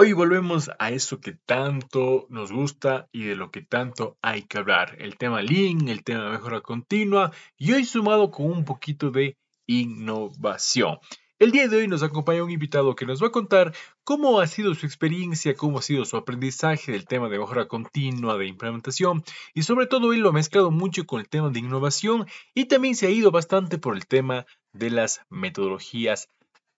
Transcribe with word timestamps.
Hoy 0.00 0.12
volvemos 0.12 0.70
a 0.78 0.92
eso 0.92 1.20
que 1.20 1.32
tanto 1.32 2.28
nos 2.30 2.52
gusta 2.52 3.08
y 3.10 3.24
de 3.24 3.34
lo 3.34 3.50
que 3.50 3.62
tanto 3.62 4.16
hay 4.22 4.42
que 4.42 4.58
hablar. 4.58 4.94
El 5.00 5.16
tema 5.16 5.42
Lean, 5.42 5.88
el 5.88 6.04
tema 6.04 6.30
mejora 6.30 6.60
continua 6.60 7.32
y 7.56 7.72
hoy 7.72 7.84
sumado 7.84 8.30
con 8.30 8.46
un 8.46 8.64
poquito 8.64 9.10
de 9.10 9.36
innovación. 9.66 11.00
El 11.40 11.50
día 11.50 11.66
de 11.66 11.78
hoy 11.78 11.88
nos 11.88 12.04
acompaña 12.04 12.44
un 12.44 12.52
invitado 12.52 12.94
que 12.94 13.06
nos 13.06 13.20
va 13.20 13.26
a 13.26 13.32
contar 13.32 13.74
cómo 14.04 14.38
ha 14.38 14.46
sido 14.46 14.72
su 14.76 14.86
experiencia, 14.86 15.56
cómo 15.56 15.80
ha 15.80 15.82
sido 15.82 16.04
su 16.04 16.16
aprendizaje 16.16 16.92
del 16.92 17.04
tema 17.04 17.28
de 17.28 17.40
mejora 17.40 17.66
continua, 17.66 18.38
de 18.38 18.46
implementación 18.46 19.24
y 19.52 19.64
sobre 19.64 19.88
todo 19.88 20.12
él 20.12 20.20
lo 20.20 20.28
ha 20.28 20.32
mezclado 20.32 20.70
mucho 20.70 21.06
con 21.06 21.18
el 21.18 21.28
tema 21.28 21.50
de 21.50 21.58
innovación 21.58 22.28
y 22.54 22.66
también 22.66 22.94
se 22.94 23.08
ha 23.08 23.10
ido 23.10 23.32
bastante 23.32 23.78
por 23.78 23.96
el 23.96 24.06
tema 24.06 24.46
de 24.72 24.90
las 24.90 25.22
metodologías 25.28 26.28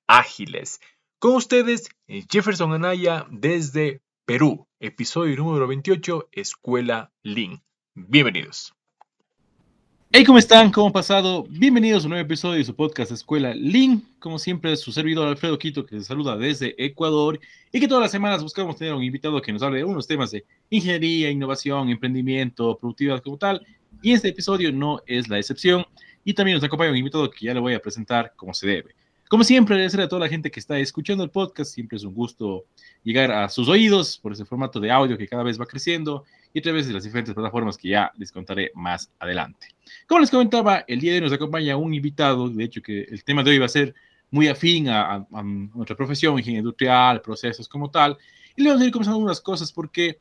ágiles. 0.06 0.80
Con 1.20 1.34
ustedes, 1.34 1.90
Jefferson 2.30 2.72
Anaya 2.72 3.26
desde 3.30 4.00
Perú, 4.24 4.66
episodio 4.80 5.36
número 5.36 5.66
28, 5.68 6.30
Escuela 6.32 7.12
Lean. 7.22 7.62
Bienvenidos. 7.94 8.72
Hey, 10.12 10.24
¿cómo 10.24 10.38
están? 10.38 10.72
¿Cómo 10.72 10.86
han 10.86 10.94
pasado? 10.94 11.44
Bienvenidos 11.50 12.04
a 12.04 12.06
un 12.06 12.12
nuevo 12.12 12.24
episodio 12.24 12.56
de 12.56 12.64
su 12.64 12.74
podcast 12.74 13.12
Escuela 13.12 13.54
Lean. 13.54 14.02
Como 14.18 14.38
siempre, 14.38 14.74
su 14.78 14.92
servidor 14.92 15.28
Alfredo 15.28 15.58
Quito, 15.58 15.84
que 15.84 15.98
se 15.98 16.06
saluda 16.06 16.38
desde 16.38 16.74
Ecuador 16.82 17.38
y 17.70 17.80
que 17.80 17.86
todas 17.86 18.00
las 18.00 18.12
semanas 18.12 18.42
buscamos 18.42 18.76
tener 18.76 18.94
un 18.94 19.04
invitado 19.04 19.42
que 19.42 19.52
nos 19.52 19.62
hable 19.62 19.80
de 19.80 19.84
unos 19.84 20.06
temas 20.06 20.30
de 20.30 20.46
ingeniería, 20.70 21.30
innovación, 21.30 21.90
emprendimiento, 21.90 22.78
productividad 22.78 23.22
como 23.22 23.36
tal. 23.36 23.66
Y 24.00 24.12
este 24.12 24.28
episodio 24.28 24.72
no 24.72 25.02
es 25.04 25.28
la 25.28 25.36
excepción. 25.36 25.84
Y 26.24 26.32
también 26.32 26.54
nos 26.54 26.64
acompaña 26.64 26.92
un 26.92 26.96
invitado 26.96 27.30
que 27.30 27.44
ya 27.44 27.52
le 27.52 27.60
voy 27.60 27.74
a 27.74 27.82
presentar 27.82 28.32
como 28.36 28.54
se 28.54 28.66
debe. 28.66 28.94
Como 29.30 29.44
siempre, 29.44 29.76
agradecer 29.76 30.00
a 30.00 30.08
toda 30.08 30.22
la 30.22 30.28
gente 30.28 30.50
que 30.50 30.58
está 30.58 30.76
escuchando 30.80 31.22
el 31.22 31.30
podcast. 31.30 31.72
Siempre 31.72 31.96
es 31.96 32.02
un 32.02 32.12
gusto 32.12 32.64
llegar 33.04 33.30
a 33.30 33.48
sus 33.48 33.68
oídos 33.68 34.18
por 34.18 34.32
ese 34.32 34.44
formato 34.44 34.80
de 34.80 34.90
audio 34.90 35.16
que 35.16 35.28
cada 35.28 35.44
vez 35.44 35.58
va 35.58 35.66
creciendo 35.66 36.24
y 36.52 36.58
a 36.58 36.62
través 36.62 36.88
de 36.88 36.92
las 36.92 37.04
diferentes 37.04 37.32
plataformas 37.32 37.76
que 37.76 37.90
ya 37.90 38.10
les 38.18 38.32
contaré 38.32 38.72
más 38.74 39.08
adelante. 39.20 39.68
Como 40.08 40.18
les 40.18 40.32
comentaba, 40.32 40.84
el 40.88 40.98
día 40.98 41.12
de 41.12 41.18
hoy 41.18 41.22
nos 41.22 41.32
acompaña 41.32 41.76
un 41.76 41.94
invitado, 41.94 42.50
de 42.50 42.64
hecho 42.64 42.82
que 42.82 43.02
el 43.02 43.22
tema 43.22 43.44
de 43.44 43.52
hoy 43.52 43.58
va 43.58 43.66
a 43.66 43.68
ser 43.68 43.94
muy 44.32 44.48
afín 44.48 44.88
a, 44.88 45.24
nuestra 45.74 45.94
profesión, 45.94 46.36
ingeniería 46.36 46.62
industrial, 46.62 47.22
procesos 47.22 47.68
como 47.68 47.88
tal, 47.88 48.18
y 48.56 48.64
le 48.64 48.70
vamos 48.70 48.82
a 48.82 48.86
ir 48.86 48.90
comenzando 48.90 49.20
unas 49.20 49.40
cosas 49.40 49.70
porque 49.70 50.18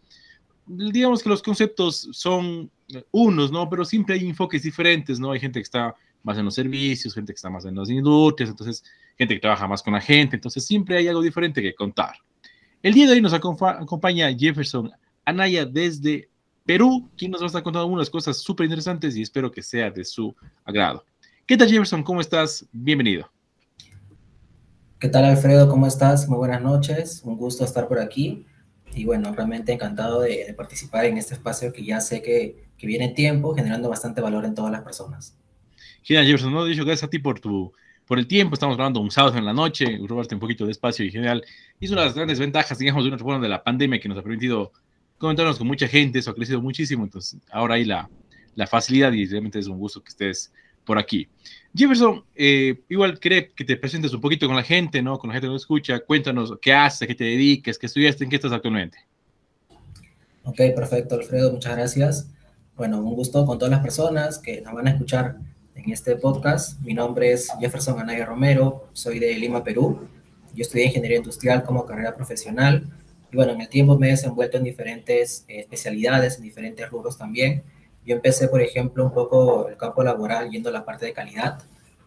digamos 0.67 1.23
que 1.23 1.30
los 1.30 1.42
conceptos 1.42 2.09
son 2.11 2.70
unos, 3.09 3.52
¿no? 3.52 3.67
Pero 3.72 3.86
siempre 3.86 4.14
hay 4.14 4.30
enfoques 4.30 4.61
diferentes, 4.61 5.20
¿no? 5.20 5.31
Hay 5.31 5.39
gente 5.39 5.58
que 5.58 5.64
está 5.64 5.95
más 6.23 6.38
en 6.38 6.45
los 6.45 6.56
servicios, 6.56 7.14
gente 7.14 7.34
que 7.34 7.38
está 7.38 7.50
más 7.50 7.66
en 7.66 7.75
las 7.75 7.89
industrias, 7.89 8.50
entonces 8.50 8.84
gente 9.17 9.34
que 9.36 9.39
trabaja 9.39 9.67
más 9.67 9.84
con 9.84 9.94
la 9.94 10.02
gente, 10.02 10.36
entonces 10.36 10.66
siempre 10.66 10.98
hay 10.98 11.08
algo 11.08 11.22
diferente 11.22 11.61
que 11.61 11.73
contar. 11.76 12.16
El 12.81 12.94
día 12.94 13.08
de 13.08 13.14
hoy 13.14 13.22
nos 13.22 13.34
acompaña 13.34 14.34
Jefferson 14.34 14.92
Anaya 15.26 15.66
desde 15.66 16.30
Perú, 16.66 17.09
quien 17.17 17.31
nos 17.31 17.42
va 17.42 17.45
a 17.45 17.48
estar 17.48 17.64
contando 17.64 17.88
unas 17.88 18.09
cosas 18.09 18.38
súper 18.38 18.66
interesantes 18.66 19.16
y 19.17 19.22
espero 19.22 19.52
que 19.52 19.61
sea 19.61 19.89
de 19.89 20.06
su 20.06 20.36
agrado. 20.64 21.06
¿Qué 21.45 21.58
tal 21.58 21.67
Jefferson? 21.67 22.03
¿Cómo 22.03 22.22
estás? 22.22 22.66
Bienvenido. 22.72 23.30
¿Qué 25.00 25.09
tal 25.09 25.26
Alfredo? 25.26 25.67
¿Cómo 25.70 25.88
estás? 25.88 26.28
Muy 26.30 26.38
buenas 26.38 26.61
noches, 26.61 27.22
un 27.23 27.38
gusto 27.38 27.64
estar 27.64 27.88
por 27.88 28.00
aquí 28.00 28.45
y 28.94 29.06
bueno, 29.06 29.33
realmente 29.33 29.72
encantado 29.72 30.22
de, 30.22 30.54
participar 30.56 31.06
en 31.06 31.17
este 31.17 31.33
espacio 31.33 31.73
que 31.73 31.83
ya 31.83 32.02
sé 32.02 32.22
que, 32.22 32.67
que 32.78 32.88
viene 32.88 33.09
tiempo 33.09 33.56
generando 33.56 33.89
bastante 33.89 34.22
valor 34.22 34.45
en 34.45 34.56
todas 34.56 34.72
las 34.72 34.81
personas. 34.81 35.38
Genial, 36.03 36.25
Jefferson, 36.25 36.53
no, 36.53 36.66
dicho 36.66 36.86
gracias 36.86 37.08
a 37.08 37.09
ti 37.09 37.19
por 37.19 37.39
tu 37.39 37.72
por 38.09 38.17
el 38.17 38.25
tiempo, 38.25 38.55
estamos 38.55 38.73
hablando 38.73 39.00
un 39.02 39.11
sábado 39.11 39.38
en 39.38 39.45
la 39.45 39.53
noche, 39.53 40.00
robarte 40.08 40.33
un 40.33 40.42
poquito 40.42 40.66
de 40.66 40.72
espacio 40.72 41.05
y 41.05 41.11
general. 41.11 41.45
Es 41.80 41.92
una 41.92 42.02
de 42.02 42.08
las 42.08 42.16
grandes 42.16 42.39
ventajas, 42.39 42.80
digamos, 42.80 43.03
de, 43.03 43.11
una, 43.23 43.39
de 43.39 43.47
la 43.47 43.64
pandemia 43.64 44.00
que 44.00 44.09
nos 44.09 44.17
ha 44.17 44.23
permitido 44.23 44.72
comentarnos 45.20 45.59
con 45.59 45.67
mucha 45.67 45.88
gente, 45.88 46.17
eso 46.17 46.31
ha 46.31 46.33
crecido 46.33 46.59
muchísimo, 46.59 47.03
entonces 47.03 47.39
ahora 47.52 47.75
hay 47.75 47.86
la, 47.86 48.09
la 48.55 48.66
facilidad 48.66 49.11
y 49.11 49.27
realmente 49.27 49.59
es 49.59 49.67
un 49.67 49.77
gusto 49.77 50.02
que 50.02 50.09
estés 50.09 50.52
por 50.86 50.98
aquí. 50.98 51.27
Jefferson, 51.76 52.26
eh, 52.36 52.81
igual 52.89 53.20
cree 53.20 53.52
que 53.52 53.64
te 53.64 53.77
presentes 53.77 54.11
un 54.11 54.21
poquito 54.21 54.48
con 54.48 54.55
la 54.55 54.64
gente, 54.64 55.04
¿no? 55.04 55.20
Con 55.20 55.27
la 55.27 55.36
gente 55.36 55.45
que 55.45 55.54
nos 55.54 55.61
escucha, 55.61 55.99
cuéntanos 55.99 56.55
qué 56.60 56.73
haces, 56.73 57.08
qué 57.08 57.14
te 57.14 57.26
dedicas, 57.26 57.77
qué 57.77 57.86
estudiaste, 57.86 58.23
en 58.23 58.31
qué 58.31 58.37
estás 58.37 58.52
actualmente. 58.52 58.98
Ok, 60.45 60.58
perfecto, 60.76 61.14
Alfredo, 61.14 61.52
muchas 61.52 61.77
gracias. 61.77 62.31
Bueno, 62.76 62.99
un 62.99 63.14
gusto 63.14 63.45
con 63.45 63.60
todas 63.60 63.70
las 63.70 63.81
personas 63.81 64.39
que 64.39 64.61
nos 64.61 64.73
van 64.73 64.87
a 64.87 64.89
escuchar 64.89 65.37
en 65.86 65.92
este 65.92 66.16
podcast. 66.16 66.80
Mi 66.82 66.94
nombre 66.94 67.32
es 67.32 67.50
Jefferson 67.60 68.00
Anaya 68.00 68.26
Romero, 68.26 68.90
soy 68.94 69.20
de 69.20 69.34
Lima, 69.38 69.64
Perú. 69.64 70.08
Yo 70.54 70.62
estudié 70.64 70.86
ingeniería 70.86 71.17
industrial 71.17 71.64
como 71.64 71.86
carrera 71.86 72.16
profesional 72.16 72.90
y 73.32 73.36
bueno, 73.36 73.54
en 73.54 73.62
el 73.62 73.70
tiempo 73.70 73.98
me 73.98 74.08
he 74.08 74.12
desenvuelto 74.12 74.58
en 74.58 74.64
diferentes 74.64 75.45
eh, 75.48 75.60
especialidades, 75.60 76.38
en 76.38 76.44
diferentes 76.44 76.90
rubros 76.90 77.17
también. 77.17 77.64
Yo 78.06 78.16
empecé, 78.16 78.48
por 78.48 78.62
ejemplo, 78.62 79.06
un 79.06 79.14
poco 79.14 79.70
el 79.70 79.78
campo 79.78 80.04
laboral 80.04 80.50
yendo 80.50 80.70
a 80.70 80.72
la 80.72 80.84
parte 80.84 81.06
de 81.06 81.14
calidad. 81.14 81.60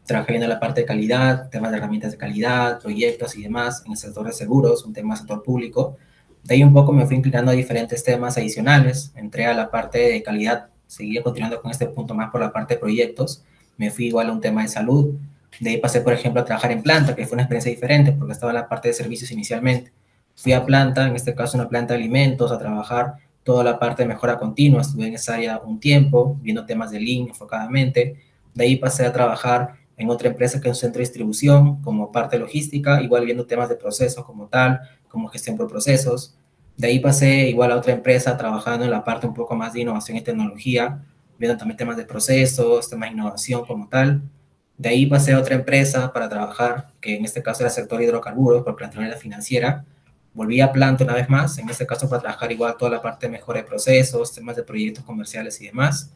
Trabajé 0.04 0.34
en 0.34 0.49
la 0.49 0.59
parte 0.59 0.81
de 0.81 0.87
calidad, 0.87 1.49
temas 1.49 1.71
de 1.71 1.78
herramientas 1.78 2.12
de 2.12 2.19
calidad, 2.19 2.81
proyectos 2.81 3.37
y 3.37 3.43
demás 3.43 3.83
en 3.87 3.93
el 3.93 3.99
sector 3.99 4.27
de 4.27 4.33
seguros, 4.33 4.84
un 4.84 4.93
tema 4.93 5.16
sector 5.16 5.43
público. 5.43 5.97
De 6.43 6.54
ahí 6.54 6.65
un 6.65 6.72
poco 6.72 6.93
me 6.93 7.06
fui 7.06 7.16
inclinando 7.16 7.53
a 7.53 7.54
diferentes 7.54 8.03
temas 8.03 8.37
adicionales. 8.37 9.12
Entré 9.15 9.47
a 9.47 9.54
la 9.54 9.71
parte 9.71 9.99
de 9.99 10.22
calidad, 10.22 10.71
seguía 10.87 11.22
continuando 11.22 11.62
con 11.62 11.71
este 11.71 11.87
punto 11.87 12.15
más 12.15 12.31
por 12.31 12.41
la 12.41 12.53
parte 12.53 12.75
de 12.75 12.81
proyectos 12.81 13.44
me 13.77 13.91
fui 13.91 14.06
igual 14.06 14.28
a 14.28 14.33
un 14.33 14.41
tema 14.41 14.62
de 14.62 14.69
salud. 14.69 15.15
De 15.60 15.71
ahí 15.71 15.77
pasé, 15.78 16.00
por 16.00 16.12
ejemplo, 16.12 16.41
a 16.43 16.44
trabajar 16.44 16.72
en 16.72 16.83
planta, 16.83 17.15
que 17.15 17.27
fue 17.27 17.34
una 17.34 17.43
experiencia 17.43 17.71
diferente 17.71 18.12
porque 18.12 18.33
estaba 18.33 18.53
en 18.53 18.56
la 18.56 18.69
parte 18.69 18.88
de 18.88 18.94
servicios 18.94 19.31
inicialmente. 19.31 19.93
Fui 20.34 20.53
a 20.53 20.65
planta, 20.65 21.06
en 21.06 21.15
este 21.15 21.34
caso 21.34 21.56
una 21.56 21.69
planta 21.69 21.94
de 21.94 22.00
alimentos, 22.00 22.50
a 22.53 22.59
trabajar 22.59 23.15
toda 23.43 23.65
la 23.65 23.78
parte 23.78 24.03
de 24.03 24.09
mejora 24.09 24.38
continua. 24.38 24.81
Estuve 24.81 25.06
en 25.06 25.15
esa 25.15 25.34
área 25.34 25.59
un 25.59 25.78
tiempo, 25.81 26.38
viendo 26.41 26.65
temas 26.65 26.91
de 26.91 27.00
Lean 27.00 27.28
enfocadamente. 27.28 28.16
De 28.55 28.65
ahí 28.65 28.77
pasé 28.77 29.05
a 29.05 29.12
trabajar 29.12 29.75
en 29.97 30.10
otra 30.10 30.28
empresa 30.28 30.60
que 30.60 30.69
es 30.69 30.77
un 30.77 30.81
centro 30.81 30.99
de 30.99 31.04
distribución 31.04 31.83
como 31.83 32.12
parte 32.12 32.39
logística, 32.39 33.03
igual 33.03 33.25
viendo 33.25 33.47
temas 33.47 33.69
de 33.69 33.77
procesos 33.77 34.25
como 34.25 34.47
tal, 34.47 34.81
como 35.09 35.28
gestión 35.28 35.56
por 35.56 35.69
procesos. 35.69 36.37
De 36.77 36.89
ahí 36.89 37.00
pasé 37.00 37.49
igual 37.49 37.72
a 37.72 37.77
otra 37.77 37.93
empresa 37.93 38.37
trabajando 38.37 38.84
en 38.84 38.91
la 38.91 39.04
parte 39.04 39.27
un 39.27 39.34
poco 39.34 39.54
más 39.54 39.75
de 39.75 39.81
innovación 39.81 40.16
y 40.16 40.22
tecnología, 40.22 41.04
viendo 41.42 41.58
también 41.58 41.76
temas 41.76 41.97
de 41.97 42.04
procesos, 42.04 42.88
temas 42.88 43.08
de 43.08 43.14
innovación 43.14 43.64
como 43.66 43.88
tal. 43.88 44.22
De 44.78 44.91
ahí 44.91 45.06
pasé 45.06 45.32
a 45.32 45.41
otra 45.41 45.56
empresa 45.56 46.12
para 46.12 46.28
trabajar, 46.28 46.91
que 47.00 47.16
en 47.16 47.25
este 47.25 47.42
caso 47.42 47.64
era 47.64 47.69
el 47.69 47.75
sector 47.75 48.00
hidrocarburos, 48.00 48.62
por 48.62 48.80
la 48.80 49.16
financiera. 49.16 49.84
Volví 50.34 50.60
a 50.60 50.70
planta 50.70 51.03
una 51.03 51.14
vez 51.14 51.28
más, 51.28 51.58
en 51.58 51.69
este 51.69 51.84
caso 51.84 52.08
para 52.08 52.22
trabajar 52.22 52.53
igual 52.53 52.76
toda 52.78 52.92
la 52.92 53.03
parte 53.03 53.26
de 53.26 53.32
mejora 53.32 53.60
de 53.60 53.66
procesos, 53.66 54.32
temas 54.32 54.54
de 54.54 54.62
proyectos 54.62 55.03
comerciales 55.04 55.60
y 55.60 55.66
demás. 55.66 56.12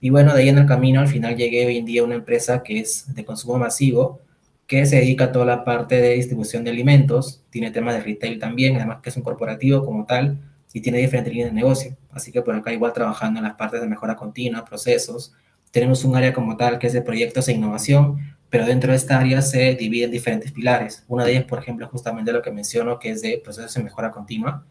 Y 0.00 0.10
bueno, 0.10 0.34
de 0.34 0.42
ahí 0.42 0.48
en 0.48 0.58
el 0.58 0.66
camino 0.66 1.00
al 1.00 1.08
final 1.08 1.36
llegué 1.36 1.66
hoy 1.66 1.78
en 1.78 1.84
día 1.84 2.00
a 2.00 2.04
una 2.04 2.16
empresa 2.16 2.64
que 2.64 2.80
es 2.80 3.14
de 3.14 3.24
consumo 3.24 3.56
masivo, 3.58 4.18
que 4.66 4.84
se 4.86 4.96
dedica 4.96 5.26
a 5.26 5.32
toda 5.32 5.44
la 5.44 5.64
parte 5.64 6.00
de 6.00 6.14
distribución 6.14 6.64
de 6.64 6.72
alimentos, 6.72 7.42
tiene 7.50 7.70
temas 7.70 7.94
de 7.94 8.00
retail 8.00 8.40
también, 8.40 8.74
además 8.74 8.98
que 9.02 9.10
es 9.10 9.16
un 9.16 9.22
corporativo 9.22 9.84
como 9.84 10.04
tal, 10.04 10.36
y 10.74 10.80
tiene 10.80 10.98
diferentes 10.98 11.32
líneas 11.32 11.50
de 11.50 11.54
negocio. 11.54 11.96
Así 12.10 12.32
que 12.32 12.42
por 12.42 12.54
acá 12.54 12.72
igual 12.72 12.92
trabajando 12.92 13.38
en 13.38 13.44
las 13.44 13.54
partes 13.54 13.80
de 13.80 13.86
mejora 13.86 14.16
continua, 14.16 14.64
procesos. 14.64 15.32
Tenemos 15.70 16.04
un 16.04 16.16
área 16.16 16.34
como 16.34 16.56
tal 16.56 16.80
que 16.80 16.88
es 16.88 16.92
de 16.92 17.00
proyectos 17.00 17.48
e 17.48 17.52
innovación, 17.52 18.18
pero 18.50 18.66
dentro 18.66 18.90
de 18.90 18.96
esta 18.96 19.18
área 19.18 19.40
se 19.40 19.76
divide 19.76 20.06
en 20.06 20.10
diferentes 20.10 20.50
pilares. 20.50 21.04
Una 21.06 21.24
de 21.24 21.30
ellas, 21.30 21.44
por 21.44 21.60
ejemplo, 21.60 21.88
justamente 21.88 22.32
lo 22.32 22.42
que 22.42 22.50
menciono, 22.50 22.98
que 22.98 23.12
es 23.12 23.22
de 23.22 23.40
procesos 23.42 23.72
de 23.72 23.84
mejora 23.84 24.10
continua. 24.10 24.64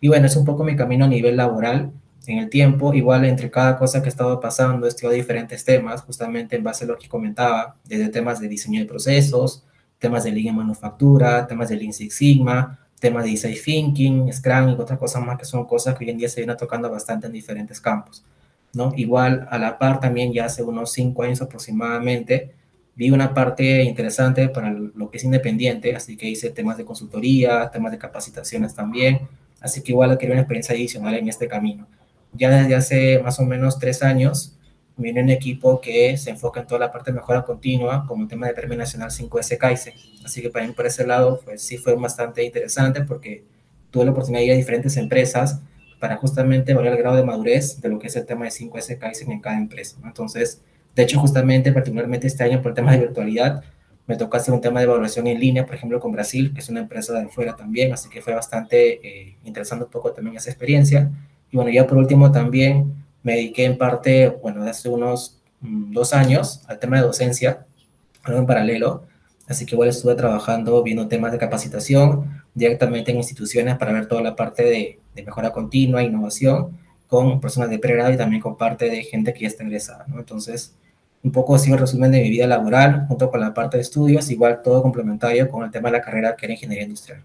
Y 0.00 0.08
bueno, 0.08 0.26
es 0.26 0.34
un 0.34 0.44
poco 0.44 0.64
mi 0.64 0.74
camino 0.74 1.04
a 1.04 1.08
nivel 1.08 1.36
laboral 1.36 1.92
en 2.26 2.38
el 2.38 2.50
tiempo. 2.50 2.92
Igual 2.92 3.24
entre 3.24 3.48
cada 3.48 3.78
cosa 3.78 4.02
que 4.02 4.06
he 4.06 4.08
estado 4.08 4.40
pasando, 4.40 4.86
he 4.86 4.88
estudiado 4.88 5.14
diferentes 5.14 5.64
temas, 5.64 6.02
justamente 6.02 6.56
en 6.56 6.64
base 6.64 6.84
a 6.84 6.88
lo 6.88 6.98
que 6.98 7.08
comentaba, 7.08 7.76
desde 7.84 8.08
temas 8.08 8.40
de 8.40 8.48
diseño 8.48 8.80
de 8.80 8.86
procesos, 8.86 9.64
temas 10.00 10.24
de 10.24 10.32
línea 10.32 10.52
manufactura, 10.52 11.46
temas 11.46 11.68
de 11.68 11.76
Lean 11.76 11.92
Six 11.92 12.12
Sigma, 12.12 12.83
temas 13.04 13.24
de 13.24 13.32
design 13.32 13.54
thinking, 13.62 14.32
Scrum 14.32 14.70
y 14.70 14.72
otras 14.72 14.98
cosas 14.98 15.22
más 15.22 15.36
que 15.36 15.44
son 15.44 15.66
cosas 15.66 15.94
que 15.94 16.06
hoy 16.06 16.10
en 16.10 16.16
día 16.16 16.28
se 16.30 16.40
vienen 16.40 16.56
tocando 16.56 16.90
bastante 16.90 17.26
en 17.26 17.34
diferentes 17.34 17.78
campos. 17.78 18.24
¿no? 18.72 18.94
Igual 18.96 19.46
a 19.50 19.58
la 19.58 19.78
par 19.78 20.00
también 20.00 20.32
ya 20.32 20.46
hace 20.46 20.62
unos 20.62 20.90
cinco 20.92 21.22
años 21.22 21.42
aproximadamente 21.42 22.54
vi 22.96 23.10
una 23.10 23.34
parte 23.34 23.82
interesante 23.82 24.48
para 24.48 24.70
lo 24.70 25.10
que 25.10 25.18
es 25.18 25.24
independiente, 25.24 25.94
así 25.94 26.16
que 26.16 26.30
hice 26.30 26.48
temas 26.48 26.78
de 26.78 26.86
consultoría, 26.86 27.70
temas 27.70 27.92
de 27.92 27.98
capacitaciones 27.98 28.74
también, 28.74 29.28
así 29.60 29.82
que 29.82 29.92
igual 29.92 30.12
adquirí 30.12 30.32
una 30.32 30.40
experiencia 30.40 30.74
adicional 30.74 31.14
en 31.14 31.28
este 31.28 31.46
camino. 31.46 31.86
Ya 32.32 32.48
desde 32.48 32.74
hace 32.74 33.18
más 33.22 33.38
o 33.38 33.44
menos 33.44 33.78
tres 33.78 34.02
años 34.02 34.56
viene 34.96 35.22
un 35.22 35.30
equipo 35.30 35.80
que 35.80 36.16
se 36.16 36.30
enfoca 36.30 36.60
en 36.60 36.66
toda 36.66 36.80
la 36.80 36.92
parte 36.92 37.10
de 37.10 37.16
mejora 37.16 37.42
continua, 37.42 38.04
como 38.06 38.22
el 38.22 38.28
tema 38.28 38.46
de 38.46 38.54
Premio 38.54 38.76
Nacional 38.76 39.10
5S 39.10 39.58
Kaizen. 39.58 39.94
Así 40.24 40.40
que 40.40 40.50
para 40.50 40.66
mí 40.66 40.72
por 40.72 40.86
ese 40.86 41.06
lado, 41.06 41.40
pues 41.44 41.62
sí 41.62 41.78
fue 41.78 41.94
bastante 41.94 42.44
interesante 42.44 43.02
porque 43.02 43.44
tuve 43.90 44.04
la 44.04 44.12
oportunidad 44.12 44.40
de 44.40 44.46
ir 44.46 44.52
a 44.52 44.56
diferentes 44.56 44.96
empresas 44.96 45.60
para 45.98 46.16
justamente 46.16 46.74
ver 46.74 46.86
el 46.86 46.96
grado 46.96 47.16
de 47.16 47.24
madurez 47.24 47.80
de 47.80 47.88
lo 47.88 47.98
que 47.98 48.08
es 48.08 48.16
el 48.16 48.26
tema 48.26 48.44
de 48.44 48.50
5S 48.50 48.98
Kaizen 48.98 49.32
en 49.32 49.40
cada 49.40 49.56
empresa. 49.56 49.96
Entonces, 50.04 50.62
de 50.94 51.02
hecho, 51.02 51.18
justamente, 51.18 51.72
particularmente 51.72 52.26
este 52.26 52.44
año 52.44 52.62
por 52.62 52.70
el 52.70 52.74
tema 52.74 52.92
de 52.92 52.98
virtualidad, 52.98 53.64
me 54.06 54.16
tocó 54.16 54.36
hacer 54.36 54.52
un 54.52 54.60
tema 54.60 54.80
de 54.80 54.84
evaluación 54.84 55.26
en 55.26 55.40
línea, 55.40 55.64
por 55.64 55.74
ejemplo, 55.74 55.98
con 55.98 56.12
Brasil, 56.12 56.52
que 56.52 56.60
es 56.60 56.68
una 56.68 56.80
empresa 56.80 57.18
de 57.18 57.28
fuera 57.28 57.56
también, 57.56 57.92
así 57.92 58.10
que 58.10 58.20
fue 58.20 58.34
bastante 58.34 59.00
eh, 59.06 59.38
interesante 59.44 59.86
un 59.86 59.90
poco 59.90 60.12
también 60.12 60.36
esa 60.36 60.50
experiencia. 60.50 61.10
Y 61.50 61.56
bueno, 61.56 61.70
ya 61.70 61.86
por 61.86 61.96
último 61.96 62.30
también 62.30 63.03
me 63.24 63.32
dediqué 63.32 63.64
en 63.64 63.76
parte, 63.76 64.28
bueno, 64.28 64.62
hace 64.62 64.88
unos 64.88 65.40
mm, 65.60 65.92
dos 65.92 66.12
años 66.12 66.62
al 66.68 66.78
tema 66.78 66.98
de 66.98 67.02
docencia, 67.02 67.66
algo 68.22 68.38
en 68.38 68.46
paralelo, 68.46 69.06
así 69.48 69.66
que 69.66 69.74
igual 69.74 69.88
estuve 69.88 70.14
trabajando 70.14 70.80
viendo 70.84 71.08
temas 71.08 71.32
de 71.32 71.38
capacitación 71.38 72.44
directamente 72.54 73.10
en 73.10 73.16
instituciones 73.16 73.76
para 73.76 73.92
ver 73.92 74.06
toda 74.06 74.22
la 74.22 74.36
parte 74.36 74.62
de, 74.62 75.00
de 75.14 75.22
mejora 75.24 75.50
continua, 75.50 76.04
innovación, 76.04 76.78
con 77.08 77.40
personas 77.40 77.70
de 77.70 77.78
pregrado 77.78 78.12
y 78.12 78.16
también 78.16 78.40
con 78.40 78.56
parte 78.56 78.88
de 78.88 79.02
gente 79.02 79.34
que 79.34 79.40
ya 79.40 79.48
está 79.48 79.64
ingresada, 79.64 80.04
¿no? 80.08 80.18
Entonces, 80.18 80.74
un 81.22 81.32
poco 81.32 81.54
así 81.54 81.72
el 81.72 81.78
resumen 81.78 82.12
de 82.12 82.20
mi 82.20 82.30
vida 82.30 82.46
laboral, 82.46 83.06
junto 83.08 83.30
con 83.30 83.40
la 83.40 83.54
parte 83.54 83.78
de 83.78 83.82
estudios, 83.82 84.30
igual 84.30 84.60
todo 84.62 84.82
complementario 84.82 85.48
con 85.48 85.64
el 85.64 85.70
tema 85.70 85.90
de 85.90 85.98
la 85.98 86.04
carrera 86.04 86.36
que 86.36 86.46
era 86.46 86.52
ingeniería 86.52 86.84
industrial. 86.84 87.22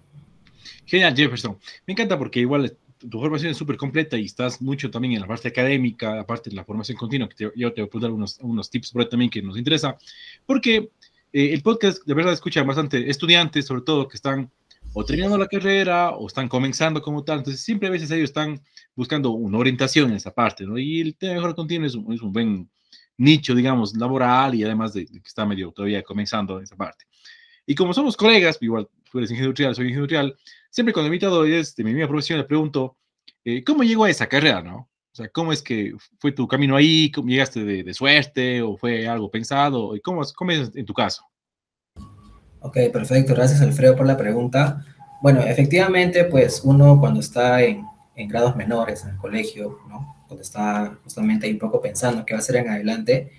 Genial, 0.86 1.16
Jefferson. 1.16 1.58
Me 1.86 1.94
encanta 1.94 2.18
porque 2.18 2.40
igual 2.40 2.78
tu 3.00 3.20
formación 3.20 3.52
es 3.52 3.58
súper 3.58 3.78
completa 3.78 4.18
y 4.18 4.26
estás 4.26 4.62
mucho 4.62 4.92
también 4.92 5.14
en 5.14 5.22
la 5.22 5.28
parte 5.28 5.48
académica, 5.48 6.20
aparte 6.20 6.50
de 6.50 6.56
la 6.56 6.66
formación 6.66 6.98
continua, 6.98 7.30
que 7.30 7.52
yo 7.56 7.74
te 7.74 7.82
voy 7.82 7.90
a 7.94 8.00
dar 8.00 8.12
unos, 8.12 8.40
unos 8.42 8.70
tips 8.70 8.92
por 8.92 9.02
ahí 9.02 9.10
también 9.10 9.32
que 9.32 9.42
nos 9.42 9.58
interesa, 9.58 9.98
porque 10.46 10.92
eh, 11.32 11.54
el 11.54 11.62
podcast 11.62 12.04
de 12.06 12.14
verdad 12.14 12.34
escucha 12.34 12.64
bastante 12.64 13.10
estudiantes, 13.10 13.66
sobre 13.66 13.84
todo 13.84 14.08
que 14.08 14.18
están 14.18 14.52
o 14.94 15.06
terminando 15.06 15.38
la 15.38 15.48
carrera 15.48 16.12
o 16.12 16.28
están 16.28 16.48
comenzando 16.48 17.02
como 17.02 17.24
tal, 17.24 17.40
entonces 17.40 17.62
siempre 17.62 17.88
a 17.88 17.92
veces 17.92 18.10
ellos 18.12 18.30
están 18.30 18.60
buscando 18.96 19.32
una 19.32 19.58
orientación 19.58 20.10
en 20.10 20.18
esa 20.18 20.34
parte, 20.34 20.66
¿no? 20.66 20.78
Y 20.78 21.02
el 21.02 21.16
tema 21.16 21.34
de 21.34 21.40
mejor 21.40 21.56
continuo 21.56 21.88
es 21.88 21.96
un, 21.96 22.12
es 22.14 22.22
un 22.22 22.34
buen 22.34 22.70
nicho, 23.18 23.54
digamos, 23.54 23.96
laboral 23.96 24.56
y 24.56 24.64
además 24.64 24.94
de, 24.94 25.06
que 25.06 25.20
está 25.24 25.46
medio 25.46 25.72
todavía 25.72 26.02
comenzando 26.04 26.60
esa 26.60 26.76
parte. 26.76 27.06
Y 27.66 27.76
como 27.76 27.94
somos 27.94 28.18
colegas, 28.18 28.58
igual 28.62 28.88
tú 29.12 29.20
eres 29.20 29.30
ingeniero 29.30 29.50
industrial, 29.50 29.76
soy 29.76 29.86
ingeniero 29.86 30.06
industrial, 30.06 30.38
siempre 30.70 30.94
cuando 30.94 31.08
invitado 31.08 31.46
es 31.46 31.76
de 31.76 31.84
mi 31.84 31.94
misma 31.94 32.08
profesión 32.08 32.40
le 32.40 32.46
pregunto, 32.46 32.98
eh, 33.44 33.64
¿cómo 33.64 33.84
llegó 33.84 34.06
a 34.06 34.10
esa 34.10 34.28
carrera, 34.28 34.62
no? 34.62 34.90
O 35.12 35.16
sea, 35.16 35.28
¿cómo 35.30 35.52
es 35.52 35.62
que 35.62 35.94
fue 36.20 36.32
tu 36.32 36.48
camino 36.48 36.76
ahí? 36.76 37.12
¿Cómo 37.12 37.28
llegaste 37.28 37.64
de, 37.64 37.84
de 37.84 37.94
suerte 37.94 38.62
o 38.62 38.78
fue 38.78 39.08
algo 39.08 39.30
pensado? 39.32 39.96
¿Y 39.96 40.02
cómo, 40.02 40.22
cómo 40.36 40.52
es 40.52 40.76
en 40.76 40.86
tu 40.86 40.94
caso? 40.94 41.24
Ok, 42.62 42.78
perfecto. 42.92 43.34
Gracias, 43.34 43.62
Alfredo, 43.62 43.96
por 43.96 44.06
la 44.06 44.18
pregunta. 44.18 44.86
Bueno, 45.22 45.42
efectivamente, 45.42 46.26
pues 46.26 46.62
uno 46.64 47.00
cuando 47.00 47.20
está 47.20 47.62
en, 47.62 47.86
grados 48.16 48.56
menores 48.56 49.04
en 49.04 49.12
el 49.12 49.18
colegio, 49.18 49.80
¿no? 49.88 50.16
cuando 50.28 50.42
está 50.42 50.98
justamente 51.04 51.48
ahí 51.48 51.54
un 51.54 51.60
poco 51.60 51.82
pensando 51.82 52.26
qué 52.26 52.34
va 52.34 52.40
a 52.40 52.42
hacer 52.42 52.58
en 52.58 52.70
adelante. 52.70 53.32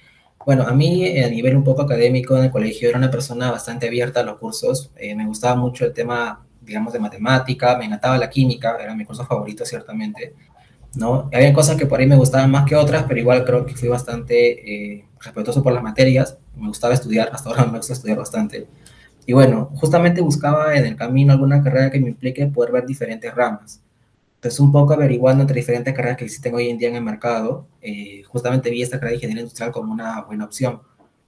Bueno, 0.44 0.64
a 0.66 0.72
mí 0.72 1.04
eh, 1.04 1.24
a 1.24 1.28
nivel 1.28 1.56
un 1.56 1.64
poco 1.64 1.82
académico 1.82 2.36
en 2.36 2.44
el 2.44 2.50
colegio 2.50 2.88
era 2.88 2.96
una 2.98 3.10
persona 3.10 3.50
bastante 3.50 3.86
abierta 3.88 4.20
a 4.20 4.22
los 4.24 4.38
cursos. 4.38 4.90
Eh, 4.96 5.14
me 5.14 5.26
gustaba 5.26 5.54
mucho 5.54 5.84
el 5.84 5.92
tema, 5.92 6.46
digamos, 6.60 6.92
de 6.92 6.98
matemática, 6.98 7.76
me 7.76 7.86
encantaba 7.86 8.18
la 8.18 8.30
química, 8.30 8.76
era 8.80 8.94
mi 8.94 9.04
curso 9.04 9.24
favorito 9.24 9.64
ciertamente. 9.64 10.34
¿no? 10.94 11.28
Había 11.32 11.52
cosas 11.52 11.76
que 11.76 11.86
por 11.86 12.00
ahí 12.00 12.06
me 12.06 12.16
gustaban 12.16 12.50
más 12.50 12.66
que 12.66 12.76
otras, 12.76 13.04
pero 13.06 13.20
igual 13.20 13.44
creo 13.44 13.64
que 13.64 13.74
fui 13.74 13.88
bastante 13.88 14.94
eh, 14.94 15.04
respetuoso 15.20 15.62
por 15.62 15.72
las 15.72 15.82
materias. 15.82 16.38
Me 16.56 16.68
gustaba 16.68 16.94
estudiar, 16.94 17.30
hasta 17.32 17.50
ahora 17.50 17.66
me 17.66 17.78
gusta 17.78 17.92
estudiar 17.92 18.18
bastante. 18.18 18.66
Y 19.26 19.32
bueno, 19.32 19.70
justamente 19.74 20.20
buscaba 20.20 20.74
en 20.76 20.86
el 20.86 20.96
camino 20.96 21.32
alguna 21.32 21.62
carrera 21.62 21.90
que 21.90 22.00
me 22.00 22.08
implique 22.08 22.46
poder 22.46 22.72
ver 22.72 22.86
diferentes 22.86 23.32
ramas. 23.34 23.80
Entonces, 24.36 24.58
un 24.58 24.72
poco 24.72 24.94
averiguando 24.94 25.42
entre 25.42 25.56
diferentes 25.56 25.94
carreras 25.94 26.16
que 26.16 26.24
existen 26.24 26.54
hoy 26.54 26.70
en 26.70 26.78
día 26.78 26.88
en 26.88 26.96
el 26.96 27.02
mercado, 27.02 27.66
eh, 27.82 28.22
justamente 28.26 28.70
vi 28.70 28.82
esta 28.82 28.96
carrera 28.96 29.10
de 29.10 29.16
ingeniería 29.16 29.42
industrial 29.42 29.70
como 29.70 29.92
una 29.92 30.22
buena 30.22 30.46
opción, 30.46 30.80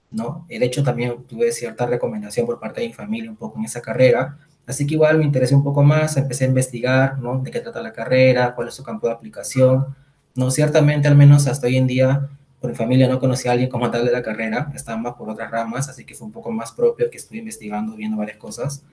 ¿no? 0.09 0.45
De 0.49 0.65
hecho, 0.65 0.83
también 0.83 1.23
tuve 1.27 1.51
cierta 1.51 1.85
recomendación 1.85 2.47
por 2.47 2.59
parte 2.59 2.81
de 2.81 2.87
mi 2.87 2.93
familia 2.93 3.29
un 3.29 3.37
poco 3.37 3.59
en 3.59 3.65
esa 3.65 3.81
carrera, 3.81 4.39
así 4.67 4.85
que 4.87 4.95
igual 4.95 5.17
me 5.17 5.25
interesé 5.25 5.55
un 5.55 5.63
poco 5.63 5.83
más, 5.83 6.17
empecé 6.17 6.45
a 6.45 6.47
investigar, 6.47 7.19
¿no? 7.19 7.39
De 7.39 7.51
qué 7.51 7.59
trata 7.59 7.81
la 7.81 7.93
carrera, 7.93 8.55
cuál 8.55 8.67
es 8.67 8.73
su 8.73 8.83
campo 8.83 9.07
de 9.07 9.13
aplicación, 9.13 9.95
¿no? 10.35 10.51
Ciertamente, 10.51 11.07
al 11.07 11.15
menos 11.15 11.47
hasta 11.47 11.67
hoy 11.67 11.77
en 11.77 11.87
día, 11.87 12.29
por 12.59 12.69
mi 12.69 12.75
familia 12.75 13.07
no 13.07 13.19
conocí 13.19 13.47
a 13.47 13.51
alguien 13.51 13.69
como 13.69 13.91
tal 13.91 14.05
de 14.05 14.11
la 14.11 14.21
carrera, 14.21 14.71
estaba 14.73 14.97
más 14.97 15.13
por 15.15 15.29
otras 15.29 15.51
ramas, 15.51 15.89
así 15.89 16.05
que 16.05 16.15
fue 16.15 16.27
un 16.27 16.31
poco 16.31 16.51
más 16.51 16.71
propio 16.71 17.09
que 17.09 17.17
estuve 17.17 17.39
investigando, 17.39 17.95
viendo 17.95 18.17
varias 18.17 18.37
cosas. 18.37 18.83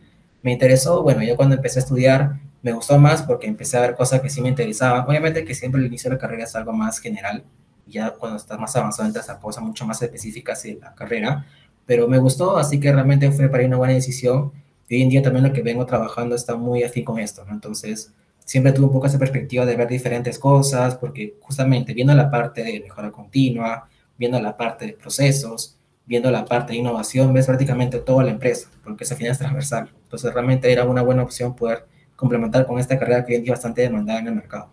Me 0.42 0.52
interesó, 0.52 1.02
bueno, 1.02 1.22
ya 1.22 1.36
cuando 1.36 1.54
empecé 1.54 1.78
a 1.78 1.82
estudiar, 1.82 2.40
me 2.62 2.72
gustó 2.72 2.98
más 2.98 3.22
porque 3.22 3.46
empecé 3.46 3.76
a 3.76 3.80
ver 3.82 3.94
cosas 3.94 4.20
que 4.20 4.30
sí 4.30 4.40
me 4.40 4.48
interesaban. 4.48 5.04
Obviamente 5.06 5.44
que 5.44 5.54
siempre 5.54 5.80
el 5.80 5.86
inicio 5.86 6.10
de 6.10 6.16
la 6.16 6.20
carrera 6.20 6.44
es 6.44 6.56
algo 6.56 6.72
más 6.72 6.98
general, 6.98 7.44
ya 7.86 8.10
cuando 8.10 8.36
estás 8.36 8.58
más 8.58 8.74
avanzado 8.76 9.06
entras 9.06 9.28
a 9.30 9.38
cosas 9.38 9.62
mucho 9.62 9.86
más 9.86 10.00
específicas 10.02 10.62
de 10.62 10.78
la 10.80 10.94
carrera, 10.94 11.46
pero 11.86 12.08
me 12.08 12.18
gustó, 12.18 12.56
así 12.56 12.78
que 12.78 12.92
realmente 12.92 13.30
fue 13.32 13.48
para 13.48 13.62
mí 13.62 13.66
una 13.66 13.76
buena 13.76 13.94
decisión. 13.94 14.52
Hoy 14.90 15.02
en 15.02 15.08
día 15.08 15.22
también 15.22 15.44
lo 15.44 15.52
que 15.52 15.62
vengo 15.62 15.86
trabajando 15.86 16.34
está 16.34 16.56
muy 16.56 16.82
afín 16.82 17.04
con 17.04 17.20
esto, 17.20 17.44
¿no? 17.44 17.52
Entonces, 17.52 18.12
siempre 18.44 18.72
tuve 18.72 18.86
un 18.86 18.92
poco 18.92 19.06
esa 19.06 19.20
perspectiva 19.20 19.64
de 19.64 19.76
ver 19.76 19.86
diferentes 19.86 20.36
cosas, 20.36 20.96
porque 20.96 21.36
justamente 21.40 21.94
viendo 21.94 22.12
la 22.12 22.28
parte 22.28 22.64
de 22.64 22.80
mejora 22.80 23.12
continua, 23.12 23.88
viendo 24.18 24.40
la 24.40 24.56
parte 24.56 24.86
de 24.86 24.92
procesos, 24.94 25.78
viendo 26.06 26.28
la 26.32 26.44
parte 26.44 26.72
de 26.72 26.80
innovación, 26.80 27.32
ves 27.32 27.46
prácticamente 27.46 28.00
toda 28.00 28.24
la 28.24 28.32
empresa, 28.32 28.68
porque 28.82 29.04
esa 29.04 29.14
final 29.14 29.30
es 29.30 29.38
transversal. 29.38 29.92
Entonces, 30.02 30.34
realmente 30.34 30.72
era 30.72 30.84
una 30.84 31.02
buena 31.02 31.22
opción 31.22 31.54
poder 31.54 31.86
complementar 32.16 32.66
con 32.66 32.80
esta 32.80 32.98
carrera 32.98 33.24
que 33.24 33.36
hoy 33.36 33.42
es 33.44 33.48
bastante 33.48 33.82
demandada 33.82 34.18
en 34.18 34.26
el 34.26 34.34
mercado. 34.34 34.70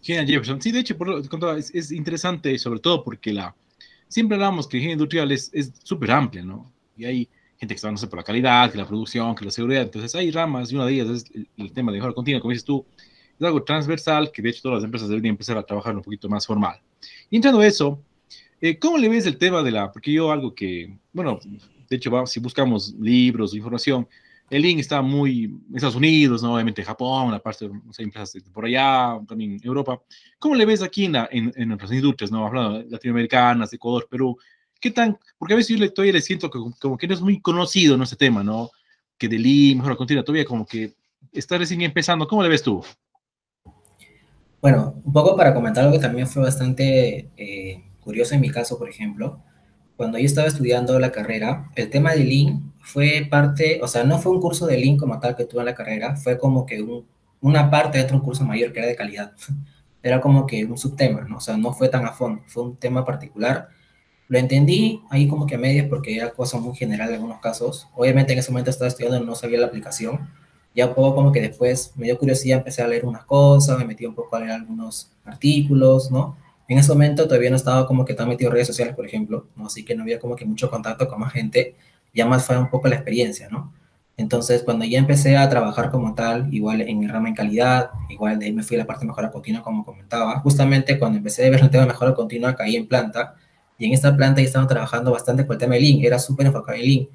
Genial, 0.00 0.26
Jefferson. 0.28 0.62
Sí, 0.62 0.70
de 0.70 0.78
hecho, 0.78 0.96
por, 0.96 1.20
es, 1.58 1.74
es, 1.74 1.90
interesante, 1.90 2.56
sobre 2.58 2.78
todo 2.78 3.02
porque 3.02 3.32
la, 3.32 3.52
siempre 4.06 4.36
hablamos 4.36 4.68
que 4.68 4.76
la 4.76 4.84
ingeniería 4.84 5.02
industrial 5.02 5.32
es 5.32 5.72
súper 5.82 6.12
amplia, 6.12 6.44
¿no? 6.44 6.72
Y 6.96 7.04
hay 7.04 7.28
gente 7.64 7.74
que 7.74 7.76
está, 7.76 7.90
no 7.90 8.10
por 8.10 8.18
la 8.18 8.24
calidad, 8.24 8.70
que 8.70 8.78
la 8.78 8.86
producción, 8.86 9.34
que 9.34 9.44
la 9.44 9.50
seguridad. 9.50 9.82
Entonces, 9.82 10.14
hay 10.14 10.30
ramas 10.30 10.70
y 10.70 10.76
una 10.76 10.86
de 10.86 10.92
ellas 10.92 11.08
es 11.08 11.24
el, 11.56 11.72
tema 11.72 11.90
de 11.90 11.98
mejora 11.98 12.14
continua, 12.14 12.40
como 12.40 12.50
dices 12.50 12.64
tú, 12.64 12.84
es 13.38 13.44
algo 13.44 13.62
transversal 13.62 14.30
que 14.30 14.42
de 14.42 14.50
hecho 14.50 14.62
todas 14.62 14.76
las 14.76 14.84
empresas 14.84 15.08
deberían 15.08 15.32
empezar 15.32 15.56
a 15.58 15.62
trabajar 15.62 15.96
un 15.96 16.02
poquito 16.02 16.28
más 16.28 16.46
formal. 16.46 16.78
Y 17.30 17.36
entrando 17.36 17.60
a 17.60 17.66
eso, 17.66 18.00
eh, 18.60 18.78
¿cómo 18.78 18.98
le 18.98 19.08
ves 19.08 19.26
el 19.26 19.38
tema 19.38 19.62
de 19.62 19.70
la, 19.70 19.90
porque 19.90 20.12
yo 20.12 20.30
algo 20.30 20.54
que, 20.54 20.96
bueno, 21.12 21.40
de 21.88 21.96
hecho, 21.96 22.26
si 22.26 22.40
buscamos 22.40 22.94
libros, 23.00 23.54
información, 23.54 24.06
el 24.50 24.62
link 24.62 24.78
está 24.78 25.00
muy 25.00 25.44
en 25.44 25.74
Estados 25.74 25.96
Unidos, 25.96 26.42
¿no? 26.42 26.54
obviamente 26.54 26.84
Japón, 26.84 27.32
la 27.32 27.38
parte 27.38 27.66
de 27.66 27.74
empresas 27.98 28.36
por 28.52 28.66
allá, 28.66 29.18
también 29.26 29.58
Europa. 29.62 30.00
¿Cómo 30.38 30.54
le 30.54 30.66
ves 30.66 30.82
aquí 30.82 31.06
en, 31.06 31.16
en, 31.16 31.52
en 31.56 31.68
nuestras 31.68 31.92
industrias, 31.92 32.30
¿no? 32.30 32.46
hablando 32.46 32.84
latinoamericanas, 32.88 33.72
Ecuador, 33.72 34.06
Perú? 34.08 34.38
¿Qué 34.84 34.90
tan? 34.90 35.18
Porque 35.38 35.54
a 35.54 35.56
veces 35.56 35.74
yo 35.74 35.82
le, 35.82 35.88
todavía 35.88 36.12
le 36.12 36.20
siento 36.20 36.50
que, 36.50 36.58
como 36.78 36.98
que 36.98 37.08
no 37.08 37.14
es 37.14 37.22
muy 37.22 37.40
conocido 37.40 37.94
en 37.94 38.02
ese 38.02 38.16
tema, 38.16 38.44
¿no? 38.44 38.70
Que 39.16 39.28
del 39.28 39.42
link, 39.42 39.78
mejor 39.78 39.96
continua, 39.96 40.22
todavía 40.22 40.44
como 40.44 40.66
que 40.66 40.92
está 41.32 41.56
recién 41.56 41.80
empezando. 41.80 42.28
¿Cómo 42.28 42.42
le 42.42 42.50
ves 42.50 42.62
tú? 42.62 42.84
Bueno, 44.60 45.00
un 45.02 45.12
poco 45.14 45.34
para 45.36 45.54
comentar 45.54 45.84
algo 45.84 45.96
que 45.96 46.02
también 46.02 46.26
fue 46.26 46.42
bastante 46.42 47.30
eh, 47.38 47.82
curioso 48.00 48.34
en 48.34 48.42
mi 48.42 48.50
caso, 48.50 48.78
por 48.78 48.90
ejemplo 48.90 49.42
cuando 49.96 50.18
yo 50.18 50.26
estaba 50.26 50.48
estudiando 50.48 50.98
la 50.98 51.12
carrera, 51.12 51.70
el 51.76 51.90
tema 51.90 52.12
de 52.12 52.24
Lean 52.24 52.72
fue 52.80 53.26
parte, 53.30 53.80
o 53.82 53.88
sea, 53.88 54.04
no 54.04 54.18
fue 54.18 54.32
un 54.32 54.40
curso 54.40 54.66
de 54.66 54.76
Lean 54.76 54.96
como 54.96 55.20
tal 55.20 55.36
que 55.36 55.44
tuve 55.44 55.60
en 55.60 55.66
la 55.66 55.74
carrera, 55.74 56.16
fue 56.16 56.36
como 56.36 56.66
que 56.66 56.84
una 57.40 57.70
parte 57.70 57.98
de 57.98 58.04
otro 58.04 58.20
curso 58.22 58.44
mayor 58.44 58.72
que 58.72 58.80
era 58.80 58.88
de 58.88 58.96
calidad. 58.96 59.32
Era 60.02 60.20
como 60.20 60.46
que 60.46 60.66
un 60.66 60.76
subtema, 60.76 61.22
¿no? 61.22 61.38
O 61.38 61.40
sea, 61.40 61.56
no 61.56 61.72
fue 61.72 61.88
tan 61.88 62.04
a 62.04 62.12
fondo, 62.12 62.42
fue 62.46 62.62
un 62.62 62.76
tema 62.76 63.06
particular. 63.06 63.70
Lo 64.28 64.38
entendí 64.38 65.02
ahí 65.10 65.28
como 65.28 65.46
que 65.46 65.56
a 65.56 65.58
medias 65.58 65.86
porque 65.88 66.16
era 66.16 66.30
cosa 66.30 66.58
muy 66.58 66.74
general 66.74 67.08
en 67.10 67.16
algunos 67.16 67.40
casos. 67.40 67.88
Obviamente 67.94 68.32
en 68.32 68.38
ese 68.38 68.50
momento 68.50 68.70
estaba 68.70 68.88
estudiando 68.88 69.20
no 69.20 69.34
sabía 69.34 69.60
la 69.60 69.66
aplicación. 69.66 70.28
Ya 70.74 70.94
poco 70.94 71.14
como 71.14 71.30
que 71.30 71.40
después 71.40 71.92
me 71.96 72.06
dio 72.06 72.18
curiosidad, 72.18 72.58
empecé 72.58 72.82
a 72.82 72.88
leer 72.88 73.04
unas 73.04 73.24
cosas, 73.24 73.78
me 73.78 73.84
metí 73.84 74.06
un 74.06 74.14
poco 74.14 74.34
a 74.36 74.40
leer 74.40 74.52
algunos 74.52 75.10
artículos, 75.24 76.10
¿no? 76.10 76.36
En 76.66 76.78
ese 76.78 76.90
momento 76.92 77.24
todavía 77.24 77.50
no 77.50 77.56
estaba 77.56 77.86
como 77.86 78.04
que 78.04 78.14
tan 78.14 78.28
metido 78.28 78.48
en 78.48 78.54
redes 78.54 78.66
sociales, 78.68 78.94
por 78.94 79.06
ejemplo, 79.06 79.46
¿no? 79.54 79.66
Así 79.66 79.84
que 79.84 79.94
no 79.94 80.02
había 80.02 80.18
como 80.18 80.34
que 80.34 80.46
mucho 80.46 80.70
contacto 80.70 81.06
con 81.08 81.20
más 81.20 81.32
gente, 81.32 81.76
ya 82.14 82.26
más 82.26 82.46
fue 82.46 82.58
un 82.58 82.70
poco 82.70 82.88
la 82.88 82.96
experiencia, 82.96 83.48
¿no? 83.50 83.72
Entonces, 84.16 84.62
cuando 84.62 84.84
ya 84.84 84.98
empecé 84.98 85.36
a 85.36 85.48
trabajar 85.48 85.90
como 85.90 86.14
tal, 86.14 86.52
igual 86.54 86.80
en 86.80 87.00
mi 87.00 87.06
rama 87.08 87.28
en 87.28 87.34
calidad, 87.34 87.90
igual 88.08 88.38
de 88.38 88.46
ahí 88.46 88.52
me 88.52 88.62
fui 88.62 88.76
a 88.76 88.80
la 88.80 88.86
parte 88.86 89.02
de 89.02 89.08
mejora 89.08 89.30
continua, 89.30 89.62
como 89.62 89.84
comentaba, 89.84 90.38
justamente 90.40 90.98
cuando 90.98 91.18
empecé 91.18 91.46
a 91.46 91.50
ver 91.50 91.60
el 91.60 91.70
tema 91.70 91.82
de 91.82 91.88
mejora 91.88 92.14
continua, 92.14 92.54
caí 92.54 92.76
en 92.76 92.86
planta, 92.86 93.34
y 93.78 93.86
en 93.86 93.92
esta 93.92 94.16
planta 94.16 94.40
ya 94.40 94.46
estaba 94.46 94.66
trabajando 94.66 95.12
bastante 95.12 95.46
con 95.46 95.54
el 95.54 95.58
tema 95.58 95.74
de 95.74 95.80
Lean, 95.80 96.00
era 96.02 96.18
súper 96.18 96.46
enfocado 96.46 96.78
en 96.78 96.84
Lean, 96.84 97.08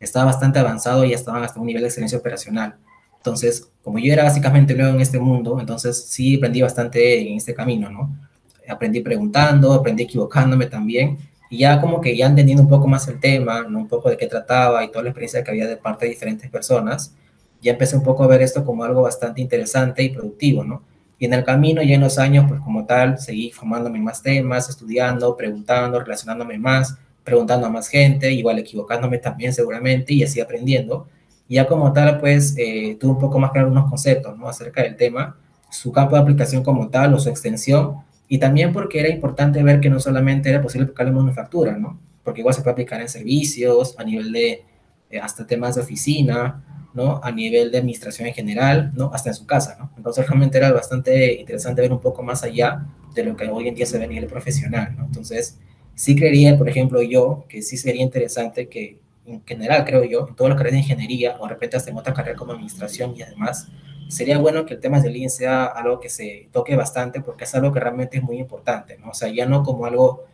estaba 0.00 0.26
bastante 0.26 0.58
avanzado 0.58 1.04
y 1.04 1.10
ya 1.10 1.16
estaban 1.16 1.42
hasta 1.42 1.60
un 1.60 1.66
nivel 1.66 1.82
de 1.82 1.88
excelencia 1.88 2.18
operacional. 2.18 2.76
Entonces, 3.16 3.70
como 3.82 3.98
yo 3.98 4.12
era 4.12 4.24
básicamente 4.24 4.74
nuevo 4.74 4.94
en 4.94 5.00
este 5.00 5.18
mundo, 5.18 5.58
entonces 5.58 6.04
sí 6.08 6.36
aprendí 6.36 6.60
bastante 6.60 7.28
en 7.28 7.36
este 7.36 7.54
camino, 7.54 7.90
¿no? 7.90 8.14
aprendí 8.68 9.00
preguntando, 9.00 9.72
aprendí 9.72 10.04
equivocándome 10.04 10.66
también, 10.66 11.18
y 11.50 11.58
ya 11.58 11.80
como 11.80 12.00
que 12.00 12.16
ya 12.16 12.26
entendiendo 12.26 12.62
un 12.62 12.68
poco 12.68 12.88
más 12.88 13.06
el 13.08 13.20
tema, 13.20 13.62
¿no? 13.62 13.78
un 13.80 13.88
poco 13.88 14.10
de 14.10 14.16
qué 14.16 14.26
trataba 14.26 14.84
y 14.84 14.88
toda 14.88 15.04
la 15.04 15.10
experiencia 15.10 15.44
que 15.44 15.50
había 15.50 15.66
de 15.66 15.76
parte 15.76 16.06
de 16.06 16.12
diferentes 16.12 16.50
personas, 16.50 17.14
ya 17.60 17.72
empecé 17.72 17.96
un 17.96 18.02
poco 18.02 18.24
a 18.24 18.26
ver 18.26 18.42
esto 18.42 18.64
como 18.64 18.84
algo 18.84 19.02
bastante 19.02 19.40
interesante 19.40 20.02
y 20.02 20.10
productivo, 20.10 20.64
¿no? 20.64 20.82
Y 21.24 21.26
en 21.26 21.32
el 21.32 21.42
camino, 21.42 21.82
ya 21.82 21.94
en 21.94 22.02
los 22.02 22.18
años, 22.18 22.44
pues 22.46 22.60
como 22.60 22.84
tal, 22.84 23.18
seguí 23.18 23.50
formándome 23.50 23.98
más 23.98 24.20
temas, 24.20 24.68
estudiando, 24.68 25.34
preguntando, 25.38 25.98
relacionándome 25.98 26.58
más, 26.58 26.98
preguntando 27.24 27.66
a 27.66 27.70
más 27.70 27.88
gente, 27.88 28.30
igual 28.30 28.58
equivocándome 28.58 29.16
también 29.16 29.54
seguramente 29.54 30.12
y 30.12 30.22
así 30.22 30.38
aprendiendo. 30.42 31.08
Y 31.48 31.54
ya 31.54 31.66
como 31.66 31.94
tal, 31.94 32.20
pues 32.20 32.54
eh, 32.58 32.98
tuve 33.00 33.12
un 33.12 33.18
poco 33.18 33.38
más 33.38 33.52
claro 33.52 33.68
unos 33.68 33.88
conceptos, 33.88 34.36
¿no? 34.36 34.46
Acerca 34.46 34.82
del 34.82 34.96
tema, 34.96 35.34
su 35.70 35.90
campo 35.92 36.14
de 36.14 36.20
aplicación 36.20 36.62
como 36.62 36.90
tal 36.90 37.14
o 37.14 37.18
su 37.18 37.30
extensión, 37.30 38.02
y 38.28 38.36
también 38.36 38.74
porque 38.74 39.00
era 39.00 39.08
importante 39.08 39.62
ver 39.62 39.80
que 39.80 39.88
no 39.88 40.00
solamente 40.00 40.50
era 40.50 40.60
posible 40.60 40.84
aplicarlo 40.84 41.12
en 41.12 41.16
manufactura, 41.16 41.78
¿no? 41.78 41.98
Porque 42.22 42.40
igual 42.40 42.54
se 42.54 42.60
puede 42.60 42.72
aplicar 42.72 43.00
en 43.00 43.08
servicios, 43.08 43.94
a 43.98 44.04
nivel 44.04 44.30
de, 44.30 44.62
eh, 45.14 45.20
hasta 45.20 45.46
temas 45.46 45.76
de 45.76 45.82
oficina, 45.82 46.62
¿no? 46.92 47.20
A 47.22 47.30
nivel 47.30 47.70
de 47.70 47.78
administración 47.78 48.26
en 48.28 48.34
general, 48.34 48.92
¿no? 48.94 49.10
Hasta 49.12 49.30
en 49.30 49.34
su 49.34 49.46
casa, 49.46 49.76
¿no? 49.78 49.90
Entonces 49.96 50.26
realmente 50.26 50.58
era 50.58 50.72
bastante 50.72 51.34
interesante 51.34 51.82
ver 51.82 51.92
un 51.92 52.00
poco 52.00 52.22
más 52.22 52.42
allá 52.42 52.86
de 53.14 53.24
lo 53.24 53.36
que 53.36 53.48
hoy 53.48 53.68
en 53.68 53.74
día 53.74 53.86
se 53.86 53.98
ve 53.98 54.04
a 54.04 54.08
nivel 54.08 54.26
profesional, 54.26 54.94
¿no? 54.96 55.04
Entonces, 55.04 55.58
sí 55.94 56.16
creería, 56.16 56.58
por 56.58 56.68
ejemplo, 56.68 57.02
yo, 57.02 57.44
que 57.48 57.62
sí 57.62 57.76
sería 57.76 58.02
interesante 58.02 58.68
que, 58.68 58.98
en 59.26 59.44
general, 59.44 59.84
creo 59.84 60.04
yo, 60.04 60.26
en 60.28 60.34
todas 60.34 60.50
las 60.50 60.58
carreras 60.58 60.74
de 60.74 60.80
ingeniería, 60.80 61.36
o 61.38 61.44
de 61.44 61.50
repente 61.54 61.76
hasta 61.76 61.90
en 61.90 61.96
otra 61.96 62.12
carrera 62.12 62.36
como 62.36 62.52
administración 62.52 63.14
y 63.16 63.22
además, 63.22 63.68
sería 64.08 64.38
bueno 64.38 64.66
que 64.66 64.74
el 64.74 64.80
tema 64.80 65.00
de 65.00 65.10
Lean 65.10 65.30
sea 65.30 65.64
algo 65.64 66.00
que 66.00 66.08
se 66.08 66.48
toque 66.52 66.76
bastante, 66.76 67.20
porque 67.20 67.44
es 67.44 67.54
algo 67.54 67.72
que 67.72 67.80
realmente 67.80 68.18
es 68.18 68.22
muy 68.22 68.38
importante, 68.38 68.98
¿no? 68.98 69.10
O 69.10 69.14
sea, 69.14 69.28
ya 69.28 69.46
no 69.46 69.62
como 69.62 69.86
algo 69.86 70.24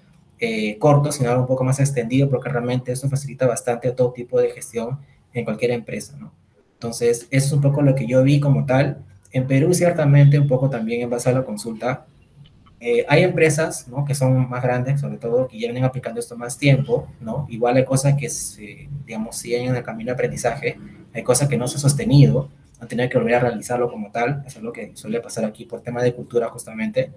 eh, 0.41 0.79
corto, 0.79 1.13
sino 1.13 1.31
algo 1.31 1.43
un 1.43 1.49
poco 1.49 1.65
más 1.65 1.79
extendido, 1.81 2.29
porque 2.29 2.49
realmente 2.49 2.93
eso 2.93 3.09
facilita 3.09 3.47
bastante 3.47 3.93
todo 3.93 4.13
tipo 4.13 4.41
de 4.41 4.51
gestión 4.51 4.99
en 5.35 5.45
cualquier 5.45 5.73
empresa, 5.73 6.17
¿no? 6.19 6.33
Entonces, 6.73 7.29
eso 7.31 7.47
es 7.47 7.53
un 7.53 7.61
poco 7.61 7.83
lo 7.83 7.95
que 7.95 8.07
yo 8.07 8.23
vi 8.23 8.41
como 8.41 8.65
tal. 8.65 9.05
En 9.33 9.47
Perú, 9.47 9.75
ciertamente, 9.75 10.39
un 10.39 10.49
poco 10.49 10.71
también 10.71 11.03
en 11.03 11.11
base 11.11 11.29
a 11.29 11.33
la 11.33 11.45
consulta, 11.45 12.07
eh, 12.83 13.05
hay 13.07 13.23
empresas 13.23 13.87
¿no? 13.89 14.07
que 14.07 14.15
son 14.15 14.49
más 14.49 14.63
grandes, 14.63 15.03
sobre 15.03 15.19
todo, 15.19 15.47
que 15.47 15.59
ya 15.59 15.67
vienen 15.67 15.85
aplicando 15.85 16.19
esto 16.19 16.39
más 16.39 16.57
tiempo, 16.57 17.07
¿no? 17.21 17.47
Igual 17.51 17.77
hay 17.77 17.85
cosas 17.85 18.15
que, 18.17 18.31
se, 18.31 18.89
digamos, 19.05 19.37
siguen 19.37 19.69
en 19.69 19.77
el 19.77 19.83
camino 19.83 20.07
de 20.07 20.13
aprendizaje, 20.15 20.79
hay 21.13 21.23
cosas 21.23 21.47
que 21.47 21.59
no 21.59 21.69
se 21.69 21.77
han 21.77 21.83
sostenido, 21.83 22.49
han 22.81 22.89
tenido 22.89 23.11
que 23.11 23.19
volver 23.19 23.35
a 23.35 23.41
realizarlo 23.41 23.91
como 23.91 24.11
tal, 24.11 24.43
eso 24.47 24.61
es 24.61 24.65
lo 24.65 24.73
que 24.73 24.93
suele 24.95 25.21
pasar 25.21 25.45
aquí 25.45 25.67
por 25.67 25.83
tema 25.83 26.03
de 26.03 26.15
cultura 26.15 26.49
justamente, 26.49 27.13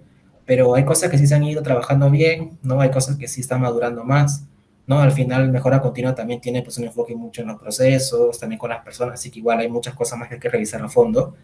pero 0.45 0.75
hay 0.75 0.85
cosas 0.85 1.09
que 1.09 1.17
sí 1.17 1.27
se 1.27 1.35
han 1.35 1.43
ido 1.43 1.63
trabajando 1.63 2.09
bien, 2.09 2.57
¿no? 2.63 2.81
Hay 2.81 2.91
cosas 2.91 3.17
que 3.17 3.27
sí 3.27 3.41
están 3.41 3.61
madurando 3.61 4.03
más, 4.03 4.45
¿no? 4.87 4.99
Al 4.99 5.11
final, 5.11 5.51
mejora 5.51 5.81
continua 5.81 6.13
también 6.13 6.41
tiene 6.41 6.61
pues 6.61 6.77
un 6.77 6.85
enfoque 6.85 7.15
mucho 7.15 7.41
en 7.41 7.47
los 7.47 7.59
procesos, 7.59 8.39
también 8.39 8.59
con 8.59 8.69
las 8.69 8.83
personas, 8.83 9.15
así 9.15 9.31
que 9.31 9.39
igual 9.39 9.59
hay 9.59 9.69
muchas 9.69 9.93
cosas 9.93 10.19
más 10.19 10.27
que 10.27 10.35
hay 10.35 10.39
que 10.41 10.49
revisar 10.49 10.81
a 10.81 10.89
fondo, 10.89 11.35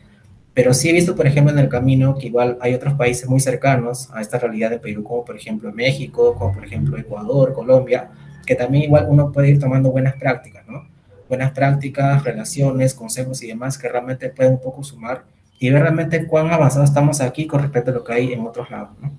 pero 0.53 0.73
sí 0.73 0.89
he 0.89 0.93
visto, 0.93 1.15
por 1.15 1.25
ejemplo, 1.25 1.53
en 1.53 1.59
el 1.59 1.69
camino 1.69 2.17
que 2.17 2.27
igual 2.27 2.57
hay 2.59 2.73
otros 2.73 2.95
países 2.95 3.29
muy 3.29 3.39
cercanos 3.39 4.09
a 4.11 4.21
esta 4.21 4.37
realidad 4.39 4.69
de 4.69 4.79
Perú, 4.79 5.03
como 5.03 5.23
por 5.23 5.37
ejemplo 5.37 5.71
México, 5.71 6.35
como 6.35 6.53
por 6.53 6.65
ejemplo 6.65 6.97
Ecuador, 6.97 7.53
Colombia, 7.53 8.09
que 8.45 8.55
también 8.55 8.85
igual 8.85 9.05
uno 9.07 9.31
puede 9.31 9.49
ir 9.49 9.59
tomando 9.59 9.91
buenas 9.91 10.15
prácticas, 10.15 10.67
¿no? 10.67 10.87
Buenas 11.29 11.51
prácticas, 11.51 12.23
relaciones, 12.23 12.93
consejos 12.93 13.41
y 13.43 13.47
demás 13.47 13.77
que 13.77 13.87
realmente 13.87 14.29
pueden 14.29 14.53
un 14.53 14.61
poco 14.61 14.83
sumar 14.83 15.23
y 15.59 15.69
ver 15.69 15.81
realmente 15.81 16.25
cuán 16.25 16.51
avanzados 16.51 16.89
estamos 16.89 17.21
aquí 17.21 17.45
con 17.45 17.61
respecto 17.61 17.91
a 17.91 17.93
lo 17.93 18.03
que 18.03 18.13
hay 18.13 18.33
en 18.33 18.47
otros 18.47 18.69
lados, 18.71 18.97
¿no? 19.01 19.11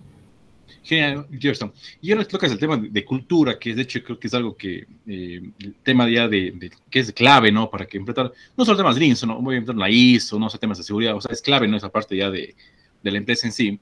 Genial, 0.82 1.26
Gerson. 1.38 1.73
Y 2.00 2.11
ahora 2.11 2.25
tocas 2.25 2.50
el 2.50 2.59
tema 2.59 2.76
de, 2.76 3.04
cultura, 3.04 3.59
que 3.59 3.75
de 3.75 3.82
hecho 3.82 4.02
creo 4.02 4.18
que 4.18 4.28
es 4.28 4.35
algo 4.35 4.56
que, 4.56 4.87
eh, 5.06 5.42
el 5.59 5.75
tema 5.82 6.09
ya 6.09 6.26
de, 6.26 6.70
que 6.88 7.00
es 7.00 7.12
clave, 7.12 7.52
¿no? 7.52 7.68
Para 7.68 7.87
que 7.87 7.99
implementar, 7.99 8.32
no 8.56 8.64
solo 8.64 8.78
temas 8.78 8.94
de 8.94 9.02
Lean, 9.02 9.16
no 9.26 9.42
voy 9.42 9.56
a 9.56 9.59
implementar 9.59 9.76
la 9.76 9.90
ISO, 9.90 10.38
no 10.38 10.49
sé, 10.49 10.59
temas 10.59 10.78
de 10.78 10.85
seguridad, 10.85 11.14
o 11.14 11.20
sea, 11.20 11.32
es 11.32 11.42
clave, 11.42 11.68
¿no? 11.68 11.76
Esa 11.76 11.90
parte 11.90 12.16
ya 12.16 12.30
de, 12.30 12.54
de 13.02 13.11
la 13.11 13.18
empresa 13.18 13.47
en 13.47 13.52
sí. 13.52 13.78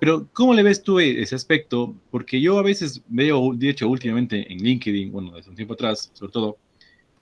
Pero, 0.00 0.28
¿cómo 0.32 0.54
le 0.54 0.62
ves 0.62 0.82
tú 0.82 1.00
ese 1.00 1.34
aspecto? 1.34 1.94
Porque 2.10 2.40
yo 2.40 2.58
a 2.58 2.62
veces 2.62 3.02
veo, 3.08 3.52
de 3.54 3.70
hecho, 3.70 3.88
últimamente 3.88 4.50
en 4.50 4.58
LinkedIn, 4.58 5.12
bueno, 5.12 5.32
desde 5.36 5.50
un 5.50 5.56
tiempo 5.56 5.74
atrás, 5.74 6.10
sobre 6.14 6.32
todo, 6.32 6.56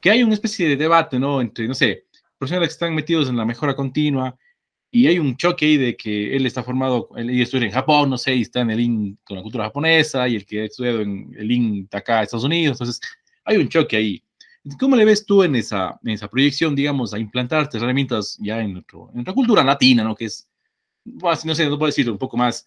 que 0.01 0.11
hay 0.11 0.23
una 0.23 0.35
especie 0.35 0.69
de 0.69 0.77
debate, 0.77 1.19
¿no? 1.19 1.41
Entre, 1.41 1.67
no 1.67 1.75
sé, 1.75 2.05
profesionales 2.39 2.69
que 2.69 2.75
están 2.75 2.95
metidos 2.95 3.29
en 3.29 3.37
la 3.37 3.45
mejora 3.45 3.75
continua 3.75 4.37
y 4.91 5.07
hay 5.09 5.19
un 5.19 5.37
choque 5.37 5.67
ahí 5.67 5.77
de 5.77 5.97
que 5.97 6.37
él 6.37 6.47
está 6.47 6.63
formado, 6.63 7.09
él 7.17 7.31
estudia 7.41 7.67
en 7.67 7.73
Japón, 7.73 8.11
no 8.11 8.19
sé, 8.19 8.35
y 8.35 8.43
está 8.43 8.61
en 8.61 8.71
el 8.71 8.81
IN 8.81 9.19
con 9.25 9.37
la 9.37 9.43
cultura 9.43 9.65
japonesa, 9.65 10.29
y 10.29 10.37
el 10.37 10.47
que 10.47 10.63
ha 10.63 10.65
estudiado 10.65 11.01
en 11.01 11.35
el 11.37 11.51
IN 11.51 11.85
está 11.85 11.99
acá 11.99 12.23
Estados 12.23 12.45
Unidos, 12.45 12.77
entonces 12.77 13.01
hay 13.45 13.57
un 13.59 13.69
choque 13.69 13.97
ahí. 13.97 14.23
¿Cómo 14.81 14.97
le 14.97 15.05
ves 15.05 15.25
tú 15.25 15.43
en 15.45 15.55
esa, 15.55 15.99
en 16.03 16.11
esa 16.11 16.29
proyección, 16.29 16.75
digamos, 16.75 17.15
a 17.15 17.19
implantarte 17.19 17.79
herramientas 17.79 18.37
ya 18.41 18.61
en, 18.61 18.73
nuestro, 18.73 19.09
en 19.11 19.17
nuestra 19.17 19.35
cultura 19.35 19.63
latina, 19.63 20.03
¿no? 20.03 20.15
Que 20.15 20.25
es, 20.25 20.49
no 21.05 21.55
sé, 21.55 21.69
no 21.69 21.79
puedo 21.79 21.87
decir, 21.87 22.11
un 22.11 22.19
poco 22.19 22.37
más, 22.37 22.67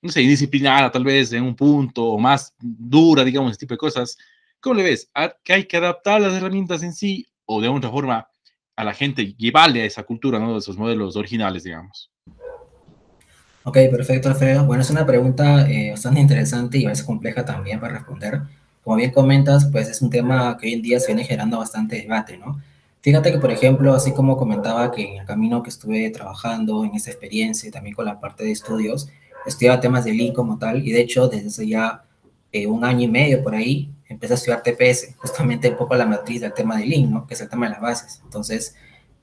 no 0.00 0.10
sé, 0.10 0.22
indisciplinada 0.22 0.92
tal 0.92 1.02
vez 1.02 1.32
en 1.32 1.42
un 1.42 1.56
punto, 1.56 2.04
o 2.04 2.18
más 2.18 2.54
dura, 2.60 3.24
digamos, 3.24 3.52
ese 3.52 3.60
tipo 3.60 3.74
de 3.74 3.78
cosas. 3.78 4.16
¿Cómo 4.60 4.76
le 4.76 4.84
ves? 4.84 5.10
¿Que 5.42 5.52
hay 5.52 5.64
que 5.64 5.76
adaptar 5.76 6.20
las 6.20 6.34
herramientas 6.34 6.82
en 6.82 6.92
sí 6.92 7.26
o 7.46 7.60
de 7.60 7.68
otra 7.68 7.90
forma 7.90 8.29
a 8.80 8.84
la 8.84 8.94
gente, 8.94 9.34
llevarle 9.36 9.82
a 9.82 9.84
esa 9.84 10.02
cultura, 10.04 10.38
¿no? 10.38 10.54
De 10.54 10.58
esos 10.58 10.78
modelos 10.78 11.14
originales, 11.16 11.64
digamos. 11.64 12.10
Ok, 13.62 13.76
perfecto, 13.90 14.28
Alfredo. 14.28 14.64
Bueno, 14.64 14.82
es 14.82 14.90
una 14.90 15.04
pregunta 15.04 15.70
eh, 15.70 15.90
bastante 15.90 16.20
interesante 16.20 16.78
y 16.78 16.86
a 16.86 16.88
veces 16.88 17.04
compleja 17.04 17.44
también 17.44 17.78
para 17.78 17.94
responder. 17.94 18.40
Como 18.82 18.96
bien 18.96 19.10
comentas, 19.10 19.68
pues 19.70 19.88
es 19.88 20.00
un 20.00 20.08
tema 20.08 20.56
que 20.56 20.66
hoy 20.66 20.72
en 20.72 20.82
día 20.82 20.98
se 20.98 21.08
viene 21.08 21.24
generando 21.24 21.58
bastante 21.58 21.96
debate, 21.96 22.38
¿no? 22.38 22.58
Fíjate 23.02 23.32
que, 23.32 23.38
por 23.38 23.50
ejemplo, 23.50 23.94
así 23.94 24.12
como 24.12 24.38
comentaba 24.38 24.90
que 24.90 25.02
en 25.02 25.20
el 25.20 25.26
camino 25.26 25.62
que 25.62 25.68
estuve 25.68 26.08
trabajando 26.10 26.84
en 26.84 26.94
esa 26.94 27.10
experiencia 27.10 27.68
y 27.68 27.72
también 27.72 27.94
con 27.94 28.06
la 28.06 28.18
parte 28.18 28.44
de 28.44 28.52
estudios, 28.52 29.08
estudiaba 29.44 29.80
temas 29.80 30.04
de 30.04 30.14
Lean 30.14 30.32
como 30.32 30.58
tal 30.58 30.86
y 30.86 30.92
de 30.92 31.00
hecho 31.00 31.28
desde 31.28 31.48
hace 31.48 31.68
ya 31.68 32.04
eh, 32.52 32.66
un 32.66 32.84
año 32.84 33.04
y 33.04 33.08
medio 33.08 33.42
por 33.42 33.54
ahí 33.54 33.90
empecé 34.10 34.34
a 34.34 34.36
estudiar 34.36 34.62
TPS, 34.62 35.14
justamente 35.16 35.70
un 35.70 35.76
poco 35.76 35.94
la 35.94 36.04
matriz 36.04 36.40
del 36.40 36.52
tema 36.52 36.76
de 36.76 36.84
Lean, 36.84 37.10
¿no? 37.10 37.26
que 37.26 37.34
es 37.34 37.40
el 37.40 37.48
tema 37.48 37.66
de 37.66 37.72
las 37.72 37.80
bases. 37.80 38.20
Entonces, 38.24 38.74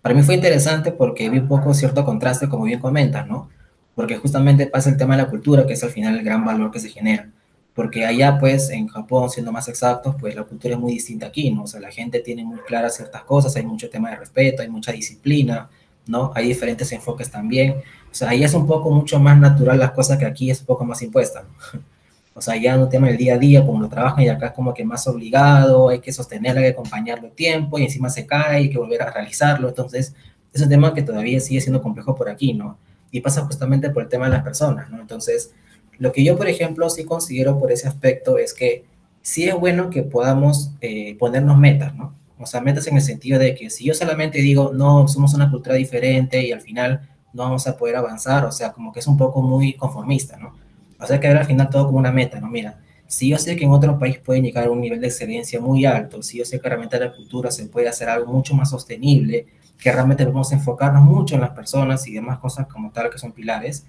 para 0.02 0.16
mí 0.16 0.24
fue 0.24 0.36
interesante 0.36 0.92
porque 0.94 1.30
vi 1.30 1.40
un 1.40 1.48
poco 1.48 1.74
cierto 1.74 2.06
contraste, 2.06 2.48
como 2.48 2.64
bien 2.64 2.80
comentas, 2.80 3.28
¿no? 3.28 3.50
Porque 3.94 4.16
justamente 4.16 4.66
pasa 4.68 4.90
el 4.90 4.98
tema 4.98 5.18
de 5.18 5.24
la 5.24 5.30
cultura, 5.30 5.66
que 5.66 5.74
es 5.74 5.84
al 5.84 5.90
final 5.90 6.18
el 6.18 6.24
gran 6.24 6.46
valor 6.46 6.72
que 6.72 6.80
se 6.80 6.90
genera. 6.90 7.30
Porque 7.74 8.06
allá, 8.06 8.40
pues, 8.40 8.70
en 8.70 8.88
Japón, 8.88 9.30
siendo 9.30 9.52
más 9.52 9.68
exactos, 9.68 10.16
pues 10.20 10.34
la 10.36 10.44
cultura 10.44 10.76
es 10.76 10.80
muy 10.80 10.94
distinta 10.94 11.28
aquí, 11.28 11.52
¿no? 11.52 11.64
O 11.64 11.68
sea, 11.68 11.82
la 11.82 11.92
gente 11.92 12.22
tiene 12.22 12.46
muy 12.46 12.60
claras 12.60 12.96
ciertas 12.96 13.24
cosas, 13.24 13.56
hay 13.58 13.66
mucho 13.66 13.90
tema 13.90 14.10
de 14.10 14.16
respeto, 14.16 14.62
hay 14.62 14.70
mucha 14.70 14.94
disciplina, 14.94 15.70
¿no? 16.06 16.32
Hay 16.36 16.48
diferentes 16.48 16.90
enfoques 16.94 17.30
también. 17.30 17.82
O 18.10 18.16
sea, 18.16 18.30
ahí 18.30 18.44
es 18.44 18.54
un 18.54 18.66
poco 18.66 18.90
mucho 18.90 19.20
más 19.20 19.38
natural 19.38 19.78
las 19.78 19.92
cosas 19.92 20.18
que 20.18 20.26
aquí 20.26 20.50
es 20.50 20.62
un 20.62 20.68
poco 20.68 20.86
más 20.86 21.02
impuesta, 21.02 21.44
¿no? 21.44 21.82
O 22.38 22.42
sea, 22.42 22.56
ya 22.56 22.78
un 22.78 22.88
tema 22.88 23.08
del 23.08 23.18
día 23.18 23.34
a 23.34 23.38
día, 23.40 23.66
como 23.66 23.82
lo 23.82 23.90
trabajan 23.90 24.24
y 24.24 24.30
acá 24.30 24.48
es 24.48 24.52
como 24.52 24.72
que 24.72 24.86
más 24.86 25.08
obligado, 25.08 25.90
hay 25.90 25.98
que 25.98 26.14
sostenerlo, 26.14 26.60
hay 26.60 26.68
que 26.68 26.74
acompañarlo 26.74 27.30
tiempo 27.30 27.80
y 27.80 27.84
encima 27.86 28.12
se 28.12 28.28
cae, 28.28 28.58
hay 28.58 28.70
que 28.70 28.78
volver 28.78 29.02
a 29.02 29.10
realizarlo. 29.10 29.68
Entonces, 29.70 30.14
es 30.54 30.62
un 30.62 30.70
tema 30.70 30.94
que 30.94 31.02
todavía 31.02 31.40
sigue 31.40 31.62
siendo 31.62 31.82
complejo 31.82 32.14
por 32.14 32.30
aquí, 32.30 32.54
¿no? 32.54 32.78
Y 33.10 33.22
pasa 33.22 33.42
justamente 33.42 33.90
por 33.90 34.04
el 34.04 34.10
tema 34.10 34.26
de 34.26 34.34
las 34.34 34.44
personas, 34.44 34.88
¿no? 34.92 35.02
Entonces, 35.02 35.52
lo 35.98 36.12
que 36.12 36.24
yo, 36.24 36.38
por 36.38 36.48
ejemplo, 36.48 36.88
sí 36.92 37.06
considero 37.06 37.58
por 37.58 37.72
ese 37.72 37.88
aspecto 37.88 38.38
es 38.38 38.54
que 38.54 38.86
sí 39.24 39.50
es 39.50 39.56
bueno 39.56 39.90
que 39.90 40.04
podamos 40.04 40.70
eh, 40.82 41.18
ponernos 41.18 41.58
metas, 41.58 41.96
¿no? 41.96 42.14
O 42.38 42.46
sea, 42.46 42.62
metas 42.62 42.86
en 42.86 42.98
el 42.98 43.02
sentido 43.02 43.40
de 43.40 43.56
que 43.56 43.72
si 43.72 43.86
yo 43.86 43.96
solamente 43.96 44.44
digo, 44.44 44.72
no, 44.76 45.08
somos 45.08 45.34
una 45.34 45.50
cultura 45.50 45.74
diferente 45.74 46.46
y 46.46 46.52
al 46.52 46.62
final 46.62 47.10
no 47.34 47.42
vamos 47.42 47.66
a 47.66 47.76
poder 47.76 47.96
avanzar, 47.96 48.46
o 48.46 48.52
sea, 48.52 48.74
como 48.74 48.94
que 48.94 49.00
es 49.00 49.08
un 49.08 49.18
poco 49.18 49.42
muy 49.42 49.74
conformista, 49.74 50.38
¿no? 50.38 50.67
Sea, 51.06 51.20
que 51.20 51.28
ver 51.28 51.38
al 51.38 51.46
final 51.46 51.70
todo 51.70 51.86
como 51.86 52.00
una 52.00 52.12
meta, 52.12 52.40
¿no? 52.40 52.48
Mira, 52.48 52.80
si 53.06 53.30
yo 53.30 53.38
sé 53.38 53.56
que 53.56 53.66
en 53.66 53.72
otro 53.72 53.98
país 54.00 54.18
pueden 54.18 54.44
llegar 54.44 54.66
a 54.66 54.72
un 54.72 54.82
nivel 54.82 55.00
de 55.00 55.08
excelencia 55.08 55.62
muy 55.62 55.86
alto, 55.86 56.22
si 56.24 56.40
yo 56.40 56.46
sé 56.46 56.60
que 56.60 56.68
realmente 56.68 57.00
la 57.00 57.14
cultura 57.14 57.52
se 57.52 57.66
puede 57.68 57.88
hacer 57.88 58.10
algo 58.10 58.32
mucho 58.32 58.54
más 58.54 58.70
sostenible, 58.72 59.46
que 59.80 59.92
realmente 59.92 60.26
vamos 60.26 60.52
a 60.52 60.56
enfocarnos 60.56 61.04
mucho 61.04 61.36
en 61.36 61.42
las 61.42 61.52
personas 61.52 62.08
y 62.08 62.14
demás 62.14 62.40
cosas 62.40 62.68
como 62.68 62.92
tal 62.92 63.10
que 63.10 63.18
son 63.20 63.32
pilares. 63.32 63.86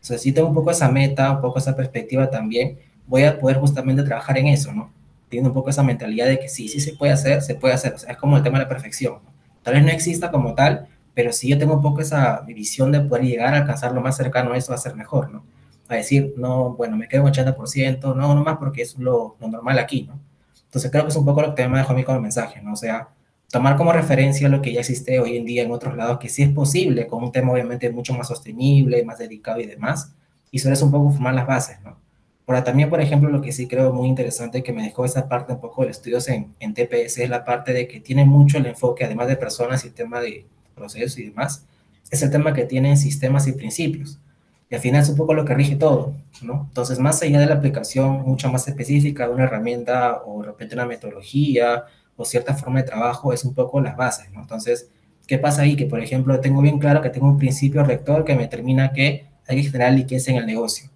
Sea, 0.00 0.18
si 0.18 0.32
tengo 0.32 0.48
un 0.48 0.54
poco 0.54 0.70
esa 0.70 0.90
meta, 0.90 1.30
un 1.32 1.40
poco 1.40 1.58
esa 1.58 1.74
perspectiva 1.74 2.30
también, 2.30 2.78
voy 3.06 3.24
a 3.24 3.38
poder 3.38 3.58
justamente 3.58 4.02
trabajar 4.02 4.38
en 4.38 4.48
eso, 4.48 4.72
¿no? 4.72 4.90
Tiene 5.28 5.48
un 5.48 5.54
poco 5.54 5.70
esa 5.70 5.82
mentalidad 5.82 6.26
de 6.26 6.38
que 6.38 6.48
sí, 6.48 6.68
sí 6.68 6.80
se 6.80 6.94
puede 6.94 7.12
hacer, 7.12 7.42
se 7.42 7.54
puede 7.54 7.74
hacer. 7.74 7.94
O 7.94 7.98
sea, 7.98 8.12
es 8.12 8.16
como 8.18 8.36
el 8.36 8.42
tema 8.42 8.58
de 8.58 8.64
la 8.64 8.68
perfección. 8.68 9.14
¿no? 9.24 9.30
Tal 9.62 9.74
vez 9.74 9.84
no 9.84 9.90
exista 9.90 10.30
como 10.30 10.54
tal, 10.54 10.88
pero 11.14 11.32
si 11.32 11.48
yo 11.48 11.58
tengo 11.58 11.74
un 11.74 11.82
poco 11.82 12.00
esa 12.00 12.40
visión 12.42 12.92
de 12.92 13.00
poder 13.00 13.24
llegar 13.24 13.54
a 13.54 13.58
alcanzar 13.58 13.92
lo 13.92 14.00
más 14.00 14.16
cercano 14.16 14.52
a 14.52 14.56
eso, 14.56 14.72
va 14.72 14.76
a 14.76 14.80
ser 14.80 14.94
mejor, 14.94 15.30
¿no? 15.30 15.44
A 15.94 15.98
decir, 15.98 16.34
no, 16.36 16.74
bueno, 16.74 16.96
me 16.96 17.08
quedo 17.08 17.26
en 17.26 17.32
80%, 17.32 18.14
no, 18.14 18.34
no 18.34 18.44
más 18.44 18.58
porque 18.58 18.82
es 18.82 18.98
lo, 18.98 19.36
lo, 19.40 19.48
normal 19.48 19.78
aquí, 19.78 20.02
¿no? 20.02 20.18
Entonces 20.64 20.90
creo 20.90 21.04
que 21.04 21.10
es 21.10 21.16
un 21.16 21.24
poco 21.24 21.42
lo 21.42 21.54
que 21.54 21.68
me 21.68 21.78
dejó 21.78 21.92
a 21.92 21.96
mí 21.96 22.04
como 22.04 22.20
mensaje, 22.20 22.62
¿no? 22.62 22.72
O 22.72 22.76
sea, 22.76 23.08
tomar 23.50 23.76
como 23.76 23.92
referencia 23.92 24.48
lo 24.48 24.62
que 24.62 24.72
ya 24.72 24.80
existe 24.80 25.18
hoy 25.18 25.36
en 25.36 25.44
día 25.44 25.62
en 25.62 25.72
otros 25.72 25.96
lados, 25.96 26.18
que 26.18 26.28
sí 26.28 26.42
es 26.42 26.50
posible, 26.50 27.06
con 27.06 27.24
un 27.24 27.32
tema 27.32 27.52
obviamente 27.52 27.90
mucho 27.90 28.14
más 28.14 28.28
sostenible, 28.28 29.04
más 29.04 29.18
dedicado 29.18 29.60
y 29.60 29.66
demás, 29.66 30.12
y 30.50 30.58
sobre 30.60 30.74
eso 30.74 30.86
un 30.86 30.92
poco 30.92 31.10
formar 31.10 31.34
las 31.34 31.46
bases, 31.46 31.80
¿no? 31.82 31.98
Ahora 32.46 32.64
también, 32.64 32.90
por 32.90 33.00
ejemplo, 33.00 33.30
lo 33.30 33.40
que 33.40 33.52
sí 33.52 33.68
creo 33.68 33.92
muy 33.92 34.08
interesante 34.08 34.64
que 34.64 34.72
me 34.72 34.82
dejó 34.82 35.04
esa 35.04 35.28
parte 35.28 35.52
un 35.52 35.60
poco 35.60 35.84
de 35.84 35.92
estudios 35.92 36.26
en, 36.28 36.52
en 36.58 36.74
TPS 36.74 37.18
es 37.18 37.30
la 37.30 37.44
parte 37.44 37.72
de 37.72 37.86
que 37.86 38.00
tiene 38.00 38.24
mucho 38.24 38.58
el 38.58 38.66
enfoque, 38.66 39.04
además 39.04 39.28
de 39.28 39.36
personas 39.36 39.84
y 39.84 39.88
el 39.88 39.94
tema 39.94 40.20
de 40.20 40.46
procesos 40.74 41.16
y 41.18 41.26
demás, 41.26 41.64
es 42.10 42.22
el 42.22 42.30
tema 42.30 42.52
que 42.52 42.64
tienen 42.64 42.96
sistemas 42.96 43.46
y 43.46 43.52
principios. 43.52 44.18
Y 44.70 44.74
al 44.76 44.80
final 44.80 45.02
es 45.02 45.08
un 45.08 45.16
poco 45.16 45.34
lo 45.34 45.44
que 45.44 45.52
rige 45.52 45.74
todo, 45.74 46.14
¿no? 46.42 46.66
Entonces, 46.68 47.00
más 47.00 47.20
allá 47.22 47.40
de 47.40 47.46
la 47.46 47.56
aplicación 47.56 48.22
mucho 48.22 48.48
más 48.52 48.68
específica 48.68 49.26
de 49.26 49.34
una 49.34 49.44
herramienta 49.44 50.22
o 50.24 50.40
de 50.42 50.46
repente 50.46 50.76
una 50.76 50.86
metodología 50.86 51.84
o 52.16 52.24
cierta 52.24 52.54
forma 52.54 52.80
de 52.80 52.86
trabajo, 52.86 53.32
es 53.32 53.44
un 53.44 53.52
poco 53.52 53.80
las 53.80 53.96
bases, 53.96 54.30
¿no? 54.30 54.42
Entonces, 54.42 54.88
¿qué 55.26 55.38
pasa 55.38 55.62
ahí? 55.62 55.74
Que, 55.74 55.86
por 55.86 56.00
ejemplo, 56.00 56.38
tengo 56.38 56.62
bien 56.62 56.78
claro 56.78 57.02
que 57.02 57.10
tengo 57.10 57.26
un 57.26 57.36
principio 57.36 57.82
rector 57.82 58.24
que 58.24 58.36
me 58.36 58.42
determina 58.42 58.92
que 58.92 59.26
hay 59.48 59.56
que 59.56 59.64
generar 59.64 59.92
liquidez 59.92 60.28
en 60.28 60.36
el 60.36 60.46
negocio. 60.46 60.88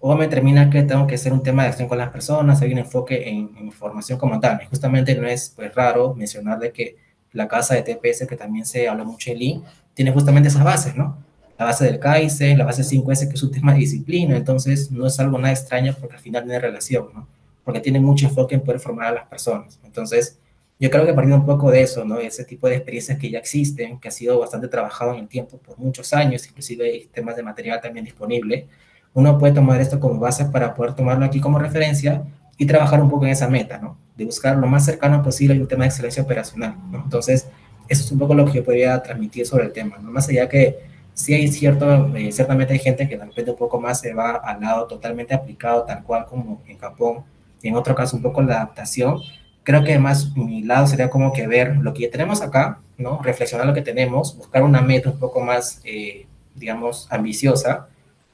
O 0.00 0.16
me 0.16 0.24
determina 0.24 0.70
que 0.70 0.82
tengo 0.82 1.06
que 1.06 1.16
hacer 1.16 1.34
un 1.34 1.42
tema 1.42 1.64
de 1.64 1.68
acción 1.68 1.88
con 1.88 1.98
las 1.98 2.10
personas, 2.10 2.62
hay 2.62 2.72
un 2.72 2.78
enfoque 2.78 3.28
en, 3.28 3.50
en 3.58 3.72
formación 3.72 4.18
como 4.18 4.40
tal. 4.40 4.60
Y 4.62 4.66
justamente 4.66 5.14
no 5.14 5.28
es 5.28 5.52
pues, 5.54 5.74
raro 5.74 6.14
mencionarle 6.14 6.72
que 6.72 6.96
la 7.32 7.46
casa 7.46 7.74
de 7.74 7.82
TPS, 7.82 8.26
que 8.26 8.36
también 8.36 8.64
se 8.64 8.88
habla 8.88 9.04
mucho 9.04 9.30
en 9.30 9.38
Lean, 9.38 9.62
tiene 9.92 10.12
justamente 10.12 10.48
esas 10.48 10.64
bases, 10.64 10.96
¿no? 10.96 11.18
La 11.58 11.66
base 11.66 11.84
del 11.84 11.98
Kaizen, 11.98 12.58
la 12.58 12.64
base 12.64 12.82
5S, 12.82 13.28
que 13.28 13.34
es 13.34 13.42
un 13.42 13.50
tema 13.50 13.72
de 13.72 13.80
disciplina, 13.80 14.36
entonces 14.36 14.90
no 14.90 15.06
es 15.06 15.18
algo 15.20 15.38
nada 15.38 15.52
extraño 15.52 15.94
porque 16.00 16.16
al 16.16 16.22
final 16.22 16.42
tiene 16.42 16.58
relación, 16.58 17.08
¿no? 17.14 17.28
Porque 17.64 17.80
tiene 17.80 18.00
mucho 18.00 18.26
enfoque 18.26 18.54
en 18.54 18.62
poder 18.62 18.80
formar 18.80 19.08
a 19.08 19.12
las 19.12 19.26
personas. 19.26 19.78
Entonces, 19.84 20.38
yo 20.82 20.90
creo 20.90 21.06
que 21.06 21.14
partiendo 21.14 21.36
un 21.36 21.46
poco 21.46 21.70
de 21.70 21.82
eso, 21.82 22.04
¿no? 22.04 22.18
Ese 22.18 22.44
tipo 22.44 22.66
de 22.66 22.74
experiencias 22.74 23.16
que 23.16 23.30
ya 23.30 23.38
existen, 23.38 24.00
que 24.00 24.08
ha 24.08 24.10
sido 24.10 24.40
bastante 24.40 24.66
trabajado 24.66 25.12
en 25.12 25.20
el 25.20 25.28
tiempo 25.28 25.58
por 25.58 25.78
muchos 25.78 26.12
años, 26.12 26.44
inclusive 26.48 26.84
hay 26.84 27.06
temas 27.06 27.36
de 27.36 27.44
material 27.44 27.80
también 27.80 28.04
disponible, 28.04 28.66
uno 29.14 29.38
puede 29.38 29.52
tomar 29.52 29.80
esto 29.80 30.00
como 30.00 30.18
base 30.18 30.46
para 30.46 30.74
poder 30.74 30.94
tomarlo 30.94 31.24
aquí 31.24 31.40
como 31.40 31.58
referencia 31.58 32.24
y 32.58 32.66
trabajar 32.66 33.00
un 33.00 33.08
poco 33.08 33.26
en 33.26 33.30
esa 33.30 33.48
meta, 33.48 33.78
¿no? 33.78 33.96
De 34.16 34.24
buscar 34.24 34.56
lo 34.56 34.66
más 34.66 34.84
cercano 34.84 35.22
posible 35.22 35.60
un 35.60 35.68
tema 35.68 35.84
de 35.84 35.90
excelencia 35.90 36.22
operacional, 36.22 36.76
¿no? 36.90 37.02
Entonces, 37.04 37.46
eso 37.88 38.04
es 38.04 38.10
un 38.10 38.18
poco 38.18 38.34
lo 38.34 38.44
que 38.46 38.54
yo 38.54 38.64
podría 38.64 39.00
transmitir 39.02 39.46
sobre 39.46 39.66
el 39.66 39.72
tema, 39.72 39.98
¿no? 39.98 40.10
Más 40.10 40.28
allá 40.28 40.48
que 40.48 40.78
sí 41.14 41.34
hay 41.34 41.48
cierto, 41.48 42.14
eh, 42.16 42.32
ciertamente 42.32 42.72
hay 42.72 42.78
gente 42.78 43.08
que 43.08 43.16
de 43.16 43.24
repente 43.24 43.50
un 43.50 43.56
poco 43.56 43.80
más 43.80 44.00
se 44.00 44.14
va 44.14 44.36
al 44.36 44.60
lado 44.60 44.86
totalmente 44.86 45.34
aplicado, 45.34 45.84
tal 45.84 46.02
cual 46.02 46.26
como 46.26 46.62
en 46.66 46.78
Japón, 46.78 47.24
y 47.62 47.68
en 47.68 47.76
otro 47.76 47.94
caso 47.94 48.16
un 48.16 48.22
poco 48.22 48.42
la 48.42 48.56
adaptación. 48.56 49.18
Creo 49.62 49.84
que 49.84 49.98
más 49.98 50.36
mi 50.36 50.62
lado 50.62 50.86
sería 50.86 51.08
como 51.08 51.32
que 51.32 51.46
ver 51.46 51.76
lo 51.76 51.94
que 51.94 52.08
tenemos 52.08 52.42
acá, 52.42 52.80
¿no? 52.98 53.20
Reflexionar 53.22 53.66
lo 53.66 53.74
que 53.74 53.82
tenemos, 53.82 54.36
buscar 54.36 54.62
una 54.62 54.80
meta 54.80 55.10
un 55.10 55.18
poco 55.18 55.40
más, 55.40 55.80
eh, 55.84 56.26
digamos, 56.54 57.06
ambiciosa, 57.10 57.86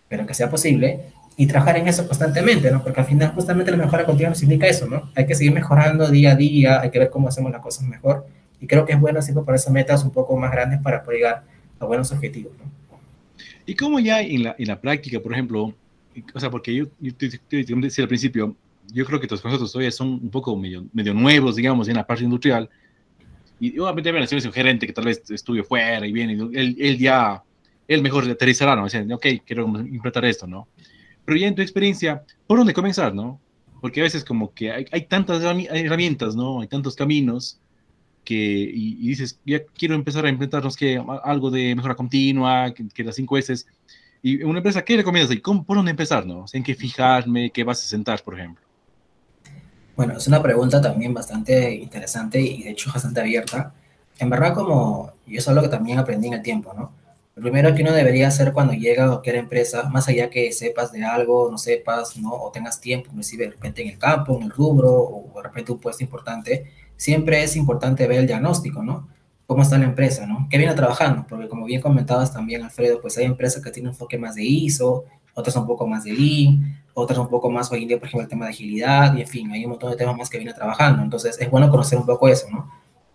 pero 0.08 0.24
que 0.26 0.32
sea 0.32 0.48
posible, 0.48 1.12
y 1.36 1.46
trabajar 1.46 1.76
en 1.76 1.86
eso 1.86 2.06
constantemente, 2.06 2.70
¿no? 2.70 2.82
Porque 2.82 3.00
al 3.00 3.06
final 3.06 3.32
justamente 3.34 3.70
la 3.70 3.76
mejora 3.76 4.04
continua 4.04 4.34
significa 4.34 4.66
eso, 4.66 4.86
¿no? 4.86 5.10
Hay 5.14 5.26
que 5.26 5.34
seguir 5.34 5.52
mejorando 5.52 6.08
día 6.08 6.32
a 6.32 6.34
día, 6.34 6.80
hay 6.80 6.90
que 6.90 6.98
ver 6.98 7.10
cómo 7.10 7.28
hacemos 7.28 7.52
las 7.52 7.60
cosas 7.60 7.84
mejor, 7.84 8.26
y 8.60 8.66
creo 8.66 8.84
que 8.86 8.94
es 8.94 9.00
bueno 9.00 9.20
siempre 9.22 9.44
ponerse 9.44 9.70
metas 9.70 10.02
un 10.02 10.10
poco 10.10 10.36
más 10.36 10.50
grandes 10.50 10.80
para 10.80 11.02
poder 11.02 11.18
llegar 11.18 11.42
a 11.78 11.84
buenos 11.84 12.10
objetivos, 12.12 12.52
¿no? 12.58 12.78
Y 13.66 13.74
cómo 13.74 14.00
ya 14.00 14.22
en 14.22 14.44
la, 14.44 14.56
en 14.58 14.68
la 14.68 14.80
práctica, 14.80 15.20
por 15.20 15.32
ejemplo, 15.32 15.74
o 16.34 16.40
sea, 16.40 16.50
porque 16.50 16.74
yo, 16.74 16.86
yo 17.00 17.14
te, 17.14 17.28
te, 17.28 17.64
te 17.64 17.74
decía 17.74 18.04
al 18.04 18.08
principio, 18.08 18.56
yo 18.92 19.04
creo 19.04 19.20
que 19.20 19.26
tus 19.26 19.42
conceptos 19.42 19.70
todavía 19.72 19.90
son 19.90 20.08
un 20.08 20.30
poco 20.30 20.56
medio, 20.56 20.86
medio 20.92 21.12
nuevos, 21.12 21.56
digamos, 21.56 21.86
en 21.88 21.96
la 21.96 22.06
parte 22.06 22.24
industrial, 22.24 22.68
y 23.60 23.78
obviamente 23.78 24.12
me 24.12 24.22
es 24.22 24.32
un 24.32 24.52
gerente 24.52 24.86
que 24.86 24.92
tal 24.92 25.04
vez 25.04 25.22
estudió 25.30 25.64
fuera 25.64 26.06
y 26.06 26.12
viene, 26.12 26.32
él, 26.32 26.76
él 26.78 26.98
ya 26.98 27.42
él 27.88 28.02
mejor 28.02 28.28
aterrizará, 28.30 28.76
¿no? 28.76 28.84
Dicen, 28.84 29.10
ok, 29.10 29.26
quiero 29.44 29.66
implementar 29.66 30.24
esto, 30.26 30.46
¿no? 30.46 30.68
Pero 31.24 31.38
ya 31.38 31.48
en 31.48 31.54
tu 31.54 31.62
experiencia, 31.62 32.22
¿por 32.46 32.58
dónde 32.58 32.74
comenzar, 32.74 33.14
no? 33.14 33.40
Porque 33.80 34.00
a 34.00 34.04
veces 34.04 34.24
como 34.24 34.52
que 34.52 34.70
hay, 34.70 34.86
hay 34.92 35.02
tantas 35.06 35.42
herramientas, 35.42 36.36
¿no? 36.36 36.60
Hay 36.60 36.68
tantos 36.68 36.94
caminos 36.94 37.58
que, 38.28 38.34
y, 38.34 38.98
y, 39.00 39.08
dices, 39.08 39.40
ya 39.46 39.60
quiero 39.74 39.94
empezar 39.94 40.26
a 40.26 40.28
implementarnos 40.28 40.76
que 40.76 41.02
algo 41.24 41.50
de 41.50 41.74
mejora 41.74 41.94
continua, 41.94 42.74
que, 42.74 42.86
que 42.86 43.02
las 43.02 43.14
cinco 43.14 43.36
veces. 43.36 43.66
Y 44.22 44.42
una 44.42 44.58
empresa, 44.58 44.84
¿qué 44.84 44.98
recomiendas? 44.98 45.34
¿Y 45.34 45.40
cómo, 45.40 45.64
¿Por 45.64 45.78
dónde 45.78 45.92
empezar, 45.92 46.26
no? 46.26 46.44
¿En 46.52 46.62
qué 46.62 46.74
fijarme? 46.74 47.50
¿Qué 47.50 47.64
vas 47.64 47.82
a 47.82 47.88
sentar, 47.88 48.22
por 48.22 48.38
ejemplo? 48.38 48.62
Bueno, 49.96 50.18
es 50.18 50.26
una 50.26 50.42
pregunta 50.42 50.78
también 50.78 51.14
bastante 51.14 51.74
interesante 51.74 52.38
y 52.38 52.64
de 52.64 52.70
hecho 52.72 52.90
bastante 52.92 53.22
abierta. 53.22 53.72
En 54.18 54.28
verdad, 54.28 54.52
como 54.52 55.14
yo 55.26 55.38
es 55.38 55.48
algo 55.48 55.62
que 55.62 55.68
también 55.68 55.98
aprendí 55.98 56.26
en 56.26 56.34
el 56.34 56.42
tiempo, 56.42 56.74
¿no? 56.74 56.92
Lo 57.34 57.42
primero 57.42 57.74
que 57.74 57.80
uno 57.80 57.92
debería 57.92 58.28
hacer 58.28 58.52
cuando 58.52 58.74
llega 58.74 59.06
a 59.06 59.08
cualquier 59.08 59.36
empresa, 59.36 59.88
más 59.88 60.06
allá 60.06 60.28
que 60.28 60.52
sepas 60.52 60.92
de 60.92 61.02
algo, 61.02 61.50
no 61.50 61.56
sepas, 61.56 62.18
¿no? 62.18 62.34
O 62.34 62.50
tengas 62.50 62.78
tiempo, 62.78 63.08
inclusive 63.08 63.46
de 63.46 63.52
repente 63.52 63.80
en 63.80 63.88
el 63.88 63.98
campo, 63.98 64.36
en 64.36 64.42
el 64.42 64.50
rubro, 64.50 64.90
o 64.90 65.32
de 65.34 65.42
repente 65.44 65.72
un 65.72 65.78
puesto 65.78 66.04
importante, 66.04 66.70
siempre 66.98 67.42
es 67.42 67.56
importante 67.56 68.06
ver 68.06 68.18
el 68.18 68.26
diagnóstico, 68.26 68.82
¿no? 68.82 69.08
Cómo 69.46 69.62
está 69.62 69.78
la 69.78 69.86
empresa, 69.86 70.26
¿no? 70.26 70.46
¿Qué 70.50 70.58
viene 70.58 70.74
trabajando? 70.74 71.24
Porque 71.26 71.48
como 71.48 71.64
bien 71.64 71.80
comentabas 71.80 72.30
también, 72.30 72.62
Alfredo, 72.62 73.00
pues 73.00 73.16
hay 73.16 73.24
empresas 73.24 73.62
que 73.62 73.70
tienen 73.70 73.88
un 73.88 73.94
enfoque 73.94 74.18
más 74.18 74.34
de 74.34 74.44
ISO, 74.44 75.06
otras 75.32 75.56
un 75.56 75.66
poco 75.66 75.86
más 75.86 76.04
de 76.04 76.12
Lean, 76.12 76.82
otras 76.92 77.18
un 77.18 77.28
poco 77.28 77.50
más 77.50 77.72
hoy 77.72 77.84
en 77.84 77.88
día, 77.88 77.98
por 77.98 78.08
ejemplo, 78.08 78.24
el 78.24 78.28
tema 78.28 78.44
de 78.44 78.50
agilidad, 78.50 79.16
y 79.16 79.22
en 79.22 79.26
fin, 79.26 79.50
hay 79.50 79.64
un 79.64 79.70
montón 79.70 79.90
de 79.90 79.96
temas 79.96 80.18
más 80.18 80.28
que 80.28 80.36
viene 80.36 80.52
trabajando. 80.52 81.02
Entonces, 81.02 81.38
es 81.40 81.50
bueno 81.50 81.70
conocer 81.70 81.98
un 81.98 82.04
poco 82.04 82.28
eso, 82.28 82.50
¿no? 82.50 82.68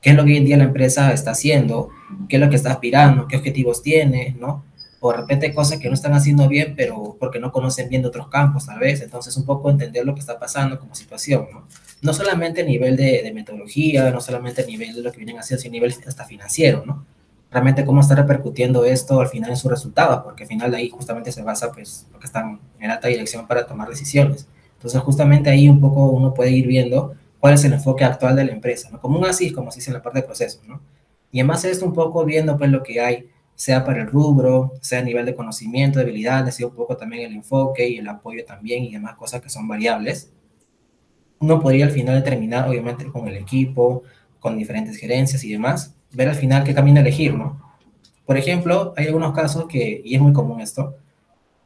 qué 0.04 0.10
es 0.10 0.16
lo 0.18 0.26
que 0.26 0.32
hoy 0.32 0.38
en 0.38 0.46
día 0.46 0.58
la 0.58 0.66
empresa 0.66 1.14
está 1.14 1.32
haciendo, 1.32 1.90
qué 2.28 2.36
es 2.36 2.42
lo 2.42 2.50
que 2.50 2.58
está 2.58 2.72
aspirando, 2.72 3.26
qué 3.26 3.38
objetivos 3.38 3.82
tiene, 3.82 4.36
¿no? 4.38 4.66
O 5.00 5.12
de 5.12 5.18
repente 5.18 5.54
cosas 5.54 5.80
que 5.80 5.88
no 5.88 5.94
están 5.94 6.14
haciendo 6.14 6.48
bien, 6.50 6.74
pero 6.76 7.16
porque 7.18 7.40
no 7.40 7.52
conocen 7.54 7.90
bien 7.90 8.02
de 8.02 8.10
otros 8.10 8.28
campos, 8.28 8.66
tal 8.66 8.80
vez. 8.80 9.02
Entonces, 9.02 9.36
un 9.38 9.46
poco 9.46 9.72
entender 9.72 10.06
lo 10.06 10.14
que 10.14 10.20
está 10.20 10.38
pasando 10.38 10.78
como 10.78 10.94
situación, 10.94 11.48
¿no? 11.54 11.68
No 12.04 12.14
solamente 12.14 12.62
a 12.62 12.66
nivel 12.66 12.96
de, 12.96 13.32
metodología, 13.34 14.12
no 14.12 14.22
solamente 14.22 14.62
a 14.62 14.66
nivel 14.66 14.94
de 14.94 15.02
lo 15.02 15.12
que 15.12 15.18
vienen 15.18 15.40
haciendo, 15.40 15.62
sino 15.62 15.72
a 15.72 15.74
nivel 15.74 15.96
hasta 16.06 16.26
financiero, 16.26 16.84
¿no? 16.86 17.06
Realmente 17.50 17.86
cómo 17.86 18.02
está 18.02 18.16
repercutiendo 18.16 18.84
esto 18.84 19.20
al 19.20 19.28
final 19.28 19.52
en 19.52 19.58
sus 19.58 19.72
resultados, 19.72 20.24
porque 20.24 20.44
al 20.44 20.50
final 20.50 20.72
de 20.72 20.78
ahí 20.78 20.90
justamente 20.90 21.32
se 21.32 21.42
basa, 21.44 21.72
pues, 21.72 22.08
lo 22.12 22.20
que 22.20 22.26
están 22.26 22.60
en 22.80 22.92
alta 22.92 23.08
dirección 23.08 23.48
para 23.48 23.66
tomar 23.66 23.90
decisiones. 23.90 24.48
Entonces, 24.76 25.00
justamente 25.02 25.50
ahí 25.50 25.70
un 25.70 25.80
poco 25.80 26.10
uno 26.10 26.34
puede 26.34 26.52
ir 26.52 26.68
viendo 26.68 27.16
cuál 27.40 27.54
es 27.54 27.64
el 27.64 27.74
enfoque 27.74 28.04
actual 28.04 28.36
de 28.36 28.46
la 28.46 28.52
empresa, 28.52 28.90
¿no? 28.92 29.00
Como 29.00 29.18
un 29.20 29.26
así, 29.26 29.52
como 29.52 29.72
se 29.72 29.80
dice 29.80 29.92
en 29.92 29.96
la 29.96 30.02
parte 30.02 30.20
de 30.20 30.26
procesos, 30.26 30.68
¿no? 30.68 30.82
Y 31.32 31.40
además 31.40 31.62
de 31.64 31.72
esto 31.72 31.86
un 31.86 31.94
poco 31.94 32.26
viendo 32.26 32.58
pues 32.58 32.70
lo 32.70 32.84
que 32.84 33.00
hay, 33.00 33.30
sea 33.56 33.86
para 33.86 34.02
el 34.02 34.08
rubro, 34.08 34.74
sea 34.82 35.00
a 35.00 35.04
nivel 35.04 35.26
de 35.26 35.36
conocimiento, 35.36 36.00
de 36.00 36.06
habilidades, 36.06 36.60
y 36.60 36.64
un 36.64 36.76
poco 36.76 36.98
también 36.98 37.24
el 37.24 37.34
enfoque 37.34 37.88
y 37.88 37.98
el 37.98 38.08
apoyo 38.08 38.44
también 38.46 38.84
y 38.84 38.94
demás 38.94 39.16
cosas 39.16 39.42
que 39.42 39.50
son 39.50 39.68
variables, 39.68 40.32
uno 41.44 41.60
podría 41.60 41.86
al 41.86 41.92
final 41.92 42.16
determinar, 42.16 42.70
obviamente, 42.70 43.06
con 43.08 43.28
el 43.28 43.36
equipo, 43.36 44.04
con 44.40 44.58
diferentes 44.58 44.98
gerencias 44.98 45.44
y 45.44 45.52
demás, 45.52 45.94
ver 46.14 46.30
al 46.30 46.36
final 46.36 46.64
qué 46.64 46.74
camino 46.74 47.02
elegir, 47.02 47.34
¿no? 47.34 47.62
Por 48.26 48.38
ejemplo, 48.38 48.94
hay 48.96 49.08
algunos 49.08 49.34
casos 49.34 49.66
que, 49.68 50.02
y 50.06 50.16
es 50.16 50.22
muy 50.22 50.32
común 50.32 50.62
esto, 50.62 50.96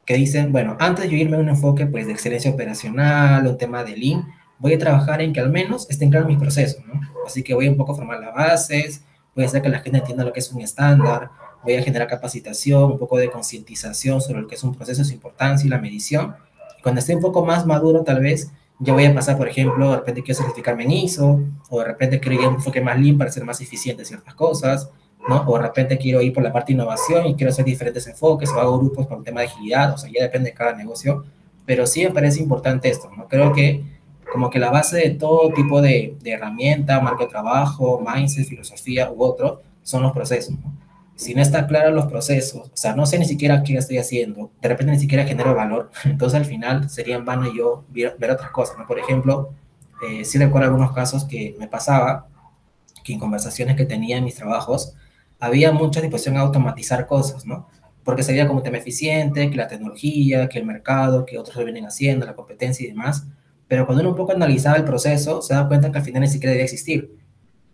que 0.03 0.15
dicen, 0.15 0.51
bueno, 0.51 0.75
antes 0.79 1.09
de 1.09 1.15
irme 1.15 1.37
a 1.37 1.39
un 1.39 1.49
enfoque 1.49 1.85
pues 1.85 2.07
de 2.07 2.13
excelencia 2.13 2.49
operacional, 2.49 3.45
un 3.45 3.57
tema 3.57 3.83
de 3.83 3.95
Lean, 3.95 4.27
voy 4.57 4.73
a 4.73 4.79
trabajar 4.79 5.21
en 5.21 5.31
que 5.31 5.41
al 5.41 5.51
menos 5.51 5.87
estén 5.91 6.09
claros 6.09 6.27
mis 6.27 6.39
procesos, 6.39 6.83
¿no? 6.85 6.99
Así 7.25 7.43
que 7.43 7.53
voy 7.53 7.67
un 7.67 7.77
poco 7.77 7.91
a 7.91 7.95
formar 7.95 8.19
las 8.19 8.33
bases, 8.33 9.03
voy 9.35 9.43
a 9.43 9.47
hacer 9.47 9.61
que 9.61 9.69
la 9.69 9.79
gente 9.79 9.99
entienda 9.99 10.23
lo 10.23 10.33
que 10.33 10.39
es 10.39 10.51
un 10.51 10.61
estándar, 10.61 11.29
voy 11.63 11.75
a 11.75 11.83
generar 11.83 12.07
capacitación, 12.07 12.93
un 12.93 12.97
poco 12.97 13.17
de 13.17 13.29
concientización 13.29 14.21
sobre 14.21 14.41
lo 14.41 14.47
que 14.47 14.55
es 14.55 14.63
un 14.63 14.73
proceso, 14.73 15.03
su 15.03 15.13
importancia 15.13 15.67
y 15.67 15.69
la 15.69 15.77
medición. 15.77 16.35
Y 16.79 16.81
cuando 16.81 16.99
esté 16.99 17.15
un 17.15 17.21
poco 17.21 17.45
más 17.45 17.67
maduro, 17.67 18.03
tal 18.03 18.21
vez, 18.21 18.51
ya 18.79 18.93
voy 18.93 19.05
a 19.05 19.13
pasar, 19.13 19.37
por 19.37 19.47
ejemplo, 19.47 19.91
de 19.91 19.97
repente 19.97 20.23
quiero 20.23 20.39
certificarme 20.39 20.83
en 20.83 20.91
ISO, 20.91 21.39
o 21.69 21.79
de 21.79 21.85
repente 21.85 22.19
quiero 22.19 22.39
ir 22.39 22.45
a 22.45 22.49
un 22.49 22.55
enfoque 22.55 22.81
más 22.81 22.99
lean 22.99 23.17
para 23.17 23.31
ser 23.31 23.43
más 23.43 23.59
eficiente 23.61 24.03
en 24.03 24.07
ciertas 24.07 24.35
cosas, 24.35 24.89
¿no? 25.27 25.43
O 25.47 25.57
de 25.57 25.63
repente 25.63 25.97
quiero 25.97 26.21
ir 26.21 26.33
por 26.33 26.43
la 26.43 26.53
parte 26.53 26.67
de 26.67 26.75
innovación 26.75 27.25
y 27.25 27.35
quiero 27.35 27.51
hacer 27.51 27.65
diferentes 27.65 28.05
enfoques, 28.07 28.49
o 28.51 28.59
hago 28.59 28.79
grupos 28.79 29.07
para 29.07 29.17
un 29.17 29.23
tema 29.23 29.41
de 29.41 29.47
agilidad, 29.47 29.93
o 29.93 29.97
sea, 29.97 30.09
ya 30.13 30.23
depende 30.23 30.51
de 30.51 30.55
cada 30.55 30.73
negocio, 30.73 31.23
pero 31.65 31.87
sí 31.87 32.03
me 32.03 32.11
parece 32.11 32.41
importante 32.41 32.89
esto, 32.89 33.09
¿no? 33.15 33.27
Creo 33.27 33.51
que 33.53 33.83
como 34.31 34.49
que 34.49 34.59
la 34.59 34.69
base 34.69 34.97
de 34.97 35.09
todo 35.11 35.51
tipo 35.53 35.81
de, 35.81 36.15
de 36.21 36.31
herramienta, 36.31 36.99
marco 36.99 37.23
de 37.23 37.29
trabajo, 37.29 38.03
mindset, 38.05 38.45
filosofía 38.45 39.09
u 39.11 39.23
otro, 39.23 39.61
son 39.83 40.03
los 40.03 40.11
procesos. 40.11 40.53
¿no? 40.59 40.86
Si 41.17 41.35
no 41.35 41.41
están 41.41 41.67
claros 41.67 41.93
los 41.93 42.05
procesos, 42.05 42.69
o 42.69 42.77
sea, 42.77 42.95
no 42.95 43.05
sé 43.05 43.19
ni 43.19 43.25
siquiera 43.25 43.63
qué 43.63 43.75
estoy 43.75 43.97
haciendo, 43.97 44.51
de 44.61 44.69
repente 44.69 44.93
ni 44.93 44.99
siquiera 44.99 45.25
genero 45.25 45.53
valor, 45.53 45.91
entonces 46.05 46.39
al 46.39 46.45
final 46.45 46.89
sería 46.89 47.17
en 47.17 47.25
vano 47.25 47.53
yo 47.53 47.83
ver, 47.89 48.15
ver 48.17 48.31
otras 48.31 48.51
cosas. 48.51 48.77
¿no? 48.77 48.87
Por 48.87 48.99
ejemplo, 48.99 49.49
eh, 50.07 50.23
sí 50.23 50.37
recuerdo 50.37 50.67
algunos 50.67 50.93
casos 50.93 51.25
que 51.25 51.55
me 51.59 51.67
pasaba, 51.67 52.27
que 53.03 53.13
en 53.13 53.19
conversaciones 53.19 53.75
que 53.75 53.85
tenía 53.85 54.17
en 54.17 54.23
mis 54.23 54.35
trabajos, 54.35 54.93
había 55.39 55.71
mucha 55.71 56.01
disposición 56.01 56.37
a 56.37 56.41
automatizar 56.41 57.05
cosas, 57.07 57.45
¿no? 57.45 57.67
Porque 58.03 58.23
se 58.23 58.31
veía 58.31 58.47
como 58.47 58.63
tema 58.63 58.77
eficiente, 58.77 59.49
que 59.49 59.57
la 59.57 59.67
tecnología, 59.67 60.49
que 60.49 60.59
el 60.59 60.65
mercado, 60.65 61.25
que 61.25 61.37
otros 61.37 61.57
lo 61.57 61.63
vienen 61.65 61.85
haciendo, 61.85 62.25
la 62.25 62.35
competencia 62.35 62.85
y 62.85 62.89
demás, 62.89 63.27
pero 63.67 63.85
cuando 63.85 64.01
uno 64.01 64.11
un 64.11 64.15
poco 64.15 64.31
analizaba 64.31 64.77
el 64.77 64.85
proceso, 64.85 65.41
se 65.41 65.53
da 65.53 65.67
cuenta 65.67 65.91
que 65.91 65.97
al 65.97 66.03
final 66.03 66.21
ni 66.21 66.27
siquiera 66.27 66.51
debía 66.51 66.63
existir. 66.65 67.16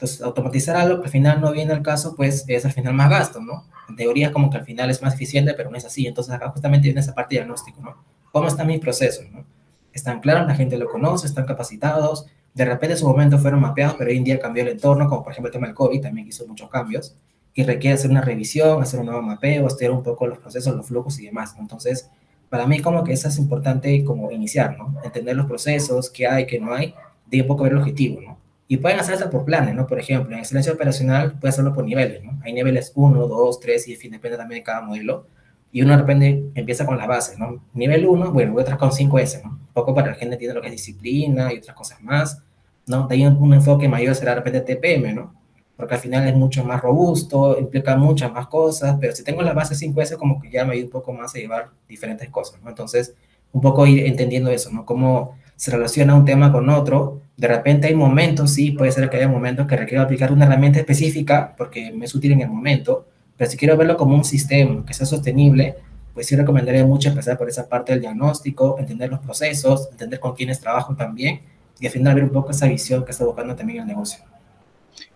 Entonces, 0.04 0.22
automatizar 0.22 0.76
algo 0.76 1.00
que 1.00 1.06
al 1.06 1.12
final 1.12 1.39
no 1.39 1.54
viene 1.54 1.72
al 1.72 1.82
caso, 1.82 2.13
pues 2.13 2.44
es 2.50 2.66
al 2.66 2.74
final 2.74 2.94
más 2.94 3.10
gasto, 3.10 3.39
¿no? 3.39 3.63
En 3.88 3.96
teoría 3.96 4.34
como 4.34 4.50
que 4.50 4.58
al 4.58 4.66
final 4.66 4.89
es 4.89 5.02
más 5.02 5.13
eficiente, 5.13 5.54
pero 5.54 5.72
no 5.72 5.78
es 5.78 5.86
así. 5.86 6.06
Entonces, 6.06 6.34
acá 6.34 6.50
justamente 6.50 6.89
viene 6.89 7.00
esa 7.00 7.16
parte 7.16 7.36
de 7.36 7.39
diagnóstico, 7.39 7.82
¿no? 7.82 8.04
¿Cómo 8.34 8.50
está 8.50 8.66
mi 8.66 8.80
proceso, 8.80 9.24
no? 9.32 9.46
Están 9.94 10.20
claros, 10.20 10.46
la 10.46 10.56
gente 10.56 10.78
lo 10.78 10.89
conoce, 10.89 11.26
están 11.26 11.46
capacitados, 11.46 12.26
de 12.54 12.66
repente 12.66 12.96
en 12.96 13.00
su 13.00 13.08
momento 13.08 13.39
fueron 13.39 13.62
mapeados, 13.62 13.96
pero 13.98 14.10
hoy 14.10 14.18
en 14.18 14.26
día 14.26 14.39
cambió 14.39 14.63
el 14.63 14.70
entorno, 14.70 15.08
como 15.08 15.24
por 15.24 15.32
ejemplo 15.32 15.48
el 15.48 15.54
tema 15.54 15.68
del 15.68 15.76
COVID, 15.76 16.02
también 16.02 16.28
hizo 16.28 16.46
muchos 16.48 16.70
cambios. 16.70 17.16
y 17.54 17.63
requiere 17.63 17.94
hacer 17.94 18.12
una 18.12 18.22
revisión, 18.22 18.82
hacer 18.82 19.00
un 19.00 19.06
nuevo 19.06 19.22
mapeo, 19.22 19.68
estudiar 19.68 19.92
un 19.92 20.04
poco 20.04 20.28
los 20.28 20.39
procesos, 20.39 20.76
los 20.76 20.86
flujos 20.86 21.18
y 21.20 21.28
demás. 21.28 21.56
Entonces, 21.58 22.10
para 22.50 22.68
mí 22.68 22.82
como 22.82 23.06
que 23.06 23.13
eso 23.13 23.30
es 23.30 23.38
importante 23.38 24.04
como 24.04 24.32
iniciar, 24.32 24.78
¿no? 24.78 24.96
Entender 25.04 25.38
los 25.38 25.46
procesos, 25.46 26.10
qué 26.10 26.28
hay, 26.28 26.46
qué 26.46 26.60
no 26.60 26.74
hay, 26.74 26.94
de 27.28 27.42
un 27.42 27.48
poco 27.48 27.63
ver 27.63 27.72
el 27.72 27.78
objetivo, 27.78 28.20
¿no? 28.20 28.42
Y 28.74 28.78
pueden 28.78 29.00
hacerlo 29.00 29.30
por 29.30 29.46
planes, 29.46 29.76
¿no? 29.76 29.86
Por 29.86 30.00
ejemplo, 30.00 30.34
en 30.34 30.40
excelencia 30.40 30.74
operacional 30.74 31.38
puede 31.38 31.50
hacerlo 31.50 31.76
por 31.76 31.86
niveles, 31.86 32.24
¿no? 32.24 32.40
Hay 32.44 32.54
niveles 32.54 32.92
1, 32.96 33.28
2, 33.28 33.60
3 33.60 33.88
y 33.88 33.94
en 33.94 34.00
fin, 34.00 34.12
depende 34.14 34.36
también 34.36 34.62
de 34.62 34.64
cada 34.64 34.82
modelo. 34.82 35.28
Y 35.72 35.84
uno 35.84 35.92
de 35.92 36.00
repente 36.00 36.46
empieza 36.56 36.84
con 36.84 36.98
las 36.98 37.08
bases, 37.08 37.38
¿no? 37.38 37.64
Nivel 37.76 38.08
1, 38.08 38.32
bueno, 38.32 38.54
voy 38.54 38.64
a 38.64 38.66
trabajar 38.66 38.90
con 38.90 38.98
5S, 38.98 39.44
¿no? 39.44 39.52
Un 39.52 39.74
poco 39.74 39.94
para 39.94 40.08
la 40.08 40.16
gente 40.16 40.34
entienda 40.34 40.56
lo 40.56 40.62
que 40.62 40.70
es 40.70 40.74
disciplina 40.74 41.54
y 41.54 41.60
otras 41.60 41.76
cosas 41.76 42.02
más, 42.02 42.42
¿no? 42.88 43.08
De 43.08 43.14
ahí 43.14 43.24
un, 43.28 43.38
un 43.38 43.54
enfoque 43.54 43.88
mayor 43.88 44.16
será 44.16 44.32
de 44.32 44.42
repente 44.42 44.62
TPM, 44.62 45.14
¿no? 45.14 45.36
Porque 45.78 45.94
al 45.94 46.00
final 46.00 46.28
es 46.28 46.36
mucho 46.36 46.64
más 46.64 46.82
robusto, 46.82 47.60
implica 47.60 47.96
muchas 47.96 48.34
más 48.34 48.48
cosas, 48.48 48.98
pero 49.00 49.14
si 49.16 49.24
tengo 49.24 49.44
la 49.44 49.54
base 49.54 49.76
5S, 49.76 50.18
como 50.18 50.42
que 50.42 50.50
ya 50.50 50.66
me 50.66 50.74
ayuda 50.74 50.86
un 50.86 50.92
poco 50.94 51.14
más 51.14 51.36
a 51.36 51.38
llevar 51.38 51.70
diferentes 51.88 52.28
cosas, 52.32 52.60
¿no? 52.64 52.70
Entonces, 52.70 53.14
un 53.52 53.62
poco 53.62 53.86
ir 53.86 54.08
entendiendo 54.08 54.50
eso, 54.50 54.72
¿no? 54.72 54.84
Cómo 54.84 55.36
se 55.56 55.72
relaciona 55.72 56.16
un 56.16 56.26
tema 56.26 56.52
con 56.52 56.70
otro. 56.70 57.22
De 57.38 57.48
repente 57.48 57.88
hay 57.88 57.96
momentos, 57.96 58.52
sí, 58.52 58.72
puede 58.72 58.92
ser 58.92 59.10
que 59.10 59.18
haya 59.18 59.28
momentos 59.28 59.68
que 59.68 59.76
requiero 59.76 60.04
aplicar 60.04 60.32
una 60.32 60.46
herramienta 60.46 60.80
específica 60.80 61.56
porque 61.58 61.92
me 61.92 62.06
es 62.06 62.16
útil 62.16 62.32
en 62.34 62.42
el 62.42 62.50
momento, 62.50 63.08
pero 63.38 63.50
si 63.50 63.58
quiero 63.58 63.76
verlo 63.78 63.98
como 63.98 64.16
un 64.16 64.24
sistema 64.24 64.86
que 64.86 64.94
sea 64.94 65.06
sostenible, 65.06 65.76
pues 66.13 66.28
sí 66.28 66.36
recomendaría 66.36 66.86
mucho 66.86 67.10
empezar 67.10 67.38
por 67.38 67.50
esa 67.50 67.68
parte 67.68 67.92
del 67.92 68.02
diagnóstico, 68.02 68.78
entender 68.78 69.10
los 69.10 69.20
procesos, 69.20 69.89
entender 69.92 70.20
con 70.20 70.36
quiénes 70.36 70.60
trabajo 70.60 70.96
también 70.96 71.42
y 71.80 71.88
al 71.88 71.92
final 71.92 72.16
ver 72.16 72.24
un 72.24 72.30
poco 72.30 72.52
esa 72.52 72.68
visión 72.68 73.04
que 73.04 73.12
está 73.12 73.26
buscando 73.26 73.56
también 73.56 73.82
el 73.82 73.88
negocio. 73.88 74.24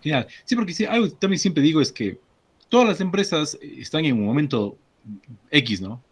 Genial. 0.02 0.26
Sí, 0.44 0.56
porque 0.56 0.72
sí, 0.72 0.84
algo 0.84 1.08
también 1.10 1.38
siempre 1.38 1.62
digo 1.62 1.80
es 1.80 1.92
que 1.92 2.18
todas 2.68 2.88
las 2.88 3.00
empresas 3.00 3.56
están 3.62 4.04
en 4.04 4.14
un 4.14 4.26
momento 4.26 4.76
X, 5.50 5.80
¿no? 5.80 6.02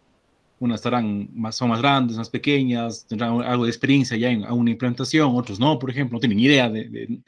Unas 0.59 0.79
estarán 0.79 1.29
más, 1.33 1.55
son 1.55 1.69
más 1.69 1.79
grandes, 1.79 2.17
más 2.17 2.29
pequeñas, 2.29 3.05
tendrán 3.07 3.41
algo 3.41 3.65
de 3.65 3.69
experiencia 3.69 4.17
ya 4.17 4.29
en 4.29 4.43
una 4.51 4.71
implementación, 4.71 5.35
otros 5.35 5.59
no, 5.59 5.77
por 5.77 5.89
ejemplo, 5.91 6.15
no 6.15 6.19
tienen 6.19 6.39
idea 6.39 6.69
de, 6.69 6.89
de, 6.89 7.21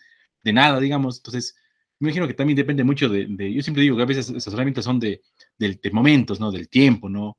de 0.44 0.54
nada, 0.54 0.80
digamos. 0.80 1.18
Entonces, 1.18 1.56
me 2.00 2.08
imagino 2.08 2.28
que 2.28 2.34
también 2.34 2.56
depende 2.56 2.84
mucho 2.84 3.10
de, 3.10 3.26
de, 3.28 3.54
yo 3.54 3.62
siempre 3.62 3.84
digo 3.84 3.98
que 3.98 4.04
a 4.04 4.06
veces 4.06 4.30
esas 4.30 4.54
herramientas 4.54 4.86
son 4.86 5.00
de, 5.00 5.22
de, 5.58 5.92
momentos, 5.92 6.40
¿no? 6.40 6.50
Del 6.50 6.70
tiempo, 6.70 7.10
¿no? 7.10 7.38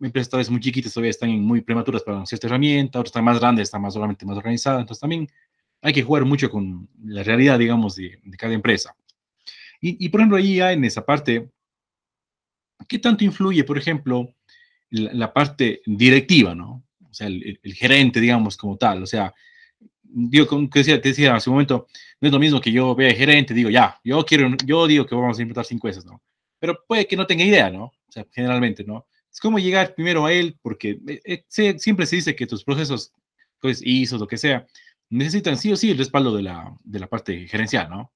Empresas 0.00 0.30
tal 0.30 0.38
vez 0.38 0.50
muy 0.50 0.60
chiquitas 0.60 0.92
todavía 0.92 1.10
están 1.10 1.30
muy 1.40 1.60
prematuras 1.60 2.02
para 2.02 2.24
esta 2.24 2.46
herramienta, 2.46 2.98
otras 2.98 3.10
están 3.10 3.24
más 3.24 3.38
grandes, 3.38 3.64
están 3.64 3.82
más 3.82 3.94
solamente 3.94 4.26
más 4.26 4.36
organizadas, 4.36 4.80
entonces 4.80 5.00
también 5.00 5.28
hay 5.82 5.92
que 5.92 6.02
jugar 6.02 6.24
mucho 6.24 6.50
con 6.50 6.88
la 7.04 7.22
realidad, 7.22 7.58
digamos, 7.58 7.94
de, 7.94 8.18
de 8.22 8.36
cada 8.36 8.54
empresa. 8.54 8.94
Y, 9.80 10.04
y, 10.04 10.08
por 10.08 10.20
ejemplo, 10.20 10.36
ahí 10.36 10.56
ya 10.56 10.72
en 10.72 10.84
esa 10.84 11.06
parte, 11.06 11.48
¿qué 12.88 12.98
tanto 12.98 13.24
influye, 13.24 13.62
por 13.64 13.78
ejemplo, 13.78 14.34
la, 14.90 15.32
parte 15.32 15.82
directiva, 15.86 16.54
¿no? 16.54 16.84
O 17.08 17.14
sea, 17.14 17.26
el, 17.26 17.58
el, 17.62 17.74
gerente, 17.74 18.20
digamos, 18.20 18.56
como 18.56 18.76
tal. 18.76 19.02
O 19.02 19.06
sea, 19.06 19.32
digo, 20.02 20.46
como 20.46 20.68
que 20.68 20.80
decía, 20.80 21.00
te 21.00 21.10
decía 21.10 21.34
hace 21.34 21.50
un 21.50 21.54
momento, 21.54 21.86
no 22.20 22.28
es 22.28 22.32
lo 22.32 22.38
mismo 22.38 22.60
que 22.60 22.72
yo 22.72 22.94
vea 22.94 23.10
el 23.10 23.16
gerente, 23.16 23.54
digo, 23.54 23.70
ya, 23.70 23.98
yo 24.04 24.24
quiero, 24.24 24.50
yo 24.64 24.86
digo 24.86 25.06
que 25.06 25.14
vamos 25.14 25.38
a 25.38 25.42
implementar 25.42 25.64
cinco 25.64 25.86
veces, 25.86 26.04
¿no? 26.04 26.22
Pero 26.58 26.84
puede 26.86 27.06
que 27.06 27.16
no 27.16 27.26
tenga 27.26 27.44
idea, 27.44 27.70
¿no? 27.70 27.84
O 27.84 28.12
sea, 28.12 28.26
generalmente, 28.32 28.84
¿no? 28.84 29.06
Es 29.32 29.40
como 29.40 29.58
llegar 29.58 29.94
primero 29.94 30.26
a 30.26 30.32
él, 30.32 30.58
porque 30.60 30.98
eh, 31.06 31.44
eh, 31.56 31.78
siempre 31.78 32.06
se 32.06 32.16
dice 32.16 32.34
que 32.34 32.46
tus 32.46 32.64
procesos, 32.64 33.12
pues, 33.60 33.80
ISO, 33.84 34.18
lo 34.18 34.26
que 34.26 34.36
sea, 34.36 34.66
necesitan 35.08 35.56
sí 35.56 35.72
o 35.72 35.76
sí 35.76 35.90
el 35.90 35.98
respaldo 35.98 36.34
de 36.34 36.42
la, 36.42 36.74
de 36.84 36.98
la 36.98 37.06
parte 37.06 37.46
gerencial, 37.46 37.88
¿no? 37.88 38.12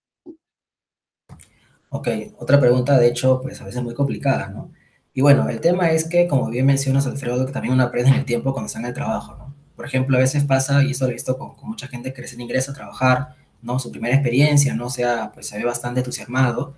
Ok, 1.90 2.08
otra 2.38 2.58
pregunta, 2.58 2.98
de 2.98 3.08
hecho, 3.08 3.40
pues 3.40 3.60
a 3.60 3.64
veces 3.64 3.82
muy 3.82 3.94
complicada, 3.94 4.48
¿no? 4.48 4.72
Y 5.14 5.22
bueno, 5.22 5.48
el 5.48 5.60
tema 5.60 5.90
es 5.92 6.08
que, 6.08 6.26
como 6.26 6.50
bien 6.50 6.66
mencionas, 6.66 7.06
Alfredo, 7.06 7.46
que 7.46 7.52
también 7.52 7.74
uno 7.74 7.84
aprende 7.84 8.10
en 8.10 8.16
el 8.16 8.24
tiempo 8.24 8.52
cuando 8.52 8.66
está 8.66 8.80
en 8.80 8.86
el 8.86 8.94
trabajo, 8.94 9.36
¿no? 9.36 9.54
Por 9.76 9.86
ejemplo, 9.86 10.16
a 10.16 10.20
veces 10.20 10.44
pasa, 10.44 10.84
y 10.84 10.90
eso 10.90 11.04
lo 11.04 11.10
he 11.10 11.14
visto 11.14 11.38
con, 11.38 11.54
con 11.54 11.68
mucha 11.68 11.88
gente 11.88 12.12
que 12.12 12.22
recién 12.22 12.40
ingresa 12.40 12.72
a 12.72 12.74
trabajar, 12.74 13.36
¿no? 13.62 13.78
Su 13.78 13.90
primera 13.90 14.14
experiencia, 14.14 14.74
¿no? 14.74 14.86
O 14.86 14.90
sea, 14.90 15.30
pues 15.32 15.46
se 15.48 15.56
ve 15.58 15.64
bastante 15.64 16.00
entusiasmado, 16.00 16.74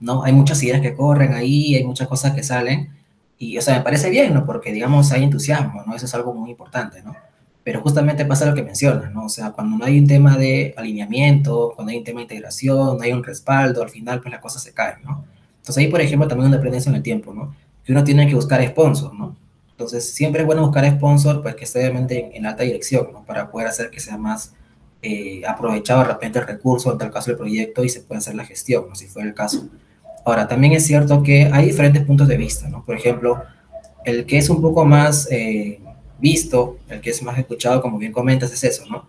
¿no? 0.00 0.22
Hay 0.22 0.32
muchas 0.32 0.62
ideas 0.62 0.80
que 0.80 0.94
corren 0.94 1.34
ahí, 1.34 1.74
hay 1.76 1.84
muchas 1.84 2.08
cosas 2.08 2.32
que 2.34 2.42
salen, 2.42 2.90
y, 3.38 3.56
o 3.58 3.62
sea, 3.62 3.78
me 3.78 3.82
parece 3.82 4.10
bien, 4.10 4.34
¿no? 4.34 4.44
Porque, 4.46 4.72
digamos, 4.72 5.10
hay 5.12 5.24
entusiasmo, 5.24 5.82
¿no? 5.86 5.96
Eso 5.96 6.06
es 6.06 6.14
algo 6.14 6.34
muy 6.34 6.50
importante, 6.50 7.02
¿no? 7.02 7.16
pero 7.68 7.82
justamente 7.82 8.24
pasa 8.24 8.46
lo 8.46 8.54
que 8.54 8.62
mencionas, 8.62 9.12
¿no? 9.12 9.26
O 9.26 9.28
sea, 9.28 9.50
cuando 9.50 9.76
no 9.76 9.84
hay 9.84 9.98
un 9.98 10.06
tema 10.06 10.38
de 10.38 10.72
alineamiento, 10.74 11.74
cuando 11.76 11.90
hay 11.90 11.98
un 11.98 12.04
tema 12.04 12.20
de 12.20 12.22
integración, 12.22 12.96
no 12.96 13.02
hay 13.02 13.12
un 13.12 13.22
respaldo, 13.22 13.82
al 13.82 13.90
final 13.90 14.22
pues 14.22 14.32
la 14.32 14.40
cosa 14.40 14.58
se 14.58 14.72
cae, 14.72 14.94
¿no? 15.04 15.26
Entonces 15.58 15.76
ahí, 15.76 15.88
por 15.88 16.00
ejemplo, 16.00 16.26
también 16.26 16.48
una 16.48 16.56
dependencia 16.56 16.88
en 16.88 16.96
el 16.96 17.02
tiempo, 17.02 17.34
¿no? 17.34 17.54
Que 17.88 17.92
uno 17.92 18.04
tiene 18.04 18.28
que 18.28 18.34
buscar 18.34 18.62
sponsor, 18.68 19.14
¿no? 19.14 19.34
Entonces 19.70 20.12
siempre 20.12 20.42
es 20.42 20.46
bueno 20.46 20.60
buscar 20.60 20.86
sponsor, 20.90 21.40
pues 21.40 21.54
que 21.54 21.64
esté 21.64 21.78
obviamente 21.80 22.26
en, 22.26 22.36
en 22.36 22.46
alta 22.46 22.64
dirección, 22.64 23.08
¿no? 23.10 23.24
Para 23.24 23.50
poder 23.50 23.68
hacer 23.68 23.88
que 23.88 23.98
sea 23.98 24.18
más 24.18 24.52
eh, 25.00 25.40
aprovechado 25.48 26.00
de 26.00 26.08
repente 26.08 26.38
el 26.38 26.46
recurso, 26.46 26.92
en 26.92 26.98
tal 26.98 27.10
caso 27.10 27.30
el 27.30 27.38
proyecto, 27.38 27.82
y 27.84 27.88
se 27.88 28.02
pueda 28.02 28.18
hacer 28.18 28.34
la 28.34 28.44
gestión, 28.44 28.84
¿no? 28.90 28.94
Si 28.94 29.06
fuera 29.06 29.26
el 29.26 29.34
caso. 29.34 29.68
Ahora, 30.26 30.46
también 30.46 30.74
es 30.74 30.86
cierto 30.86 31.22
que 31.22 31.48
hay 31.50 31.64
diferentes 31.64 32.04
puntos 32.04 32.28
de 32.28 32.36
vista, 32.36 32.68
¿no? 32.68 32.84
Por 32.84 32.94
ejemplo, 32.94 33.42
el 34.04 34.26
que 34.26 34.36
es 34.38 34.50
un 34.50 34.60
poco 34.60 34.84
más... 34.84 35.26
Eh, 35.30 35.80
visto, 36.18 36.78
el 36.88 37.00
que 37.00 37.10
es 37.10 37.22
más 37.22 37.38
escuchado, 37.38 37.80
como 37.80 37.98
bien 37.98 38.12
comentas, 38.12 38.52
es 38.52 38.64
eso, 38.64 38.86
¿no? 38.86 39.06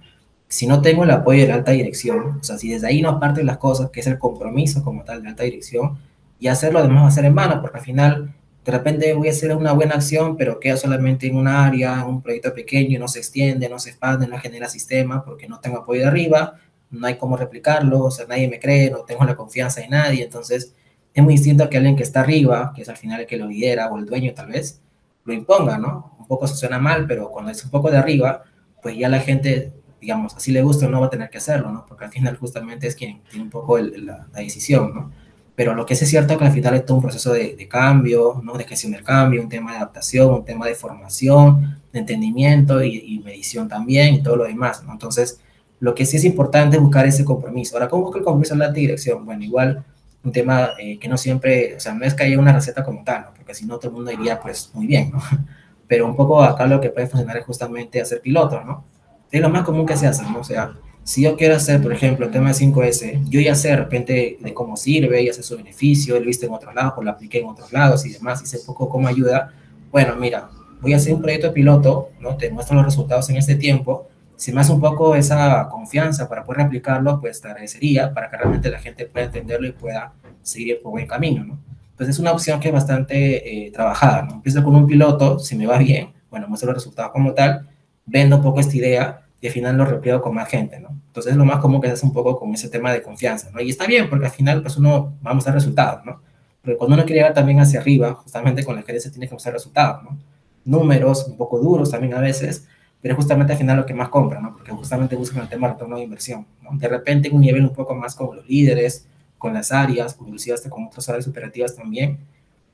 Si 0.48 0.66
no 0.66 0.82
tengo 0.82 1.04
el 1.04 1.12
apoyo 1.12 1.42
de 1.42 1.48
la 1.48 1.56
alta 1.56 1.72
dirección, 1.72 2.40
o 2.40 2.44
sea, 2.44 2.58
si 2.58 2.70
desde 2.70 2.88
ahí 2.88 3.02
no 3.02 3.20
parten 3.20 3.46
las 3.46 3.58
cosas, 3.58 3.90
que 3.92 4.00
es 4.00 4.08
el 4.08 4.18
compromiso 4.18 4.84
como 4.84 5.04
tal 5.04 5.22
de 5.22 5.30
alta 5.30 5.44
dirección, 5.44 5.98
y 6.40 6.48
hacerlo 6.48 6.80
además 6.80 7.04
va 7.04 7.08
a 7.08 7.12
ser 7.12 7.26
en 7.26 7.34
mano, 7.34 7.62
porque 7.62 7.78
al 7.78 7.84
final 7.84 8.34
de 8.70 8.78
repente 8.78 9.14
voy 9.14 9.30
a 9.30 9.32
hacer 9.32 9.56
una 9.56 9.74
buena 9.74 9.96
acción, 9.96 10.38
pero 10.38 10.60
queda 10.60 10.78
solamente 10.78 11.26
en 11.28 11.36
un 11.36 11.48
área, 11.48 12.06
un 12.06 12.22
proyecto 12.22 12.54
pequeño, 12.54 13.00
no 13.00 13.08
se 13.08 13.20
extiende, 13.20 13.68
no 13.68 13.80
se 13.80 13.90
expande, 13.90 14.28
no 14.28 14.38
genera 14.38 14.70
sistema, 14.70 15.26
porque 15.26 15.48
no 15.48 15.60
tengo 15.60 15.78
apoyo 15.78 16.02
de 16.02 16.08
arriba, 16.08 16.60
no 16.92 17.08
hay 17.08 17.18
cómo 17.18 17.36
replicarlo, 17.36 18.04
o 18.04 18.12
sea, 18.12 18.28
nadie 18.28 18.48
me 18.48 18.60
cree, 18.60 18.92
no 18.92 19.00
tengo 19.00 19.26
la 19.26 19.36
confianza 19.36 19.82
de 19.82 19.90
nadie, 19.90 20.24
entonces 20.24 20.76
es 21.14 21.24
muy 21.24 21.34
distinto 21.34 21.68
que 21.68 21.78
alguien 21.78 21.96
que 21.96 22.04
está 22.04 22.22
arriba, 22.22 22.72
que 22.76 22.84
es 22.84 22.90
al 22.90 22.98
final 22.98 23.22
el 23.22 23.26
que 23.26 23.38
lo 23.38 23.48
lidera, 23.48 23.92
o 23.92 23.98
el 23.98 24.06
dueño 24.06 24.34
tal 24.36 24.48
vez, 24.48 24.82
lo 25.26 25.34
imponga, 25.34 25.78
¿no? 25.78 26.20
poco 26.30 26.46
se 26.46 26.56
suena 26.56 26.78
mal, 26.78 27.08
pero 27.08 27.32
cuando 27.32 27.52
es 27.52 27.66
un 27.66 27.72
poco 27.72 27.90
de 27.90 27.98
arriba, 27.98 28.44
pues 28.84 28.96
ya 28.96 29.10
la 29.10 29.20
gente, 29.20 29.74
digamos, 30.00 30.36
así 30.36 30.52
le 30.52 30.62
gusta 30.62 30.88
no 30.88 31.02
va 31.02 31.08
a 31.08 31.10
tener 31.10 31.30
que 31.32 31.40
hacerlo, 31.40 31.72
¿no? 31.72 31.86
Porque 31.88 32.06
al 32.06 32.12
final 32.12 32.38
justamente 32.38 32.86
es 32.86 32.96
quien 32.96 33.24
tiene 33.24 33.46
un 33.46 33.50
poco 33.50 33.80
la, 33.80 34.28
la, 34.32 34.40
decisión, 34.40 34.94
¿no? 34.94 35.12
Pero 35.60 35.76
lo 35.76 35.86
que 35.86 35.94
es 35.94 36.00
cierto 36.00 36.32
es 36.32 36.40
que 36.40 36.46
al 36.46 36.54
final 36.54 36.74
es 36.76 36.86
todo 36.86 36.96
un 36.96 37.04
proceso 37.04 37.34
de, 37.34 37.54
de, 37.54 37.68
cambio, 37.68 38.40
¿no? 38.42 38.54
De 38.54 38.64
gestión 38.64 38.94
del 38.94 39.04
cambio, 39.04 39.42
un 39.42 39.50
tema 39.50 39.72
de 39.72 39.78
adaptación, 39.80 40.34
un 40.34 40.46
tema 40.46 40.66
de 40.66 40.74
formación, 40.74 41.82
de 41.92 42.00
entendimiento 42.00 42.82
y, 42.82 42.96
y 42.96 43.20
medición 43.20 43.68
también 43.68 44.14
y 44.14 44.24
todo 44.24 44.38
lo 44.38 44.46
demás, 44.46 44.82
¿no? 44.86 44.94
Entonces, 44.94 45.42
lo 45.82 45.94
que 45.94 46.06
sí 46.06 46.16
es 46.16 46.24
importante 46.24 46.78
es 46.78 46.82
buscar 46.82 47.06
ese 47.06 47.26
compromiso. 47.26 47.76
Ahora, 47.76 47.90
¿cómo 47.90 48.04
busca 48.04 48.20
el 48.20 48.24
compromiso 48.24 48.54
en 48.54 48.60
la 48.60 48.72
dirección? 48.72 49.26
Bueno, 49.26 49.44
igual 49.44 49.84
un 50.24 50.32
tema 50.32 50.70
eh, 50.80 50.98
que 50.98 51.10
no 51.10 51.18
siempre, 51.18 51.76
o 51.76 51.80
sea, 51.82 51.94
no 51.94 52.06
es 52.06 52.14
que 52.14 52.24
haya 52.24 52.40
una 52.40 52.54
receta 52.54 52.82
como 52.82 53.04
tal, 53.04 53.24
¿no? 53.24 53.34
porque 53.36 53.54
si 53.54 53.66
no 53.66 53.76
todo 53.80 53.90
el 53.90 53.96
mundo 53.96 54.12
diría, 54.12 54.40
pues, 54.40 54.72
muy 54.74 54.88
bien, 54.88 55.12
¿no? 55.12 55.22
pero 55.90 56.06
un 56.06 56.16
poco 56.16 56.42
acá 56.42 56.68
lo 56.68 56.80
que 56.80 56.90
puede 56.90 57.08
funcionar 57.08 57.36
es 57.36 57.44
justamente 57.44 58.00
hacer 58.00 58.22
pilotos, 58.22 58.66
¿no? 58.66 58.86
Es 59.30 59.42
lo 59.42 59.50
más 59.50 59.64
común 59.64 59.86
que 59.86 59.98
se 59.98 60.08
hace, 60.08 60.24
¿no? 60.24 60.40
O 60.40 60.44
sea, 60.46 60.72
si 61.10 61.24
yo 61.24 61.36
quiero 61.36 61.56
hacer, 61.56 61.82
por 61.82 61.92
ejemplo, 61.92 62.28
el 62.28 62.32
tema 62.32 62.50
de 62.50 62.54
5S, 62.54 63.28
yo 63.28 63.42
ya 63.42 63.56
sé 63.56 63.70
de 63.70 63.78
repente 63.78 64.38
de 64.40 64.54
cómo 64.54 64.78
sirve, 64.78 65.26
ya 65.26 65.34
sé 65.34 65.42
su 65.42 65.58
beneficio, 65.58 66.14
lo 66.14 66.22
he 66.22 66.28
visto 66.28 66.46
en 66.46 66.54
otros 66.54 66.76
lados, 66.76 66.94
o 66.98 67.02
lo 67.02 67.10
apliqué 67.10 67.40
en 67.40 67.48
otros 67.48 67.74
lados 67.74 68.06
y 68.06 68.12
demás, 68.12 68.44
y 68.44 68.46
sé 68.46 68.60
poco 68.60 68.88
cómo 68.88 69.08
ayuda. 69.08 69.52
Bueno, 69.92 70.16
mira, 70.18 70.52
voy 70.80 70.94
a 70.94 70.98
hacer 70.98 71.16
un 71.16 71.24
proyecto 71.24 71.48
de 71.48 71.54
piloto, 71.54 72.12
¿no? 72.20 72.38
Te 72.38 72.52
muestro 72.52 72.76
los 72.76 72.86
resultados 72.86 73.28
en 73.32 73.38
este 73.38 73.56
tiempo. 73.56 74.08
Si 74.36 74.52
me 74.52 74.62
hace 74.62 74.72
un 74.72 74.80
poco 74.80 75.16
esa 75.16 75.68
confianza 75.68 76.30
para 76.30 76.44
poder 76.44 76.62
aplicarlo, 76.62 77.20
pues 77.20 77.42
te 77.42 77.48
agradecería 77.48 78.14
para 78.14 78.30
que 78.30 78.38
realmente 78.38 78.70
la 78.70 78.78
gente 78.78 79.08
pueda 79.08 79.26
entenderlo 79.26 79.66
y 79.66 79.72
pueda 79.72 80.14
seguir 80.44 80.80
por 80.84 80.92
buen 80.92 81.08
camino, 81.08 81.44
¿no? 81.44 81.60
pues 81.98 82.08
es 82.08 82.20
una 82.20 82.34
opción 82.34 82.60
que 82.60 82.68
es 82.68 82.74
bastante 82.74 83.66
eh, 83.66 83.72
trabajada, 83.72 84.22
¿no? 84.22 84.36
Empiezo 84.36 84.64
con 84.64 84.76
un 84.76 84.86
piloto, 84.86 85.40
si 85.40 85.56
me 85.56 85.66
va 85.66 85.80
bien, 85.80 86.14
bueno, 86.30 86.48
muestro 86.48 86.68
los 86.68 86.76
resultados 86.76 87.12
como 87.12 87.34
tal, 87.34 87.68
vendo 88.06 88.36
un 88.36 88.44
poco 88.44 88.60
esta 88.60 88.78
idea 88.78 89.22
y 89.42 89.48
al 89.48 89.54
final 89.54 89.78
lo 89.78 89.86
repliego 89.86 90.22
con 90.22 90.36
más 90.36 90.48
gente, 90.50 90.80
¿no? 90.80 90.99
Entonces 91.20 91.38
lo 91.38 91.46
más 91.46 91.60
común 91.60 91.82
que 91.82 91.88
es 91.88 92.04
un 92.04 92.14
poco 92.14 92.40
con 92.40 92.54
ese 92.54 92.70
tema 92.70 92.92
de 92.92 93.02
confianza, 93.02 93.52
¿no? 93.52 93.62
Y 93.62 93.70
está 93.70 93.86
bien, 93.86 94.10
porque 94.10 94.26
al 94.26 94.32
final 94.32 94.62
pues 94.62 94.78
uno 94.78 95.14
va 95.26 95.32
a 95.32 95.34
mostrar 95.34 95.56
resultados, 95.56 96.06
¿no? 96.06 96.22
Pero 96.62 96.78
cuando 96.78 96.96
uno 96.96 97.04
quiere 97.06 97.20
llegar 97.20 97.34
también 97.34 97.60
hacia 97.60 97.80
arriba, 97.80 98.14
justamente 98.14 98.64
con 98.64 98.76
la 98.76 98.84
gerencia 98.84 99.12
tiene 99.12 99.28
que 99.28 99.34
mostrar 99.34 99.54
resultados, 99.54 100.04
¿no? 100.04 100.18
Números 100.66 101.26
un 101.28 101.38
poco 101.38 101.60
duros 101.60 101.92
también 101.92 102.14
a 102.14 102.20
veces, 102.20 102.68
pero 103.02 103.16
justamente 103.16 103.54
al 103.54 103.60
final 103.60 103.78
lo 103.78 103.86
que 103.86 103.94
más 103.94 104.10
compra, 104.10 104.40
¿no? 104.40 104.54
Porque 104.54 104.72
justamente 104.72 105.16
buscan 105.16 105.44
el 105.44 105.50
tema 105.50 105.68
de 105.68 105.74
retorno 105.74 105.98
de 105.98 106.04
inversión, 106.04 106.46
¿no? 106.62 106.78
De 106.78 106.88
repente 106.88 107.28
en 107.30 107.36
un 107.36 107.42
nivel 107.42 107.64
un 107.64 107.74
poco 107.74 107.96
más 107.96 108.16
como 108.16 108.36
los 108.36 108.48
líderes, 108.48 109.06
con 109.38 109.54
las 109.54 109.72
áreas, 109.72 110.18
inclusive 110.20 110.54
hasta 110.54 110.70
con 110.70 110.86
otras 110.86 111.08
áreas 111.10 111.28
operativas 111.28 111.76
también. 111.76 112.20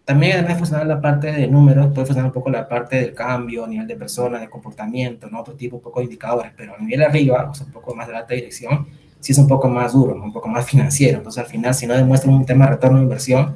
También 0.05 0.33
además 0.33 0.53
de 0.53 0.59
funcionar 0.59 0.85
la 0.85 1.01
parte 1.01 1.31
de 1.31 1.47
números, 1.47 1.87
puede 1.87 2.05
funcionar 2.05 2.27
un 2.27 2.33
poco 2.33 2.51
la 2.51 2.69
parte 2.69 2.97
del 2.97 3.15
cambio, 3.15 3.65
nivel 3.65 3.87
de 3.87 3.95
persona, 3.95 4.39
de 4.39 4.47
comportamiento, 4.47 5.27
¿no? 5.31 5.41
otro 5.41 5.55
tipo, 5.55 5.77
un 5.77 5.81
poco 5.81 5.99
de 5.99 6.05
indicadores, 6.05 6.51
pero 6.55 6.75
a 6.75 6.79
nivel 6.79 7.01
arriba, 7.01 7.49
o 7.49 7.55
sea, 7.55 7.65
un 7.65 7.71
poco 7.71 7.95
más 7.95 8.07
de 8.07 8.15
alta 8.15 8.35
dirección, 8.35 8.85
sí 9.19 9.31
es 9.31 9.37
un 9.39 9.47
poco 9.47 9.67
más 9.67 9.93
duro, 9.93 10.13
un 10.13 10.31
poco 10.31 10.47
más 10.47 10.63
financiero. 10.67 11.17
Entonces, 11.17 11.43
al 11.43 11.49
final, 11.49 11.73
si 11.73 11.87
no 11.87 11.95
demuestran 11.95 12.35
un 12.35 12.45
tema 12.45 12.65
de 12.65 12.71
retorno 12.73 12.99
de 12.99 13.03
inversión, 13.03 13.55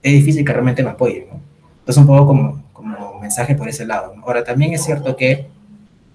es 0.00 0.12
difícil 0.12 0.44
que 0.44 0.52
realmente 0.52 0.84
me 0.84 0.90
apoyen. 0.90 1.26
¿no? 1.28 1.40
Entonces, 1.80 1.96
un 1.96 2.06
poco 2.06 2.26
como, 2.28 2.62
como 2.72 3.18
mensaje 3.18 3.56
por 3.56 3.68
ese 3.68 3.84
lado. 3.84 4.14
Ahora, 4.22 4.44
también 4.44 4.74
es 4.74 4.84
cierto 4.84 5.16
que 5.16 5.48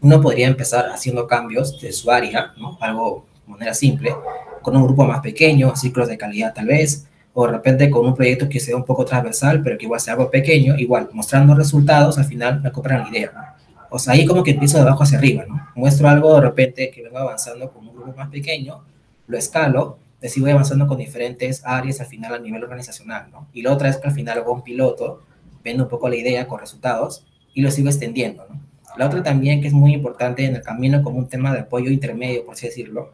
uno 0.01 0.21
podría 0.21 0.47
empezar 0.47 0.85
haciendo 0.89 1.27
cambios 1.27 1.81
de 1.81 1.91
su 1.91 2.09
área, 2.09 2.53
¿no? 2.57 2.77
algo 2.79 3.25
de 3.45 3.51
manera 3.51 3.73
simple, 3.73 4.15
con 4.61 4.77
un 4.77 4.83
grupo 4.83 5.03
más 5.03 5.19
pequeño, 5.19 5.75
ciclos 5.75 6.07
de 6.07 6.17
calidad 6.17 6.53
tal 6.53 6.67
vez, 6.67 7.05
o 7.33 7.45
de 7.45 7.53
repente 7.53 7.89
con 7.89 8.05
un 8.05 8.15
proyecto 8.15 8.47
que 8.47 8.59
sea 8.59 8.75
un 8.75 8.85
poco 8.85 9.05
transversal, 9.05 9.61
pero 9.63 9.77
que 9.77 9.85
igual 9.85 9.99
sea 9.99 10.13
algo 10.13 10.29
pequeño, 10.29 10.77
igual 10.77 11.09
mostrando 11.13 11.55
resultados, 11.55 12.17
al 12.17 12.25
final 12.25 12.61
me 12.61 12.71
compran 12.71 13.03
la 13.03 13.09
idea. 13.09 13.55
O 13.89 13.99
sea, 13.99 14.13
ahí 14.13 14.25
como 14.25 14.43
que 14.43 14.51
empiezo 14.51 14.77
de 14.77 14.83
abajo 14.83 15.03
hacia 15.03 15.17
arriba, 15.17 15.45
¿no? 15.47 15.67
Muestro 15.75 16.07
algo 16.07 16.35
de 16.35 16.41
repente 16.41 16.91
que 16.91 17.03
vengo 17.03 17.17
avanzando 17.17 17.71
con 17.71 17.87
un 17.87 17.95
grupo 17.95 18.13
más 18.15 18.29
pequeño, 18.29 18.83
lo 19.27 19.37
escalo, 19.37 19.97
así 20.21 20.41
voy 20.41 20.51
avanzando 20.51 20.87
con 20.87 20.97
diferentes 20.97 21.61
áreas 21.65 21.99
al 22.01 22.07
final 22.07 22.33
a 22.33 22.39
nivel 22.39 22.63
organizacional, 22.63 23.27
¿no? 23.31 23.47
Y 23.53 23.61
la 23.61 23.71
otra 23.71 23.89
es 23.89 23.97
que 23.97 24.07
al 24.07 24.13
final 24.13 24.37
hago 24.37 24.53
un 24.53 24.63
piloto, 24.63 25.23
vendo 25.63 25.83
un 25.83 25.89
poco 25.89 26.09
la 26.09 26.15
idea 26.15 26.47
con 26.47 26.59
resultados 26.59 27.25
y 27.53 27.61
lo 27.61 27.71
sigo 27.71 27.89
extendiendo, 27.89 28.45
¿no? 28.49 28.61
La 28.97 29.07
otra 29.07 29.23
también 29.23 29.59
que 29.61 29.67
es 29.67 29.73
muy 29.73 29.93
importante 29.93 30.45
en 30.45 30.55
el 30.55 30.61
camino 30.61 31.01
como 31.01 31.17
un 31.17 31.27
tema 31.27 31.51
de 31.51 31.61
apoyo 31.61 31.89
intermedio, 31.89 32.45
por 32.45 32.53
así 32.53 32.67
decirlo, 32.67 33.11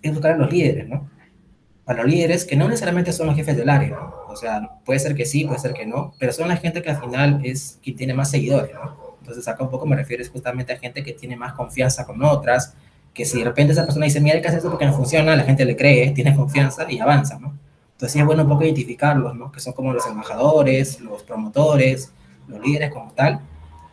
es 0.00 0.12
buscar 0.12 0.32
a 0.32 0.36
los 0.38 0.50
líderes, 0.50 0.88
¿no? 0.88 1.09
A 1.90 1.92
los 1.92 2.06
líderes 2.06 2.44
que 2.44 2.54
no 2.54 2.68
necesariamente 2.68 3.12
son 3.12 3.26
los 3.26 3.34
jefes 3.34 3.56
del 3.56 3.68
área, 3.68 3.88
¿no? 3.88 4.14
O 4.28 4.36
sea, 4.36 4.76
puede 4.84 5.00
ser 5.00 5.16
que 5.16 5.26
sí, 5.26 5.44
puede 5.44 5.58
ser 5.58 5.72
que 5.72 5.86
no, 5.86 6.14
pero 6.20 6.30
son 6.30 6.46
la 6.46 6.56
gente 6.56 6.82
que 6.82 6.90
al 6.90 7.00
final 7.00 7.40
es 7.42 7.80
quien 7.82 7.96
tiene 7.96 8.14
más 8.14 8.30
seguidores, 8.30 8.72
¿no? 8.72 9.16
Entonces 9.18 9.48
acá 9.48 9.64
un 9.64 9.70
poco 9.70 9.86
me 9.86 9.96
refiero 9.96 10.22
justamente 10.32 10.72
a 10.72 10.78
gente 10.78 11.02
que 11.02 11.14
tiene 11.14 11.34
más 11.34 11.54
confianza 11.54 12.06
con 12.06 12.22
otras, 12.22 12.74
que 13.12 13.24
si 13.24 13.40
de 13.40 13.44
repente 13.44 13.72
esa 13.72 13.82
persona 13.82 14.04
dice, 14.04 14.20
mira, 14.20 14.36
hay 14.36 14.40
que 14.40 14.46
hacer 14.46 14.58
esto 14.58 14.70
porque 14.70 14.86
no 14.86 14.92
funciona, 14.92 15.34
la 15.34 15.42
gente 15.42 15.64
le 15.64 15.74
cree, 15.74 16.12
tiene 16.12 16.32
confianza 16.36 16.86
y 16.88 17.00
avanza, 17.00 17.40
¿no? 17.40 17.58
Entonces 17.94 18.20
es 18.20 18.24
bueno 18.24 18.44
un 18.44 18.50
poco 18.50 18.62
identificarlos, 18.62 19.34
¿no? 19.34 19.50
Que 19.50 19.58
son 19.58 19.72
como 19.72 19.92
los 19.92 20.06
embajadores, 20.06 21.00
los 21.00 21.24
promotores, 21.24 22.12
los 22.46 22.60
líderes 22.64 22.92
como 22.92 23.10
tal, 23.14 23.40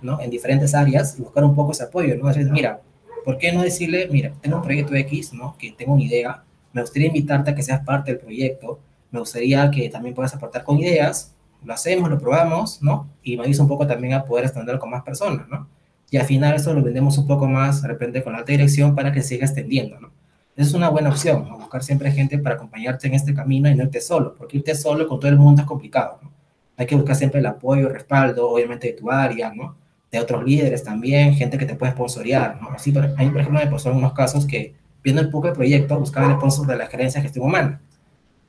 ¿no? 0.04 0.22
En 0.22 0.30
diferentes 0.30 0.76
áreas 0.76 1.18
y 1.18 1.24
buscar 1.24 1.44
un 1.44 1.56
poco 1.56 1.72
ese 1.72 1.86
apoyo, 1.86 2.16
¿no? 2.16 2.28
Decir, 2.28 2.52
mira, 2.52 2.80
¿por 3.26 3.40
qué 3.40 3.52
no 3.52 3.64
decirle, 3.64 4.08
mira, 4.12 4.34
tengo 4.40 4.58
un 4.58 4.62
proyecto 4.62 4.94
X, 4.94 5.34
¿no? 5.34 5.58
Que 5.58 5.72
tengo 5.72 5.94
una 5.94 6.04
idea, 6.04 6.44
me 6.78 6.84
gustaría 6.84 7.08
invitarte 7.08 7.50
a 7.50 7.56
que 7.56 7.64
seas 7.64 7.84
parte 7.84 8.12
del 8.12 8.20
proyecto, 8.20 8.80
me 9.10 9.20
gustaría 9.20 9.72
que 9.72 9.90
también 9.90 10.14
puedas 10.14 10.36
aportar 10.36 10.64
con 10.64 10.78
ideas, 10.78 11.34
lo 11.66 11.74
hacemos, 11.74 12.08
lo 12.08 12.20
probamos, 12.20 12.84
¿no? 12.84 13.10
Y 13.24 13.36
me 13.36 13.46
ayuda 13.46 13.64
un 13.64 13.68
poco 13.68 13.88
también 13.88 14.14
a 14.14 14.24
poder 14.24 14.46
extenderlo 14.46 14.80
con 14.80 14.92
más 14.92 15.02
personas, 15.02 15.48
¿no? 15.50 15.68
Y 16.12 16.18
al 16.18 16.26
final 16.28 16.56
eso 16.56 16.76
lo 16.76 16.84
vendemos 16.84 17.18
un 17.18 17.26
poco 17.26 17.48
más 17.48 17.82
de 17.82 17.88
repente 17.88 18.24
con 18.24 18.34
la 18.34 18.44
dirección 18.44 18.94
para 18.94 19.12
que 19.12 19.24
siga 19.24 19.48
extendiendo, 19.48 20.00
¿no? 20.00 20.12
Es 20.56 20.74
una 20.74 20.90
buena 20.90 21.10
opción, 21.10 21.48
¿no? 21.50 21.58
buscar 21.58 21.84
siempre 21.84 22.12
gente 22.12 22.38
para 22.38 22.56
acompañarte 22.56 23.08
en 23.08 23.16
este 23.16 23.34
camino 23.34 23.70
y 23.70 23.76
no 23.76 23.84
irte 23.84 24.00
solo, 24.00 24.36
porque 24.36 24.58
irte 24.58 24.76
solo 24.76 25.08
con 25.08 25.20
todo 25.20 25.32
el 25.32 25.38
mundo 25.38 25.64
es 25.64 25.68
complicado, 25.68 26.20
¿no? 26.22 26.32
Hay 26.78 26.86
que 26.86 26.96
buscar 26.96 27.16
siempre 27.16 27.40
el 27.40 27.46
apoyo, 27.48 27.88
el 27.88 27.94
respaldo, 27.94 28.52
obviamente 28.52 28.88
de 28.88 28.94
tu 28.94 29.10
área, 29.10 29.52
¿no? 29.52 29.76
De 30.12 30.20
otros 30.20 30.44
líderes 30.44 30.84
también, 30.84 31.34
gente 31.34 31.58
que 31.58 31.66
te 31.66 31.74
puede 31.74 31.94
sponsorear, 31.94 32.62
¿no? 32.62 32.70
Así, 32.70 32.92
por, 32.92 33.04
a 33.04 33.08
mí, 33.08 33.30
por 33.30 33.42
ejemplo, 33.42 33.60
me 33.60 33.66
pasó 33.66 33.90
en 33.90 33.98
unos 33.98 34.14
casos 34.14 34.46
que, 34.46 34.76
viendo 35.04 35.22
el 35.22 35.30
poco 35.30 35.48
de 35.48 35.54
proyecto, 35.54 36.00
buscaba 36.00 36.28
el 36.28 36.38
sponsor 36.38 36.68
de 36.68 36.78
la 36.78 36.88
gerencia 36.88 37.22
de 37.22 37.26
gestión 37.28 37.46
humana. 37.46 37.82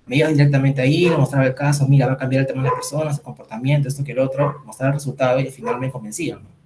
Me 0.06 0.16
iba 0.16 0.28
directamente 0.28 0.80
ahí, 0.80 1.08
le 1.08 1.16
mostraba 1.16 1.46
el 1.46 1.54
caso, 1.54 1.86
mira, 1.86 2.06
va 2.06 2.14
a 2.14 2.16
cambiar 2.16 2.42
el 2.42 2.46
tema 2.46 2.62
de 2.62 2.68
las 2.68 2.74
personas, 2.74 3.18
el 3.18 3.22
comportamiento, 3.22 3.88
esto 3.88 4.02
que 4.02 4.12
el 4.12 4.18
otro, 4.18 4.62
mostrar 4.64 4.88
el 4.88 4.94
resultado 4.94 5.38
y 5.38 5.46
al 5.46 5.52
final 5.52 5.78
me 5.78 5.90
convencían, 5.90 6.42
¿no? 6.42 6.58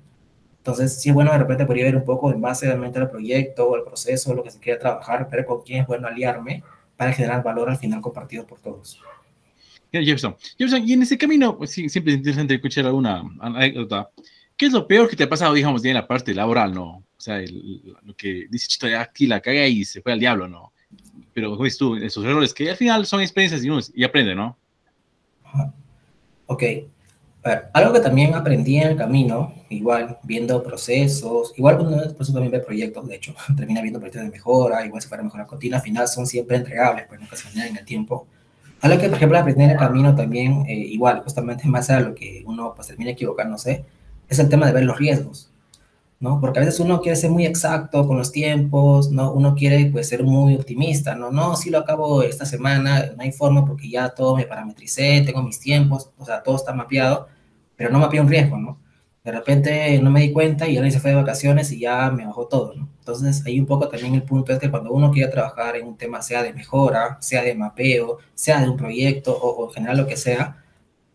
Entonces, 0.58 1.00
sí 1.00 1.08
es 1.08 1.14
bueno 1.14 1.32
de 1.32 1.38
repente 1.38 1.66
podría 1.66 1.86
ver 1.86 1.96
un 1.96 2.04
poco 2.04 2.32
en 2.32 2.40
base 2.40 2.66
realmente 2.66 2.96
al 3.00 3.10
proyecto 3.10 3.74
al 3.74 3.82
proceso, 3.82 4.32
lo 4.32 4.44
que 4.44 4.50
se 4.52 4.60
quiere 4.60 4.78
trabajar, 4.78 5.28
ver 5.28 5.44
con 5.44 5.60
quién 5.62 5.80
es 5.80 5.88
bueno 5.88 6.06
aliarme 6.06 6.62
para 6.96 7.12
generar 7.12 7.42
valor 7.42 7.68
al 7.68 7.78
final 7.78 8.00
compartido 8.00 8.46
por 8.46 8.60
todos. 8.60 9.00
Jefferson, 9.90 10.36
Jefferson, 10.56 10.88
y 10.88 10.92
en 10.92 11.02
ese 11.02 11.18
camino, 11.18 11.58
pues 11.58 11.72
sí, 11.72 11.88
siempre 11.88 12.12
es 12.12 12.18
interesante 12.18 12.54
escuchar 12.54 12.86
alguna 12.86 13.24
anécdota. 13.40 14.08
¿Qué 14.56 14.66
es 14.66 14.72
lo 14.72 14.86
peor 14.86 15.08
que 15.08 15.16
te 15.16 15.24
ha 15.24 15.28
pasado, 15.28 15.52
digamos, 15.52 15.84
en 15.84 15.94
la 15.94 16.06
parte 16.06 16.32
laboral, 16.32 16.72
no? 16.72 17.02
Sea, 17.22 17.38
el, 17.38 17.94
lo 18.02 18.16
que 18.16 18.48
dice 18.50 18.66
Chito, 18.66 18.88
ya 18.88 19.00
aquí 19.00 19.28
la 19.28 19.40
caga 19.40 19.64
y 19.68 19.84
se 19.84 20.02
fue 20.02 20.12
al 20.12 20.18
diablo, 20.18 20.48
¿no? 20.48 20.72
Pero, 21.32 21.50
como 21.50 21.62
dices 21.62 21.78
tú, 21.78 21.94
esos 21.94 22.24
errores 22.24 22.52
que 22.52 22.68
al 22.68 22.76
final 22.76 23.06
son 23.06 23.20
experiencias 23.20 23.62
y 23.62 23.70
uno 23.70 23.80
y 23.94 24.02
aprende, 24.02 24.34
¿no? 24.34 24.56
Ok, 26.46 26.64
ver, 27.44 27.70
algo 27.74 27.92
que 27.92 28.00
también 28.00 28.34
aprendí 28.34 28.78
en 28.78 28.88
el 28.88 28.96
camino, 28.96 29.54
igual 29.68 30.18
viendo 30.24 30.64
procesos, 30.64 31.52
igual 31.56 31.78
cuando 31.78 31.96
por 32.12 32.22
eso 32.22 32.32
también 32.32 32.50
ve 32.50 32.58
proyectos, 32.58 33.06
de 33.06 33.14
hecho, 33.14 33.36
termina 33.56 33.82
viendo 33.82 34.00
proyectos 34.00 34.24
de 34.24 34.30
mejora, 34.30 34.84
igual 34.84 35.00
si 35.00 35.06
fuera 35.06 35.22
mejora 35.22 35.46
continua, 35.46 35.78
al 35.78 35.84
final 35.84 36.08
son 36.08 36.26
siempre 36.26 36.56
entregables, 36.56 37.06
pues 37.06 37.20
nunca 37.20 37.36
se 37.36 37.48
en 37.56 37.76
el 37.76 37.84
tiempo. 37.84 38.26
Algo 38.80 39.00
que, 39.00 39.06
por 39.06 39.16
ejemplo, 39.16 39.38
aprendí 39.38 39.62
en 39.62 39.70
el 39.70 39.76
camino 39.76 40.12
también, 40.16 40.64
eh, 40.66 40.74
igual, 40.74 41.20
justamente 41.20 41.68
más 41.68 41.88
a 41.88 42.00
lo 42.00 42.16
que 42.16 42.42
uno 42.46 42.72
pues 42.74 42.88
termina 42.88 43.12
equivocándose, 43.12 43.84
es 44.28 44.40
el 44.40 44.48
tema 44.48 44.66
de 44.66 44.72
ver 44.72 44.82
los 44.82 44.98
riesgos, 44.98 45.51
¿no? 46.22 46.40
Porque 46.40 46.60
a 46.60 46.62
veces 46.62 46.78
uno 46.78 47.00
quiere 47.00 47.16
ser 47.16 47.30
muy 47.30 47.44
exacto 47.46 48.06
con 48.06 48.16
los 48.16 48.30
tiempos, 48.30 49.10
¿no? 49.10 49.32
Uno 49.32 49.56
quiere, 49.56 49.86
pues, 49.86 50.08
ser 50.08 50.22
muy 50.22 50.54
optimista, 50.54 51.16
¿no? 51.16 51.32
No, 51.32 51.56
si 51.56 51.68
lo 51.68 51.78
acabo 51.78 52.22
esta 52.22 52.46
semana, 52.46 53.06
no 53.16 53.22
hay 53.22 53.32
forma 53.32 53.66
porque 53.66 53.90
ya 53.90 54.10
todo 54.10 54.36
me 54.36 54.44
parametricé, 54.46 55.22
tengo 55.26 55.42
mis 55.42 55.58
tiempos, 55.58 56.10
o 56.16 56.24
sea, 56.24 56.42
todo 56.44 56.54
está 56.56 56.72
mapeado, 56.72 57.26
pero 57.76 57.90
no 57.90 57.98
mapeé 57.98 58.20
un 58.20 58.28
riesgo, 58.28 58.56
¿no? 58.56 58.78
De 59.24 59.32
repente 59.32 60.00
no 60.00 60.10
me 60.10 60.20
di 60.20 60.32
cuenta 60.32 60.68
y 60.68 60.76
alguien 60.76 60.92
se 60.92 61.00
fue 61.00 61.10
de 61.10 61.16
vacaciones 61.16 61.72
y 61.72 61.80
ya 61.80 62.10
me 62.12 62.24
bajó 62.24 62.46
todo, 62.46 62.74
¿no? 62.74 62.88
Entonces, 63.00 63.44
ahí 63.44 63.58
un 63.58 63.66
poco 63.66 63.88
también 63.88 64.14
el 64.14 64.22
punto 64.22 64.52
es 64.52 64.60
que 64.60 64.70
cuando 64.70 64.92
uno 64.92 65.10
quiere 65.10 65.30
trabajar 65.30 65.76
en 65.76 65.88
un 65.88 65.96
tema, 65.96 66.22
sea 66.22 66.42
de 66.44 66.52
mejora, 66.52 67.18
sea 67.20 67.42
de 67.42 67.54
mapeo, 67.56 68.18
sea 68.34 68.60
de 68.62 68.68
un 68.70 68.76
proyecto 68.76 69.36
o, 69.36 69.64
o 69.64 69.68
en 69.68 69.74
general 69.74 69.96
lo 69.98 70.06
que 70.06 70.16
sea, 70.16 70.62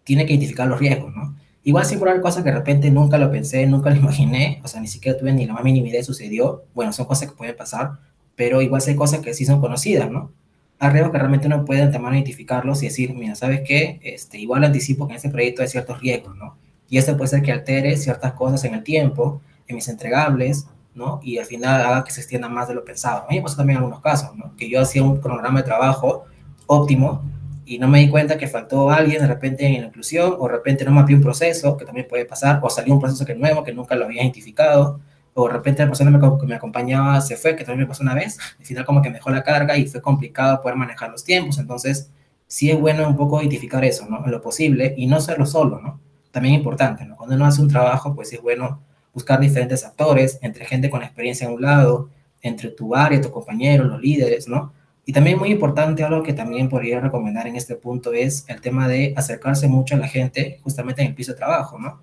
tiene 0.03 0.25
que 0.25 0.33
identificar 0.33 0.67
los 0.67 0.79
riesgos, 0.79 1.15
¿no? 1.15 1.35
Igual 1.67 1.85
si 1.85 1.97
por 1.97 2.21
cosas 2.21 2.45
que 2.45 2.49
de 2.49 2.55
repente 2.55 2.89
nunca 2.91 3.17
lo 3.17 3.29
pensé, 3.29 3.65
nunca 3.67 3.89
lo 3.89 3.95
imaginé, 4.03 4.61
o 4.63 4.69
sea, 4.69 4.79
ni 4.79 4.87
siquiera 4.87 5.19
tuve 5.19 5.33
ni 5.33 5.45
la 5.45 5.51
más 5.53 5.65
mínima 5.65 5.89
idea 5.89 6.01
sucedió, 6.01 6.63
bueno, 6.73 6.93
son 6.93 7.07
cosas 7.07 7.29
que 7.29 7.35
pueden 7.35 7.57
pasar, 7.57 7.91
pero 8.37 8.61
igual 8.61 8.81
hay 8.87 8.95
cosas 8.95 9.19
que 9.19 9.33
sí 9.33 9.45
son 9.45 9.59
conocidas, 9.59 10.09
¿no? 10.09 10.31
Arriba 10.79 11.11
que 11.11 11.17
realmente 11.17 11.47
uno 11.47 11.65
puede 11.65 11.81
antemano 11.81 12.15
identificarlos 12.15 12.81
y 12.83 12.85
decir, 12.85 13.13
mira, 13.13 13.35
¿sabes 13.35 13.63
qué? 13.67 13.99
Este, 14.01 14.39
igual 14.39 14.63
anticipo 14.63 15.07
que 15.07 15.11
en 15.11 15.17
este 15.17 15.27
proyecto 15.27 15.61
hay 15.61 15.67
ciertos 15.67 15.99
riesgos, 15.99 16.37
¿no? 16.37 16.55
Y 16.87 16.99
esto 16.99 17.17
puede 17.17 17.27
ser 17.27 17.41
que 17.41 17.51
altere 17.51 17.97
ciertas 17.97 18.31
cosas 18.31 18.63
en 18.63 18.73
el 18.73 18.83
tiempo, 18.83 19.41
en 19.67 19.75
mis 19.75 19.89
entregables, 19.89 20.67
¿no? 20.95 21.19
Y 21.21 21.37
al 21.37 21.45
final 21.45 21.81
haga 21.85 22.05
que 22.05 22.11
se 22.11 22.21
extienda 22.21 22.47
más 22.47 22.69
de 22.69 22.75
lo 22.75 22.85
pensado. 22.85 23.25
A 23.25 23.27
mí 23.29 23.35
me 23.35 23.41
pasó 23.41 23.57
también 23.57 23.75
en 23.75 23.83
algunos 23.83 24.01
casos, 24.01 24.33
¿no? 24.37 24.55
Que 24.55 24.69
yo 24.69 24.79
hacía 24.79 25.03
un 25.03 25.17
cronograma 25.17 25.59
de 25.59 25.65
trabajo 25.65 26.23
óptimo 26.65 27.23
y 27.67 27.79
no 27.79 27.87
me 27.89 27.99
di 27.99 28.09
cuenta 28.09 28.37
que 28.37 28.47
faltó 28.47 28.89
alguien 28.89 29.21
de 29.21 29.27
repente 29.27 29.65
en 29.65 29.81
la 29.81 29.87
inclusión, 29.87 30.35
o 30.39 30.47
de 30.47 30.53
repente 30.53 30.85
no 30.85 30.91
mapeé 30.91 31.15
un 31.15 31.21
proceso, 31.21 31.75
que 31.75 31.83
también 31.83 32.07
puede 32.07 32.25
pasar, 32.25 32.59
o 32.63 32.69
salió 32.69 32.93
un 32.93 33.01
proceso 33.01 33.25
que 33.25 33.35
nuevo, 33.35 33.63
que 33.63 33.73
nunca 33.73 33.93
lo 33.95 34.05
había 34.05 34.21
identificado, 34.21 35.01
o 35.33 35.47
de 35.47 35.53
repente 35.53 35.83
la 35.83 35.89
persona 35.89 36.17
que 36.17 36.47
me 36.47 36.55
acompañaba 36.55 37.19
se 37.19 37.35
fue, 37.35 37.57
que 37.57 37.65
también 37.65 37.81
me 37.81 37.87
pasó 37.87 38.03
una 38.03 38.15
vez, 38.15 38.39
al 38.57 38.65
final 38.65 38.85
como 38.85 39.01
que 39.01 39.09
me 39.09 39.15
dejó 39.15 39.31
la 39.31 39.43
carga 39.43 39.77
y 39.77 39.85
fue 39.85 40.01
complicado 40.01 40.61
poder 40.61 40.77
manejar 40.77 41.11
los 41.11 41.23
tiempos, 41.25 41.59
entonces 41.59 42.09
sí 42.47 42.71
es 42.71 42.79
bueno 42.79 43.05
un 43.07 43.17
poco 43.17 43.41
identificar 43.41 43.83
eso, 43.83 44.07
¿no? 44.09 44.23
En 44.23 44.31
lo 44.31 44.41
posible, 44.41 44.93
y 44.97 45.05
no 45.05 45.17
hacerlo 45.17 45.45
solo, 45.45 45.81
¿no? 45.81 45.99
También 46.31 46.55
es 46.55 46.59
importante, 46.59 47.05
¿no? 47.05 47.17
Cuando 47.17 47.35
uno 47.35 47.45
hace 47.45 47.61
un 47.61 47.67
trabajo, 47.67 48.15
pues 48.15 48.31
es 48.31 48.41
bueno 48.41 48.81
buscar 49.13 49.41
diferentes 49.41 49.83
actores, 49.83 50.39
entre 50.41 50.65
gente 50.65 50.89
con 50.89 51.03
experiencia 51.03 51.47
en 51.47 51.53
un 51.53 51.61
lado, 51.61 52.09
entre 52.41 52.69
tu 52.69 52.95
área, 52.95 53.19
tu 53.19 53.29
compañero, 53.29 53.83
los 53.83 54.01
líderes, 54.01 54.47
¿no? 54.47 54.71
Y 55.07 55.13
también 55.13 55.39
muy 55.39 55.51
importante, 55.51 56.03
algo 56.03 56.21
que 56.21 56.33
también 56.33 56.67
podría 56.67 56.99
recomendar 56.99 57.47
en 57.47 57.55
este 57.55 57.75
punto 57.75 58.11
es 58.11 58.43
el 58.49 58.59
tema 58.59 58.89
de 58.89 59.13
acercarse 59.15 59.69
mucho 59.69 59.95
a 59.95 59.99
la 59.99 60.07
gente 60.09 60.59
justamente 60.63 61.01
en 61.01 61.07
el 61.07 61.15
piso 61.15 61.31
de 61.31 61.37
trabajo, 61.37 61.79
¿no? 61.79 62.01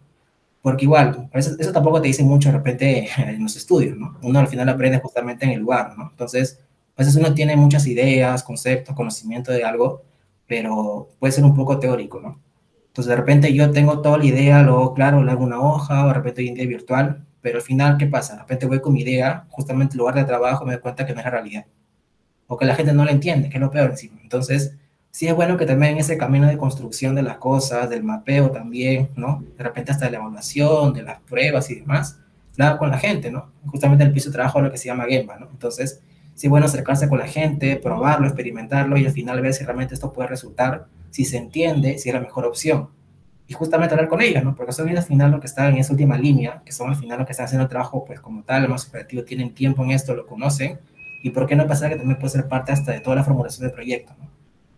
Porque 0.63 0.87
igual, 0.87 1.29
eso 1.35 1.73
tampoco 1.75 2.01
te 2.01 2.09
dice 2.09 2.23
mucho 2.25 2.49
de 2.49 2.57
repente 2.57 3.11
en 3.19 3.43
los 3.43 3.57
estudios, 3.57 3.99
¿no? 3.99 4.17
Uno 4.23 4.39
al 4.39 4.49
final 4.49 4.71
aprende 4.71 5.01
justamente 5.01 5.45
en 5.45 5.53
el 5.53 5.61
lugar, 5.61 5.99
¿no? 5.99 6.09
Entonces, 6.13 6.59
a 6.97 7.03
veces 7.03 7.15
uno 7.17 7.35
tiene 7.35 7.57
muchas 7.57 7.87
ideas, 7.87 8.43
conceptos, 8.43 8.97
conocimiento 8.97 9.53
de 9.53 9.65
algo, 9.65 10.03
pero 10.47 11.11
puede 11.19 11.33
ser 11.33 11.45
un 11.45 11.55
poco 11.55 11.79
teórico, 11.79 12.21
¿no? 12.21 12.41
Entonces, 12.87 13.11
de 13.11 13.17
repente 13.17 13.53
yo 13.53 13.71
tengo 13.71 14.01
toda 14.01 14.17
la 14.17 14.25
idea, 14.25 14.63
luego, 14.63 14.95
claro, 14.95 15.23
le 15.23 15.31
hago 15.31 15.45
una 15.45 15.61
hoja, 15.61 16.05
o 16.07 16.09
de 16.09 16.15
repente 16.15 16.41
hoy 16.41 16.49
en 16.49 16.55
día 16.55 16.67
virtual, 16.67 17.27
pero 17.43 17.59
al 17.59 17.63
final, 17.63 17.99
¿qué 17.99 18.07
pasa? 18.07 18.33
De 18.33 18.41
repente 18.41 18.65
voy 18.67 18.81
con 18.81 18.95
mi 18.95 19.03
idea, 19.03 19.47
justamente 19.51 19.93
en 19.93 19.99
lugar 19.99 20.15
de 20.15 20.25
trabajo, 20.25 20.65
me 20.65 20.73
doy 20.73 20.81
cuenta 20.81 21.05
que 21.05 21.13
no 21.13 21.19
es 21.19 21.25
la 21.27 21.31
realidad 21.33 21.67
o 22.47 22.57
que 22.57 22.65
la 22.65 22.75
gente 22.75 22.93
no 22.93 23.05
la 23.05 23.13
entiende, 23.13 23.49
que 23.49 23.57
es 23.57 23.61
lo 23.61 23.71
peor 23.71 23.91
encima. 23.91 24.19
Entonces, 24.23 24.77
sí 25.11 25.29
es 25.29 25.35
bueno 25.35 25.57
que 25.57 25.67
también 25.67 25.93
en 25.93 25.99
ese 25.99 26.19
camino 26.19 26.49
de 26.49 26.59
construcción 26.59 27.15
de 27.15 27.23
las 27.23 27.39
cosas, 27.39 27.89
del 27.89 28.03
mapeo 28.03 28.51
también, 28.51 29.11
¿no? 29.17 29.45
De 29.57 29.63
repente 29.65 29.93
hasta 29.93 30.07
de 30.07 30.11
la 30.11 30.19
evaluación, 30.19 30.93
de 30.93 31.03
las 31.03 31.21
pruebas 31.21 31.71
y 31.71 31.77
demás, 31.77 32.19
la 32.57 32.79
con 32.79 32.91
la 32.91 32.99
gente, 32.99 33.31
¿no? 33.31 33.53
Justamente 33.67 34.03
en 34.03 34.09
el 34.09 34.15
piso 34.15 34.31
de 34.31 34.35
trabajo 34.35 34.61
lo 34.61 34.71
que 34.71 34.79
se 34.79 34.87
llama 34.87 35.05
Gemba, 35.05 35.39
¿no? 35.39 35.49
Entonces, 35.51 36.03
sí 36.35 36.47
es 36.47 36.51
bueno 36.51 36.67
acercarse 36.67 37.09
con 37.09 37.19
la 37.19 37.29
gente, 37.29 37.77
probarlo, 37.77 38.27
experimentarlo 38.27 38.97
y 38.97 39.07
al 39.07 39.13
final 39.13 39.41
ver 39.41 39.55
si 39.55 39.65
realmente 39.65 39.95
esto 39.95 40.13
puede 40.13 40.29
resultar, 40.29 40.87
si 41.11 41.25
se 41.25 41.37
entiende, 41.37 41.99
si 41.99 42.09
es 42.09 42.15
la 42.15 42.21
mejor 42.21 42.45
opción. 42.45 42.89
Y 43.47 43.53
justamente 43.53 43.95
hablar 43.95 44.09
con 44.09 44.21
ellos, 44.21 44.43
¿no? 44.43 44.55
Porque 44.55 44.73
son 44.73 44.89
al 44.89 45.03
final 45.03 45.31
lo 45.31 45.39
que 45.39 45.47
están 45.47 45.75
en 45.75 45.79
esa 45.79 45.93
última 45.93 46.17
línea, 46.17 46.63
que 46.65 46.73
son 46.73 46.89
al 46.89 46.97
final 46.97 47.19
los 47.19 47.27
que 47.27 47.33
están 47.33 47.47
haciendo 47.47 47.65
el 47.65 47.69
trabajo, 47.69 48.05
pues 48.05 48.21
como 48.21 48.43
tal, 48.43 48.69
más 48.69 48.89
operativo, 48.89 49.23
tienen 49.23 49.55
tiempo 49.55 49.85
en 49.85 49.91
esto, 49.91 50.15
lo 50.15 50.27
conocen, 50.27 50.81
y 51.25 51.31
por 51.31 51.47
qué 51.47 51.57
no 51.57 51.67
pasar 51.67 51.89
que 51.89 51.97
también 51.97 52.19
puede 52.19 52.33
ser 52.33 52.49
parte 52.49 52.71
hasta 52.71 52.93
de 52.93 53.01
toda 53.01 53.17
la 53.17 53.25
formulación 53.25 53.63
del 53.67 53.73
proyecto, 53.73 54.13
¿no? 54.21 54.29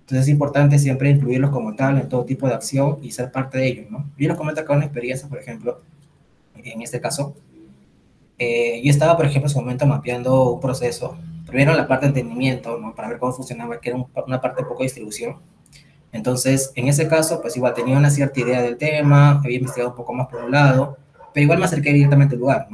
Entonces 0.03 0.27
es 0.27 0.29
importante 0.29 0.79
siempre 0.79 1.11
incluirlos 1.11 1.51
como 1.51 1.75
tal 1.75 1.99
en 1.99 2.09
todo 2.09 2.25
tipo 2.25 2.47
de 2.47 2.55
acción 2.55 2.99
y 3.03 3.11
ser 3.11 3.33
parte 3.33 3.59
de 3.59 3.67
ellos, 3.67 3.91
¿no? 3.91 4.09
Yo 4.17 4.29
les 4.29 4.37
comento 4.37 4.61
acá 4.61 4.73
una 4.73 4.85
experiencia, 4.85 5.29
por 5.29 5.41
ejemplo, 5.41 5.81
en 6.55 6.83
este 6.83 7.01
caso, 7.01 7.35
eh, 8.39 8.81
yo 8.85 8.91
estaba, 8.91 9.17
por 9.17 9.27
ejemplo, 9.27 9.49
en 9.49 9.55
su 9.55 9.59
momento 9.59 9.87
mapeando 9.87 10.53
un 10.53 10.61
proceso, 10.61 11.19
primero 11.49 11.75
la 11.75 11.89
parte 11.89 12.07
de 12.07 12.11
entendimiento. 12.11 12.79
Para 12.95 13.09
ver 13.09 13.19
cómo 13.19 13.33
funcionaba, 13.33 13.81
que 13.81 13.91
era 13.91 14.07
una 14.25 14.41
parte 14.41 14.63
poco 14.63 14.79
de 14.79 14.85
distribución. 14.85 15.39
Entonces, 16.13 16.71
en 16.77 16.87
ese 16.87 17.09
caso, 17.09 17.41
pues 17.43 17.57
igual 17.57 17.75
tenía 17.75 17.99
una 17.99 18.11
cierta 18.11 18.39
idea 18.39 18.63
del 18.63 18.77
tema, 18.77 19.41
había 19.43 19.57
investigado 19.57 19.91
un 19.91 19.97
poco 19.97 20.15
más 20.15 20.29
por 20.29 20.45
un 20.45 20.53
lado, 20.53 20.97
pero 21.35 21.43
igual 21.43 21.59
me 21.59 21.65
acerqué 21.65 21.93
directamente 21.93 22.37
al 22.37 22.41
lugar. 22.41 22.69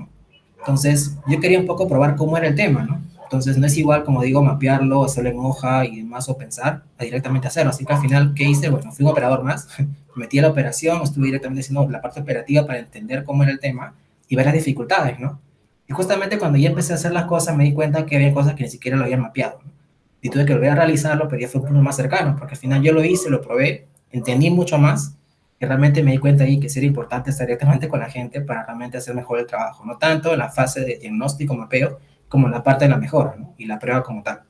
Entonces, 0.59 1.17
yo 1.27 1.41
quería 1.41 1.59
un 1.59 1.67
poco 1.67 1.89
probar 1.89 2.17
cómo 2.17 2.37
era 2.37 2.49
el 2.49 2.55
tema, 2.55 2.83
¿no? 2.83 3.12
Entonces 3.33 3.57
no 3.57 3.67
es 3.67 3.79
igual, 3.79 4.05
como 4.05 4.21
digo, 4.21 4.43
mapearlo, 4.43 5.05
hacerlo 5.05 5.31
en 5.31 5.39
hoja 5.39 5.87
y 5.87 5.97
demás 5.97 6.29
o 6.29 6.37
pensar, 6.37 6.83
a 6.99 7.05
directamente 7.05 7.49
hacerlo. 7.49 7.71
Así 7.71 7.87
que 7.87 7.95
al 7.95 8.01
final, 8.03 8.35
¿qué 8.35 8.45
hice? 8.45 8.69
Bueno, 8.69 8.93
fui 8.93 9.07
un 9.07 9.11
operador 9.11 9.43
más, 9.43 9.69
metí 10.17 10.39
a 10.39 10.43
la 10.43 10.49
operación, 10.49 11.01
estuve 11.01 11.25
directamente 11.27 11.63
haciendo 11.63 11.89
la 11.89 12.03
parte 12.03 12.21
operativa 12.21 12.67
para 12.67 12.81
entender 12.81 13.25
cómo 13.25 13.43
era 13.43 13.51
el 13.51 13.59
tema 13.59 13.95
y 14.29 14.37
ver 14.37 14.45
las 14.45 14.55
dificultades, 14.55 15.19
¿no? 15.19 15.41
Y 15.89 15.95
justamente 15.95 16.39
cuando 16.39 16.59
ya 16.59 16.69
empecé 16.69 16.93
a 16.93 16.97
hacer 16.97 17.13
las 17.13 17.25
cosas 17.25 17.57
me 17.57 17.65
di 17.65 17.73
cuenta 17.73 18.05
que 18.05 18.17
había 18.17 18.35
cosas 18.35 18.55
que 18.55 18.65
ni 18.65 18.69
siquiera 18.69 18.99
lo 18.99 19.05
habían 19.05 19.23
mapeado. 19.23 19.61
¿no? 19.65 19.73
Y 20.21 20.29
tuve 20.29 20.45
que 20.45 20.53
volver 20.53 20.69
a 20.69 20.75
realizarlo, 20.75 21.27
pero 21.27 21.41
ya 21.41 21.49
fue 21.49 21.63
un 21.63 21.69
punto 21.69 21.83
más 21.83 21.97
cercano, 21.97 22.37
porque 22.39 22.53
al 22.53 22.61
final 22.61 22.83
yo 22.83 22.93
lo 22.93 23.03
hice, 23.03 23.31
lo 23.31 23.41
probé, 23.41 23.87
entendí 24.11 24.51
mucho 24.51 24.77
más 24.77 25.17
y 25.59 25.65
realmente 25.65 26.03
me 26.03 26.11
di 26.11 26.19
cuenta 26.19 26.45
ahí 26.45 26.61
que 26.61 26.69
sería 26.69 26.89
importante 26.89 27.31
estar 27.31 27.47
directamente 27.47 27.89
con 27.89 28.01
la 28.01 28.11
gente 28.11 28.43
para 28.43 28.67
realmente 28.67 28.99
hacer 28.99 29.15
mejor 29.15 29.39
el 29.39 29.47
trabajo. 29.47 29.87
No 29.87 29.97
tanto 29.97 30.35
en 30.35 30.39
la 30.39 30.51
fase 30.51 30.83
de 30.83 30.99
diagnóstico, 30.99 31.55
mapeo, 31.55 31.99
como 32.33 32.49
la 32.49 32.63
parte 32.63 32.87
de 32.87 32.91
la 32.91 32.97
mejora 32.97 33.37
¿no? 33.39 33.55
y 33.59 33.67
la 33.67 33.79
prueba 33.79 34.03
como 34.03 34.23
tal. 34.23 34.41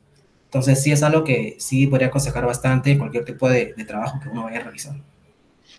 Entonces 0.44 0.80
sí 0.80 0.92
es 0.92 1.02
algo 1.02 1.24
que 1.24 1.56
sí 1.58 1.88
podría 1.88 2.06
aconsejar 2.06 2.46
bastante 2.46 2.92
en 2.92 2.98
cualquier 2.98 3.24
tipo 3.24 3.48
de, 3.48 3.74
de 3.74 3.84
trabajo 3.84 4.20
que 4.22 4.28
uno 4.28 4.44
vaya 4.44 4.60
a 4.60 4.62
realizar. 4.62 4.94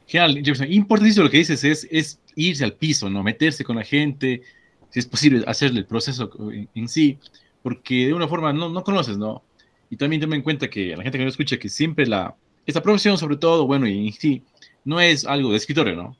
Genial, 0.06 0.36
Jefferson. 0.36 0.70
Importantísimo 0.70 1.24
lo 1.24 1.32
que 1.32 1.38
dices 1.38 1.64
es, 1.64 1.88
es 1.90 2.20
irse 2.36 2.66
al 2.66 2.74
piso, 2.74 3.10
¿no? 3.10 3.24
Meterse 3.24 3.64
con 3.64 3.78
la 3.78 3.86
gente, 3.86 4.42
si 4.90 5.00
es 5.00 5.06
posible, 5.06 5.46
hacerle 5.48 5.80
el 5.80 5.86
proceso 5.86 6.30
en, 6.74 6.90
sí, 6.90 7.18
porque 7.62 8.08
de 8.08 8.14
una 8.14 8.28
forma 8.28 8.52
no, 8.52 8.68
no 8.68 8.84
conoces, 8.84 9.18
¿no? 9.18 9.42
Y 9.90 9.96
también 9.96 10.20
ten 10.20 10.34
en 10.34 10.42
cuenta 10.42 10.70
que 10.70 10.98
la 10.98 11.04
gente 11.04 11.18
que 11.18 11.24
no 11.24 11.30
escucha 11.30 11.56
que 11.56 11.70
siempre 11.70 12.06
la, 12.06 12.36
esta 12.66 12.82
profesión, 12.82 13.18
sobre 13.18 13.38
todo, 13.38 13.66
bueno, 13.66 13.88
y 13.88 14.08
en 14.08 14.14
sí, 14.14 14.44
no 14.84 15.00
es 15.00 15.26
algo 15.26 15.52
de 15.52 15.58
escritorio, 15.58 15.96
¿no? 15.96 16.18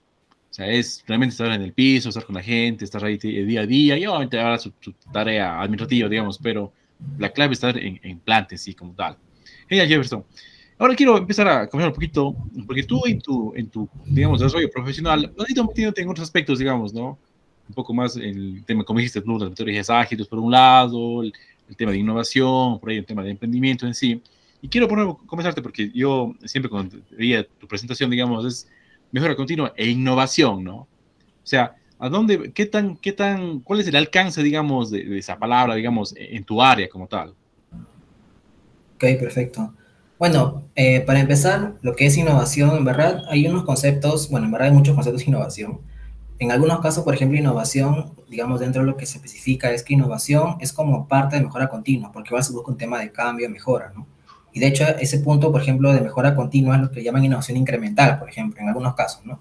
O 0.54 0.56
sea, 0.56 0.68
es 0.68 1.04
realmente 1.08 1.34
estar 1.34 1.52
en 1.52 1.64
el 1.64 1.74
piso, 1.74 2.10
estar 2.10 2.24
con 2.26 2.36
la 2.36 2.44
gente, 2.44 2.86
estar 2.86 3.04
ahí 3.04 3.18
día 3.18 3.62
a 3.62 3.66
día 3.66 3.98
y 3.98 4.06
obviamente 4.06 4.40
ahora 4.40 4.60
su, 4.60 4.72
su 4.82 4.94
tarea 5.12 5.60
administrativa, 5.60 6.08
digamos, 6.08 6.38
pero 6.38 6.72
la 7.18 7.30
clave 7.30 7.54
es 7.54 7.58
estar 7.58 7.76
en, 7.76 8.00
en 8.04 8.20
plantes, 8.20 8.62
sí, 8.62 8.76
como 8.76 8.94
tal. 8.94 9.18
Genial, 9.68 9.88
Jefferson. 9.88 10.24
Ahora 10.78 10.94
quiero 10.94 11.18
empezar 11.18 11.48
a 11.48 11.68
cambiar 11.68 11.90
un 11.90 11.96
poquito, 11.96 12.36
porque 12.68 12.84
tú 12.84 13.02
en 13.08 13.20
tu, 13.20 13.52
en 13.56 13.68
tu 13.68 13.90
digamos, 14.06 14.42
desarrollo 14.42 14.70
profesional, 14.70 15.34
has 15.40 15.50
ido 15.50 15.66
metiéndote 15.66 16.04
en 16.04 16.10
otros 16.10 16.26
aspectos, 16.26 16.60
digamos, 16.60 16.94
¿no? 16.94 17.18
Un 17.68 17.74
poco 17.74 17.92
más 17.92 18.16
el 18.16 18.64
tema, 18.64 18.84
como 18.84 19.00
dijiste, 19.00 19.24
¿no? 19.26 19.40
las 19.40 19.50
metodologías 19.50 19.90
ágiles 19.90 20.28
por 20.28 20.38
un 20.38 20.52
lado, 20.52 21.24
el, 21.24 21.34
el, 21.68 21.76
tema 21.76 21.94
de 21.94 21.98
innovación, 21.98 22.80
por 22.80 22.92
ahí 22.92 22.98
el 22.98 23.06
tema 23.08 23.24
de 23.24 23.32
emprendimiento 23.32 23.88
en 23.88 23.96
sí. 23.96 24.22
Y 24.62 24.68
quiero 24.68 24.88
poner, 24.88 25.08
comenzarte 25.26 25.64
porque 25.64 25.90
yo 25.96 26.36
siempre 26.46 26.70
cuando 26.70 26.96
veía 27.10 27.44
tu 27.44 27.68
presentación, 27.68 28.12
digamos, 28.12 28.46
es 28.46 28.68
mejora 29.14 29.36
continua 29.36 29.72
e 29.78 29.90
innovación, 29.90 30.64
¿no? 30.64 30.76
O 30.76 30.88
sea, 31.46 31.76
¿a 32.00 32.10
dónde, 32.10 32.52
qué 32.52 32.66
tan, 32.66 32.98
qué 32.98 33.14
tan, 33.14 33.60
cuál 33.60 33.80
es 33.80 33.88
el 33.88 33.96
alcance, 33.96 34.42
digamos, 34.44 34.90
de, 34.92 35.18
esa 35.18 35.38
palabra, 35.38 35.76
digamos, 35.76 36.14
en 36.18 36.44
tu 36.44 36.62
área 36.62 36.90
como 36.90 37.08
tal? 37.08 37.34
Ok, 38.96 39.06
perfecto. 39.20 39.74
Bueno, 40.18 40.64
eh, 40.76 41.02
para 41.02 41.20
empezar, 41.20 41.76
lo 41.82 41.96
que 41.96 42.08
es 42.08 42.18
innovación, 42.18 42.76
en 42.76 42.86
verdad, 42.86 43.24
hay 43.30 43.48
unos 43.48 43.64
conceptos, 43.66 44.30
bueno, 44.30 44.48
en 44.48 44.52
verdad 44.52 44.70
hay 44.70 44.74
muchos 44.74 44.96
conceptos 44.96 45.22
de 45.22 45.28
innovación. 45.30 45.82
En 46.40 46.52
algunos 46.52 46.80
casos, 46.80 47.04
por 47.04 47.14
ejemplo, 47.14 47.38
innovación, 47.38 48.14
digamos, 48.30 48.60
dentro 48.60 48.82
de 48.82 48.88
lo 48.88 48.98
que 48.98 49.06
se 49.06 49.18
especifica 49.18 49.72
es 49.72 49.84
que 49.84 49.94
innovación 49.94 50.58
es 50.60 50.74
como 50.74 51.08
parte 51.08 51.36
de 51.36 51.44
mejora 51.44 51.70
continua, 51.70 52.12
porque 52.12 52.34
va 52.34 52.40
a 52.40 52.52
busca 52.52 52.72
un 52.72 52.78
tema 52.78 53.00
de 53.00 53.12
cambio, 53.12 53.48
mejora, 53.50 53.92
¿no? 53.94 54.08
Y 54.54 54.60
de 54.60 54.68
hecho, 54.68 54.86
ese 55.00 55.20
punto, 55.20 55.52
por 55.52 55.62
ejemplo, 55.62 55.92
de 55.92 56.02
mejora 56.02 56.36
continua 56.36 56.76
es 56.76 56.82
lo 56.84 56.92
que 56.92 57.04
llaman 57.04 57.26
innovación 57.26 57.58
incremental, 57.58 58.20
por 58.20 58.30
ejemplo, 58.30 58.62
en 58.62 58.68
algunos 58.68 58.94
casos, 58.94 59.26
¿no? 59.26 59.40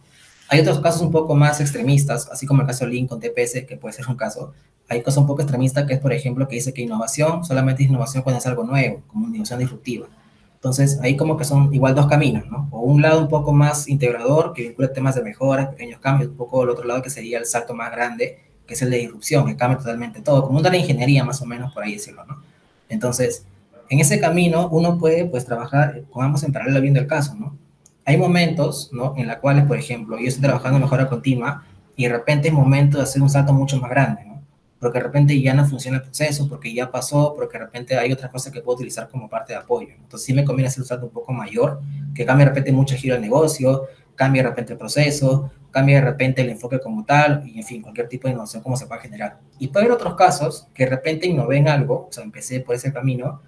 Hay 0.48 0.60
otros 0.60 0.80
casos 0.80 1.02
un 1.02 1.10
poco 1.10 1.34
más 1.34 1.60
extremistas, 1.60 2.28
así 2.30 2.46
como 2.46 2.62
el 2.62 2.66
caso 2.66 2.86
Link 2.86 3.08
con 3.08 3.20
TPS, 3.20 3.64
que 3.66 3.76
puede 3.76 3.94
ser 3.94 4.06
un 4.08 4.16
caso. 4.16 4.52
Hay 4.88 5.02
cosas 5.02 5.18
un 5.18 5.26
poco 5.26 5.42
extremistas 5.42 5.86
que 5.86 5.94
es, 5.94 6.00
por 6.00 6.12
ejemplo, 6.12 6.48
que 6.48 6.56
dice 6.56 6.74
que 6.74 6.82
innovación 6.82 7.44
solamente 7.44 7.82
es 7.82 7.88
innovación 7.88 8.22
cuando 8.22 8.38
es 8.38 8.46
algo 8.46 8.64
nuevo, 8.64 9.02
como 9.06 9.26
una 9.26 9.36
innovación 9.36 9.60
disruptiva. 9.60 10.08
Entonces, 10.54 10.98
ahí 11.02 11.16
como 11.16 11.36
que 11.36 11.44
son 11.44 11.74
igual 11.74 11.94
dos 11.94 12.06
caminos, 12.06 12.46
¿no? 12.50 12.68
O 12.70 12.80
un 12.80 13.02
lado 13.02 13.20
un 13.20 13.28
poco 13.28 13.52
más 13.52 13.88
integrador, 13.88 14.52
que 14.52 14.68
vincula 14.68 14.92
temas 14.92 15.14
de 15.14 15.22
mejora, 15.22 15.70
pequeños 15.70 16.00
cambios, 16.00 16.30
un 16.30 16.36
poco 16.36 16.62
el 16.64 16.70
otro 16.70 16.84
lado 16.84 17.02
que 17.02 17.10
sería 17.10 17.38
el 17.38 17.46
salto 17.46 17.74
más 17.74 17.90
grande, 17.90 18.38
que 18.66 18.74
es 18.74 18.82
el 18.82 18.90
de 18.90 18.98
disrupción, 18.98 19.46
que 19.46 19.56
cambia 19.56 19.78
totalmente 19.78 20.20
todo, 20.20 20.46
como 20.46 20.58
una 20.58 20.70
de 20.70 20.76
la 20.76 20.82
ingeniería 20.82 21.24
más 21.24 21.40
o 21.42 21.46
menos, 21.46 21.72
por 21.72 21.82
ahí 21.82 21.94
decirlo, 21.94 22.24
¿no? 22.26 22.42
Entonces, 22.88 23.44
en 23.92 24.00
ese 24.00 24.18
camino 24.18 24.70
uno 24.70 24.96
puede 24.96 25.26
pues 25.26 25.44
trabajar, 25.44 26.00
pongamos 26.10 26.42
en 26.44 26.52
paralelo 26.52 26.80
viendo 26.80 26.98
el 26.98 27.06
caso, 27.06 27.34
¿no? 27.34 27.58
Hay 28.06 28.16
momentos, 28.16 28.88
¿no? 28.90 29.12
En 29.18 29.28
los 29.28 29.36
cuales, 29.36 29.66
por 29.66 29.76
ejemplo, 29.76 30.18
yo 30.18 30.28
estoy 30.28 30.42
trabajando 30.42 30.78
en 30.78 30.84
mejora 30.84 31.10
continua 31.10 31.62
y 31.94 32.04
de 32.04 32.08
repente 32.08 32.48
es 32.48 32.54
momento 32.54 32.96
de 32.96 33.04
hacer 33.04 33.20
un 33.20 33.28
salto 33.28 33.52
mucho 33.52 33.78
más 33.78 33.90
grande, 33.90 34.24
¿no? 34.24 34.42
Porque 34.80 34.98
de 34.98 35.04
repente 35.04 35.38
ya 35.38 35.52
no 35.52 35.66
funciona 35.66 35.98
el 35.98 36.04
proceso, 36.04 36.48
porque 36.48 36.72
ya 36.72 36.90
pasó, 36.90 37.34
porque 37.36 37.58
de 37.58 37.64
repente 37.66 37.98
hay 37.98 38.10
otras 38.10 38.32
cosas 38.32 38.50
que 38.50 38.62
puedo 38.62 38.76
utilizar 38.76 39.10
como 39.10 39.28
parte 39.28 39.52
de 39.52 39.58
apoyo. 39.58 39.90
Entonces 39.94 40.24
sí 40.24 40.32
me 40.32 40.42
conviene 40.42 40.68
hacer 40.68 40.80
un 40.80 40.88
salto 40.88 41.04
un 41.04 41.12
poco 41.12 41.34
mayor, 41.34 41.82
que 42.14 42.24
cambie 42.24 42.46
de 42.46 42.48
repente 42.48 42.72
mucho 42.72 42.96
giro 42.96 43.12
del 43.12 43.22
negocio, 43.22 43.82
cambie 44.14 44.42
de 44.42 44.48
repente 44.48 44.72
el 44.72 44.78
proceso, 44.78 45.50
cambie 45.70 45.96
de 45.96 46.00
repente 46.00 46.40
el 46.40 46.48
enfoque 46.48 46.80
como 46.80 47.04
tal, 47.04 47.42
y 47.46 47.58
en 47.58 47.64
fin, 47.64 47.82
cualquier 47.82 48.08
tipo 48.08 48.26
de 48.26 48.32
innovación 48.32 48.62
como 48.62 48.74
se 48.78 48.86
pueda 48.86 49.02
generar. 49.02 49.38
Y 49.58 49.68
puede 49.68 49.84
haber 49.84 49.96
otros 49.96 50.14
casos 50.14 50.66
que 50.72 50.84
de 50.84 50.90
repente 50.92 51.26
innové 51.26 51.58
en 51.58 51.68
algo, 51.68 52.06
o 52.08 52.08
sea, 52.10 52.24
empecé 52.24 52.60
por 52.60 52.74
ese 52.74 52.90
camino, 52.90 53.42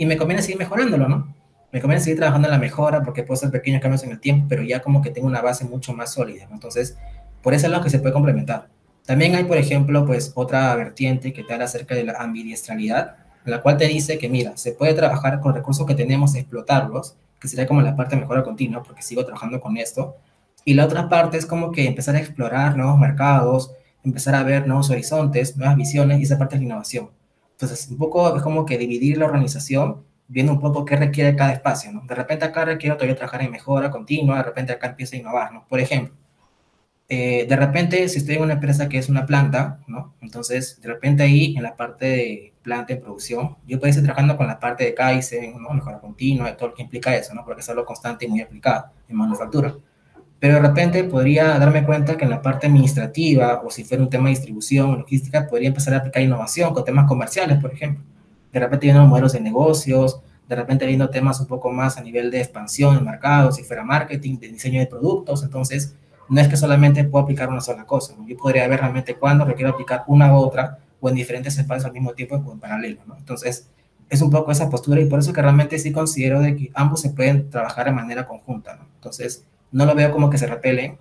y 0.00 0.06
me 0.06 0.16
conviene 0.16 0.40
seguir 0.40 0.56
mejorándolo, 0.58 1.10
¿no? 1.10 1.34
Me 1.72 1.78
conviene 1.82 2.02
seguir 2.02 2.16
trabajando 2.16 2.48
en 2.48 2.52
la 2.52 2.58
mejora 2.58 3.02
porque 3.02 3.22
puedo 3.22 3.34
hacer 3.34 3.50
pequeños 3.50 3.82
cambios 3.82 4.02
en 4.02 4.12
el 4.12 4.18
tiempo, 4.18 4.46
pero 4.48 4.62
ya 4.62 4.80
como 4.80 5.02
que 5.02 5.10
tengo 5.10 5.26
una 5.26 5.42
base 5.42 5.66
mucho 5.66 5.92
más 5.92 6.14
sólida, 6.14 6.46
¿no? 6.48 6.54
Entonces, 6.54 6.96
por 7.42 7.52
eso 7.52 7.66
es 7.66 7.72
lo 7.72 7.82
que 7.82 7.90
se 7.90 7.98
puede 7.98 8.14
complementar. 8.14 8.68
También 9.04 9.34
hay, 9.34 9.44
por 9.44 9.58
ejemplo, 9.58 10.06
pues 10.06 10.32
otra 10.36 10.74
vertiente 10.74 11.34
que 11.34 11.44
te 11.44 11.52
habla 11.52 11.66
acerca 11.66 11.94
de 11.94 12.04
la 12.04 12.14
ambidiestralidad, 12.14 13.16
en 13.44 13.50
la 13.50 13.60
cual 13.60 13.76
te 13.76 13.88
dice 13.88 14.16
que, 14.16 14.30
mira, 14.30 14.56
se 14.56 14.72
puede 14.72 14.94
trabajar 14.94 15.38
con 15.40 15.52
recursos 15.52 15.86
que 15.86 15.94
tenemos, 15.94 16.34
explotarlos, 16.34 17.18
que 17.38 17.48
sería 17.48 17.66
como 17.66 17.82
la 17.82 17.94
parte 17.94 18.16
de 18.16 18.22
mejora 18.22 18.42
continua, 18.42 18.82
porque 18.82 19.02
sigo 19.02 19.26
trabajando 19.26 19.60
con 19.60 19.76
esto. 19.76 20.16
Y 20.64 20.72
la 20.72 20.86
otra 20.86 21.10
parte 21.10 21.36
es 21.36 21.44
como 21.44 21.72
que 21.72 21.86
empezar 21.86 22.16
a 22.16 22.20
explorar 22.20 22.74
nuevos 22.74 22.98
mercados, 22.98 23.70
empezar 24.02 24.34
a 24.34 24.44
ver 24.44 24.66
nuevos 24.66 24.88
horizontes, 24.88 25.58
nuevas 25.58 25.76
visiones, 25.76 26.20
y 26.20 26.22
esa 26.22 26.38
parte 26.38 26.54
es 26.54 26.62
la 26.62 26.68
innovación. 26.68 27.19
Entonces, 27.60 27.88
un 27.90 27.98
poco 27.98 28.34
es 28.34 28.42
como 28.42 28.64
que 28.64 28.78
dividir 28.78 29.18
la 29.18 29.26
organización 29.26 30.02
viendo 30.28 30.52
un 30.52 30.60
poco 30.60 30.86
qué 30.86 30.96
requiere 30.96 31.36
cada 31.36 31.52
espacio, 31.52 31.92
¿no? 31.92 32.02
De 32.06 32.14
repente 32.14 32.46
acá 32.46 32.64
requiero 32.64 32.96
todavía 32.96 33.16
trabajar 33.16 33.42
en 33.42 33.50
mejora 33.50 33.90
continua, 33.90 34.38
de 34.38 34.44
repente 34.44 34.72
acá 34.72 34.86
empiezo 34.88 35.14
a 35.16 35.18
innovar, 35.18 35.52
¿no? 35.52 35.66
Por 35.68 35.78
ejemplo, 35.78 36.14
eh, 37.08 37.46
de 37.46 37.56
repente 37.56 38.08
si 38.08 38.18
estoy 38.18 38.36
en 38.36 38.42
una 38.42 38.54
empresa 38.54 38.88
que 38.88 38.96
es 38.96 39.10
una 39.10 39.26
planta, 39.26 39.80
¿no? 39.88 40.14
Entonces, 40.22 40.80
de 40.80 40.88
repente 40.88 41.22
ahí 41.22 41.54
en 41.54 41.62
la 41.62 41.76
parte 41.76 42.06
de 42.06 42.54
planta 42.62 42.94
en 42.94 43.00
producción, 43.02 43.58
yo 43.66 43.78
puedo 43.78 43.90
estar 43.90 44.04
trabajando 44.04 44.38
con 44.38 44.46
la 44.46 44.58
parte 44.58 44.84
de 44.84 44.94
Kaizen, 44.94 45.60
¿no? 45.60 45.70
Mejora 45.70 46.00
continua, 46.00 46.56
todo 46.56 46.70
lo 46.70 46.74
que 46.74 46.82
implica 46.82 47.14
eso, 47.14 47.34
¿no? 47.34 47.44
Porque 47.44 47.60
es 47.60 47.68
algo 47.68 47.84
constante 47.84 48.24
y 48.24 48.28
muy 48.28 48.40
aplicado 48.40 48.86
en 49.06 49.16
manufactura 49.16 49.74
pero 50.40 50.54
de 50.54 50.60
repente 50.60 51.04
podría 51.04 51.58
darme 51.58 51.84
cuenta 51.84 52.16
que 52.16 52.24
en 52.24 52.30
la 52.30 52.40
parte 52.40 52.66
administrativa 52.66 53.60
o 53.62 53.70
si 53.70 53.84
fuera 53.84 54.02
un 54.02 54.08
tema 54.08 54.24
de 54.24 54.30
distribución 54.30 54.90
o 54.90 54.96
logística, 54.96 55.46
podría 55.46 55.68
empezar 55.68 55.92
a 55.92 55.98
aplicar 55.98 56.22
innovación 56.22 56.72
con 56.72 56.82
temas 56.82 57.06
comerciales, 57.06 57.60
por 57.60 57.74
ejemplo. 57.74 58.02
De 58.50 58.58
repente 58.58 58.86
viendo 58.86 59.06
modelos 59.06 59.34
de 59.34 59.40
negocios, 59.40 60.20
de 60.48 60.56
repente 60.56 60.86
viendo 60.86 61.10
temas 61.10 61.38
un 61.40 61.46
poco 61.46 61.70
más 61.70 61.98
a 61.98 62.02
nivel 62.02 62.30
de 62.30 62.40
expansión 62.40 62.96
de 62.96 63.02
mercados, 63.02 63.56
si 63.56 63.64
fuera 63.64 63.84
marketing, 63.84 64.38
de 64.38 64.48
diseño 64.48 64.80
de 64.80 64.86
productos. 64.86 65.44
Entonces, 65.44 65.94
no 66.28 66.40
es 66.40 66.48
que 66.48 66.56
solamente 66.56 67.04
puedo 67.04 67.24
aplicar 67.24 67.50
una 67.50 67.60
sola 67.60 67.84
cosa. 67.84 68.14
¿no? 68.16 68.26
Yo 68.26 68.36
podría 68.38 68.66
ver 68.66 68.80
realmente 68.80 69.16
cuándo 69.16 69.44
requiero 69.44 69.72
aplicar 69.72 70.04
una 70.06 70.32
u 70.32 70.38
otra 70.38 70.78
o 71.00 71.08
en 71.08 71.16
diferentes 71.16 71.58
espacios 71.58 71.84
al 71.84 71.92
mismo 71.92 72.14
tiempo 72.14 72.36
o 72.36 72.52
en 72.52 72.58
paralelo. 72.58 73.00
Entonces, 73.18 73.68
es 74.08 74.22
un 74.22 74.30
poco 74.30 74.50
esa 74.50 74.70
postura 74.70 75.00
y 75.00 75.04
por 75.04 75.18
eso 75.18 75.32
que 75.32 75.42
realmente 75.42 75.78
sí 75.78 75.92
considero 75.92 76.40
de 76.40 76.56
que 76.56 76.70
ambos 76.74 77.00
se 77.02 77.10
pueden 77.10 77.50
trabajar 77.50 77.86
de 77.86 77.92
manera 77.92 78.26
conjunta. 78.26 78.80
Entonces, 78.96 79.44
no 79.72 79.86
lo 79.86 79.94
veo 79.94 80.10
como 80.10 80.30
que 80.30 80.38
se 80.38 80.46
repelen, 80.46 80.98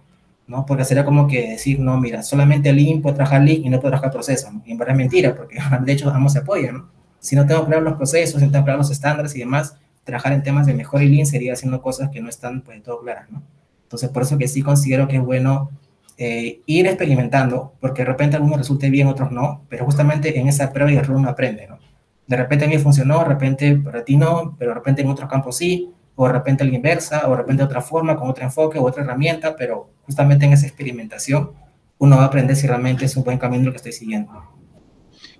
¿no? 0.48 0.66
Porque 0.66 0.84
sería 0.84 1.06
como 1.06 1.28
que 1.28 1.52
decir, 1.52 1.80
no, 1.80 2.00
mira, 2.00 2.24
solamente 2.24 2.74
Lean 2.74 3.02
puede 3.02 3.16
trabajar 3.16 3.42
Lean 3.42 3.66
y 3.66 3.70
no 3.70 3.80
puede 3.80 3.92
trabajar 3.92 4.12
procesos, 4.12 4.54
¿no? 4.54 4.64
Y 4.66 4.72
en 4.72 4.78
verdad 4.78 4.96
es 4.96 4.98
mentira, 4.98 5.36
porque 5.36 5.58
de 5.82 5.92
hecho 5.92 6.10
ambos 6.10 6.34
se 6.34 6.40
apoyan, 6.40 6.78
¿no? 6.78 6.90
Si 7.20 7.36
no 7.36 7.46
tengo 7.46 7.66
claros 7.66 7.84
los 7.84 7.94
procesos, 7.96 8.42
si 8.42 8.48
no 8.48 8.78
los 8.78 8.92
estándares 8.92 9.36
y 9.36 9.40
demás, 9.40 9.76
trabajar 10.04 10.34
en 10.34 10.42
temas 10.42 10.66
de 10.66 10.74
mejor 10.74 11.04
y 11.04 11.10
Lean 11.10 11.26
sería 11.26 11.54
haciendo 11.54 11.82
cosas 11.82 12.10
que 12.10 12.22
no 12.22 12.30
están, 12.30 12.62
pues, 12.62 12.82
todo 12.82 13.02
claras, 13.02 13.30
¿no? 13.30 13.44
Entonces, 13.84 14.10
por 14.10 14.24
eso 14.24 14.38
que 14.38 14.48
sí 14.48 14.62
considero 14.62 15.08
que 15.08 15.18
es 15.18 15.24
bueno 15.24 15.72
eh, 16.18 16.62
ir 16.66 16.86
experimentando, 16.86 17.74
porque 17.80 18.02
de 18.02 18.08
repente 18.08 18.36
algunos 18.36 18.58
resulte 18.58 18.90
bien, 18.90 19.08
otros 19.08 19.32
no, 19.32 19.64
pero 19.70 19.86
justamente 19.86 20.38
en 20.38 20.48
esa 20.48 20.72
prueba 20.72 20.92
y 20.92 20.98
error 20.98 21.16
uno 21.16 21.30
aprende, 21.30 21.68
¿no? 21.68 21.80
De 22.28 22.36
repente 22.36 22.66
a 22.66 22.68
mí 22.68 22.78
funcionó, 22.78 23.20
de 23.20 23.26
repente 23.26 23.76
para 23.78 24.04
ti 24.04 24.18
no, 24.18 24.56
pero 24.60 24.72
de 24.72 24.76
repente 24.76 25.02
en 25.02 25.10
otro 25.10 25.28
campo 25.28 25.52
sí, 25.52 25.90
o 26.22 26.28
de 26.28 26.34
repente 26.34 26.64
a 26.64 26.68
la 26.68 26.76
inversa, 26.76 27.26
o 27.28 27.32
de 27.32 27.38
repente 27.38 27.64
de 27.64 27.68
otra 27.68 27.82
forma, 27.82 28.18
con 28.18 28.30
otro 28.30 28.44
enfoque 28.44 28.78
o 28.78 28.84
otra 28.84 29.04
herramienta, 29.04 29.56
pero 29.56 29.94
justamente 30.02 30.46
en 30.46 30.52
esa 30.52 30.68
experimentación 30.68 31.52
uno 31.98 32.18
va 32.18 32.24
a 32.24 32.26
aprender 32.26 32.58
si 32.58 32.68
realmente 32.68 33.06
es 33.06 33.16
un 33.16 33.24
buen 33.24 33.38
camino 33.38 33.64
lo 33.64 33.72
que 33.72 33.78
estoy 33.78 33.94
siguiendo. 33.94 34.30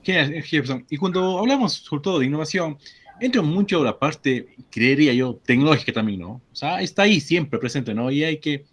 Genial, 0.02 0.42
Jefferson. 0.42 0.86
Y 0.90 0.96
cuando 0.96 1.38
hablamos 1.38 1.74
sobre 1.74 2.02
todo 2.02 2.20
de 2.20 2.28
innovación, 2.28 2.78
entra 3.20 3.42
mucho 3.42 3.84
la 3.84 4.00
parte, 4.00 4.56
creería 4.70 5.12
yo, 5.12 5.36
tecnológica 5.46 5.92
también, 5.92 6.22
¿no? 6.22 6.30
O 6.50 6.56
sea, 6.56 6.80
está 6.80 7.02
ahí 7.02 7.20
siempre 7.20 7.60
presente, 7.60 7.94
¿no? 7.94 8.10
Y 8.10 8.24
hay 8.24 8.38
que, 8.38 8.66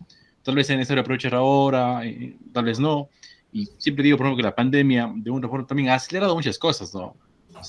tal 0.44 0.54
vez 0.54 0.68
sea 0.68 0.76
necesario 0.76 1.00
aprovechar 1.00 1.34
ahora, 1.34 2.06
eh, 2.06 2.36
tal 2.52 2.66
vez 2.66 2.78
no. 2.78 3.08
Y 3.50 3.68
siempre 3.78 4.04
digo, 4.04 4.16
por 4.16 4.26
ejemplo, 4.26 4.44
que 4.44 4.48
la 4.48 4.54
pandemia, 4.54 5.12
de 5.12 5.30
una 5.32 5.48
forma, 5.48 5.66
también 5.66 5.88
ha 5.88 5.94
acelerado 5.94 6.36
muchas 6.36 6.56
cosas, 6.56 6.94
¿no? 6.94 7.16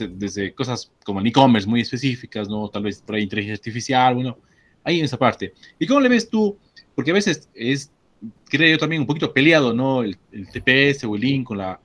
Desde 0.09 0.53
cosas 0.53 0.91
como 1.03 1.19
el 1.19 1.27
e-commerce 1.27 1.67
muy 1.67 1.81
específicas, 1.81 2.49
¿no? 2.49 2.69
Tal 2.69 2.83
vez 2.83 3.01
por 3.01 3.15
ahí 3.15 3.23
inteligencia 3.23 3.55
artificial, 3.55 4.15
bueno, 4.15 4.37
ahí 4.83 4.99
en 4.99 5.05
esa 5.05 5.17
parte. 5.17 5.53
¿Y 5.79 5.87
cómo 5.87 5.99
le 5.99 6.09
ves 6.09 6.29
tú? 6.29 6.57
Porque 6.95 7.11
a 7.11 7.13
veces 7.13 7.49
es, 7.53 7.91
creo 8.45 8.71
yo 8.71 8.77
también, 8.77 9.01
un 9.01 9.07
poquito 9.07 9.33
peleado, 9.33 9.73
¿no? 9.73 10.03
El, 10.03 10.17
el 10.31 10.47
TPS 10.47 11.03
o 11.05 11.15
el 11.15 11.21
link 11.21 11.47
con 11.47 11.57
la 11.57 11.79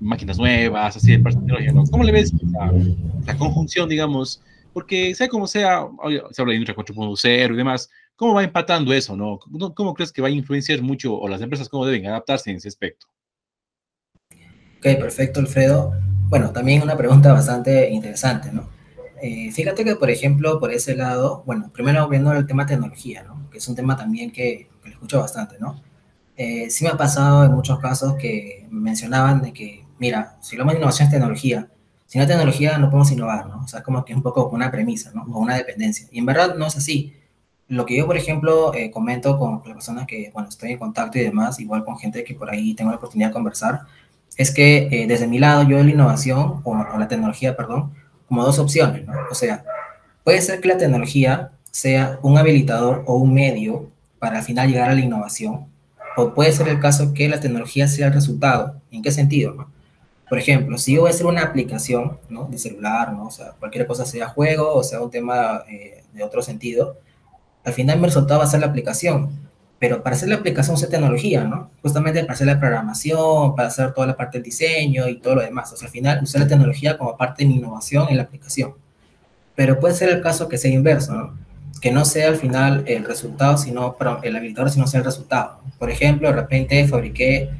máquinas 0.00 0.38
nuevas, 0.38 0.96
así, 0.96 1.12
el 1.12 1.22
tecnología, 1.22 1.72
¿no? 1.72 1.84
¿Cómo 1.84 2.04
le 2.04 2.12
ves 2.12 2.32
la, 3.26 3.36
conjunción, 3.36 3.88
digamos? 3.88 4.42
Porque 4.72 5.14
sea 5.14 5.28
como 5.28 5.46
sea, 5.46 5.86
se 6.30 6.42
habla 6.42 6.52
de 6.52 6.58
industria 6.58 6.76
4.0 6.76 7.52
y 7.52 7.56
demás, 7.56 7.90
¿cómo 8.16 8.34
va 8.34 8.42
empatando 8.42 8.92
eso, 8.92 9.16
no? 9.16 9.38
¿Cómo 9.74 9.94
crees 9.94 10.12
que 10.12 10.22
va 10.22 10.28
a 10.28 10.30
influenciar 10.30 10.82
mucho, 10.82 11.14
o 11.14 11.28
las 11.28 11.40
empresas 11.40 11.68
cómo 11.68 11.86
deben 11.86 12.06
adaptarse 12.06 12.50
en 12.50 12.56
ese 12.56 12.68
aspecto? 12.68 13.06
Ok, 14.82 14.98
perfecto, 14.98 15.38
Alfredo. 15.38 15.92
Bueno, 16.28 16.50
también 16.50 16.82
una 16.82 16.96
pregunta 16.96 17.32
bastante 17.32 17.88
interesante, 17.90 18.50
¿no? 18.50 18.68
Eh, 19.22 19.52
fíjate 19.52 19.84
que, 19.84 19.94
por 19.94 20.10
ejemplo, 20.10 20.58
por 20.58 20.72
ese 20.72 20.96
lado, 20.96 21.44
bueno, 21.46 21.70
primero 21.72 22.08
viendo 22.08 22.32
el 22.32 22.48
tema 22.48 22.66
tecnología, 22.66 23.22
¿no? 23.22 23.48
Que 23.48 23.58
es 23.58 23.68
un 23.68 23.76
tema 23.76 23.96
también 23.96 24.32
que, 24.32 24.68
que 24.82 24.88
lo 24.88 24.94
escucho 24.94 25.20
bastante, 25.20 25.56
¿no? 25.60 25.80
eh, 26.36 26.68
sí 26.70 26.84
me 26.84 26.90
ha 26.90 26.96
pasado 26.96 27.44
en 27.44 27.52
muchos 27.52 27.78
casos 27.78 28.14
que 28.16 28.66
mencionaban 28.70 29.42
de 29.42 29.52
que, 29.52 29.84
mira, 29.98 30.38
si 30.40 30.56
hablamos 30.56 30.74
de 30.74 30.78
innovación 30.78 31.06
es 31.06 31.12
tecnología, 31.12 31.68
sin 32.06 32.20
la 32.20 32.26
tecnología 32.26 32.78
no 32.78 32.90
podemos 32.90 33.12
innovar, 33.12 33.46
¿no? 33.46 33.62
O 33.62 33.68
sea, 33.68 33.78
es 33.80 33.84
como 33.84 34.04
que 34.04 34.12
es 34.12 34.16
un 34.16 34.22
poco 34.24 34.48
una 34.48 34.70
premisa, 34.70 35.12
¿no? 35.14 35.22
O 35.22 35.38
una 35.38 35.54
dependencia. 35.56 36.08
Y 36.10 36.18
en 36.18 36.26
verdad 36.26 36.56
no 36.56 36.66
es 36.66 36.76
así. 36.76 37.14
Lo 37.68 37.86
que 37.86 37.96
yo, 37.96 38.06
por 38.06 38.16
ejemplo, 38.16 38.74
eh, 38.74 38.90
comento 38.90 39.38
con 39.38 39.54
las 39.64 39.74
personas 39.74 40.06
que, 40.06 40.30
bueno, 40.34 40.48
estoy 40.48 40.72
en 40.72 40.78
contacto 40.78 41.18
y 41.18 41.22
demás, 41.22 41.60
igual 41.60 41.84
con 41.84 41.96
gente 41.98 42.24
que 42.24 42.34
por 42.34 42.50
ahí 42.50 42.74
tengo 42.74 42.90
la 42.90 42.96
oportunidad 42.98 43.28
de 43.28 43.34
conversar, 43.34 43.82
es 44.36 44.50
que 44.52 44.88
eh, 44.90 45.06
desde 45.06 45.26
mi 45.26 45.38
lado 45.38 45.62
yo 45.62 45.76
veo 45.76 45.84
la 45.84 45.90
innovación, 45.90 46.60
o, 46.64 46.76
la 46.98 47.08
tecnología, 47.08 47.56
perdón, 47.56 47.92
como 48.28 48.44
dos 48.44 48.58
opciones, 48.58 49.06
¿no? 49.06 49.12
O 49.30 49.34
sea, 49.34 49.64
puede 50.24 50.40
ser 50.40 50.60
que 50.60 50.68
la 50.68 50.78
tecnología 50.78 51.52
sea 51.70 52.18
un 52.22 52.38
habilitador 52.38 53.04
o 53.06 53.16
un 53.16 53.34
medio 53.34 53.90
para 54.18 54.38
al 54.38 54.44
final 54.44 54.68
llegar 54.68 54.90
a 54.90 54.94
la 54.94 55.00
innovación, 55.00 55.66
o 56.16 56.34
puede 56.34 56.52
ser 56.52 56.68
el 56.68 56.80
caso 56.80 57.14
que 57.14 57.28
la 57.28 57.40
tecnología 57.40 57.88
sea 57.88 58.08
el 58.08 58.12
resultado. 58.12 58.80
¿En 58.90 59.02
qué 59.02 59.10
sentido? 59.10 59.54
No? 59.54 59.70
Por 60.28 60.38
ejemplo, 60.38 60.78
si 60.78 60.94
yo 60.94 61.02
voy 61.02 61.10
a 61.10 61.14
hacer 61.14 61.26
una 61.26 61.42
aplicación 61.42 62.18
¿no? 62.30 62.44
de 62.44 62.56
celular, 62.56 63.12
¿no? 63.12 63.26
o 63.26 63.30
sea, 63.30 63.52
cualquier 63.58 63.86
cosa 63.86 64.06
sea 64.06 64.28
juego 64.28 64.74
o 64.74 64.82
sea 64.82 65.02
un 65.02 65.10
tema 65.10 65.62
eh, 65.68 66.04
de 66.14 66.24
otro 66.24 66.40
sentido, 66.40 66.96
al 67.64 67.74
final 67.74 67.98
mi 67.98 68.06
resultado 68.06 68.40
va 68.40 68.46
a 68.46 68.48
ser 68.48 68.60
la 68.60 68.66
aplicación. 68.66 69.28
Pero 69.82 70.00
para 70.00 70.14
hacer 70.14 70.28
la 70.28 70.36
aplicación 70.36 70.76
usa 70.76 70.88
tecnología, 70.88 71.42
¿no? 71.42 71.72
Justamente 71.82 72.20
para 72.20 72.34
hacer 72.34 72.46
la 72.46 72.60
programación, 72.60 73.56
para 73.56 73.66
hacer 73.66 73.92
toda 73.92 74.06
la 74.06 74.16
parte 74.16 74.38
del 74.38 74.44
diseño 74.44 75.08
y 75.08 75.16
todo 75.16 75.34
lo 75.34 75.42
demás. 75.42 75.72
O 75.72 75.76
sea, 75.76 75.86
al 75.86 75.92
final 75.92 76.20
usar 76.22 76.42
la 76.42 76.46
tecnología 76.46 76.96
como 76.96 77.16
parte 77.16 77.42
de 77.42 77.48
mi 77.48 77.56
innovación 77.56 78.06
en 78.08 78.18
la 78.18 78.22
aplicación. 78.22 78.74
Pero 79.56 79.80
puede 79.80 79.94
ser 79.94 80.10
el 80.10 80.22
caso 80.22 80.48
que 80.48 80.56
sea 80.56 80.70
inverso, 80.70 81.14
¿no? 81.14 81.36
que 81.80 81.90
no 81.90 82.04
sea 82.04 82.28
al 82.28 82.36
final 82.36 82.84
el 82.86 83.04
resultado, 83.04 83.58
sino, 83.58 83.96
el 84.22 84.36
habilitador, 84.36 84.70
sino 84.70 84.86
sea 84.86 85.00
el 85.00 85.04
resultado. 85.04 85.58
Por 85.80 85.90
ejemplo, 85.90 86.28
de 86.28 86.34
repente 86.34 86.86
fabriqué, 86.86 87.50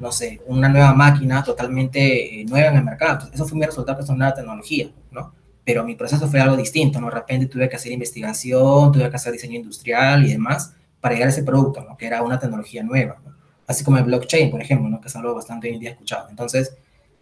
no 0.00 0.10
sé, 0.10 0.40
una 0.46 0.68
nueva 0.68 0.92
máquina 0.94 1.44
totalmente 1.44 2.40
eh, 2.40 2.44
nueva 2.44 2.70
en 2.70 2.76
el 2.78 2.82
mercado. 2.82 3.30
eso 3.32 3.46
fue 3.46 3.56
mi 3.56 3.64
resultado, 3.64 4.02
una 4.02 4.16
nueva 4.16 4.34
tecnología, 4.34 4.90
¿no? 5.12 5.32
Pero 5.64 5.84
mi 5.84 5.94
proceso 5.94 6.26
fue 6.26 6.40
algo 6.40 6.56
distinto, 6.56 7.00
¿no? 7.00 7.06
De 7.06 7.14
repente 7.14 7.46
tuve 7.46 7.68
que 7.68 7.76
hacer 7.76 7.92
investigación, 7.92 8.90
tuve 8.90 9.08
que 9.08 9.14
hacer 9.14 9.32
diseño 9.32 9.60
industrial 9.60 10.26
y 10.26 10.32
demás 10.32 10.72
para 11.00 11.14
llegar 11.14 11.28
a 11.28 11.32
ese 11.32 11.42
producto, 11.42 11.82
¿no? 11.82 11.96
Que 11.96 12.06
era 12.06 12.22
una 12.22 12.38
tecnología 12.38 12.82
nueva. 12.82 13.16
Así 13.66 13.84
como 13.84 13.98
el 13.98 14.04
blockchain, 14.04 14.50
por 14.50 14.60
ejemplo, 14.60 14.88
¿no? 14.88 15.00
Que 15.00 15.08
es 15.08 15.16
algo 15.16 15.34
bastante 15.34 15.68
hoy 15.68 15.74
en 15.74 15.80
día 15.80 15.90
escuchado. 15.90 16.28
Entonces, 16.30 16.76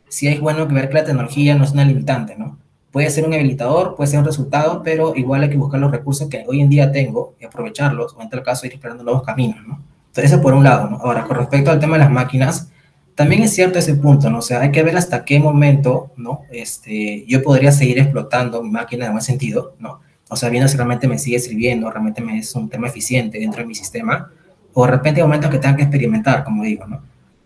sí 0.09 0.29
es 0.29 0.41
bueno 0.41 0.67
ver 0.67 0.89
que 0.89 0.95
la 0.95 1.05
tecnología 1.05 1.55
no 1.55 1.65
es 1.65 1.73
una 1.73 1.85
limitante, 1.85 2.37
¿no? 2.37 2.59
Puede 2.91 3.11
ser 3.11 3.27
un 3.27 3.35
habilitador, 3.35 3.95
puede 3.95 4.09
ser 4.09 4.21
un 4.21 4.25
resultado, 4.25 4.83
pero 4.83 5.15
igual 5.17 5.43
hay 5.43 5.51
que 5.51 5.57
buscar 5.57 5.81
los 5.81 5.91
recursos 5.91 6.29
que 6.29 6.45
hoy 6.47 6.61
en 6.61 6.71
día 6.71 6.93
tengo 6.93 7.35
y 7.41 7.45
aprovecharlos, 7.45 8.15
o 8.15 8.23
en 8.23 8.31
tal 8.31 8.43
caso 8.43 8.65
ir 8.67 8.73
explorando 8.73 9.05
nuevos 9.05 9.23
caminos, 9.23 9.59
¿no? 9.67 9.83
Entonces, 10.09 10.33
eso 10.33 10.41
por 10.41 10.55
un 10.55 10.65
lado. 10.65 10.97
Ahora, 11.03 11.25
con 11.25 11.37
respecto 11.37 11.71
al 11.71 11.79
tema 11.79 11.95
de 11.95 12.05
las 12.05 12.11
máquinas, 12.11 12.71
también 13.15 13.43
es 13.43 13.55
cierto 13.55 13.79
ese 13.79 13.95
punto, 13.95 14.31
¿no? 14.31 14.39
O 14.39 14.43
sea, 14.43 14.61
hay 14.61 14.71
que 14.71 14.83
ver 14.83 14.97
hasta 14.97 15.25
qué 15.25 15.41
momento, 15.41 16.13
¿no? 16.17 16.43
Este, 16.51 17.25
yo 17.27 17.43
podría 17.43 17.73
seguir 17.73 17.99
explotando 17.99 18.63
mi 18.63 18.71
máquina 18.71 19.07
en 19.07 19.13
buen 19.13 19.23
sentido, 19.23 19.75
¿no? 19.79 20.01
O 20.29 20.37
sea, 20.37 20.49
viendo 20.49 20.69
si 20.69 20.77
realmente 20.77 21.07
me 21.07 21.19
sigue 21.19 21.39
sirviendo, 21.39 21.91
realmente 21.91 22.21
me 22.21 22.39
es 22.39 22.55
un 22.55 22.69
tema 22.69 22.89
eficiente 22.89 23.39
dentro 23.39 23.63
de 23.63 23.69
mi 23.69 23.75
sistema, 23.75 24.31
o 24.73 24.85
de 24.85 24.93
repente 24.93 25.21
hay 25.21 25.27
momentos 25.27 25.51
que 25.51 25.59
tenga 25.59 25.77
que 25.77 25.83
experimentar, 25.83 26.45
como 26.45 26.65
digo, 26.65 26.87
¿no? 26.87 27.01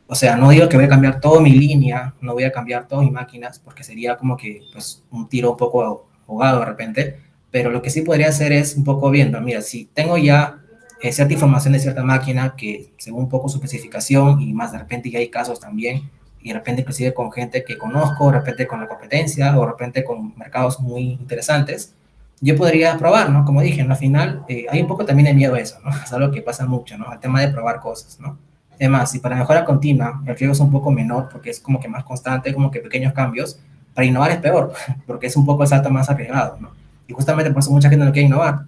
O 0.07 0.15
sea, 0.17 0.35
no 0.35 0.51
digo 0.51 0.69
que 0.69 0.77
voy 0.77 0.87
a 0.87 0.89
cambiar 0.89 1.21
toda 1.21 1.41
mi 1.41 1.53
línea, 1.53 2.15
no 2.21 2.33
voy 2.33 2.43
a 2.43 2.51
cambiar 2.51 2.89
todas 2.89 3.05
mis 3.05 3.13
máquinas, 3.13 3.61
porque 3.61 3.85
sería 3.85 4.17
como 4.17 4.37
que 4.37 4.63
pues, 4.73 5.05
un 5.11 5.29
tiro 5.29 5.53
un 5.53 5.57
poco 5.57 6.09
ahogado 6.27 6.59
de 6.59 6.67
repente, 6.67 7.21
pero 7.51 7.71
lo 7.71 7.81
que 7.81 7.91
sí 7.91 8.03
podría 8.03 8.29
hacer 8.29 8.51
es 8.51 8.75
un 8.77 8.83
poco 8.83 9.11
viendo, 9.11 9.41
mira, 9.41 9.63
si 9.63 9.85
tengo 9.85 10.19
ya 10.19 10.59
eh, 11.01 11.13
cierta 11.13 11.33
información 11.33 11.75
de 11.75 11.79
cierta 11.79 12.03
máquina 12.03 12.55
que 12.57 12.93
según 12.99 13.25
un 13.25 13.29
poco 13.29 13.49
su 13.49 13.59
especificación 13.59 14.41
y 14.41 14.53
más 14.53 14.73
de 14.73 14.79
repente 14.79 15.11
ya 15.11 15.21
hay 15.21 15.29
casos 15.29 15.61
también, 15.61 16.11
y 16.43 16.49
de 16.49 16.55
repente 16.55 16.81
inclusive 16.81 17.15
con 17.15 17.31
gente 17.31 17.63
que 17.63 17.79
conozco, 17.79 18.33
de 18.33 18.39
repente 18.39 18.67
con 18.67 18.81
la 18.81 18.89
competencia 18.89 19.57
o 19.57 19.61
de 19.61 19.67
repente 19.71 20.03
con 20.03 20.37
mercados 20.37 20.81
muy 20.81 21.13
interesantes, 21.13 21.95
yo 22.41 22.57
podría 22.57 22.97
probar, 22.97 23.31
¿no? 23.31 23.45
Como 23.45 23.61
dije, 23.61 23.83
en 23.83 23.89
la 23.89 23.97
final 23.97 24.45
eh, 24.49 24.67
hay 24.71 24.81
un 24.81 24.89
poco 24.89 25.05
también 25.05 25.27
de 25.27 25.35
miedo 25.35 25.55
a 25.55 25.61
eso, 25.61 25.79
¿no? 25.85 25.91
Es 26.05 26.13
algo 26.13 26.31
que 26.31 26.43
pasa 26.43 26.67
mucho, 26.67 26.97
¿no? 26.97 27.13
El 27.13 27.21
tema 27.21 27.41
de 27.41 27.49
probar 27.49 27.81
cosas, 27.81 28.19
¿no? 28.21 28.39
Además, 28.75 29.11
si 29.11 29.19
para 29.19 29.37
mejora 29.37 29.65
continua 29.65 30.23
el 30.27 30.37
riesgo 30.37 30.53
es 30.53 30.61
un 30.61 30.71
poco 30.71 30.91
menor 30.91 31.29
porque 31.31 31.51
es 31.51 31.61
como 31.61 31.79
que 31.79 31.89
más 31.89 32.03
constante, 32.03 32.55
como 32.55 32.71
que 32.71 32.81
pequeños 32.81 33.13
cambios, 33.13 33.61
para 33.95 34.07
innovar 34.07 34.31
es 34.31 34.39
peor, 34.39 34.73
porque 35.07 35.27
es 35.27 35.37
un 35.37 35.45
poco 35.45 35.63
el 35.63 35.69
salto 35.69 35.91
más 35.91 36.09
arriesgado, 36.09 36.57
¿no? 36.61 36.71
Y 37.07 37.13
justamente 37.13 37.51
por 37.51 37.61
eso 37.61 37.71
mucha 37.71 37.91
gente 37.91 38.05
no 38.05 38.13
quiere 38.13 38.29
innovar, 38.29 38.61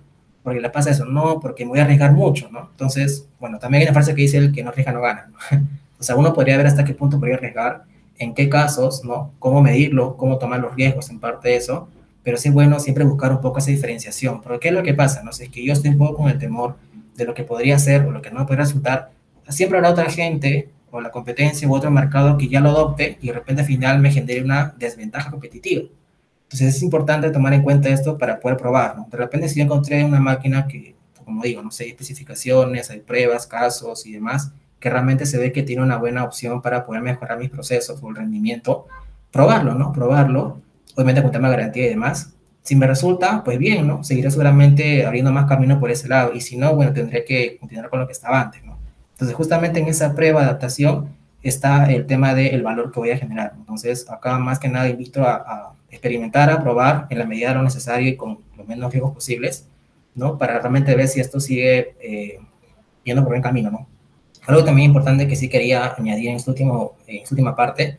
porque 0.42 0.60
le 0.60 0.68
pasa 0.68 0.90
eso, 0.90 1.06
no, 1.06 1.40
porque 1.40 1.64
me 1.64 1.70
voy 1.70 1.78
a 1.78 1.84
arriesgar 1.84 2.12
mucho, 2.12 2.50
¿no? 2.50 2.68
Entonces, 2.72 3.28
bueno, 3.40 3.58
también 3.58 3.82
hay 3.82 3.86
una 3.86 3.94
frase 3.94 4.14
que 4.14 4.22
dice 4.22 4.36
el 4.36 4.52
que 4.52 4.62
no 4.62 4.70
arriesga 4.70 4.92
no 4.92 5.00
gana, 5.00 5.28
¿no? 5.30 5.58
O 5.98 6.04
sea, 6.04 6.16
uno 6.16 6.32
podría 6.34 6.56
ver 6.56 6.66
hasta 6.66 6.84
qué 6.84 6.94
punto 6.94 7.20
podría 7.20 7.36
arriesgar, 7.36 7.84
en 8.18 8.34
qué 8.34 8.48
casos, 8.48 9.04
¿no? 9.04 9.30
Cómo 9.38 9.62
medirlo, 9.62 10.16
cómo 10.16 10.36
tomar 10.36 10.58
los 10.58 10.74
riesgos 10.74 11.08
en 11.10 11.20
parte 11.20 11.50
de 11.50 11.56
eso, 11.56 11.88
pero 12.22 12.36
sí 12.36 12.48
es 12.48 12.54
bueno 12.54 12.78
siempre 12.80 13.04
buscar 13.04 13.32
un 13.32 13.40
poco 13.40 13.58
esa 13.58 13.70
diferenciación, 13.70 14.40
porque 14.40 14.60
¿qué 14.60 14.68
es 14.68 14.74
lo 14.74 14.82
que 14.82 14.94
pasa? 14.94 15.22
No 15.22 15.32
sé, 15.32 15.44
es 15.44 15.50
que 15.50 15.64
yo 15.64 15.72
estoy 15.72 15.90
un 15.90 15.98
poco 15.98 16.16
con 16.16 16.30
el 16.30 16.38
temor 16.38 16.76
de 17.16 17.24
lo 17.24 17.34
que 17.34 17.44
podría 17.44 17.78
ser 17.78 18.06
o 18.06 18.10
lo 18.10 18.22
que 18.22 18.30
no 18.30 18.46
puede 18.46 18.60
resultar, 18.60 19.10
siempre 19.48 19.78
habrá 19.78 19.90
otra 19.90 20.10
gente 20.10 20.70
o 20.90 21.00
la 21.00 21.10
competencia 21.10 21.66
u 21.68 21.74
otro 21.74 21.90
mercado 21.90 22.36
que 22.36 22.48
ya 22.48 22.60
lo 22.60 22.70
adopte 22.70 23.18
y 23.20 23.28
de 23.28 23.32
repente 23.32 23.62
al 23.62 23.66
final 23.66 23.98
me 23.98 24.10
genere 24.10 24.42
una 24.42 24.74
desventaja 24.78 25.30
competitiva. 25.30 25.84
Entonces 26.44 26.76
es 26.76 26.82
importante 26.82 27.30
tomar 27.30 27.54
en 27.54 27.62
cuenta 27.62 27.88
esto 27.88 28.18
para 28.18 28.38
poder 28.38 28.58
probar, 28.58 28.96
¿no? 28.96 29.08
De 29.10 29.16
repente 29.16 29.48
si 29.48 29.58
yo 29.58 29.64
encontré 29.64 30.04
una 30.04 30.20
máquina 30.20 30.66
que, 30.66 30.94
como 31.24 31.42
digo, 31.42 31.62
no 31.62 31.70
sé, 31.70 31.84
hay 31.84 31.90
especificaciones, 31.90 32.90
hay 32.90 33.00
pruebas, 33.00 33.46
casos 33.46 34.04
y 34.04 34.12
demás, 34.12 34.52
que 34.78 34.90
realmente 34.90 35.24
se 35.24 35.38
ve 35.38 35.50
que 35.50 35.62
tiene 35.62 35.82
una 35.82 35.96
buena 35.96 36.24
opción 36.24 36.60
para 36.60 36.84
poder 36.84 37.00
mejorar 37.00 37.38
mis 37.38 37.48
procesos 37.48 38.02
o 38.02 38.08
el 38.10 38.16
rendimiento, 38.16 38.86
probarlo, 39.30 39.74
¿no? 39.74 39.92
Probarlo, 39.92 40.60
obviamente 40.94 41.22
con 41.22 41.30
tema 41.30 41.48
de 41.50 41.56
garantía 41.56 41.86
y 41.86 41.90
demás. 41.90 42.34
Si 42.62 42.76
me 42.76 42.86
resulta, 42.86 43.42
pues 43.44 43.58
bien, 43.58 43.86
¿no? 43.86 44.04
Seguiré 44.04 44.30
seguramente 44.30 45.04
abriendo 45.04 45.32
más 45.32 45.46
camino 45.46 45.80
por 45.80 45.90
ese 45.90 46.08
lado. 46.08 46.32
Y 46.32 46.40
si 46.40 46.56
no, 46.56 46.74
bueno, 46.74 46.92
tendré 46.92 47.24
que 47.24 47.56
continuar 47.58 47.90
con 47.90 48.00
lo 48.00 48.06
que 48.06 48.12
estaba 48.12 48.40
antes, 48.40 48.64
¿no? 48.64 48.78
Entonces, 49.12 49.36
justamente 49.36 49.80
en 49.80 49.88
esa 49.88 50.14
prueba 50.14 50.40
de 50.40 50.46
adaptación 50.46 51.08
está 51.42 51.90
el 51.92 52.06
tema 52.06 52.34
del 52.34 52.62
valor 52.62 52.92
que 52.92 53.00
voy 53.00 53.10
a 53.10 53.18
generar. 53.18 53.52
Entonces, 53.56 54.08
acá 54.08 54.38
más 54.38 54.58
que 54.58 54.68
nada 54.68 54.88
invito 54.88 55.24
a, 55.24 55.74
experimentar, 55.90 56.50
a 56.50 56.62
probar 56.62 57.06
en 57.10 57.18
la 57.18 57.26
medida 57.26 57.48
de 57.48 57.56
lo 57.56 57.62
necesario 57.62 58.08
y 58.08 58.16
con 58.16 58.38
los 58.56 58.66
menos 58.66 58.90
riesgos 58.90 59.12
posibles, 59.12 59.66
¿no? 60.14 60.38
Para 60.38 60.58
realmente 60.58 60.94
ver 60.94 61.06
si 61.06 61.20
esto 61.20 61.38
sigue 61.38 61.94
eh, 62.00 62.38
yendo 63.04 63.22
por 63.22 63.32
buen 63.32 63.42
camino, 63.42 63.70
¿no? 63.70 63.86
Algo 64.46 64.64
también 64.64 64.88
importante 64.88 65.28
que 65.28 65.36
sí 65.36 65.48
quería 65.48 65.94
añadir 65.96 66.30
en, 66.30 66.36
este 66.36 66.50
último, 66.50 66.94
en 67.06 67.22
última 67.30 67.54
parte 67.54 67.98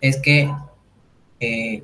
es 0.00 0.20
que 0.20 0.50
eh, 1.40 1.82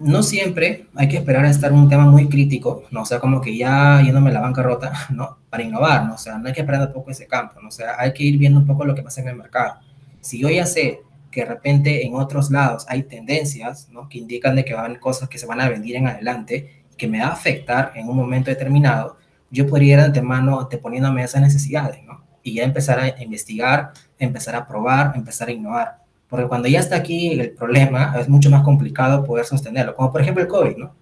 no 0.00 0.22
siempre 0.22 0.86
hay 0.94 1.08
que 1.08 1.18
esperar 1.18 1.44
a 1.44 1.50
estar 1.50 1.70
en 1.70 1.78
un 1.78 1.88
tema 1.88 2.06
muy 2.06 2.28
crítico, 2.28 2.84
¿no? 2.90 3.02
O 3.02 3.04
sea, 3.04 3.20
como 3.20 3.40
que 3.40 3.56
ya 3.56 4.00
yéndome 4.02 4.32
la 4.32 4.40
bancarrota, 4.40 4.92
¿no? 5.10 5.38
Para 5.50 5.62
innovar, 5.62 6.06
¿no? 6.06 6.14
O 6.14 6.18
sea, 6.18 6.38
no 6.38 6.48
hay 6.48 6.54
que 6.54 6.60
esperar 6.60 6.88
un 6.88 6.92
poco 6.92 7.10
ese 7.10 7.26
campo, 7.26 7.60
¿no? 7.60 7.70
Sea, 7.70 7.94
hay 7.98 8.12
que 8.14 8.24
ir 8.24 8.38
viendo 8.38 8.58
un 8.58 8.66
poco 8.66 8.84
lo 8.84 8.94
que 8.94 9.02
pasa 9.02 9.20
en 9.20 9.28
el 9.28 9.36
mercado. 9.36 9.74
Si 10.20 10.40
yo 10.40 10.48
ya 10.48 10.64
sé 10.64 11.00
que 11.30 11.40
de 11.40 11.46
repente 11.46 12.04
en 12.04 12.14
otros 12.14 12.50
lados 12.50 12.86
hay 12.88 13.02
tendencias, 13.02 13.88
¿no? 13.90 14.08
Que 14.08 14.18
indican 14.18 14.56
de 14.56 14.64
que 14.64 14.74
van 14.74 14.96
cosas 14.96 15.28
que 15.28 15.38
se 15.38 15.46
van 15.46 15.60
a 15.60 15.68
venir 15.68 15.96
en 15.96 16.08
adelante, 16.08 16.84
que 16.96 17.06
me 17.06 17.20
va 17.20 17.26
a 17.26 17.32
afectar 17.32 17.92
en 17.94 18.08
un 18.08 18.16
momento 18.16 18.50
determinado, 18.50 19.18
yo 19.50 19.66
podría 19.66 19.94
ir 19.94 19.98
de 19.98 20.06
antemano 20.06 20.60
anteponiéndome 20.60 21.22
a 21.22 21.24
esas 21.26 21.42
necesidades, 21.42 22.02
¿no? 22.04 22.24
Y 22.42 22.54
ya 22.54 22.64
empezar 22.64 22.98
a 22.98 23.22
investigar, 23.22 23.92
empezar 24.18 24.54
a 24.54 24.66
probar, 24.66 25.12
empezar 25.14 25.48
a 25.48 25.52
innovar. 25.52 25.99
Porque 26.30 26.46
cuando 26.46 26.68
ya 26.68 26.78
está 26.78 26.96
aquí 26.96 27.32
el 27.32 27.50
problema, 27.50 28.14
es 28.18 28.28
mucho 28.28 28.48
más 28.50 28.62
complicado 28.62 29.24
poder 29.24 29.44
sostenerlo, 29.44 29.94
como 29.94 30.12
por 30.12 30.22
ejemplo 30.22 30.42
el 30.42 30.48
COVID, 30.48 30.76
¿no? 30.76 30.94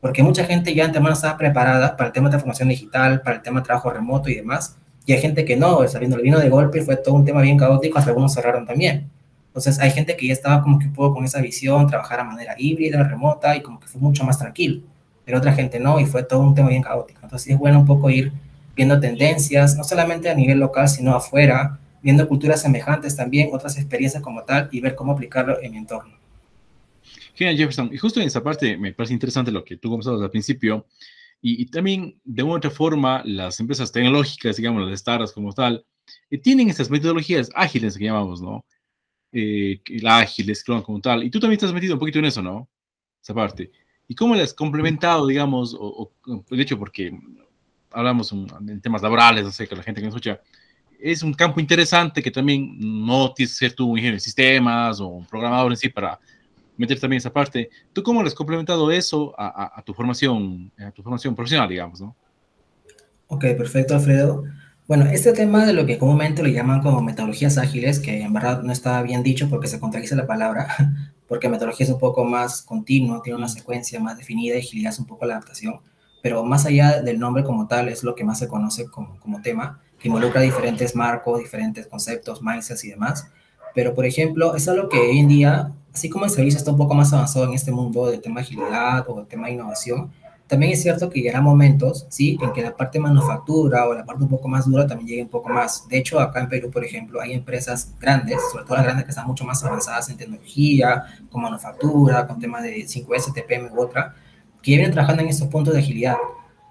Porque 0.00 0.22
mucha 0.22 0.44
gente 0.44 0.74
ya 0.74 0.84
antemano 0.84 1.14
estaba 1.14 1.38
preparada 1.38 1.96
para 1.96 2.08
el 2.08 2.12
tema 2.12 2.26
de 2.26 2.32
transformación 2.32 2.68
digital, 2.68 3.22
para 3.22 3.36
el 3.36 3.42
tema 3.42 3.60
de 3.60 3.66
trabajo 3.66 3.90
remoto 3.90 4.28
y 4.28 4.34
demás, 4.34 4.76
y 5.06 5.12
hay 5.12 5.20
gente 5.20 5.44
que 5.44 5.56
no, 5.56 5.86
sabiendo 5.86 6.16
vino 6.16 6.38
de 6.38 6.48
golpe, 6.48 6.82
fue 6.82 6.96
todo 6.96 7.14
un 7.14 7.24
tema 7.24 7.40
bien 7.40 7.56
caótico, 7.56 7.98
hasta 7.98 8.10
algunos 8.10 8.34
cerraron 8.34 8.66
también. 8.66 9.10
Entonces 9.48 9.78
hay 9.78 9.92
gente 9.92 10.16
que 10.16 10.26
ya 10.26 10.32
estaba 10.32 10.62
como 10.62 10.78
que 10.78 10.88
pudo 10.88 11.14
con 11.14 11.24
esa 11.24 11.40
visión, 11.40 11.86
trabajar 11.86 12.20
a 12.20 12.24
manera 12.24 12.54
híbrida, 12.58 13.02
remota, 13.04 13.54
y 13.54 13.62
como 13.62 13.78
que 13.78 13.86
fue 13.86 14.00
mucho 14.00 14.24
más 14.24 14.38
tranquilo. 14.38 14.82
Pero 15.24 15.38
otra 15.38 15.52
gente 15.52 15.78
no, 15.78 16.00
y 16.00 16.06
fue 16.06 16.22
todo 16.24 16.40
un 16.40 16.54
tema 16.54 16.70
bien 16.70 16.82
caótico. 16.82 17.20
Entonces 17.22 17.52
es 17.52 17.58
bueno 17.58 17.78
un 17.78 17.86
poco 17.86 18.10
ir 18.10 18.32
viendo 18.74 18.98
tendencias, 18.98 19.76
no 19.76 19.84
solamente 19.84 20.28
a 20.28 20.34
nivel 20.34 20.58
local, 20.58 20.88
sino 20.88 21.14
afuera, 21.14 21.78
viendo 22.04 22.28
culturas 22.28 22.60
semejantes 22.60 23.16
también, 23.16 23.48
otras 23.52 23.78
experiencias 23.78 24.22
como 24.22 24.44
tal, 24.44 24.68
y 24.70 24.80
ver 24.80 24.94
cómo 24.94 25.12
aplicarlo 25.12 25.60
en 25.62 25.72
mi 25.72 25.78
entorno. 25.78 26.16
Genial, 27.34 27.56
Jefferson. 27.56 27.90
Y 27.92 27.96
justo 27.96 28.20
en 28.20 28.26
esa 28.26 28.42
parte 28.42 28.76
me 28.76 28.92
parece 28.92 29.14
interesante 29.14 29.50
lo 29.50 29.64
que 29.64 29.78
tú 29.78 29.88
comentabas 29.88 30.20
al 30.20 30.30
principio, 30.30 30.86
y, 31.46 31.66
también, 31.66 32.18
de 32.24 32.42
una 32.42 32.54
u 32.54 32.56
otra 32.56 32.70
forma, 32.70 33.22
las 33.26 33.60
empresas 33.60 33.92
tecnológicas, 33.92 34.56
digamos, 34.56 34.88
las 34.88 34.98
startups 34.98 35.32
como 35.32 35.52
tal, 35.52 35.84
eh, 36.30 36.38
tienen 36.38 36.70
estas 36.70 36.88
metodologías 36.88 37.50
ágiles 37.54 37.98
que 37.98 38.04
llamamos, 38.04 38.40
¿no? 38.40 38.64
Eh, 39.30 39.78
la 40.00 40.20
ágil, 40.20 40.56
Scrum 40.56 40.80
como 40.80 41.02
tal. 41.02 41.22
Y 41.22 41.28
tú 41.28 41.40
también 41.40 41.58
estás 41.58 41.74
metido 41.74 41.94
un 41.94 42.00
poquito 42.00 42.18
en 42.18 42.24
eso, 42.24 42.40
¿no? 42.40 42.70
Esa 43.22 43.34
parte. 43.34 43.70
¿Y 44.08 44.14
cómo 44.14 44.34
le 44.34 44.42
has 44.42 44.54
complementado, 44.54 45.26
digamos, 45.26 45.76
o, 45.78 46.12
de 46.24 46.62
hecho, 46.62 46.78
porque 46.78 47.12
hablamos 47.90 48.32
en 48.32 48.80
temas 48.80 49.02
laborales, 49.02 49.44
no 49.44 49.52
sé, 49.52 49.68
que 49.68 49.76
la 49.76 49.82
gente 49.82 50.00
que 50.00 50.06
nos 50.06 50.14
escucha, 50.14 50.40
es 51.04 51.22
un 51.22 51.34
campo 51.34 51.60
interesante 51.60 52.22
que 52.22 52.30
también 52.30 52.78
no 52.78 53.34
tienes 53.34 53.52
que 53.52 53.66
ser 53.66 53.74
tú 53.74 53.90
un 53.90 53.98
ingeniero 53.98 54.16
de 54.16 54.20
sistemas 54.20 55.00
o 55.00 55.08
un 55.08 55.26
programador 55.26 55.70
en 55.70 55.76
sí 55.76 55.90
para 55.90 56.18
meter 56.78 56.98
también 56.98 57.18
esa 57.18 57.30
parte. 57.30 57.68
¿Tú 57.92 58.02
cómo 58.02 58.22
le 58.22 58.28
has 58.28 58.34
complementado 58.34 58.90
eso 58.90 59.34
a, 59.36 59.82
tu 59.84 59.92
formación, 59.92 60.72
a 60.78 60.90
tu 60.92 61.02
formación 61.02 61.34
profesional, 61.36 61.68
digamos, 61.68 62.00
no? 62.00 62.16
Ok, 63.26 63.44
perfecto, 63.56 63.94
Alfredo. 63.94 64.44
Bueno, 64.88 65.04
este 65.04 65.34
tema 65.34 65.66
de 65.66 65.74
lo 65.74 65.84
que 65.84 65.98
comúnmente 65.98 66.42
le 66.42 66.52
llaman 66.52 66.80
como 66.80 67.02
metodologías 67.02 67.58
ágiles, 67.58 68.00
que 68.00 68.22
en 68.22 68.32
verdad 68.32 68.62
no 68.62 68.72
está 68.72 69.02
bien 69.02 69.22
dicho 69.22 69.50
porque 69.50 69.68
se 69.68 69.78
contradice 69.78 70.16
la 70.16 70.26
palabra, 70.26 70.68
porque 71.28 71.50
metodología 71.50 71.84
es 71.84 71.92
un 71.92 71.98
poco 71.98 72.24
más 72.24 72.62
continuo, 72.62 73.20
tiene 73.20 73.36
una 73.36 73.48
secuencia 73.48 74.00
más 74.00 74.16
definida 74.16 74.56
y 74.56 74.60
agilidad 74.60 74.94
un 74.98 75.06
poco 75.06 75.26
la 75.26 75.34
adaptación, 75.34 75.80
pero 76.22 76.44
más 76.44 76.64
allá 76.64 77.02
del 77.02 77.18
nombre 77.18 77.44
como 77.44 77.66
tal 77.66 77.90
es 77.90 78.02
lo 78.02 78.14
que 78.14 78.24
más 78.24 78.38
se 78.38 78.48
conoce 78.48 78.86
como, 78.86 79.20
como 79.20 79.42
tema, 79.42 79.82
que 80.04 80.08
involucra 80.08 80.42
diferentes 80.42 80.94
marcos, 80.94 81.38
diferentes 81.38 81.86
conceptos, 81.86 82.42
mindsets 82.42 82.84
y 82.84 82.90
demás. 82.90 83.26
Pero, 83.74 83.94
por 83.94 84.04
ejemplo, 84.04 84.54
es 84.54 84.68
algo 84.68 84.90
que 84.90 84.98
hoy 84.98 85.20
en 85.20 85.28
día 85.28 85.72
así 85.94 86.10
como 86.10 86.24
el 86.24 86.30
servicio 86.30 86.58
está 86.58 86.72
un 86.72 86.76
poco 86.76 86.94
más 86.94 87.12
avanzado 87.12 87.46
en 87.46 87.54
este 87.54 87.70
mundo 87.70 88.10
del 88.10 88.20
tema 88.20 88.40
agilidad 88.40 89.08
o 89.08 89.16
del 89.16 89.26
tema 89.26 89.48
innovación, 89.48 90.10
también 90.46 90.72
es 90.72 90.82
cierto 90.82 91.08
que 91.08 91.20
llegará 91.20 91.40
momentos, 91.40 92.06
¿sí?, 92.10 92.36
en 92.42 92.52
que 92.52 92.60
la 92.60 92.76
parte 92.76 92.98
de 92.98 93.02
manufactura 93.02 93.88
o 93.88 93.94
la 93.94 94.04
parte 94.04 94.24
un 94.24 94.28
poco 94.28 94.46
más 94.46 94.66
dura 94.66 94.86
también 94.86 95.08
llegue 95.08 95.22
un 95.22 95.30
poco 95.30 95.48
más. 95.48 95.88
De 95.88 95.96
hecho, 95.96 96.20
acá 96.20 96.40
en 96.40 96.48
Perú, 96.50 96.70
por 96.70 96.84
ejemplo, 96.84 97.20
hay 97.20 97.32
empresas 97.32 97.94
grandes, 97.98 98.40
sobre 98.52 98.64
todo 98.64 98.74
las 98.76 98.84
grandes 98.84 99.04
que 99.06 99.12
están 99.12 99.26
mucho 99.26 99.44
más 99.44 99.64
avanzadas 99.64 100.10
en 100.10 100.18
tecnología, 100.18 101.04
con 101.30 101.40
manufactura, 101.40 102.26
con 102.26 102.38
temas 102.38 102.62
de 102.62 102.84
5S, 102.86 103.32
TPM 103.32 103.72
u 103.72 103.80
otra, 103.80 104.14
que 104.60 104.72
vienen 104.72 104.90
trabajando 104.90 105.22
en 105.22 105.28
estos 105.28 105.48
puntos 105.48 105.72
de 105.72 105.80
agilidad. 105.80 106.16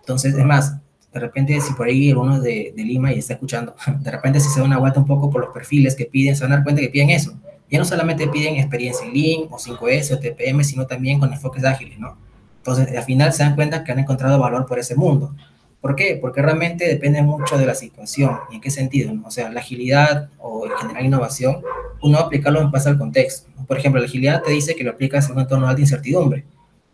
Entonces, 0.01 0.35
es 0.35 0.45
más, 0.45 0.75
de 1.13 1.19
repente, 1.19 1.61
si 1.61 1.73
por 1.73 1.87
ahí 1.87 2.11
uno 2.11 2.41
de, 2.41 2.73
de 2.75 2.83
Lima 2.83 3.13
y 3.13 3.19
está 3.19 3.33
escuchando, 3.33 3.75
de 3.99 4.11
repente 4.11 4.39
si 4.39 4.49
se 4.49 4.59
da 4.59 4.65
una 4.65 4.79
vuelta 4.79 4.99
un 4.99 5.05
poco 5.05 5.29
por 5.29 5.41
los 5.41 5.53
perfiles 5.53 5.95
que 5.95 6.05
piden, 6.05 6.35
se 6.35 6.43
van 6.43 6.53
a 6.53 6.55
dar 6.55 6.63
cuenta 6.63 6.81
que 6.81 6.89
piden 6.89 7.09
eso 7.09 7.33
ya 7.73 7.79
no 7.79 7.85
solamente 7.85 8.27
piden 8.27 8.57
experiencia 8.57 9.03
en 9.03 9.13
Lean 9.13 9.47
o 9.49 9.57
5S 9.57 10.13
o 10.13 10.19
TPM, 10.19 10.63
sino 10.63 10.85
también 10.85 11.19
con 11.19 11.33
enfoques 11.33 11.63
ágiles, 11.63 11.97
¿no? 11.97 12.15
Entonces, 12.57 12.95
al 12.95 13.03
final 13.03 13.33
se 13.33 13.41
dan 13.41 13.55
cuenta 13.55 13.83
que 13.83 13.91
han 13.91 13.97
encontrado 13.97 14.37
valor 14.37 14.67
por 14.67 14.77
ese 14.77 14.95
mundo. 14.95 15.35
¿Por 15.81 15.95
qué? 15.95 16.19
Porque 16.21 16.43
realmente 16.43 16.87
depende 16.87 17.23
mucho 17.23 17.57
de 17.57 17.65
la 17.65 17.73
situación. 17.73 18.37
¿Y 18.51 18.55
en 18.55 18.61
qué 18.61 18.69
sentido? 18.69 19.11
O 19.25 19.31
sea, 19.31 19.49
la 19.49 19.59
agilidad 19.59 20.29
o 20.37 20.67
en 20.67 20.71
general 20.77 21.03
innovación, 21.03 21.61
uno 22.03 22.19
aplicarlo 22.19 22.61
en 22.61 22.69
base 22.69 22.89
al 22.89 22.99
contexto. 22.99 23.49
Por 23.67 23.79
ejemplo, 23.79 23.99
la 23.99 24.05
agilidad 24.05 24.43
te 24.43 24.51
dice 24.51 24.75
que 24.75 24.83
lo 24.83 24.91
aplicas 24.91 25.27
en 25.27 25.35
un 25.35 25.41
entorno 25.41 25.73
de 25.73 25.81
incertidumbre. 25.81 26.45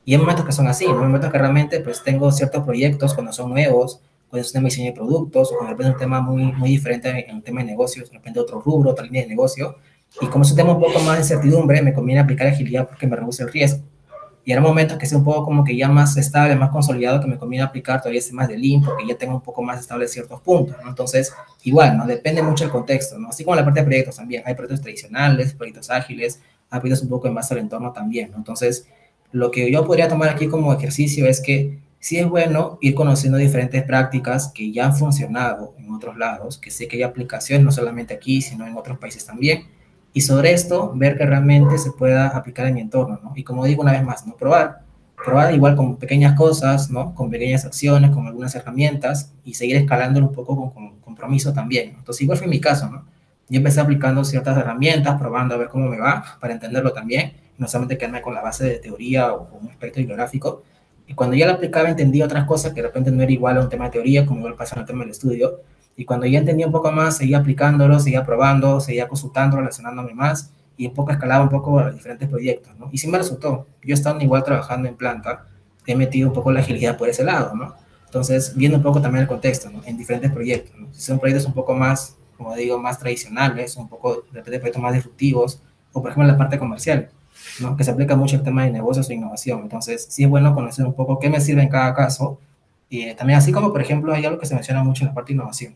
Y 0.05 0.13
hay 0.13 0.17
momentos 0.17 0.45
que 0.45 0.53
son 0.53 0.70
así, 0.70 0.86
hay 0.86 0.93
momentos 0.93 1.30
que 1.30 1.38
realmente 1.38 1.82
pues 1.82 2.01
tengo 2.05 2.32
ciertos 2.32 2.63
proyectos 2.63 3.13
cuando 3.13 3.34
son 3.34 3.49
nuevos, 3.49 3.99
cuando 4.30 4.41
es 4.41 4.47
un 4.47 4.53
tema 4.53 4.63
de 4.63 4.69
diseño 4.69 4.88
de 4.88 4.93
productos, 4.93 5.51
o 5.51 5.57
cuando 5.57 5.84
es 5.84 5.89
un 5.89 5.97
tema 5.97 6.21
muy, 6.21 6.51
muy 6.53 6.69
diferente 6.69 7.30
en 7.30 7.36
un 7.36 7.41
tema 7.41 7.61
de 7.61 7.67
negocios, 7.67 8.09
de 8.09 8.17
repente 8.17 8.39
otro 8.39 8.61
rubro, 8.61 8.91
otra 8.91 9.05
línea 9.05 9.23
de 9.23 9.27
negocio, 9.27 9.75
y 10.21 10.27
como 10.27 10.43
es 10.43 10.51
un 10.51 10.57
tema 10.57 10.73
un 10.73 10.80
poco 10.80 10.99
más 10.99 11.15
de 11.15 11.21
incertidumbre, 11.21 11.82
me 11.82 11.93
conviene 11.93 12.21
aplicar 12.21 12.47
agilidad 12.47 12.88
porque 12.88 13.07
me 13.07 13.15
reduce 13.15 13.43
el 13.43 13.51
riesgo. 13.51 13.84
Y 14.45 14.51
en 14.51 14.63
momentos 14.63 14.97
que 14.97 15.05
sea 15.05 15.17
un 15.17 15.23
poco 15.23 15.43
como 15.45 15.63
que 15.63 15.75
ya 15.75 15.89
más 15.89 16.17
estable, 16.17 16.55
más 16.55 16.71
consolidado, 16.71 17.21
que 17.21 17.27
me 17.27 17.38
conviene 17.38 17.63
aplicar 17.63 18.01
todavía 18.01 18.19
ese 18.19 18.34
más 18.34 18.47
de 18.47 18.57
Lean 18.57 18.82
porque 18.82 19.05
ya 19.05 19.15
tengo 19.15 19.36
un 19.36 19.41
poco 19.41 19.61
más 19.61 19.80
estable 19.80 20.07
ciertos 20.07 20.41
puntos, 20.41 20.75
¿no? 20.82 20.89
Entonces, 20.89 21.32
igual, 21.63 21.97
¿no? 21.97 22.07
Depende 22.07 22.41
mucho 22.41 22.63
del 22.63 22.71
contexto, 22.71 23.19
¿no? 23.19 23.30
Así 23.30 23.43
como 23.43 23.55
la 23.55 23.63
parte 23.63 23.82
de 23.82 23.86
proyectos 23.86 24.15
también. 24.15 24.41
Hay 24.45 24.55
proyectos 24.55 24.82
tradicionales, 24.82 25.53
proyectos 25.53 25.89
ágiles, 25.91 26.41
hay 26.69 26.80
proyectos 26.80 27.03
un 27.03 27.09
poco 27.09 27.27
en 27.27 27.36
base 27.36 27.53
al 27.53 27.59
entorno 27.59 27.91
también, 27.91 28.32
¿no? 28.32 28.38
Entonces, 28.38 28.88
lo 29.32 29.51
que 29.51 29.71
yo 29.71 29.86
podría 29.86 30.07
tomar 30.07 30.30
aquí 30.30 30.47
como 30.47 30.73
ejercicio 30.73 31.27
es 31.27 31.41
que 31.41 31.77
sí 31.99 32.17
es 32.17 32.27
bueno 32.27 32.77
ir 32.81 32.95
conociendo 32.95 33.37
diferentes 33.37 33.83
prácticas 33.83 34.51
que 34.53 34.71
ya 34.71 34.85
han 34.85 34.95
funcionado 34.95 35.75
en 35.77 35.91
otros 35.91 36.17
lados, 36.17 36.57
que 36.57 36.71
sé 36.71 36.87
que 36.87 36.97
hay 36.97 37.03
aplicaciones 37.03 37.65
no 37.65 37.71
solamente 37.71 38.13
aquí, 38.13 38.41
sino 38.41 38.65
en 38.65 38.77
otros 38.77 38.97
países 38.97 39.25
también, 39.25 39.67
y 40.13 40.21
sobre 40.21 40.53
esto 40.53 40.91
ver 40.95 41.17
que 41.17 41.25
realmente 41.25 41.77
se 41.77 41.91
pueda 41.91 42.27
aplicar 42.29 42.65
en 42.67 42.75
mi 42.75 42.81
entorno, 42.81 43.19
¿no? 43.23 43.33
Y 43.35 43.43
como 43.43 43.65
digo 43.65 43.81
una 43.81 43.91
vez 43.91 44.03
más, 44.03 44.25
¿no? 44.25 44.35
Probar, 44.35 44.81
probar 45.23 45.53
igual 45.53 45.75
con 45.75 45.97
pequeñas 45.97 46.35
cosas, 46.35 46.89
¿no? 46.89 47.13
Con 47.13 47.29
pequeñas 47.29 47.65
acciones, 47.65 48.11
con 48.11 48.25
algunas 48.25 48.55
herramientas 48.55 49.33
y 49.43 49.53
seguir 49.53 49.75
escalándolo 49.75 50.27
un 50.27 50.33
poco 50.33 50.73
con, 50.73 50.99
compromiso 50.99 51.53
también, 51.53 51.95
Entonces 51.97 52.21
igual 52.21 52.37
fue 52.37 52.47
mi 52.47 52.61
caso, 52.61 52.89
¿no? 52.89 53.03
Yo 53.49 53.57
empecé 53.57 53.81
aplicando 53.81 54.23
ciertas 54.23 54.57
herramientas, 54.57 55.19
probando 55.19 55.55
a 55.55 55.57
ver 55.57 55.67
cómo 55.69 55.87
me 55.87 55.97
va, 55.97 56.37
para 56.39 56.53
entenderlo 56.53 56.93
también, 56.93 57.33
no 57.57 57.67
solamente 57.67 57.97
quedarme 57.97 58.21
con 58.21 58.33
la 58.33 58.41
base 58.41 58.63
de 58.65 58.79
teoría 58.79 59.33
o, 59.33 59.49
un 59.59 59.69
aspecto 59.69 59.99
bibliográfico. 59.99 60.63
Y 61.10 61.16
cuando 61.16 61.36
ya 61.36 61.47
lo 61.47 61.53
aplicaba 61.53 61.89
entendí 61.89 62.22
otras 62.22 62.45
cosas 62.45 62.72
que 62.72 62.82
de 62.84 62.88
repente 62.88 63.10
no 63.10 63.24
era 63.24 63.32
igual 63.32 63.57
a 63.57 63.62
un 63.62 63.70
tema 63.70 63.86
de 63.86 63.91
teoría, 63.91 64.28
como 64.28 64.41
igual 64.41 64.53
pasa 64.53 64.76
en 64.76 64.82
el 64.82 64.88
tema 64.88 65.01
del 65.01 65.10
estudio, 65.10 65.62
y 65.95 66.05
cuando 66.05 66.28
ya 66.28 66.38
entendía 66.38 66.68
un 66.68 66.72
poco 66.72 66.91
más, 66.91 67.18
seguía 67.18 67.39
aplicándolo, 67.39 67.99
seguía 67.99 68.24
probando, 68.24 68.80
seguía 68.80 69.07
consultando, 69.07 69.57
relacionándome 69.57 70.14
más 70.14 70.53
y 70.78 70.86
un 70.86 70.93
poco 70.93 71.12
escalaba 71.12 71.43
un 71.43 71.49
poco 71.49 71.80
a 71.80 71.89
diferentes 71.89 72.30
proyectos, 72.30 72.78
¿no? 72.78 72.89
Y 72.91 72.99
sí 72.99 73.07
me 73.07 73.18
resultó. 73.18 73.66
Yo 73.84 73.95
estando 73.95 74.24
igual 74.24 74.43
trabajando 74.43 74.88
en 74.88 74.95
planta, 74.95 75.47
he 75.88 75.95
metido 75.95 76.28
un 76.28 76.34
poco 76.36 76.51
la 76.51 76.60
agilidad 76.60 76.95
por 76.95 77.10
ese 77.10 77.24
lado, 77.24 77.55
¿no? 77.55 77.74
Entonces, 78.05 78.55
viendo 78.55 78.78
un 78.78 78.84
poco 78.84 79.01
también 79.01 79.24
el 79.24 79.28
contexto, 79.28 79.72
¿no? 79.72 79.82
En 79.86 79.97
diferentes 79.97 80.32
proyectos, 80.32 80.80
¿no? 80.80 80.88
Si 80.93 81.01
son 81.01 81.18
proyectos 81.18 81.47
un 81.47 81.53
poco 81.53 81.74
más, 81.74 82.18
como 82.38 82.55
digo, 82.55 82.78
más 82.78 82.99
tradicionales, 82.99 83.76
un 83.78 83.89
poco, 83.89 84.26
de 84.32 84.38
repente, 84.38 84.60
proyectos 84.60 84.84
más 84.84 84.93
disruptivos, 84.93 85.64
o 85.91 86.03
por 86.03 86.12
ejemplo 86.12 86.32
la 86.32 86.38
parte 86.38 86.60
comercial, 86.60 87.10
¿no? 87.59 87.75
Que 87.77 87.83
se 87.83 87.91
aplica 87.91 88.15
mucho 88.15 88.35
el 88.37 88.43
tema 88.43 88.63
de 88.63 88.71
negocios 88.71 89.09
e 89.09 89.13
innovación. 89.15 89.61
Entonces, 89.61 90.07
sí 90.09 90.23
es 90.23 90.29
bueno 90.29 90.53
conocer 90.53 90.85
un 90.85 90.93
poco 90.93 91.19
qué 91.19 91.29
me 91.29 91.41
sirve 91.41 91.63
en 91.63 91.69
cada 91.69 91.93
caso. 91.93 92.39
Y 92.89 93.13
también 93.13 93.39
así 93.39 93.51
como, 93.51 93.71
por 93.71 93.81
ejemplo, 93.81 94.13
hay 94.13 94.25
algo 94.25 94.39
que 94.39 94.45
se 94.45 94.55
menciona 94.55 94.83
mucho 94.83 95.03
en 95.03 95.09
la 95.09 95.13
parte 95.13 95.29
de 95.29 95.35
innovación 95.35 95.75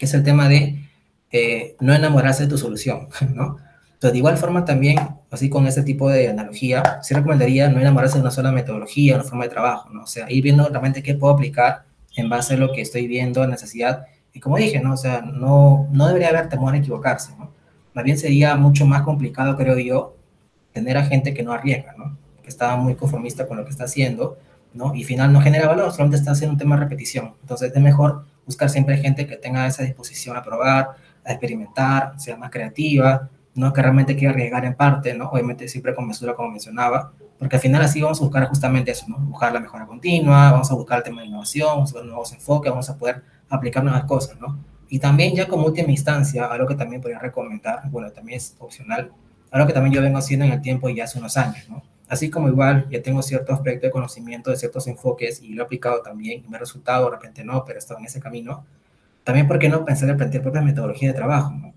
que 0.00 0.06
es 0.06 0.14
el 0.14 0.24
tema 0.24 0.48
de 0.48 0.82
eh, 1.30 1.76
no 1.78 1.94
enamorarse 1.94 2.44
de 2.44 2.48
tu 2.48 2.58
solución, 2.58 3.08
¿no? 3.34 3.58
Entonces, 3.92 4.12
de 4.12 4.18
igual 4.18 4.38
forma 4.38 4.64
también, 4.64 4.98
así 5.30 5.50
con 5.50 5.66
este 5.66 5.82
tipo 5.82 6.08
de 6.08 6.28
analogía, 6.28 7.00
sí 7.02 7.12
recomendaría 7.12 7.68
no 7.68 7.80
enamorarse 7.80 8.14
de 8.14 8.22
una 8.22 8.30
sola 8.30 8.50
metodología, 8.50 9.16
una 9.16 9.24
forma 9.24 9.44
de 9.44 9.50
trabajo, 9.50 9.90
¿no? 9.90 10.04
O 10.04 10.06
sea, 10.06 10.30
ir 10.30 10.42
viendo 10.42 10.66
realmente 10.66 11.02
qué 11.02 11.14
puedo 11.14 11.34
aplicar 11.34 11.84
en 12.16 12.30
base 12.30 12.54
a 12.54 12.56
lo 12.56 12.72
que 12.72 12.80
estoy 12.80 13.06
viendo, 13.06 13.46
necesidad. 13.46 14.06
Y 14.32 14.40
como 14.40 14.56
dije, 14.56 14.80
¿no? 14.80 14.94
O 14.94 14.96
sea, 14.96 15.20
no, 15.20 15.86
no 15.92 16.06
debería 16.08 16.30
haber 16.30 16.48
temor 16.48 16.72
a 16.72 16.78
equivocarse, 16.78 17.32
¿no? 17.38 17.50
Más 17.92 18.04
bien 18.04 18.16
sería 18.16 18.56
mucho 18.56 18.86
más 18.86 19.02
complicado, 19.02 19.54
creo 19.58 19.78
yo, 19.78 20.16
tener 20.72 20.96
a 20.96 21.04
gente 21.04 21.34
que 21.34 21.42
no 21.42 21.52
arriesga, 21.52 21.94
¿no? 21.96 22.16
Que 22.42 22.48
está 22.48 22.76
muy 22.76 22.94
conformista 22.94 23.46
con 23.46 23.56
lo 23.56 23.64
que 23.64 23.70
está 23.70 23.84
haciendo, 23.84 24.38
¿no? 24.72 24.94
Y 24.94 25.00
al 25.00 25.06
final 25.06 25.32
no 25.32 25.40
genera 25.40 25.66
valor, 25.66 25.90
solamente 25.92 26.16
está 26.16 26.32
haciendo 26.32 26.52
un 26.52 26.58
tema 26.58 26.76
de 26.76 26.82
repetición. 26.82 27.34
Entonces, 27.40 27.72
es 27.74 27.82
mejor 27.82 28.24
buscar 28.46 28.70
siempre 28.70 28.96
gente 28.96 29.26
que 29.26 29.36
tenga 29.36 29.66
esa 29.66 29.82
disposición 29.82 30.36
a 30.36 30.42
probar, 30.42 30.90
a 31.24 31.32
experimentar, 31.32 32.18
sea 32.18 32.36
más 32.36 32.50
creativa, 32.50 33.28
no 33.54 33.72
que 33.72 33.82
realmente 33.82 34.16
quiera 34.16 34.32
arriesgar 34.32 34.64
en 34.64 34.74
parte, 34.74 35.14
¿no? 35.14 35.28
Obviamente 35.28 35.68
siempre 35.68 35.94
con 35.94 36.06
mesura, 36.06 36.34
como 36.34 36.50
mencionaba, 36.50 37.12
porque 37.38 37.56
al 37.56 37.62
final 37.62 37.82
así 37.82 38.00
vamos 38.00 38.20
a 38.20 38.24
buscar 38.24 38.46
justamente 38.46 38.90
eso, 38.90 39.06
¿no? 39.08 39.18
Buscar 39.18 39.52
la 39.52 39.60
mejora 39.60 39.86
continua, 39.86 40.52
vamos 40.52 40.70
a 40.70 40.74
buscar 40.74 40.98
el 40.98 41.04
tema 41.04 41.22
de 41.22 41.28
innovación, 41.28 41.68
vamos 41.68 41.90
a 41.90 41.92
buscar 41.94 42.04
nuevos 42.04 42.32
enfoques, 42.32 42.70
vamos 42.70 42.90
a 42.90 42.96
poder 42.96 43.22
aplicar 43.48 43.82
nuevas 43.82 44.04
cosas, 44.04 44.38
¿no? 44.40 44.58
Y 44.88 44.98
también 44.98 45.34
ya 45.34 45.46
como 45.46 45.66
última 45.66 45.90
instancia, 45.90 46.46
algo 46.46 46.66
que 46.66 46.74
también 46.74 47.00
podría 47.00 47.18
recomendar, 47.18 47.88
bueno, 47.90 48.10
también 48.10 48.38
es 48.38 48.56
opcional, 48.58 49.12
algo 49.50 49.66
que 49.66 49.72
también 49.72 49.94
yo 49.94 50.02
vengo 50.02 50.18
haciendo 50.18 50.44
en 50.44 50.52
el 50.52 50.62
tiempo 50.62 50.88
y 50.88 51.00
hace 51.00 51.18
unos 51.18 51.36
años, 51.36 51.68
¿no? 51.68 51.82
Así 52.08 52.28
como 52.28 52.48
igual 52.48 52.88
ya 52.90 53.00
tengo 53.02 53.22
cierto 53.22 53.52
aspecto 53.52 53.86
de 53.86 53.92
conocimiento 53.92 54.50
de 54.50 54.56
ciertos 54.56 54.86
enfoques 54.88 55.40
y 55.42 55.54
lo 55.54 55.62
he 55.62 55.64
aplicado 55.64 56.02
también 56.02 56.42
y 56.44 56.48
me 56.48 56.56
ha 56.56 56.60
resultado, 56.60 57.04
de 57.04 57.12
repente 57.12 57.44
no, 57.44 57.64
pero 57.64 57.78
he 57.78 57.80
estado 57.80 58.00
en 58.00 58.06
ese 58.06 58.20
camino, 58.20 58.64
también, 59.22 59.46
¿por 59.46 59.58
qué 59.58 59.68
no 59.68 59.84
pensar 59.84 60.08
en 60.08 60.16
plantear 60.16 60.42
propia 60.42 60.62
metodología 60.62 61.08
de 61.08 61.14
trabajo? 61.14 61.52
¿no? 61.52 61.72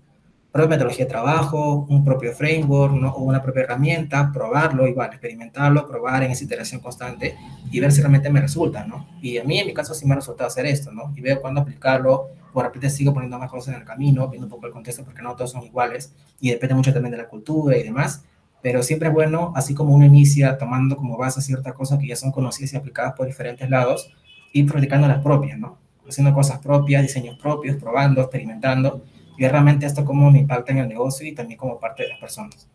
Propia 0.50 0.70
metodología 0.70 1.04
de 1.04 1.10
trabajo, 1.10 1.86
un 1.88 2.04
propio 2.04 2.32
framework 2.32 2.94
¿no? 2.94 3.10
o 3.10 3.22
una 3.22 3.42
propia 3.42 3.62
herramienta, 3.62 4.30
probarlo 4.32 4.88
igual, 4.88 5.10
experimentarlo, 5.10 5.86
probar 5.86 6.22
en 6.24 6.32
esa 6.32 6.44
iteración 6.44 6.80
constante 6.80 7.36
y 7.70 7.80
ver 7.80 7.92
si 7.92 8.00
realmente 8.00 8.30
me 8.30 8.40
resulta, 8.40 8.84
¿no? 8.84 9.06
Y 9.20 9.38
a 9.38 9.44
mí, 9.44 9.58
en 9.58 9.66
mi 9.66 9.74
caso, 9.74 9.94
sí 9.94 10.06
me 10.06 10.14
ha 10.14 10.16
resultado 10.16 10.48
hacer 10.48 10.66
esto, 10.66 10.90
¿no? 10.90 11.12
Y 11.16 11.20
veo 11.20 11.40
cuándo 11.40 11.60
aplicarlo, 11.60 12.28
o 12.54 12.60
de 12.60 12.68
repente 12.68 12.88
sigo 12.88 13.12
poniendo 13.12 13.38
más 13.38 13.50
cosas 13.50 13.74
en 13.74 13.80
el 13.80 13.86
camino, 13.86 14.28
viendo 14.28 14.46
un 14.46 14.50
poco 14.50 14.66
el 14.66 14.72
contexto, 14.72 15.04
porque 15.04 15.20
no 15.20 15.34
todos 15.34 15.50
son 15.50 15.64
iguales, 15.64 16.14
y 16.40 16.50
depende 16.50 16.74
mucho 16.74 16.92
también 16.92 17.10
de 17.10 17.18
la 17.18 17.28
cultura 17.28 17.76
y 17.76 17.82
demás, 17.82 18.24
pero 18.62 18.82
siempre 18.82 19.08
es 19.08 19.14
bueno, 19.14 19.52
así 19.56 19.74
como 19.74 19.94
uno 19.94 20.06
inicia 20.06 20.56
tomando 20.56 20.96
como 20.96 21.18
base 21.18 21.42
ciertas 21.42 21.74
cosas 21.74 21.98
que 21.98 22.06
ya 22.06 22.16
son 22.16 22.32
conocidas 22.32 22.72
y 22.72 22.76
aplicadas 22.76 23.14
por 23.14 23.26
diferentes 23.26 23.68
lados, 23.68 24.10
ir 24.52 24.66
practicando 24.66 25.08
las 25.08 25.22
propias, 25.22 25.58
¿no? 25.58 25.78
Haciendo 26.08 26.32
cosas 26.32 26.60
propias, 26.60 27.02
diseños 27.02 27.36
propios, 27.36 27.76
probando, 27.76 28.20
experimentando, 28.22 29.04
y 29.36 29.46
realmente 29.46 29.84
esto 29.84 30.04
cómo 30.04 30.30
me 30.30 30.38
impacta 30.38 30.72
en 30.72 30.78
el 30.78 30.88
negocio 30.88 31.26
y 31.26 31.32
también 31.32 31.58
como 31.58 31.80
parte 31.80 32.04
de 32.04 32.10
las 32.10 32.20
personas. 32.20 32.68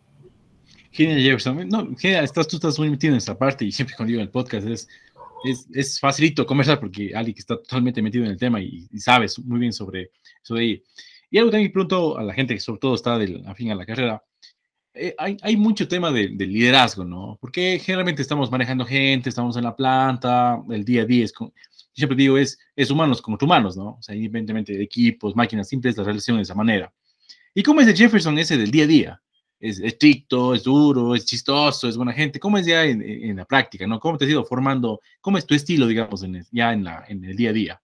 Genial, 0.92 1.22
Jefferson. 1.22 1.70
No, 1.70 1.88
genial, 1.98 2.26
estás, 2.26 2.48
tú 2.48 2.58
estás 2.58 2.78
muy 2.78 2.90
metido 2.90 3.14
en 3.14 3.18
esta 3.18 3.38
parte 3.38 3.64
y 3.64 3.72
siempre 3.72 3.96
cuando 3.96 4.10
digo 4.10 4.22
el 4.22 4.30
podcast 4.30 4.68
es, 4.68 4.90
es, 5.44 5.68
es, 5.74 6.00
facilito 6.00 6.46
conversar 6.46 6.80
porque 6.80 7.12
Ali 7.16 7.34
que 7.34 7.40
está 7.40 7.56
totalmente 7.58 8.02
metido 8.02 8.26
en 8.26 8.32
el 8.32 8.38
tema 8.38 8.62
y, 8.62 8.88
y 8.92 9.00
sabes 9.00 9.40
muy 9.40 9.60
bien 9.60 9.74
sobre, 9.74 10.12
sobre 10.42 10.66
ello. 10.66 10.82
Y 11.32 11.38
algo 11.38 11.52
también 11.52 11.72
pregunto 11.72 12.18
a 12.18 12.24
la 12.24 12.34
gente 12.34 12.54
que 12.54 12.60
sobre 12.60 12.80
todo 12.80 12.96
está 12.96 13.18
del, 13.18 13.44
a 13.46 13.54
fin 13.54 13.72
a 13.72 13.76
la 13.76 13.86
carrera, 13.86 14.24
eh, 14.94 15.14
hay, 15.18 15.38
hay, 15.42 15.56
mucho 15.56 15.88
tema 15.88 16.12
de, 16.12 16.30
de, 16.30 16.48
liderazgo, 16.48 17.06
¿no? 17.06 17.38
Porque 17.40 17.80
generalmente 17.80 18.22
estamos 18.22 18.50
manejando 18.50 18.84
gente, 18.86 19.30
estamos 19.30 19.56
en 19.56 19.64
la 19.64 19.76
planta, 19.76 20.62
el 20.72 20.84
día 20.84 21.04
a 21.04 21.06
día 21.06 21.26
es, 21.26 21.32
con, 21.32 21.54
siempre 21.94 22.18
digo, 22.18 22.38
es, 22.38 22.58
es 22.76 22.90
humanos 22.90 23.22
con 23.22 23.38
humanos, 23.40 23.78
¿no? 23.78 23.98
O 24.00 24.02
sea, 24.02 24.16
independientemente 24.16 24.74
de 24.74 24.84
equipos, 24.84 25.36
máquinas, 25.36 25.68
siempre 25.70 25.92
es 25.92 25.98
la 25.98 26.04
relación 26.04 26.38
de 26.38 26.44
esa 26.44 26.56
manera. 26.56 26.92
¿Y 27.54 27.64
cómo 27.64 27.82
es 27.82 27.88
el 27.88 27.96
Jefferson 27.96 28.38
ese 28.40 28.58
del 28.58 28.72
día 28.72 28.86
a 28.86 28.88
día? 28.88 29.22
Es 29.60 29.80
estricto, 29.80 30.54
es 30.54 30.64
duro, 30.64 31.16
es 31.16 31.26
chistoso, 31.26 31.88
es 31.88 31.98
buena 31.98 32.14
gente. 32.14 32.40
¿Cómo 32.40 32.58
es 32.58 32.66
ya 32.66 32.86
en, 32.86 33.02
en 33.02 33.36
la 33.36 33.46
práctica, 33.46 33.86
no? 33.86 34.00
¿Cómo 34.00 34.18
te 34.18 34.26
has 34.26 34.32
ido 34.32 34.46
formando? 34.46 35.02
¿Cómo 35.20 35.38
es 35.38 35.46
tu 35.46 35.54
estilo, 35.54 35.86
digamos, 35.88 36.24
en 36.24 36.46
ya 36.52 36.72
en, 36.74 36.84
la, 36.84 37.04
en 37.08 37.24
el 37.26 37.36
día 37.36 37.50
a 37.50 37.54
día? 37.54 37.82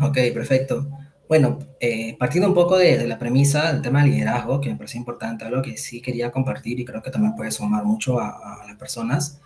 Ok, 0.00 0.16
perfecto. 0.32 0.88
Bueno, 1.28 1.58
eh, 1.80 2.16
partiendo 2.18 2.48
un 2.48 2.54
poco 2.54 2.76
de, 2.76 3.06
la 3.06 3.18
premisa 3.18 3.72
del 3.72 3.82
tema 3.82 4.02
de 4.02 4.10
liderazgo, 4.10 4.60
que 4.60 4.70
me 4.70 4.76
parece 4.76 4.98
importante, 4.98 5.44
algo 5.44 5.62
que 5.62 5.76
sí 5.76 6.00
quería 6.00 6.30
compartir 6.30 6.78
y 6.78 6.84
creo 6.84 7.02
que 7.02 7.10
también 7.10 7.34
puede 7.34 7.50
sumar 7.50 7.84
mucho 7.84 8.20
a, 8.20 8.62
a 8.62 8.66
las 8.66 8.76
personas, 8.76 9.40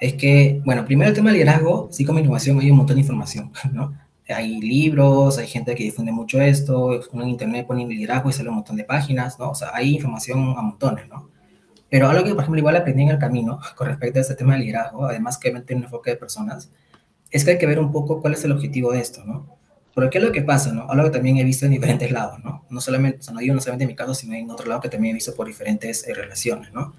es 0.00 0.14
que, 0.14 0.60
bueno, 0.64 0.84
primero 0.84 1.10
el 1.10 1.14
tema 1.14 1.30
de 1.30 1.38
liderazgo, 1.38 1.88
sí 1.90 2.04
como 2.04 2.18
innovación 2.18 2.60
hay 2.60 2.70
un 2.70 2.78
montón 2.78 2.96
de 2.96 3.02
información, 3.02 3.52
¿no? 3.72 3.96
Hay 4.28 4.60
libros, 4.60 5.38
hay 5.38 5.46
gente 5.46 5.74
que 5.74 5.84
difunde 5.84 6.12
mucho 6.12 6.40
esto, 6.40 7.00
uno 7.12 7.22
en 7.22 7.30
internet 7.30 7.66
pone 7.66 7.86
liderazgo 7.86 8.28
y 8.30 8.32
sale 8.32 8.48
un 8.50 8.56
montón 8.56 8.76
de 8.76 8.84
páginas, 8.84 9.38
¿no? 9.38 9.50
O 9.50 9.54
sea, 9.54 9.70
hay 9.72 9.94
información 9.94 10.54
a 10.56 10.62
montones, 10.62 11.08
¿no? 11.08 11.30
Pero 11.90 12.08
algo 12.08 12.24
que, 12.24 12.34
por 12.34 12.42
ejemplo, 12.42 12.58
igual 12.58 12.76
aprendí 12.76 13.02
en 13.02 13.08
el 13.10 13.18
camino 13.18 13.58
con 13.76 13.86
respecto 13.86 14.18
a 14.18 14.22
este 14.22 14.34
tema 14.34 14.54
de 14.54 14.60
liderazgo, 14.60 15.06
además 15.06 15.38
que 15.38 15.50
tiene 15.50 15.80
un 15.80 15.84
enfoque 15.84 16.10
de 16.10 16.16
personas, 16.16 16.70
es 17.30 17.44
que 17.44 17.52
hay 17.52 17.58
que 17.58 17.66
ver 17.66 17.78
un 17.78 17.92
poco 17.92 18.20
cuál 18.20 18.34
es 18.34 18.44
el 18.44 18.52
objetivo 18.52 18.92
de 18.92 19.00
esto, 19.00 19.24
¿no? 19.24 19.58
Pero 19.94 20.10
¿qué 20.10 20.18
es 20.18 20.24
lo 20.24 20.32
que 20.32 20.42
pasa, 20.42 20.72
no? 20.72 20.88
Algo 20.88 21.04
que 21.04 21.10
también 21.10 21.38
he 21.38 21.44
visto 21.44 21.66
en 21.66 21.72
diferentes 21.72 22.10
lados, 22.12 22.38
¿no? 22.44 22.64
No 22.70 22.80
solamente, 22.80 23.18
o 23.18 23.22
sea, 23.22 23.34
no 23.34 23.40
digo 23.40 23.54
no 23.54 23.60
solamente 23.60 23.84
en 23.84 23.88
mi 23.88 23.96
caso, 23.96 24.14
sino 24.14 24.34
en 24.34 24.50
otro 24.50 24.66
lado 24.66 24.80
que 24.80 24.88
también 24.88 25.12
he 25.12 25.14
visto 25.14 25.34
por 25.34 25.46
diferentes 25.46 26.06
eh, 26.06 26.14
relaciones, 26.14 26.72
¿no? 26.72 26.94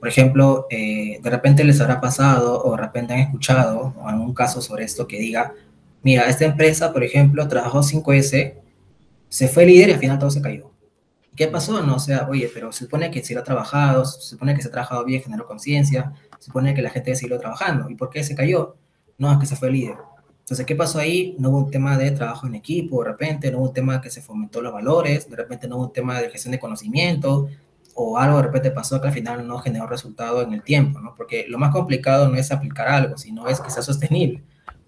Por 0.00 0.08
ejemplo, 0.08 0.66
eh, 0.70 1.18
de 1.22 1.30
repente 1.30 1.64
les 1.64 1.80
habrá 1.80 2.00
pasado 2.00 2.62
o 2.62 2.72
de 2.72 2.82
repente 2.82 3.14
han 3.14 3.20
escuchado 3.20 3.94
o 3.96 4.08
algún 4.08 4.34
caso 4.34 4.60
sobre 4.60 4.84
esto 4.84 5.06
que 5.06 5.18
diga, 5.18 5.54
mira, 6.04 6.28
esta 6.28 6.44
empresa, 6.44 6.92
por 6.92 7.02
ejemplo, 7.02 7.48
trabajó 7.48 7.82
5S, 7.82 8.54
se 9.28 9.48
fue 9.48 9.66
líder 9.66 9.88
y 9.88 9.92
al 9.92 9.98
final 9.98 10.18
todo 10.18 10.30
se 10.30 10.40
cayó. 10.40 10.70
¿Qué 11.34 11.48
pasó? 11.48 11.82
No, 11.82 11.96
o 11.96 11.98
sea, 11.98 12.28
oye, 12.28 12.48
pero 12.54 12.70
se 12.70 12.84
supone 12.84 13.10
que 13.10 13.24
si 13.24 13.34
lo 13.34 13.40
ha 13.40 13.44
trabajado, 13.44 14.04
se 14.04 14.20
supone 14.20 14.54
que 14.54 14.62
se 14.62 14.68
ha 14.68 14.70
trabajado 14.70 15.04
bien, 15.04 15.20
generó 15.20 15.46
conciencia, 15.46 16.12
se 16.38 16.46
supone 16.46 16.74
que 16.74 16.82
la 16.82 16.90
gente 16.90 17.16
siguió 17.16 17.40
trabajando. 17.40 17.90
¿Y 17.90 17.96
por 17.96 18.10
qué 18.10 18.22
se 18.22 18.36
cayó? 18.36 18.76
No, 19.18 19.32
es 19.32 19.38
que 19.38 19.46
se 19.46 19.56
fue 19.56 19.72
líder. 19.72 19.96
Entonces, 20.40 20.66
¿qué 20.66 20.76
pasó 20.76 20.98
ahí? 20.98 21.34
No 21.38 21.48
hubo 21.50 21.58
un 21.58 21.70
tema 21.70 21.96
de 21.96 22.10
trabajo 22.12 22.46
en 22.46 22.54
equipo, 22.54 23.02
de 23.02 23.10
repente, 23.10 23.50
no 23.50 23.58
hubo 23.58 23.68
un 23.68 23.72
tema 23.72 24.00
que 24.00 24.10
se 24.10 24.20
fomentó 24.20 24.60
los 24.60 24.72
valores, 24.72 25.28
de 25.28 25.36
repente 25.36 25.66
no 25.66 25.76
hubo 25.76 25.86
un 25.86 25.92
tema 25.92 26.20
de 26.20 26.30
gestión 26.30 26.52
de 26.52 26.58
conocimiento, 26.60 27.48
o 27.94 28.18
algo 28.18 28.36
de 28.36 28.42
repente 28.42 28.70
pasó 28.70 29.00
que 29.00 29.08
al 29.08 29.14
final 29.14 29.46
no 29.46 29.58
generó 29.58 29.86
resultado 29.86 30.42
en 30.42 30.52
el 30.52 30.62
tiempo, 30.62 31.00
¿no? 31.00 31.14
Porque 31.16 31.46
lo 31.48 31.58
más 31.58 31.72
complicado 31.72 32.28
no 32.28 32.36
es 32.36 32.52
aplicar 32.52 32.88
algo, 32.88 33.16
sino 33.16 33.48
es 33.48 33.60
que 33.60 33.70
sea 33.70 33.82
sostenible. 33.82 34.42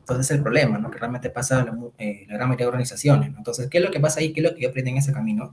Entonces, 0.08 0.30
es 0.30 0.36
el 0.36 0.42
problema, 0.44 0.78
¿no? 0.78 0.88
Que 0.88 0.98
realmente 0.98 1.30
pasa 1.30 1.64
la, 1.64 1.76
eh, 1.98 2.26
la 2.28 2.34
gran 2.34 2.48
mayoría 2.48 2.66
de 2.66 2.68
organizaciones, 2.68 3.32
¿no? 3.32 3.38
Entonces, 3.38 3.68
¿qué 3.68 3.78
es 3.78 3.84
lo 3.84 3.90
que 3.90 3.98
pasa 3.98 4.20
ahí? 4.20 4.32
¿Qué 4.32 4.38
es 4.38 4.44
lo 4.48 4.54
que 4.54 4.62
yo 4.62 4.68
aprendí 4.68 4.92
en 4.92 4.98
ese 4.98 5.12
camino? 5.12 5.52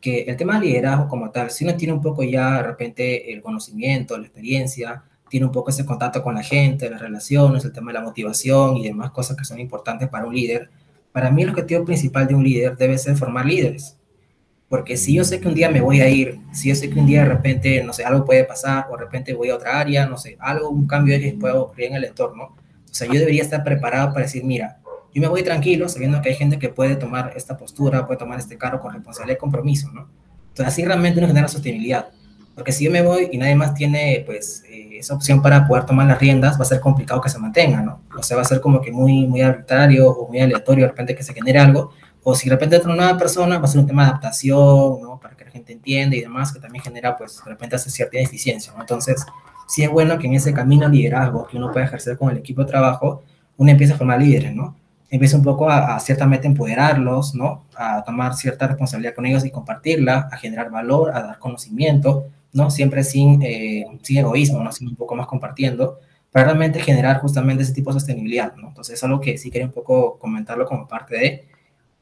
Que 0.00 0.22
el 0.22 0.36
tema 0.38 0.58
de 0.58 0.66
liderazgo 0.68 1.06
como 1.06 1.30
tal, 1.30 1.50
si 1.50 1.64
uno 1.64 1.76
tiene 1.76 1.92
un 1.92 2.00
poco 2.00 2.22
ya 2.22 2.56
de 2.56 2.62
repente 2.62 3.30
el 3.30 3.42
conocimiento, 3.42 4.16
la 4.16 4.24
experiencia, 4.24 5.04
tiene 5.28 5.44
un 5.44 5.52
poco 5.52 5.68
ese 5.68 5.84
contacto 5.84 6.22
con 6.22 6.34
la 6.34 6.42
gente, 6.42 6.88
las 6.88 6.98
relaciones, 6.98 7.62
el 7.66 7.72
tema 7.72 7.92
de 7.92 7.98
la 7.98 8.04
motivación 8.04 8.78
y 8.78 8.84
demás 8.84 9.10
cosas 9.10 9.36
que 9.36 9.44
son 9.44 9.60
importantes 9.60 10.08
para 10.08 10.24
un 10.24 10.34
líder. 10.34 10.70
Para 11.12 11.30
mí 11.30 11.42
el 11.42 11.50
objetivo 11.50 11.84
principal 11.84 12.26
de 12.26 12.34
un 12.34 12.42
líder 12.42 12.78
debe 12.78 12.96
ser 12.96 13.16
formar 13.16 13.44
líderes. 13.44 13.98
Porque 14.70 14.96
si 14.96 15.14
yo 15.14 15.24
sé 15.24 15.40
que 15.40 15.48
un 15.48 15.54
día 15.54 15.68
me 15.70 15.82
voy 15.82 16.00
a 16.00 16.08
ir, 16.08 16.38
si 16.52 16.70
yo 16.70 16.74
sé 16.74 16.88
que 16.88 16.98
un 16.98 17.04
día 17.04 17.22
de 17.22 17.28
repente, 17.28 17.84
no 17.84 17.92
sé, 17.92 18.02
algo 18.02 18.24
puede 18.24 18.44
pasar, 18.44 18.86
o 18.90 18.96
de 18.96 19.04
repente 19.04 19.34
voy 19.34 19.50
a 19.50 19.56
otra 19.56 19.78
área, 19.78 20.06
no 20.06 20.16
sé, 20.16 20.38
algo, 20.40 20.70
un 20.70 20.86
cambio 20.86 21.18
que 21.20 21.36
puede 21.38 21.54
ocurrir 21.54 21.88
en 21.88 21.96
el 21.96 22.04
entorno, 22.04 22.56
o 22.94 22.96
sea, 22.96 23.08
yo 23.08 23.18
debería 23.18 23.42
estar 23.42 23.64
preparado 23.64 24.12
para 24.12 24.24
decir, 24.24 24.44
mira, 24.44 24.78
yo 25.12 25.20
me 25.20 25.26
voy 25.26 25.42
tranquilo 25.42 25.88
sabiendo 25.88 26.22
que 26.22 26.28
hay 26.28 26.36
gente 26.36 26.60
que 26.60 26.68
puede 26.68 26.94
tomar 26.94 27.32
esta 27.34 27.56
postura, 27.56 28.06
puede 28.06 28.20
tomar 28.20 28.38
este 28.38 28.56
cargo 28.56 28.78
con 28.78 28.92
responsabilidad 28.92 29.36
y 29.36 29.40
compromiso, 29.40 29.90
¿no? 29.90 30.08
Entonces 30.50 30.72
así 30.72 30.84
realmente 30.84 31.18
uno 31.18 31.26
genera 31.26 31.48
sostenibilidad. 31.48 32.06
Porque 32.54 32.70
si 32.70 32.84
yo 32.84 32.92
me 32.92 33.02
voy 33.02 33.30
y 33.32 33.36
nadie 33.36 33.56
más 33.56 33.74
tiene, 33.74 34.22
pues, 34.24 34.62
eh, 34.68 34.98
esa 34.98 35.12
opción 35.12 35.42
para 35.42 35.66
poder 35.66 35.86
tomar 35.86 36.06
las 36.06 36.20
riendas, 36.20 36.56
va 36.56 36.62
a 36.62 36.66
ser 36.66 36.78
complicado 36.78 37.20
que 37.20 37.28
se 37.28 37.40
mantenga, 37.40 37.82
¿no? 37.82 38.02
O 38.16 38.22
sea, 38.22 38.36
va 38.36 38.42
a 38.42 38.46
ser 38.46 38.60
como 38.60 38.80
que 38.80 38.92
muy, 38.92 39.26
muy 39.26 39.40
arbitrario 39.40 40.08
o 40.08 40.28
muy 40.28 40.38
aleatorio 40.38 40.84
de 40.84 40.90
repente 40.90 41.16
que 41.16 41.24
se 41.24 41.34
genere 41.34 41.58
algo. 41.58 41.90
O 42.22 42.36
si 42.36 42.48
de 42.48 42.54
repente 42.54 42.76
entra 42.76 42.92
una 42.92 43.02
nueva 43.02 43.18
persona, 43.18 43.58
va 43.58 43.64
a 43.64 43.66
ser 43.66 43.80
un 43.80 43.88
tema 43.88 44.04
de 44.04 44.10
adaptación, 44.10 45.02
¿no? 45.02 45.18
Para 45.20 45.36
que 45.36 45.46
la 45.46 45.50
gente 45.50 45.72
entienda 45.72 46.14
y 46.14 46.20
demás, 46.20 46.52
que 46.52 46.60
también 46.60 46.84
genera, 46.84 47.16
pues, 47.16 47.42
de 47.44 47.50
repente 47.50 47.74
hace 47.74 47.90
cierta 47.90 48.16
ineficiencia, 48.18 48.72
¿no? 48.72 48.82
Entonces, 48.82 49.26
sí 49.66 49.82
es 49.82 49.90
bueno 49.90 50.18
que 50.18 50.26
en 50.26 50.34
ese 50.34 50.52
camino 50.52 50.88
de 50.88 50.96
liderazgo 50.96 51.46
que 51.46 51.56
uno 51.56 51.72
puede 51.72 51.86
ejercer 51.86 52.16
con 52.16 52.30
el 52.30 52.38
equipo 52.38 52.62
de 52.62 52.70
trabajo, 52.70 53.22
uno 53.56 53.70
empieza 53.70 53.94
a 53.94 53.98
formar 53.98 54.20
líderes, 54.20 54.54
¿no? 54.54 54.76
Empieza 55.10 55.36
un 55.36 55.44
poco 55.44 55.70
a, 55.70 55.98
ciertamente 56.00 56.46
empoderarlos, 56.46 57.34
¿no? 57.34 57.64
A 57.76 58.02
tomar 58.02 58.34
cierta 58.34 58.66
responsabilidad 58.66 59.14
con 59.14 59.26
ellos 59.26 59.44
y 59.44 59.50
compartirla, 59.50 60.28
a 60.30 60.36
generar 60.36 60.70
valor, 60.70 61.16
a 61.16 61.22
dar 61.22 61.38
conocimiento, 61.38 62.26
¿no? 62.52 62.70
Siempre 62.70 63.04
sin, 63.04 63.42
eh, 63.42 63.86
sin 64.02 64.18
egoísmo, 64.18 64.62
¿no? 64.62 64.72
Sino 64.72 64.90
un 64.90 64.96
poco 64.96 65.14
más 65.14 65.26
compartiendo, 65.26 65.98
para 66.32 66.46
realmente 66.46 66.80
generar 66.80 67.20
justamente 67.20 67.62
ese 67.62 67.72
tipo 67.72 67.90
de 67.90 68.00
sostenibilidad, 68.00 68.56
¿no? 68.56 68.68
Entonces 68.68 68.94
es 68.94 69.04
algo 69.04 69.20
que 69.20 69.38
sí 69.38 69.50
quería 69.50 69.66
un 69.66 69.72
poco 69.72 70.18
comentarlo 70.18 70.66
como 70.66 70.88
parte 70.88 71.16
de. 71.16 71.48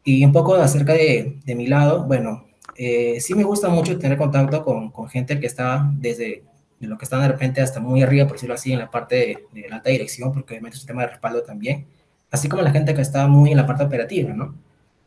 Y 0.05 0.25
un 0.25 0.33
poco 0.33 0.55
acerca 0.55 0.95
de, 0.95 1.39
de 1.45 1.55
mi 1.55 1.67
lado, 1.67 2.05
bueno, 2.05 2.47
eh, 2.77 3.21
sí 3.21 3.35
me 3.35 3.45
gusta 3.45 3.69
mucho 3.69 3.99
tener 3.99 4.17
contacto 4.17 4.65
con, 4.65 4.91
con, 4.91 5.09
gente 5.09 5.39
que 5.39 5.47
está 5.47 5.91
desde 5.95 6.45
de 6.83 6.89
lo 6.89 6.99
que 6.99 7.05
está 7.05 7.19
de 7.19 7.29
repente 7.29 7.61
hasta 7.61 7.79
muy 7.79 8.03
arriba, 8.03 8.27
por 8.27 8.37
decirlo 8.37 8.57
así, 8.57 8.73
en 8.73 8.81
la 8.81 8.91
parte 8.91 9.15
de, 9.15 9.63
de 9.63 9.69
la 9.69 9.77
alta 9.77 9.91
dirección, 9.91 10.33
porque 10.33 10.55
obviamente 10.55 10.77
es 10.77 10.83
un 10.83 10.89
tema 10.89 11.03
de 11.03 11.09
respaldo 11.09 11.43
también, 11.43 11.87
así 12.31 12.49
como 12.49 12.63
la 12.63 12.73
gente 12.73 12.93
que 12.93 13.01
está 13.01 13.29
muy 13.29 13.53
en 13.53 13.57
la 13.57 13.67
parte 13.67 13.85
operativa, 13.85 14.35
¿no? 14.35 14.55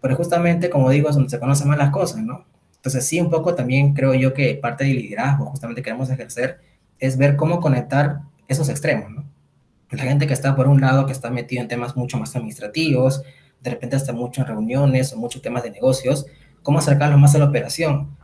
Pero 0.01 0.15
justamente, 0.15 0.69
como 0.69 0.89
digo, 0.89 1.09
es 1.09 1.15
donde 1.15 1.29
se 1.29 1.39
conocen 1.39 1.67
más 1.67 1.77
las 1.77 1.89
cosas, 1.89 2.21
¿no? 2.23 2.45
Entonces, 2.77 3.05
sí, 3.05 3.19
un 3.19 3.29
poco 3.29 3.55
también 3.55 3.93
creo 3.93 4.13
yo 4.13 4.33
que 4.33 4.55
parte 4.55 4.85
del 4.85 4.97
liderazgo 4.97 5.47
justamente 5.47 5.81
queremos 5.81 6.09
ejercer 6.09 6.59
es 6.99 7.17
ver 7.17 7.35
cómo 7.35 7.59
conectar 7.59 8.21
esos 8.47 8.69
extremos, 8.69 9.11
¿no? 9.11 9.25
La 9.91 10.03
gente 10.03 10.27
que 10.27 10.33
está 10.33 10.55
por 10.55 10.67
un 10.67 10.81
lado, 10.81 11.05
que 11.05 11.11
está 11.11 11.29
metido 11.29 11.61
en 11.61 11.67
temas 11.67 11.95
mucho 11.95 12.17
más 12.17 12.35
administrativos, 12.35 13.23
de 13.61 13.69
repente 13.69 13.95
hasta 13.95 14.13
mucho 14.13 14.41
en 14.41 14.47
reuniones 14.47 15.11
o 15.13 15.17
muchos 15.17 15.41
temas 15.41 15.63
de 15.63 15.71
negocios, 15.71 16.25
cómo 16.63 16.79
acercarlos 16.79 17.19
más 17.19 17.35
a 17.35 17.39
la 17.39 17.45
operación. 17.45 18.15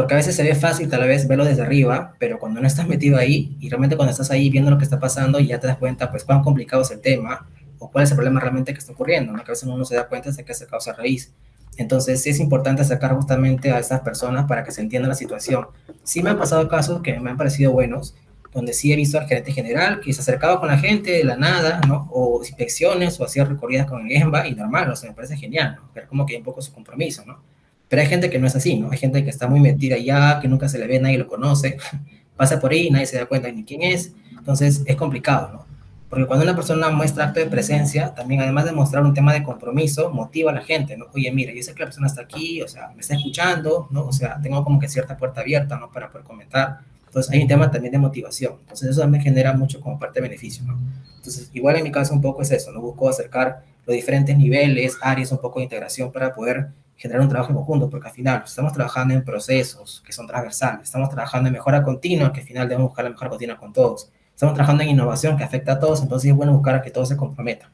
Porque 0.00 0.14
a 0.14 0.16
veces 0.16 0.34
se 0.34 0.42
ve 0.42 0.54
fácil 0.54 0.88
tal 0.88 1.06
vez 1.06 1.28
verlo 1.28 1.44
desde 1.44 1.60
arriba, 1.60 2.14
pero 2.18 2.38
cuando 2.38 2.58
no 2.58 2.66
estás 2.66 2.88
metido 2.88 3.18
ahí 3.18 3.54
y 3.60 3.68
realmente 3.68 3.96
cuando 3.96 4.12
estás 4.12 4.30
ahí 4.30 4.48
viendo 4.48 4.70
lo 4.70 4.78
que 4.78 4.84
está 4.84 4.98
pasando 4.98 5.38
y 5.38 5.48
ya 5.48 5.60
te 5.60 5.66
das 5.66 5.76
cuenta 5.76 6.10
pues 6.10 6.24
cuán 6.24 6.40
complicado 6.40 6.80
es 6.80 6.90
el 6.90 7.02
tema 7.02 7.46
o 7.78 7.90
cuál 7.90 8.04
es 8.04 8.10
el 8.10 8.16
problema 8.16 8.40
realmente 8.40 8.72
que 8.72 8.78
está 8.78 8.92
ocurriendo, 8.92 9.30
¿no? 9.30 9.44
que 9.44 9.50
a 9.50 9.52
veces 9.52 9.64
uno 9.64 9.76
no 9.76 9.84
se 9.84 9.96
da 9.96 10.08
cuenta 10.08 10.30
de 10.30 10.42
que 10.42 10.52
es 10.52 10.64
causa 10.70 10.94
raíz. 10.94 11.34
Entonces, 11.76 12.22
sí 12.22 12.30
es 12.30 12.40
importante 12.40 12.82
sacar 12.82 13.14
justamente 13.14 13.72
a 13.72 13.78
estas 13.78 14.00
personas 14.00 14.46
para 14.46 14.64
que 14.64 14.70
se 14.70 14.80
entienda 14.80 15.06
la 15.06 15.14
situación. 15.14 15.66
Sí 16.02 16.22
me 16.22 16.30
han 16.30 16.38
pasado 16.38 16.66
casos 16.66 17.02
que 17.02 17.20
me 17.20 17.28
han 17.28 17.36
parecido 17.36 17.70
buenos, 17.72 18.14
donde 18.54 18.72
sí 18.72 18.94
he 18.94 18.96
visto 18.96 19.18
al 19.18 19.26
gerente 19.26 19.52
general 19.52 20.00
que 20.00 20.14
se 20.14 20.22
acercaba 20.22 20.60
con 20.60 20.70
la 20.70 20.78
gente 20.78 21.10
de 21.10 21.24
la 21.24 21.36
nada, 21.36 21.82
¿no? 21.86 22.08
O 22.10 22.40
inspecciones 22.42 23.20
o 23.20 23.24
hacía 23.26 23.44
recorridas 23.44 23.86
con 23.86 24.06
el 24.06 24.16
EMBA 24.16 24.48
y 24.48 24.54
normal, 24.54 24.92
o 24.92 24.96
sea, 24.96 25.10
me 25.10 25.14
parece 25.16 25.36
genial, 25.36 25.76
¿no? 25.76 25.90
Pero 25.92 26.08
como 26.08 26.24
que 26.24 26.32
hay 26.32 26.38
un 26.38 26.44
poco 26.44 26.62
su 26.62 26.72
compromiso, 26.72 27.22
¿no? 27.26 27.49
Pero 27.90 28.02
hay 28.02 28.08
gente 28.08 28.30
que 28.30 28.38
no 28.38 28.46
es 28.46 28.54
así, 28.54 28.78
¿no? 28.78 28.92
Hay 28.92 28.98
gente 28.98 29.24
que 29.24 29.30
está 29.30 29.48
muy 29.48 29.58
metida 29.58 29.98
ya, 29.98 30.38
que 30.40 30.46
nunca 30.46 30.68
se 30.68 30.78
le 30.78 30.86
ve, 30.86 31.00
nadie 31.00 31.18
lo 31.18 31.26
conoce, 31.26 31.76
pasa 32.36 32.60
por 32.60 32.70
ahí, 32.70 32.88
nadie 32.88 33.04
se 33.04 33.18
da 33.18 33.26
cuenta 33.26 33.50
ni 33.50 33.64
quién 33.64 33.82
es, 33.82 34.12
entonces 34.38 34.82
es 34.86 34.94
complicado, 34.94 35.50
¿no? 35.52 35.66
Porque 36.08 36.24
cuando 36.26 36.44
una 36.44 36.54
persona 36.54 36.88
muestra 36.90 37.26
acto 37.26 37.40
de 37.40 37.46
presencia, 37.46 38.14
también 38.14 38.42
además 38.42 38.64
de 38.64 38.72
mostrar 38.72 39.02
un 39.02 39.12
tema 39.12 39.32
de 39.32 39.42
compromiso, 39.42 40.10
motiva 40.10 40.52
a 40.52 40.54
la 40.54 40.62
gente, 40.62 40.96
¿no? 40.96 41.06
Oye, 41.14 41.32
mira, 41.32 41.52
yo 41.52 41.62
sé 41.64 41.74
que 41.74 41.80
la 41.80 41.86
persona 41.86 42.06
está 42.06 42.22
aquí, 42.22 42.62
o 42.62 42.68
sea, 42.68 42.90
me 42.94 43.00
está 43.00 43.14
escuchando, 43.16 43.88
¿no? 43.90 44.06
O 44.06 44.12
sea, 44.12 44.40
tengo 44.40 44.62
como 44.62 44.78
que 44.78 44.88
cierta 44.88 45.16
puerta 45.16 45.40
abierta, 45.40 45.76
¿no? 45.76 45.90
Para 45.90 46.10
poder 46.10 46.24
comentar. 46.24 46.78
Entonces 47.06 47.32
hay 47.32 47.42
un 47.42 47.48
tema 47.48 47.70
también 47.70 47.92
de 47.92 47.98
motivación. 47.98 48.54
Entonces 48.60 48.90
eso 48.90 49.00
también 49.00 49.22
genera 49.22 49.52
mucho 49.52 49.80
como 49.80 49.98
parte 49.98 50.20
de 50.20 50.28
beneficio, 50.28 50.64
¿no? 50.64 50.78
Entonces, 51.16 51.50
igual 51.52 51.76
en 51.76 51.84
mi 51.84 51.90
caso 51.92 52.14
un 52.14 52.20
poco 52.20 52.42
es 52.42 52.52
eso, 52.52 52.70
¿no? 52.72 52.80
Busco 52.80 53.08
acercar 53.08 53.64
los 53.84 53.94
diferentes 53.96 54.36
niveles, 54.36 54.96
áreas, 55.02 55.32
un 55.32 55.38
poco 55.38 55.58
de 55.58 55.64
integración 55.64 56.12
para 56.12 56.32
poder 56.32 56.70
generar 57.00 57.22
un 57.22 57.30
trabajo 57.30 57.50
en 57.50 57.56
conjunto, 57.56 57.88
porque 57.88 58.08
al 58.08 58.14
final 58.14 58.42
estamos 58.44 58.74
trabajando 58.74 59.14
en 59.14 59.24
procesos 59.24 60.02
que 60.04 60.12
son 60.12 60.26
transversales, 60.26 60.82
estamos 60.82 61.08
trabajando 61.08 61.48
en 61.48 61.54
mejora 61.54 61.82
continua, 61.82 62.30
que 62.30 62.40
al 62.40 62.46
final 62.46 62.68
debemos 62.68 62.90
buscar 62.90 63.04
la 63.06 63.10
mejora 63.10 63.30
continua 63.30 63.56
con 63.56 63.72
todos, 63.72 64.10
estamos 64.34 64.54
trabajando 64.54 64.82
en 64.82 64.90
innovación 64.90 65.38
que 65.38 65.42
afecta 65.42 65.72
a 65.72 65.78
todos, 65.78 66.02
entonces 66.02 66.30
es 66.30 66.36
bueno 66.36 66.52
buscar 66.52 66.74
a 66.74 66.82
que 66.82 66.90
todos 66.90 67.08
se 67.08 67.16
comprometan, 67.16 67.70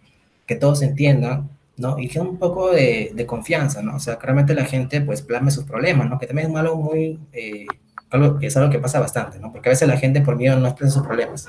que 0.46 0.54
todos 0.54 0.80
entiendan, 0.82 1.50
¿no? 1.76 1.98
Y 1.98 2.08
que 2.08 2.20
un 2.20 2.36
poco 2.36 2.70
de, 2.70 3.10
de, 3.16 3.26
confianza, 3.26 3.82
¿no? 3.82 3.96
O 3.96 3.98
sea, 3.98 4.16
que 4.16 4.22
realmente 4.26 4.54
la 4.54 4.64
gente 4.64 5.00
pues 5.00 5.22
plasme 5.22 5.50
sus 5.50 5.64
problemas, 5.64 6.08
¿no? 6.08 6.20
Que 6.20 6.28
también 6.28 6.48
es 6.48 6.56
algo 6.56 6.76
muy, 6.76 7.18
eh, 7.32 7.66
algo 8.10 8.38
es 8.40 8.56
algo 8.56 8.70
que 8.70 8.78
pasa 8.78 9.00
bastante, 9.00 9.40
¿no? 9.40 9.50
Porque 9.50 9.70
a 9.70 9.72
veces 9.72 9.88
la 9.88 9.96
gente 9.96 10.20
por 10.20 10.36
miedo 10.36 10.56
no 10.56 10.68
expresa 10.68 10.94
sus 10.94 11.02
problemas, 11.02 11.48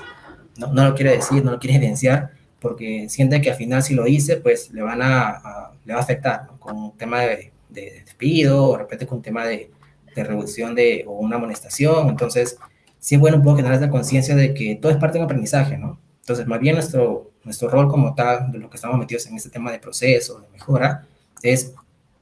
¿no? 0.56 0.72
No 0.72 0.84
lo 0.84 0.96
quiere 0.96 1.12
decir, 1.12 1.44
no 1.44 1.52
lo 1.52 1.60
quiere 1.60 1.76
evidenciar, 1.78 2.32
porque 2.58 3.08
siente 3.08 3.40
que 3.40 3.50
al 3.52 3.56
final 3.56 3.84
si 3.84 3.94
lo 3.94 4.02
dice, 4.02 4.38
pues 4.38 4.72
le 4.72 4.82
van 4.82 5.00
a, 5.00 5.28
a 5.28 5.72
le 5.84 5.94
va 5.94 6.00
a 6.00 6.02
afectar, 6.02 6.44
¿no? 6.46 6.58
Con 6.58 6.76
un 6.76 6.96
tema 6.96 7.20
de, 7.20 7.52
de 7.68 8.02
despido, 8.04 8.64
o 8.64 8.72
de 8.72 8.78
repente 8.78 9.06
con 9.06 9.18
un 9.18 9.22
tema 9.22 9.44
de, 9.46 9.70
de 10.14 10.24
reducción 10.24 10.74
de, 10.74 11.04
o 11.06 11.12
una 11.12 11.36
amonestación, 11.36 12.08
entonces 12.08 12.58
sí 12.98 13.14
es 13.14 13.20
bueno 13.20 13.36
un 13.36 13.42
poco 13.42 13.56
generar 13.56 13.78
esa 13.78 13.90
conciencia 13.90 14.34
de 14.34 14.54
que 14.54 14.76
todo 14.76 14.92
es 14.92 14.98
parte 14.98 15.18
de 15.18 15.20
un 15.20 15.24
aprendizaje, 15.24 15.78
¿no? 15.78 15.98
Entonces, 16.20 16.46
más 16.46 16.60
bien 16.60 16.74
nuestro, 16.74 17.30
nuestro 17.44 17.70
rol 17.70 17.88
como 17.88 18.14
tal, 18.14 18.52
de 18.52 18.58
lo 18.58 18.68
que 18.68 18.76
estamos 18.76 18.98
metidos 18.98 19.26
en 19.26 19.36
este 19.36 19.48
tema 19.50 19.72
de 19.72 19.78
proceso, 19.78 20.40
de 20.40 20.48
mejora, 20.50 21.06
es 21.42 21.72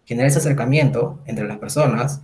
generar 0.05 0.29
ese 0.29 0.39
acercamiento 0.39 1.19
entre 1.27 1.47
las 1.49 1.59
personas, 1.59 2.23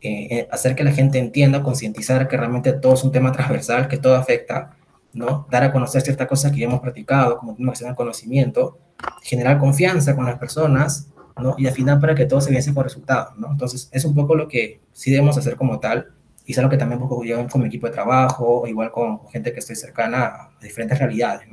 eh, 0.00 0.28
eh, 0.30 0.48
hacer 0.50 0.74
que 0.74 0.84
la 0.84 0.92
gente 0.92 1.18
entienda, 1.18 1.62
concientizar 1.62 2.28
que 2.28 2.36
realmente 2.36 2.72
todo 2.72 2.94
es 2.94 3.04
un 3.04 3.12
tema 3.12 3.32
transversal, 3.32 3.88
que 3.88 3.98
todo 3.98 4.14
afecta, 4.14 4.76
¿no? 5.12 5.46
Dar 5.50 5.64
a 5.64 5.72
conocer 5.72 6.02
ciertas 6.02 6.28
cosas 6.28 6.52
que 6.52 6.60
ya 6.60 6.66
hemos 6.66 6.80
practicado, 6.80 7.38
como 7.38 7.54
tema 7.54 7.72
que 7.72 7.78
se 7.78 7.94
conocimiento, 7.94 8.78
generar 9.22 9.58
confianza 9.58 10.14
con 10.16 10.24
las 10.24 10.38
personas, 10.38 11.08
¿no? 11.40 11.54
Y 11.58 11.66
al 11.66 11.72
final 11.72 12.00
para 12.00 12.14
que 12.14 12.26
todo 12.26 12.40
se 12.40 12.50
viese 12.50 12.74
con 12.74 12.84
resultados. 12.84 13.34
Entonces, 13.50 13.88
es 13.92 14.04
un 14.04 14.14
poco 14.14 14.34
lo 14.34 14.48
que 14.48 14.80
sí 14.92 15.10
debemos 15.10 15.36
hacer 15.36 15.56
como 15.56 15.78
tal, 15.78 16.12
y 16.48 16.52
es 16.52 16.58
algo 16.58 16.70
que 16.70 16.78
también 16.78 16.98
poco 16.98 17.22
yo 17.24 17.46
con 17.46 17.60
mi 17.60 17.68
equipo 17.68 17.86
de 17.86 17.92
trabajo, 17.92 18.66
igual 18.66 18.90
con 18.90 19.28
gente 19.28 19.52
que 19.52 19.58
estoy 19.58 19.76
cercana 19.76 20.24
a 20.24 20.50
diferentes 20.62 20.98
realidades. 20.98 21.46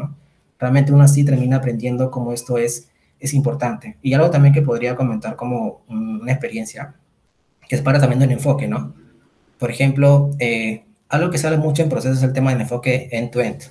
Realmente 0.58 0.94
uno 0.94 1.04
así 1.04 1.26
termina 1.26 1.58
aprendiendo 1.58 2.10
cómo 2.10 2.32
esto 2.32 2.58
es, 2.58 2.90
es 3.20 3.34
importante. 3.34 3.98
Y 4.02 4.14
algo 4.14 4.30
también 4.30 4.54
que 4.54 4.62
podría 4.62 4.96
comentar 4.96 5.36
como 5.36 5.82
una 5.90 6.32
experiencia, 6.32 6.96
que 7.68 7.76
es 7.76 7.82
para 7.82 8.00
también 8.00 8.20
del 8.20 8.32
enfoque, 8.32 8.70
¿no? 8.70 8.94
Por 9.60 9.70
ejemplo, 9.70 10.32
eh, 10.40 10.86
algo 11.10 11.30
que 11.30 11.40
sale 11.40 11.58
mucho 11.58 11.84
en 11.84 11.90
procesos 11.90 12.20
es 12.20 12.24
el 12.24 12.32
tema 12.32 12.52
del 12.52 12.62
enfoque 12.62 13.10
end-to-end, 13.12 13.64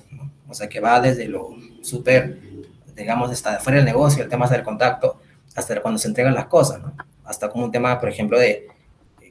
o 0.47 0.53
sea, 0.53 0.69
que 0.69 0.79
va 0.79 0.99
desde 1.01 1.27
lo 1.27 1.49
súper, 1.81 2.39
digamos, 2.95 3.31
hasta 3.31 3.59
fuera 3.59 3.77
del 3.77 3.85
negocio, 3.85 4.23
el 4.23 4.29
tema 4.29 4.47
del 4.47 4.63
contacto, 4.63 5.19
hasta 5.55 5.81
cuando 5.81 5.97
se 5.97 6.07
entregan 6.07 6.33
las 6.33 6.45
cosas, 6.45 6.81
¿no? 6.81 6.93
Hasta 7.23 7.49
como 7.49 7.65
un 7.65 7.71
tema, 7.71 7.99
por 7.99 8.09
ejemplo, 8.09 8.37
de 8.37 8.67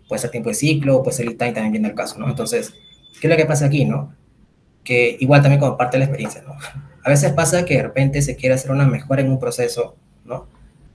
puede 0.08 0.20
ser 0.20 0.30
tiempo 0.30 0.48
de 0.48 0.54
ciclo, 0.54 1.02
puede 1.02 1.16
ser 1.16 1.26
el 1.26 1.36
time 1.36 1.52
también 1.52 1.72
viene 1.72 1.88
el 1.88 1.94
caso, 1.94 2.18
¿no? 2.18 2.28
Entonces, 2.28 2.74
¿qué 3.20 3.26
es 3.26 3.30
lo 3.30 3.36
que 3.36 3.46
pasa 3.46 3.66
aquí, 3.66 3.84
no? 3.84 4.14
Que 4.82 5.16
igual 5.20 5.42
también 5.42 5.60
como 5.60 5.76
parte 5.76 5.96
de 5.96 6.00
la 6.00 6.04
experiencia, 6.06 6.42
¿no? 6.42 6.56
A 7.02 7.10
veces 7.10 7.32
pasa 7.32 7.64
que 7.64 7.76
de 7.76 7.82
repente 7.82 8.22
se 8.22 8.36
quiere 8.36 8.54
hacer 8.54 8.70
una 8.70 8.86
mejora 8.86 9.22
en 9.22 9.30
un 9.30 9.38
proceso, 9.38 9.96
¿no? 10.24 10.46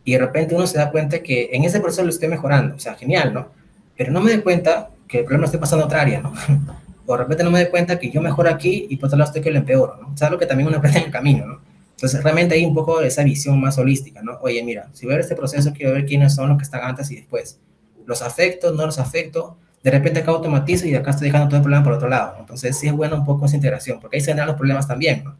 Y 0.03 0.13
de 0.13 0.19
repente 0.19 0.55
uno 0.55 0.65
se 0.67 0.77
da 0.77 0.91
cuenta 0.91 1.21
que 1.21 1.49
en 1.51 1.63
ese 1.63 1.79
proceso 1.79 2.03
lo 2.03 2.09
estoy 2.09 2.29
mejorando, 2.29 2.75
o 2.75 2.79
sea, 2.79 2.95
genial, 2.95 3.33
¿no? 3.33 3.49
Pero 3.95 4.11
no 4.11 4.21
me 4.21 4.31
doy 4.31 4.41
cuenta 4.41 4.89
que 5.07 5.19
el 5.19 5.25
problema 5.25 5.45
estoy 5.45 5.59
pasando 5.59 5.83
a 5.83 5.87
otra 5.87 6.01
área, 6.01 6.21
¿no? 6.21 6.33
O 7.05 7.13
de 7.13 7.23
repente 7.23 7.43
no 7.43 7.49
me 7.49 7.59
doy 7.59 7.71
cuenta 7.71 7.97
que 7.97 8.11
yo 8.11 8.21
mejoro 8.21 8.51
aquí 8.51 8.85
y 8.87 8.95
por 8.97 9.07
otro 9.07 9.17
lado 9.17 9.29
estoy 9.29 9.41
que 9.41 9.49
lo 9.49 9.57
empeoro, 9.57 9.97
¿no? 9.99 10.13
O 10.13 10.17
sea, 10.17 10.27
algo 10.27 10.39
que 10.39 10.45
también 10.45 10.67
uno 10.67 10.77
aprende 10.77 10.99
en 10.99 11.05
el 11.05 11.11
camino, 11.11 11.43
¿no? 11.43 11.59
Entonces, 11.99 12.23
realmente 12.23 12.55
hay 12.55 12.65
un 12.65 12.73
poco 12.73 13.01
esa 13.01 13.23
visión 13.25 13.59
más 13.59 13.77
holística, 13.77 14.21
¿no? 14.21 14.39
Oye, 14.41 14.63
mira, 14.63 14.87
si 14.93 15.05
voy 15.05 15.15
a 15.15 15.17
ver 15.17 15.25
este 15.25 15.35
proceso, 15.35 15.73
quiero 15.73 15.91
ver 15.91 16.05
quiénes 16.05 16.33
son 16.33 16.47
los 16.47 16.57
que 16.57 16.63
están 16.63 16.81
antes 16.81 17.11
y 17.11 17.17
después 17.17 17.59
los 18.05 18.21
afecto, 18.21 18.71
no 18.71 18.85
los 18.85 18.99
afecto, 18.99 19.57
de 19.83 19.91
repente 19.91 20.21
acá 20.21 20.31
automatizo 20.31 20.87
y 20.87 20.95
acá 20.95 21.11
estoy 21.11 21.27
dejando 21.27 21.49
todo 21.49 21.57
el 21.57 21.63
problema 21.63 21.83
por 21.83 21.91
otro 21.91 22.07
lado. 22.07 22.37
Entonces 22.39 22.77
sí 22.77 22.87
es 22.87 22.93
bueno 22.93 23.17
un 23.17 23.25
poco 23.25 23.47
esa 23.47 23.57
integración, 23.57 23.99
porque 23.99 24.15
ahí 24.15 24.21
se 24.21 24.33
dan 24.33 24.47
los 24.47 24.55
problemas 24.55 24.87
también, 24.87 25.25
¿no? 25.25 25.35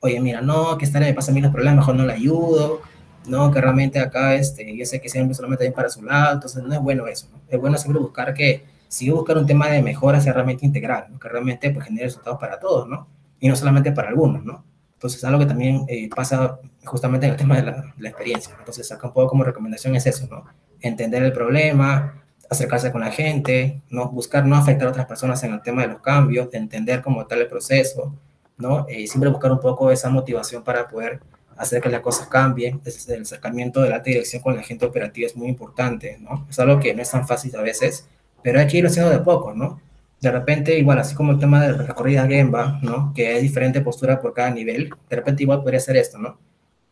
Oye, 0.00 0.18
mira, 0.18 0.40
no, 0.40 0.78
que 0.78 0.86
esta 0.86 0.98
me 0.98 1.12
pasa 1.12 1.30
a 1.30 1.34
mí 1.34 1.42
los 1.42 1.52
problemas, 1.52 1.80
mejor 1.80 1.96
no 1.96 2.06
le 2.06 2.14
ayudo, 2.14 2.80
no, 3.26 3.50
que 3.50 3.60
realmente 3.60 3.98
acá, 3.98 4.34
este, 4.34 4.74
yo 4.74 4.86
sé 4.86 5.02
que 5.02 5.10
siempre 5.10 5.34
solamente 5.34 5.64
bien 5.64 5.74
para 5.74 5.90
su 5.90 6.02
lado, 6.02 6.32
entonces 6.32 6.62
no 6.62 6.72
es 6.72 6.80
bueno 6.80 7.06
eso, 7.06 7.28
¿no? 7.30 7.42
Es 7.50 7.60
bueno 7.60 7.76
siempre 7.76 8.00
buscar 8.00 8.32
que, 8.32 8.64
si 8.88 9.10
buscar 9.10 9.36
un 9.36 9.44
tema 9.44 9.68
de 9.68 9.82
mejora 9.82 10.22
sea 10.22 10.32
realmente 10.32 10.64
integral, 10.64 11.08
que 11.20 11.28
realmente 11.28 11.70
pues 11.70 11.84
genere 11.84 12.06
resultados 12.06 12.40
para 12.40 12.58
todos, 12.58 12.88
¿no? 12.88 13.08
Y 13.40 13.48
no 13.48 13.56
solamente 13.56 13.92
para 13.92 14.08
algunos, 14.08 14.42
¿no? 14.42 14.64
Entonces, 14.98 15.22
algo 15.22 15.38
que 15.38 15.46
también 15.46 15.84
eh, 15.86 16.10
pasa 16.12 16.58
justamente 16.84 17.26
en 17.26 17.32
el 17.32 17.38
tema 17.38 17.54
de 17.54 17.62
la, 17.62 17.94
la, 17.96 18.08
experiencia. 18.08 18.52
Entonces, 18.58 18.90
acá 18.90 19.06
un 19.06 19.12
poco 19.12 19.28
como 19.28 19.44
recomendación 19.44 19.94
es 19.94 20.06
eso, 20.06 20.26
¿no? 20.28 20.44
Entender 20.80 21.22
el 21.22 21.32
problema, 21.32 22.20
acercarse 22.50 22.90
con 22.90 23.02
la 23.02 23.12
gente, 23.12 23.80
¿no? 23.90 24.08
Buscar 24.08 24.44
no 24.44 24.56
afectar 24.56 24.88
a 24.88 24.90
otras 24.90 25.06
personas 25.06 25.40
en 25.44 25.52
el 25.52 25.62
tema 25.62 25.82
de 25.82 25.88
los 25.88 26.00
cambios, 26.00 26.50
de 26.50 26.58
entender 26.58 27.00
cómo 27.00 27.24
tal 27.26 27.42
el 27.42 27.46
proceso, 27.46 28.12
¿no? 28.56 28.86
Eh, 28.88 29.06
siempre 29.06 29.30
buscar 29.30 29.52
un 29.52 29.60
poco 29.60 29.92
esa 29.92 30.10
motivación 30.10 30.64
para 30.64 30.88
poder 30.88 31.20
hacer 31.56 31.80
que 31.80 31.88
las 31.88 32.00
cosas 32.00 32.26
cambien. 32.26 32.80
Desde 32.82 33.14
el 33.14 33.22
acercamiento 33.22 33.80
de 33.80 33.90
la 33.90 33.96
alta 33.96 34.10
dirección 34.10 34.42
con 34.42 34.56
la 34.56 34.62
gente 34.64 34.84
operativa 34.84 35.28
es 35.28 35.36
muy 35.36 35.46
importante, 35.46 36.18
¿no? 36.20 36.44
Es 36.50 36.58
algo 36.58 36.80
que 36.80 36.92
no 36.92 37.02
es 37.02 37.10
tan 37.10 37.24
fácil 37.26 37.54
a 37.54 37.62
veces, 37.62 38.08
pero 38.42 38.58
hay 38.58 38.66
que 38.66 38.78
irlo 38.78 38.90
haciendo 38.90 39.12
de 39.12 39.20
poco, 39.20 39.54
¿no? 39.54 39.80
De 40.20 40.30
repente, 40.30 40.78
igual, 40.78 40.98
así 40.98 41.14
como 41.14 41.32
el 41.32 41.38
tema 41.38 41.62
de 41.62 41.72
la 41.72 41.78
recorrida 41.84 42.26
Gemba, 42.26 42.78
¿no? 42.82 43.12
Que 43.14 43.36
es 43.36 43.42
diferente 43.42 43.80
postura 43.80 44.20
por 44.20 44.34
cada 44.34 44.50
nivel, 44.50 44.90
de 45.08 45.16
repente 45.16 45.44
igual 45.44 45.60
podría 45.60 45.80
ser 45.80 45.96
esto, 45.96 46.18
¿no? 46.18 46.38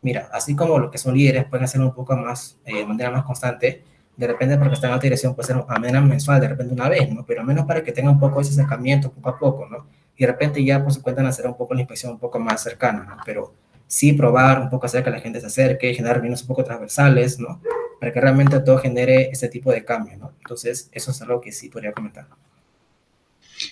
Mira, 0.02 0.28
así 0.32 0.54
como 0.54 0.78
los 0.78 0.90
que 0.90 0.98
son 0.98 1.14
líderes 1.14 1.46
pueden 1.46 1.64
hacerlo 1.64 1.86
un 1.86 1.94
poco 1.94 2.16
más, 2.16 2.58
eh, 2.64 2.76
de 2.76 2.86
manera 2.86 3.10
más 3.10 3.24
constante, 3.24 3.82
de 4.16 4.26
repente 4.26 4.56
porque 4.56 4.74
están 4.74 4.90
en 4.90 4.94
alta 4.94 5.04
dirección 5.04 5.34
puede 5.34 5.48
ser 5.48 5.56
a 5.56 5.78
manera 5.78 6.00
mensual, 6.00 6.40
de 6.40 6.48
repente 6.48 6.72
una 6.72 6.88
vez, 6.88 7.12
¿no? 7.12 7.24
Pero 7.26 7.40
al 7.40 7.46
menos 7.46 7.66
para 7.66 7.82
que 7.82 7.92
tengan 7.92 8.14
un 8.14 8.20
poco 8.20 8.40
ese 8.40 8.52
acercamiento 8.52 9.10
poco 9.10 9.28
a 9.28 9.38
poco, 9.38 9.66
¿no? 9.66 9.86
Y 10.16 10.24
de 10.24 10.28
repente 10.28 10.64
ya 10.64 10.82
por 10.82 10.92
su 10.92 11.02
cuenta 11.02 11.26
hacer 11.26 11.46
un 11.46 11.56
poco 11.56 11.74
la 11.74 11.80
inspección 11.80 12.12
un 12.12 12.18
poco 12.18 12.38
más 12.38 12.62
cercana, 12.62 13.04
¿no? 13.04 13.16
Pero 13.24 13.52
sí 13.86 14.12
probar 14.12 14.60
un 14.60 14.70
poco 14.70 14.86
hacer 14.86 15.04
que 15.04 15.10
la 15.10 15.20
gente 15.20 15.40
se 15.40 15.46
acerque, 15.46 15.92
generar 15.94 16.20
vinos 16.20 16.42
un 16.42 16.48
poco 16.48 16.64
transversales, 16.64 17.38
¿no? 17.38 17.60
Para 18.00 18.12
que 18.12 18.20
realmente 18.20 18.60
todo 18.60 18.78
genere 18.78 19.30
ese 19.30 19.48
tipo 19.48 19.70
de 19.70 19.84
cambio, 19.84 20.16
¿no? 20.16 20.32
Entonces, 20.38 20.88
eso 20.92 21.10
es 21.10 21.22
algo 21.22 21.40
que 21.40 21.52
sí 21.52 21.68
podría 21.68 21.92
comentar. 21.92 22.26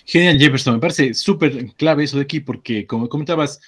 Genial, 0.05 0.39
Jefferson. 0.39 0.75
Me 0.75 0.79
parece 0.79 1.13
súper 1.13 1.73
clave 1.75 2.03
eso 2.03 2.17
de 2.17 2.23
aquí, 2.23 2.39
porque 2.39 2.85
como 2.85 3.07
comentabas, 3.07 3.61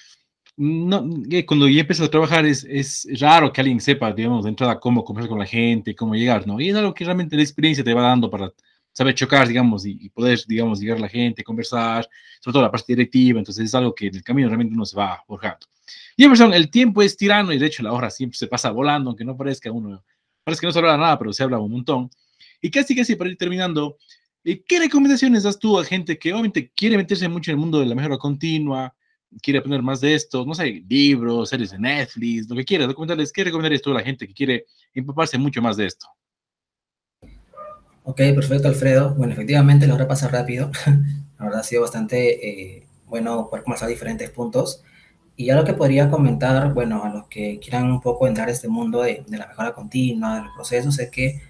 no, 0.58 1.08
cuando 1.46 1.68
ya 1.68 1.82
empiezas 1.82 2.08
a 2.08 2.12
trabajar 2.12 2.46
es, 2.46 2.66
es, 2.70 3.08
raro 3.20 3.54
que 3.54 3.62
alguien 3.62 3.80
sepa, 3.80 4.12
digamos, 4.12 4.44
de 4.44 4.50
entrada 4.50 4.80
cómo 4.80 5.04
conversar 5.04 5.30
con 5.30 5.40
la 5.40 5.46
gente, 5.46 5.96
cómo 5.96 6.16
llegar, 6.16 6.48
¿no? 6.48 6.60
Y 6.60 6.70
es 6.70 6.76
algo 6.76 6.94
que 6.94 7.06
realmente 7.06 7.36
la 7.36 7.44
experiencia 7.44 7.84
te 7.84 7.94
va 7.94 8.02
dando 8.02 8.30
para 8.30 8.52
saber 8.92 9.14
chocar, 9.14 9.48
digamos, 9.48 9.86
y, 9.86 9.98
y 10.02 10.10
poder, 10.10 10.40
digamos, 10.48 10.80
llegar 10.80 10.98
a 10.98 11.02
la 11.02 11.10
gente, 11.10 11.44
conversar, 11.44 12.10
sobre 12.40 12.54
todo 12.54 12.64
la 12.64 12.72
parte 12.72 12.94
directiva. 12.94 13.40
Entonces 13.40 13.66
es 13.66 13.76
algo 13.76 13.94
que 13.94 14.08
en 14.08 14.16
el 14.16 14.24
camino 14.24 14.48
realmente 14.48 14.74
uno 14.74 14.86
se 14.86 14.98
va 14.98 15.24
forjando. 15.28 15.68
Jefferson, 16.18 16.54
el 16.54 16.70
tiempo 16.70 17.02
es 17.02 17.16
tirano 17.16 17.54
y 17.54 17.60
de 17.60 17.68
hecho 17.68 17.84
la 17.84 17.94
hora 17.94 18.10
siempre 18.10 18.38
se 18.38 18.48
pasa 18.48 18.72
volando, 18.72 19.12
aunque 19.12 19.24
no 19.24 19.38
parezca 19.38 19.72
uno, 19.72 20.04
parece 20.44 20.62
que 20.62 20.68
no 20.68 20.74
se 20.74 20.80
habla 20.80 20.98
nada, 20.98 21.20
pero 21.20 21.32
se 21.32 21.44
habla 21.44 21.60
un 21.60 21.72
montón. 21.72 22.10
Y 22.62 22.72
casi, 22.72 22.96
casi 22.96 23.16
para 23.16 23.30
ir 23.30 23.38
terminando, 23.38 23.98
¿Qué 24.56 24.80
recomendaciones 24.80 25.44
das 25.44 25.60
tú 25.60 25.78
a 25.78 25.84
gente 25.84 26.18
que 26.18 26.32
obviamente 26.32 26.72
quiere 26.74 26.96
meterse 26.96 27.28
mucho 27.28 27.52
en 27.52 27.56
el 27.56 27.60
mundo 27.60 27.80
de 27.80 27.86
la 27.86 27.96
mejora 27.96 28.18
continua, 28.18 28.96
quiere 29.42 29.60
aprender 29.60 29.82
más 29.82 30.00
de 30.00 30.14
esto, 30.16 30.46
no 30.46 30.54
sé, 30.56 30.86
libros, 30.88 31.50
series 31.50 31.72
de 31.72 31.80
Netflix, 31.80 32.50
lo 32.50 32.56
que 32.56 32.64
quieras, 32.64 32.88
documentales, 32.88 33.34
¿qué 33.34 33.44
recomendarías 33.44 33.82
tú 33.82 33.92
a 33.92 33.96
la 33.96 34.04
gente 34.04 34.26
que 34.26 34.34
quiere 34.34 34.66
empaparse 34.94 35.38
mucho 35.38 35.62
más 35.62 35.76
de 35.76 35.88
esto? 35.88 36.08
Ok, 38.04 38.18
perfecto, 38.36 38.70
Alfredo. 38.70 39.14
Bueno, 39.16 39.34
efectivamente 39.34 39.86
la 39.86 39.96
hora 39.96 40.08
pasa 40.08 40.30
rápido. 40.30 40.72
La 41.38 41.46
verdad 41.46 41.60
ha 41.60 41.64
sido 41.64 41.82
bastante 41.82 42.78
eh, 42.78 42.88
bueno 43.06 43.50
poder 43.50 43.66
conversar 43.66 43.90
diferentes 43.90 44.30
puntos. 44.30 44.82
Y 45.36 45.50
algo 45.50 45.66
que 45.66 45.74
podría 45.74 46.10
comentar, 46.10 46.74
bueno, 46.74 47.04
a 47.04 47.10
los 47.10 47.28
que 47.28 47.60
quieran 47.60 47.92
un 47.92 48.00
poco 48.00 48.26
entrar 48.26 48.48
a 48.48 48.52
este 48.52 48.70
mundo 48.70 49.02
de, 49.02 49.26
de 49.28 49.38
la 49.38 49.48
mejora 49.48 49.74
continua, 49.74 50.38
de 50.38 50.46
los 50.46 50.56
procesos, 50.56 50.98
es 51.00 51.12
que, 51.12 51.42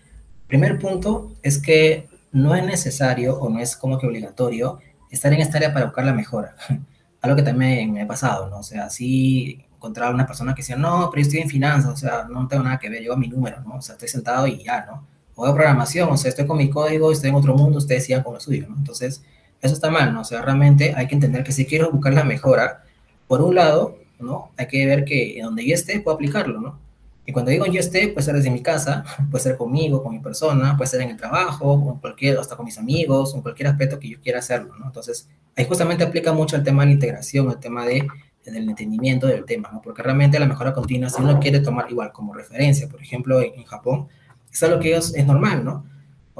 primer 0.47 0.79
punto, 0.79 1.31
es 1.43 1.61
que 1.61 2.09
no 2.37 2.55
es 2.55 2.63
necesario 2.63 3.37
o 3.39 3.49
no 3.49 3.59
es 3.59 3.75
como 3.75 3.97
que 3.97 4.07
obligatorio 4.07 4.79
estar 5.09 5.31
en 5.33 5.41
esta 5.41 5.57
área 5.57 5.73
para 5.73 5.85
buscar 5.85 6.05
la 6.05 6.13
mejora. 6.13 6.55
Algo 7.21 7.35
que 7.35 7.43
también 7.43 7.93
me 7.93 8.01
ha 8.01 8.07
pasado, 8.07 8.49
¿no? 8.49 8.59
O 8.59 8.63
sea, 8.63 8.89
sí 8.89 9.65
encontraba 9.75 10.13
una 10.13 10.25
persona 10.27 10.53
que 10.55 10.61
decía, 10.61 10.75
no, 10.75 11.09
pero 11.11 11.21
yo 11.21 11.27
estoy 11.27 11.39
en 11.41 11.49
finanzas, 11.49 11.91
o 11.91 11.97
sea, 11.97 12.25
no 12.29 12.47
tengo 12.47 12.63
nada 12.63 12.79
que 12.79 12.89
ver, 12.89 13.03
yo 13.03 13.13
a 13.13 13.17
mi 13.17 13.27
número, 13.27 13.61
¿no? 13.61 13.75
O 13.75 13.81
sea, 13.81 13.93
estoy 13.93 14.07
sentado 14.07 14.47
y 14.47 14.63
ya, 14.63 14.85
¿no? 14.85 15.17
o 15.37 15.45
de 15.45 15.53
programación, 15.53 16.09
o 16.09 16.17
sea, 16.17 16.29
estoy 16.29 16.47
con 16.47 16.57
mi 16.57 16.69
código, 16.69 17.11
estoy 17.11 17.29
en 17.29 17.35
otro 17.35 17.55
mundo, 17.55 17.77
ustedes 17.77 18.05
sigan 18.05 18.23
con 18.23 18.33
lo 18.33 18.39
suyo, 18.39 18.65
¿no? 18.67 18.75
Entonces, 18.75 19.23
eso 19.61 19.73
está 19.75 19.91
mal, 19.91 20.11
¿no? 20.11 20.21
O 20.21 20.23
sea, 20.23 20.41
realmente 20.41 20.95
hay 20.95 21.07
que 21.07 21.13
entender 21.13 21.43
que 21.43 21.51
si 21.51 21.65
quiero 21.67 21.91
buscar 21.91 22.13
la 22.13 22.23
mejora, 22.23 22.83
por 23.27 23.43
un 23.43 23.53
lado, 23.53 23.99
¿no? 24.19 24.49
Hay 24.57 24.67
que 24.67 24.83
ver 24.87 25.05
que 25.05 25.39
donde 25.43 25.63
yo 25.65 25.75
esté 25.75 25.99
puedo 25.99 26.15
aplicarlo, 26.15 26.59
¿no? 26.59 26.79
Y 27.27 27.33
cuando 27.33 27.51
digo 27.51 27.65
yo 27.65 27.81
esté, 27.81 28.07
puede 28.07 28.23
ser 28.23 28.35
desde 28.35 28.49
mi 28.49 28.61
casa, 28.61 29.03
puede 29.29 29.43
ser 29.43 29.57
conmigo, 29.57 30.01
con 30.01 30.13
mi 30.13 30.19
persona, 30.19 30.77
puede 30.77 30.89
ser 30.89 31.01
en 31.01 31.09
el 31.09 31.17
trabajo, 31.17 31.83
con 31.83 31.99
cualquier, 31.99 32.39
hasta 32.39 32.55
con 32.55 32.65
mis 32.65 32.77
amigos, 32.77 33.35
en 33.35 33.41
cualquier 33.41 33.67
aspecto 33.67 33.99
que 33.99 34.09
yo 34.09 34.21
quiera 34.21 34.39
hacerlo, 34.39 34.73
¿no? 34.79 34.85
Entonces, 34.85 35.27
ahí 35.57 35.65
justamente 35.65 36.05
aplica 36.05 36.31
mucho 36.31 36.55
el 36.55 36.63
tema 36.63 36.83
de 36.83 36.87
la 36.87 36.93
integración, 36.93 37.51
el 37.51 37.59
tema 37.59 37.85
de, 37.85 38.07
del 38.45 38.69
entendimiento 38.69 39.27
del 39.27 39.43
tema, 39.43 39.69
¿no? 39.73 39.81
Porque 39.81 40.01
realmente 40.01 40.39
la 40.39 40.45
mejora 40.45 40.71
continua, 40.71 41.09
si 41.09 41.21
uno 41.21 41.37
quiere 41.37 41.59
tomar 41.59 41.91
igual 41.91 42.13
como 42.13 42.33
referencia, 42.33 42.87
por 42.87 43.01
ejemplo, 43.01 43.41
en, 43.41 43.55
en 43.55 43.65
Japón, 43.65 44.07
es 44.49 44.63
algo 44.63 44.79
que 44.79 44.87
ellos 44.87 45.13
es 45.13 45.25
normal, 45.25 45.65
¿no? 45.65 45.83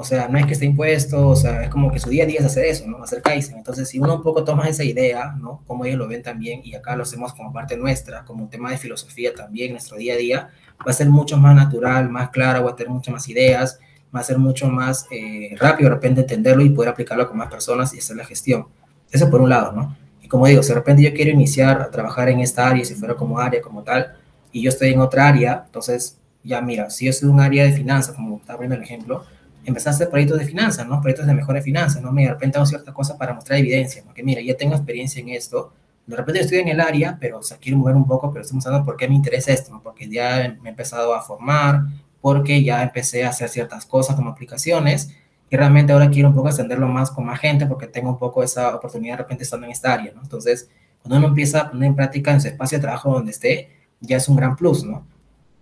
O 0.00 0.04
sea, 0.04 0.28
no 0.28 0.38
es 0.38 0.46
que 0.46 0.52
esté 0.52 0.64
impuesto, 0.64 1.26
o 1.26 1.34
sea, 1.34 1.64
es 1.64 1.70
como 1.70 1.90
que 1.90 1.98
su 1.98 2.08
día 2.08 2.22
a 2.22 2.26
día 2.28 2.38
es 2.38 2.46
hacer 2.46 2.66
eso, 2.66 2.86
¿no? 2.86 3.02
Hacer 3.02 3.20
Kaizen. 3.20 3.56
Entonces, 3.56 3.88
si 3.88 3.98
uno 3.98 4.14
un 4.14 4.22
poco 4.22 4.44
toma 4.44 4.68
esa 4.68 4.84
idea, 4.84 5.34
¿no? 5.36 5.64
Como 5.66 5.84
ellos 5.84 5.98
lo 5.98 6.06
ven 6.06 6.22
también, 6.22 6.60
y 6.62 6.76
acá 6.76 6.94
lo 6.94 7.02
hacemos 7.02 7.34
como 7.34 7.52
parte 7.52 7.76
nuestra, 7.76 8.24
como 8.24 8.44
un 8.44 8.48
tema 8.48 8.70
de 8.70 8.78
filosofía 8.78 9.34
también, 9.34 9.72
nuestro 9.72 9.96
día 9.96 10.14
a 10.14 10.16
día, 10.16 10.50
va 10.86 10.92
a 10.92 10.92
ser 10.92 11.08
mucho 11.08 11.36
más 11.36 11.56
natural, 11.56 12.08
más 12.10 12.30
claro, 12.30 12.62
va 12.62 12.70
a 12.70 12.76
tener 12.76 12.92
muchas 12.92 13.12
más 13.12 13.28
ideas, 13.28 13.80
va 14.14 14.20
a 14.20 14.22
ser 14.22 14.38
mucho 14.38 14.68
más 14.68 15.04
eh, 15.10 15.56
rápido 15.58 15.88
de 15.88 15.96
repente 15.96 16.20
entenderlo 16.20 16.62
y 16.62 16.70
poder 16.70 16.90
aplicarlo 16.90 17.26
con 17.26 17.36
más 17.36 17.50
personas 17.50 17.92
y 17.92 17.98
hacer 17.98 18.18
la 18.18 18.24
gestión. 18.24 18.68
Eso 19.10 19.28
por 19.28 19.40
un 19.40 19.48
lado, 19.48 19.72
¿no? 19.72 19.96
Y 20.22 20.28
como 20.28 20.46
digo, 20.46 20.62
si 20.62 20.68
de 20.68 20.76
repente 20.76 21.02
yo 21.02 21.12
quiero 21.12 21.32
iniciar 21.32 21.82
a 21.82 21.90
trabajar 21.90 22.28
en 22.28 22.38
esta 22.38 22.68
área, 22.68 22.84
si 22.84 22.94
fuera 22.94 23.16
como 23.16 23.40
área, 23.40 23.60
como 23.60 23.82
tal, 23.82 24.12
y 24.52 24.62
yo 24.62 24.68
estoy 24.68 24.92
en 24.92 25.00
otra 25.00 25.26
área, 25.26 25.64
entonces, 25.66 26.20
ya 26.44 26.60
mira, 26.60 26.88
si 26.88 27.06
yo 27.06 27.12
soy 27.12 27.28
un 27.28 27.40
área 27.40 27.64
de 27.64 27.72
finanzas, 27.72 28.14
como 28.14 28.36
estaba 28.36 28.58
poniendo 28.58 28.76
el 28.76 28.82
ejemplo, 28.84 29.24
empezar 29.68 29.92
a 29.92 29.96
hacer 29.96 30.10
proyectos 30.10 30.38
de 30.38 30.44
finanzas, 30.44 30.86
¿no? 30.86 31.00
Proyectos 31.00 31.26
de 31.26 31.34
mejora 31.34 31.58
de 31.58 31.64
finanzas, 31.64 32.02
¿no? 32.02 32.12
Mira, 32.12 32.30
de 32.30 32.34
repente 32.34 32.58
hago 32.58 32.66
ciertas 32.66 32.94
cosas 32.94 33.16
para 33.16 33.34
mostrar 33.34 33.58
evidencia, 33.58 34.02
porque 34.04 34.22
mira, 34.22 34.40
ya 34.40 34.56
tengo 34.56 34.74
experiencia 34.74 35.20
en 35.20 35.30
esto, 35.30 35.72
de 36.06 36.16
repente 36.16 36.40
estoy 36.40 36.58
en 36.58 36.68
el 36.68 36.80
área, 36.80 37.18
pero 37.20 37.38
o 37.38 37.42
sea, 37.42 37.58
quiero 37.58 37.76
mover 37.76 37.94
un 37.94 38.06
poco, 38.06 38.32
pero 38.32 38.42
estoy 38.42 38.56
mostrando 38.56 38.82
por 38.84 38.96
qué 38.96 39.06
me 39.06 39.14
interesa 39.14 39.52
esto, 39.52 39.70
¿no? 39.70 39.82
Porque 39.82 40.08
ya 40.08 40.56
me 40.62 40.68
he 40.68 40.70
empezado 40.70 41.14
a 41.14 41.20
formar, 41.20 41.82
porque 42.22 42.64
ya 42.64 42.82
empecé 42.82 43.24
a 43.24 43.28
hacer 43.28 43.50
ciertas 43.50 43.84
cosas 43.84 44.16
como 44.16 44.30
aplicaciones, 44.30 45.14
y 45.50 45.56
realmente 45.56 45.92
ahora 45.92 46.08
quiero 46.08 46.30
un 46.30 46.34
poco 46.34 46.48
extenderlo 46.48 46.88
más 46.88 47.10
con 47.10 47.26
más 47.26 47.38
gente, 47.38 47.66
porque 47.66 47.86
tengo 47.86 48.08
un 48.08 48.18
poco 48.18 48.42
esa 48.42 48.74
oportunidad 48.74 49.14
de 49.14 49.22
repente 49.22 49.44
estando 49.44 49.66
en 49.66 49.72
esta 49.72 49.92
área, 49.92 50.12
¿no? 50.14 50.22
Entonces, 50.22 50.70
cuando 51.02 51.18
uno 51.18 51.28
empieza 51.28 51.60
a 51.60 51.70
poner 51.70 51.88
en 51.88 51.94
práctica 51.94 52.32
en 52.32 52.40
su 52.40 52.48
espacio 52.48 52.78
de 52.78 52.82
trabajo 52.82 53.12
donde 53.12 53.30
esté, 53.30 53.70
ya 54.00 54.16
es 54.16 54.28
un 54.28 54.36
gran 54.36 54.56
plus, 54.56 54.84
¿no? 54.84 55.06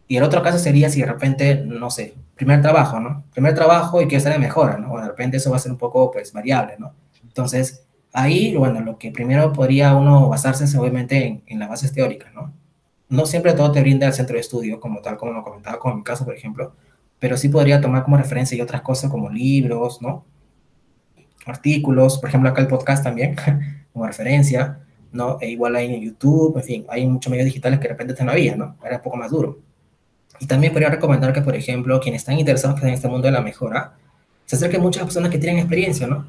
Y 0.08 0.16
el 0.16 0.22
otro 0.22 0.42
caso 0.42 0.58
sería 0.58 0.88
si 0.88 1.00
de 1.00 1.06
repente, 1.06 1.62
no 1.64 1.90
sé, 1.90 2.14
primer 2.36 2.62
trabajo, 2.62 3.00
¿no? 3.00 3.24
Primer 3.32 3.54
trabajo 3.54 4.00
y 4.00 4.04
quiero 4.04 4.18
estar 4.18 4.32
de 4.32 4.38
mejora, 4.38 4.78
¿no? 4.78 4.92
O 4.92 5.00
de 5.00 5.08
repente 5.08 5.38
eso 5.38 5.50
va 5.50 5.56
a 5.56 5.60
ser 5.60 5.72
un 5.72 5.78
poco, 5.78 6.10
pues, 6.12 6.32
variable, 6.32 6.74
¿no? 6.78 6.92
Entonces, 7.22 7.84
ahí, 8.12 8.54
bueno, 8.56 8.80
lo 8.80 8.98
que 8.98 9.10
primero 9.10 9.52
podría 9.52 9.94
uno 9.94 10.28
basarse 10.28 10.64
es 10.64 10.74
obviamente 10.76 11.26
en, 11.26 11.42
en 11.46 11.58
las 11.58 11.68
bases 11.68 11.92
teóricas, 11.92 12.32
¿no? 12.34 12.52
No 13.08 13.26
siempre 13.26 13.52
todo 13.52 13.72
te 13.72 13.80
brinda 13.80 14.06
el 14.06 14.12
centro 14.12 14.34
de 14.34 14.40
estudio, 14.40 14.80
como 14.80 15.00
tal, 15.00 15.16
como 15.16 15.32
lo 15.32 15.42
comentaba, 15.42 15.78
como 15.78 15.94
en 15.94 15.98
mi 15.98 16.04
caso, 16.04 16.24
por 16.24 16.34
ejemplo, 16.34 16.74
pero 17.18 17.36
sí 17.36 17.48
podría 17.48 17.80
tomar 17.80 18.04
como 18.04 18.16
referencia 18.16 18.56
y 18.56 18.60
otras 18.60 18.82
cosas 18.82 19.10
como 19.10 19.30
libros, 19.30 20.02
¿no? 20.02 20.24
Artículos, 21.46 22.18
por 22.18 22.28
ejemplo, 22.28 22.50
acá 22.50 22.60
el 22.60 22.68
podcast 22.68 23.04
también, 23.04 23.36
como 23.92 24.06
referencia, 24.06 24.80
¿no? 25.12 25.38
E 25.40 25.50
igual 25.50 25.76
hay 25.76 25.94
en 25.94 26.02
YouTube, 26.02 26.56
en 26.58 26.64
fin, 26.64 26.86
hay 26.88 27.06
muchos 27.06 27.30
medios 27.30 27.46
digitales 27.46 27.78
que 27.78 27.88
de 27.88 27.94
repente 27.94 28.24
no 28.24 28.32
había, 28.32 28.56
¿no? 28.56 28.76
Era 28.84 28.96
un 28.96 29.02
poco 29.02 29.16
más 29.16 29.30
duro. 29.30 29.58
Y 30.40 30.46
también 30.46 30.72
podría 30.72 30.90
recomendar 30.90 31.32
que, 31.32 31.42
por 31.42 31.54
ejemplo, 31.54 32.00
quienes 32.00 32.22
están 32.22 32.38
interesados 32.38 32.82
en 32.82 32.90
este 32.90 33.08
mundo 33.08 33.26
de 33.26 33.32
la 33.32 33.40
mejora, 33.40 33.94
se 34.44 34.56
acerquen 34.56 34.80
muchas 34.80 35.02
personas 35.04 35.30
que 35.30 35.38
tienen 35.38 35.58
experiencia, 35.58 36.06
¿no? 36.06 36.26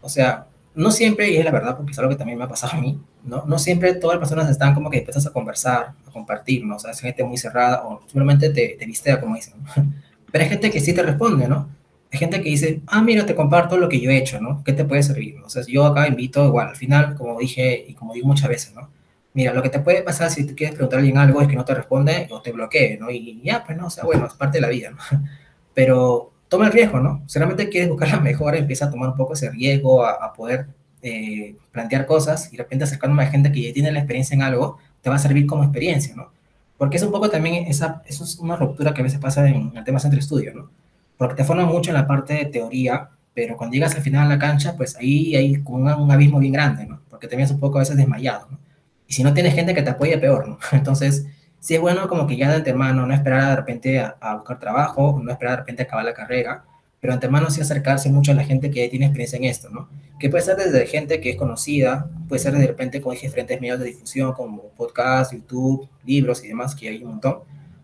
O 0.00 0.08
sea, 0.08 0.46
no 0.74 0.90
siempre, 0.90 1.30
y 1.30 1.36
es 1.36 1.44
la 1.44 1.50
verdad, 1.50 1.76
porque 1.76 1.92
es 1.92 1.98
algo 1.98 2.10
que 2.10 2.16
también 2.16 2.38
me 2.38 2.44
ha 2.44 2.48
pasado 2.48 2.76
a 2.76 2.80
mí, 2.80 3.00
¿no? 3.24 3.44
No 3.46 3.58
siempre 3.58 3.94
todas 3.94 4.18
las 4.18 4.28
personas 4.28 4.50
están 4.50 4.74
como 4.74 4.90
que 4.90 4.98
dispuestas 4.98 5.26
a 5.26 5.30
conversar, 5.30 5.92
a 6.06 6.10
compartir, 6.10 6.64
¿no? 6.64 6.76
O 6.76 6.78
sea, 6.78 6.90
es 6.90 7.00
gente 7.00 7.22
muy 7.24 7.36
cerrada 7.36 7.82
o 7.84 8.00
simplemente 8.06 8.50
te, 8.50 8.76
te 8.78 8.86
vistea, 8.86 9.20
como 9.20 9.36
dicen. 9.36 9.54
Pero 10.32 10.44
hay 10.44 10.50
gente 10.50 10.70
que 10.70 10.80
sí 10.80 10.94
te 10.94 11.02
responde, 11.02 11.46
¿no? 11.46 11.68
Hay 12.10 12.18
gente 12.18 12.42
que 12.42 12.48
dice, 12.48 12.80
ah, 12.86 13.02
mira, 13.02 13.24
te 13.24 13.34
comparto 13.34 13.76
lo 13.76 13.88
que 13.88 14.00
yo 14.00 14.10
he 14.10 14.16
hecho, 14.16 14.40
¿no? 14.40 14.62
¿Qué 14.64 14.72
te 14.72 14.84
puede 14.84 15.02
servir? 15.02 15.36
O 15.44 15.48
sea, 15.48 15.62
yo 15.66 15.84
acá 15.84 16.08
invito, 16.08 16.46
igual, 16.46 16.68
al 16.68 16.76
final, 16.76 17.14
como 17.14 17.38
dije 17.38 17.84
y 17.88 17.94
como 17.94 18.14
digo 18.14 18.26
muchas 18.26 18.48
veces, 18.48 18.74
¿no? 18.74 18.88
Mira, 19.34 19.54
lo 19.54 19.62
que 19.62 19.70
te 19.70 19.80
puede 19.80 20.02
pasar 20.02 20.30
si 20.30 20.46
tú 20.46 20.54
quieres 20.54 20.74
preguntar 20.74 20.98
a 20.98 21.00
alguien 21.00 21.18
algo 21.18 21.40
es 21.40 21.48
que 21.48 21.56
no 21.56 21.64
te 21.64 21.74
responde 21.74 22.28
o 22.30 22.42
te 22.42 22.52
bloquee, 22.52 22.98
¿no? 22.98 23.10
Y 23.10 23.40
ya, 23.42 23.64
pues 23.64 23.78
no, 23.78 23.86
o 23.86 23.90
sea, 23.90 24.04
bueno, 24.04 24.26
es 24.26 24.34
parte 24.34 24.58
de 24.58 24.62
la 24.62 24.68
vida, 24.68 24.90
¿no? 24.90 24.98
Pero 25.74 26.32
toma 26.48 26.66
el 26.66 26.72
riesgo, 26.72 27.00
¿no? 27.00 27.22
Si 27.26 27.38
realmente 27.38 27.68
quieres 27.70 27.88
buscar 27.88 28.08
la 28.10 28.20
mejora, 28.20 28.58
empieza 28.58 28.86
a 28.86 28.90
tomar 28.90 29.08
un 29.08 29.16
poco 29.16 29.32
ese 29.32 29.50
riesgo, 29.50 30.04
a, 30.04 30.12
a 30.12 30.32
poder 30.34 30.66
eh, 31.04 31.56
plantear 31.72 32.06
cosas 32.06 32.52
y 32.52 32.56
de 32.56 32.62
repente 32.62 32.84
acercarme 32.84 33.24
a 33.24 33.26
gente 33.26 33.50
que 33.50 33.60
ya 33.60 33.72
tiene 33.72 33.90
la 33.90 33.98
experiencia 33.98 34.34
en 34.34 34.42
algo, 34.42 34.78
te 35.00 35.10
va 35.10 35.16
a 35.16 35.18
servir 35.18 35.46
como 35.46 35.64
experiencia, 35.64 36.14
¿no? 36.14 36.30
Porque 36.78 36.96
es 36.96 37.02
un 37.02 37.10
poco 37.10 37.28
también 37.28 37.66
esa, 37.66 38.02
eso 38.06 38.22
es 38.22 38.38
una 38.38 38.54
ruptura 38.54 38.94
que 38.94 39.00
a 39.00 39.04
veces 39.04 39.18
pasa 39.18 39.48
en 39.48 39.72
el 39.76 39.82
tema 39.82 39.98
centro 39.98 40.20
estudio, 40.20 40.54
¿no? 40.54 40.70
Porque 41.16 41.34
te 41.34 41.44
forma 41.44 41.64
mucho 41.64 41.90
en 41.90 41.94
la 41.94 42.06
parte 42.06 42.34
de 42.34 42.44
teoría, 42.44 43.08
pero 43.34 43.56
cuando 43.56 43.74
llegas 43.74 43.94
al 43.96 44.02
final 44.02 44.26
a 44.26 44.28
la 44.28 44.38
cancha, 44.38 44.76
pues 44.76 44.94
ahí 44.96 45.34
hay 45.34 45.60
un, 45.64 45.90
un 45.90 46.10
abismo 46.12 46.38
bien 46.38 46.52
grande, 46.52 46.86
¿no? 46.86 47.00
Porque 47.10 47.26
te 47.26 47.34
vienes 47.34 47.50
un 47.50 47.58
poco 47.58 47.78
a 47.78 47.80
veces 47.80 47.96
desmayado, 47.96 48.46
¿no? 48.50 48.58
Y 49.06 49.12
si 49.12 49.22
no 49.22 49.34
tienes 49.34 49.54
gente 49.54 49.74
que 49.74 49.82
te 49.82 49.90
apoye, 49.90 50.18
peor, 50.18 50.48
¿no? 50.48 50.58
Entonces, 50.72 51.26
sí 51.60 51.74
es 51.74 51.80
bueno 51.80 52.08
como 52.08 52.26
que 52.26 52.36
ya 52.36 52.50
de 52.50 52.56
antemano 52.56 53.06
no 53.06 53.14
esperar 53.14 53.50
de 53.50 53.56
repente 53.56 54.00
a, 54.00 54.16
a 54.20 54.34
buscar 54.36 54.58
trabajo, 54.58 55.20
no 55.22 55.30
esperar 55.30 55.52
de 55.52 55.56
repente 55.58 55.82
a 55.82 55.84
acabar 55.86 56.04
la 56.04 56.14
carrera, 56.14 56.64
pero 57.02 57.14
antemano 57.14 57.50
sí 57.50 57.60
acercarse 57.60 58.08
mucho 58.10 58.30
a 58.30 58.36
la 58.36 58.44
gente 58.44 58.70
que 58.70 58.88
tiene 58.88 59.06
experiencia 59.06 59.36
en 59.36 59.44
esto, 59.44 59.68
¿no? 59.70 59.88
Que 60.20 60.30
puede 60.30 60.44
ser 60.44 60.56
desde 60.56 60.86
gente 60.86 61.20
que 61.20 61.30
es 61.30 61.36
conocida, 61.36 62.08
puede 62.28 62.38
ser 62.40 62.56
de 62.56 62.64
repente, 62.64 63.00
dije, 63.00 63.26
diferentes 63.26 63.60
medios 63.60 63.80
de 63.80 63.86
difusión 63.86 64.32
como 64.34 64.68
podcast, 64.76 65.32
YouTube, 65.32 65.88
libros 66.04 66.44
y 66.44 66.46
demás, 66.46 66.76
que 66.76 66.88
hay 66.88 67.02
un 67.02 67.10
montón. 67.10 67.38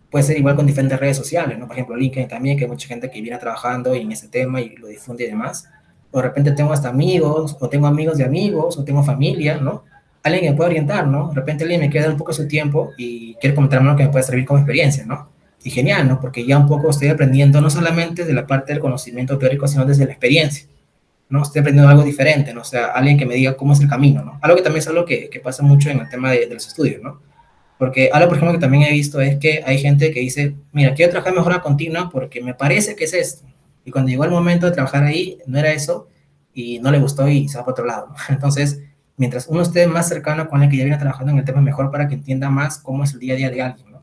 Puede 0.09 0.23
ser 0.23 0.37
igual 0.37 0.55
con 0.55 0.65
diferentes 0.65 0.97
redes 0.97 1.17
sociales, 1.17 1.59
¿no? 1.59 1.67
Por 1.67 1.75
ejemplo, 1.75 1.97
LinkedIn 1.97 2.29
también, 2.29 2.57
que 2.57 2.63
hay 2.63 2.69
mucha 2.69 2.87
gente 2.87 3.11
que 3.11 3.19
viene 3.19 3.37
trabajando 3.37 3.93
en 3.93 4.09
ese 4.09 4.29
tema 4.29 4.61
y 4.61 4.69
lo 4.77 4.87
difunde 4.87 5.25
y 5.25 5.27
demás. 5.27 5.67
O 6.11 6.19
de 6.19 6.23
repente 6.23 6.53
tengo 6.53 6.71
hasta 6.71 6.87
amigos, 6.87 7.57
o 7.59 7.67
tengo 7.67 7.87
amigos 7.87 8.17
de 8.17 8.23
amigos, 8.23 8.77
o 8.77 8.85
tengo 8.85 9.03
familia, 9.03 9.57
¿no? 9.57 9.83
Alguien 10.23 10.43
que 10.43 10.49
me 10.51 10.55
puede 10.55 10.71
orientar, 10.71 11.07
¿no? 11.07 11.29
De 11.29 11.35
repente 11.35 11.63
alguien 11.63 11.81
me 11.81 11.89
queda 11.89 12.09
un 12.09 12.17
poco 12.17 12.33
su 12.33 12.47
tiempo 12.47 12.91
y 12.97 13.35
quiere 13.35 13.55
comentarme 13.55 13.89
lo 13.89 13.95
que 13.95 14.03
me 14.03 14.09
puede 14.09 14.23
servir 14.23 14.45
como 14.45 14.59
experiencia, 14.59 15.05
¿no? 15.05 15.29
Y 15.63 15.71
genial, 15.71 16.07
¿no? 16.07 16.19
Porque 16.19 16.45
ya 16.45 16.57
un 16.57 16.67
poco 16.67 16.89
estoy 16.89 17.09
aprendiendo 17.09 17.61
no 17.61 17.69
solamente 17.69 18.25
de 18.25 18.33
la 18.33 18.47
parte 18.47 18.73
del 18.73 18.81
conocimiento 18.81 19.37
teórico, 19.37 19.67
sino 19.67 19.85
desde 19.85 20.05
la 20.05 20.11
experiencia, 20.11 20.67
¿no? 21.29 21.43
Estoy 21.43 21.61
aprendiendo 21.61 21.89
algo 21.89 22.03
diferente, 22.03 22.53
¿no? 22.53 22.61
O 22.61 22.65
sea, 22.65 22.87
alguien 22.87 23.17
que 23.17 23.25
me 23.25 23.35
diga 23.35 23.55
cómo 23.55 23.73
es 23.73 23.79
el 23.79 23.89
camino, 23.89 24.23
¿no? 24.23 24.39
Algo 24.41 24.57
que 24.57 24.63
también 24.63 24.79
es 24.79 24.87
algo 24.87 25.05
que, 25.05 25.29
que 25.29 25.39
pasa 25.39 25.63
mucho 25.63 25.89
en 25.89 25.99
el 25.99 26.09
tema 26.09 26.31
de, 26.31 26.47
de, 26.47 26.53
los 26.53 26.67
estudios, 26.67 27.01
¿no? 27.01 27.21
Porque 27.77 28.09
algo, 28.11 28.27
por 28.27 28.37
ejemplo, 28.37 28.57
que 28.57 28.61
también 28.61 28.83
he 28.83 28.91
visto 28.91 29.21
es 29.21 29.37
que 29.37 29.63
hay 29.65 29.77
gente 29.79 30.11
que 30.11 30.19
dice, 30.19 30.55
mira, 30.73 30.93
quiero 30.93 31.11
trabajar 31.11 31.33
mejora 31.33 31.61
continua 31.61 32.09
porque 32.09 32.41
me 32.41 32.53
parece 32.53 32.95
que 32.95 33.05
es 33.05 33.13
esto. 33.13 33.45
Y 33.85 33.91
cuando 33.91 34.09
llegó 34.09 34.25
el 34.25 34.31
momento 34.31 34.65
de 34.65 34.73
trabajar 34.73 35.03
ahí, 35.03 35.39
no 35.47 35.57
era 35.57 35.71
eso 35.71 36.09
y 36.53 36.79
no 36.79 36.91
le 36.91 36.99
gustó 36.99 37.27
y 37.29 37.47
se 37.47 37.57
va 37.57 37.63
para 37.63 37.71
otro 37.71 37.85
lado. 37.85 38.13
Entonces, 38.29 38.81
mientras 39.19 39.47
uno 39.47 39.61
esté 39.61 39.85
más 39.85 40.07
cercano 40.07 40.47
con 40.49 40.63
el 40.63 40.69
que 40.69 40.77
ya 40.77 40.85
viene 40.85 40.97
trabajando 40.97 41.33
en 41.33 41.37
el 41.39 41.45
tema, 41.45 41.61
mejor 41.61 41.91
para 41.91 42.07
que 42.07 42.15
entienda 42.15 42.49
más 42.49 42.79
cómo 42.79 43.03
es 43.03 43.13
el 43.13 43.19
día 43.19 43.33
a 43.33 43.37
día 43.37 43.49
de 43.51 43.61
alguien, 43.61 43.91
¿no? 43.91 44.01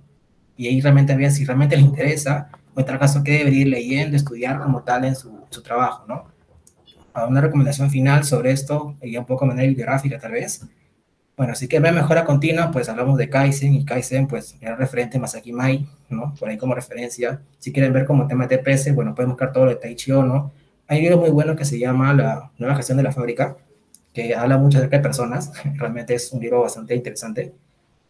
Y 0.59 0.69
ahí 0.69 0.81
realmente 0.81 1.17
vea 1.17 1.31
si 1.31 1.45
realmente 1.45 1.75
le 1.75 1.83
interesa, 1.83 2.51
o 2.75 2.81
en 2.81 2.87
tal 2.87 2.99
caso 2.99 3.25
que 3.25 3.33
debería 3.33 3.63
ir 3.63 3.69
leyendo, 3.69 4.15
estudiar 4.15 4.61
como 4.61 4.83
tal 4.83 5.07
en 5.07 5.17
su, 5.17 5.41
su 5.49 5.63
trabajo, 5.63 6.05
¿no? 6.07 6.25
Una 7.29 7.41
recomendación 7.41 7.91
final 7.91 8.25
sobre 8.25 8.53
esto, 8.53 8.95
y 9.01 9.17
un 9.17 9.25
poco 9.25 9.47
de 9.47 9.49
manera 9.49 9.67
bibliográfica 9.67 10.19
tal 10.19 10.33
vez. 10.33 10.67
Bueno, 11.35 11.55
así 11.55 11.67
que 11.67 11.81
ve 11.81 11.93
mejora 11.93 12.27
continua, 12.27 12.71
pues 12.71 12.91
hablamos 12.91 13.17
de 13.17 13.31
Kaizen, 13.31 13.73
y 13.73 13.87
Kaizen, 13.87 14.27
pues 14.27 14.57
era 14.61 14.77
referente 14.77 15.19
Masaki 15.19 15.51
Mai, 15.51 15.89
¿no? 16.11 16.35
Por 16.39 16.51
ahí 16.51 16.59
como 16.59 16.75
referencia. 16.75 17.41
Si 17.59 17.73
quieren 17.73 17.95
ver 17.95 18.05
como 18.05 18.27
tema 18.27 18.47
de 18.47 18.59
TPS, 18.59 18.95
bueno, 18.95 19.15
pueden 19.15 19.31
buscar 19.31 19.51
todo 19.51 19.65
lo 19.65 19.71
de 19.71 19.77
Tai 19.77 19.97
Chi 19.97 20.13
¿no? 20.13 20.53
Hay 20.89 20.99
un 20.99 21.05
libro 21.05 21.19
muy 21.19 21.31
bueno 21.31 21.57
que 21.57 21.65
se 21.65 21.79
llama 21.79 22.13
La 22.13 22.51
nueva 22.59 22.77
gestión 22.77 22.99
de 22.99 23.05
la 23.05 23.13
fábrica, 23.13 23.57
que 24.17 24.35
habla 24.35 24.57
mucho 24.57 24.79
acerca 24.79 24.97
de 24.97 25.03
personas. 25.03 25.53
Realmente 25.75 26.15
es 26.15 26.33
un 26.33 26.41
libro 26.41 26.63
bastante 26.63 26.95
interesante. 26.95 27.53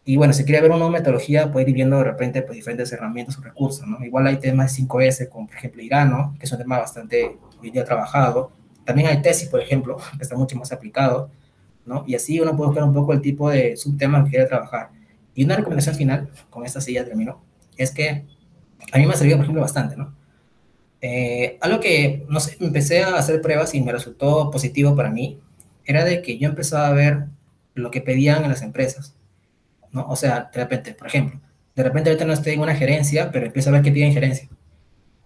Y 0.05 0.15
bueno, 0.15 0.31
si 0.31 0.45
quiere 0.45 0.61
ver 0.61 0.71
una 0.71 0.87
metodología, 0.87 1.51
puede 1.51 1.69
ir 1.69 1.75
viendo 1.75 1.97
de 1.97 2.05
repente 2.05 2.41
pues, 2.41 2.55
diferentes 2.55 2.89
herramientas 2.93 3.37
o 3.37 3.41
recursos, 3.41 3.85
¿no? 3.85 4.01
Igual 4.05 4.25
hay 4.27 4.37
temas 4.37 4.73
de 4.73 4.83
5S, 4.83 5.27
como 5.27 5.47
por 5.47 5.57
ejemplo 5.57 5.81
Irano, 5.83 6.33
que 6.39 6.45
es 6.45 6.51
un 6.53 6.59
tema 6.59 6.79
bastante 6.79 7.37
hoy 7.61 7.71
día 7.71 7.83
trabajado. 7.83 8.53
También 8.85 9.09
hay 9.09 9.21
tesis, 9.21 9.49
por 9.49 9.59
ejemplo, 9.59 9.97
que 10.17 10.23
está 10.23 10.37
mucho 10.37 10.55
más 10.55 10.71
aplicado, 10.71 11.29
¿no? 11.85 12.05
Y 12.07 12.15
así 12.15 12.39
uno 12.39 12.55
puede 12.55 12.69
buscar 12.69 12.85
un 12.85 12.93
poco 12.93 13.11
el 13.11 13.19
tipo 13.19 13.49
de 13.49 13.75
subtemas 13.75 14.23
que 14.23 14.29
quiere 14.29 14.45
trabajar. 14.45 14.91
Y 15.35 15.43
una 15.43 15.57
recomendación 15.57 15.95
final, 15.95 16.29
con 16.49 16.65
esta 16.65 16.79
silla 16.79 17.03
termino, 17.03 17.41
es 17.75 17.91
que 17.91 18.23
a 18.93 18.97
mí 18.97 19.05
me 19.05 19.13
ha 19.13 19.17
servido, 19.17 19.35
por 19.35 19.43
ejemplo, 19.43 19.61
bastante, 19.61 19.97
¿no? 19.97 20.15
Eh, 21.01 21.57
algo 21.59 21.81
que, 21.81 22.25
no 22.29 22.39
sé, 22.39 22.55
empecé 22.61 23.03
a 23.03 23.17
hacer 23.17 23.41
pruebas 23.41 23.75
y 23.75 23.81
me 23.81 23.91
resultó 23.91 24.49
positivo 24.49 24.95
para 24.95 25.09
mí, 25.09 25.41
era 25.87 26.05
de 26.05 26.21
que 26.21 26.37
yo 26.37 26.49
empezaba 26.49 26.87
a 26.87 26.93
ver 26.93 27.25
lo 27.73 27.89
que 27.89 28.01
pedían 28.01 28.43
en 28.43 28.49
las 28.49 28.61
empresas, 28.61 29.15
¿no? 29.91 30.05
O 30.07 30.15
sea, 30.15 30.51
de 30.53 30.59
repente, 30.59 30.93
por 30.93 31.07
ejemplo, 31.07 31.39
de 31.75 31.83
repente 31.83 32.09
ahorita 32.09 32.25
no 32.25 32.33
estoy 32.33 32.53
en 32.53 32.59
una 32.59 32.75
gerencia, 32.75 33.31
pero 33.31 33.47
empiezo 33.47 33.69
a 33.69 33.73
ver 33.73 33.81
qué 33.81 33.91
piden 33.91 34.13
gerencia. 34.13 34.49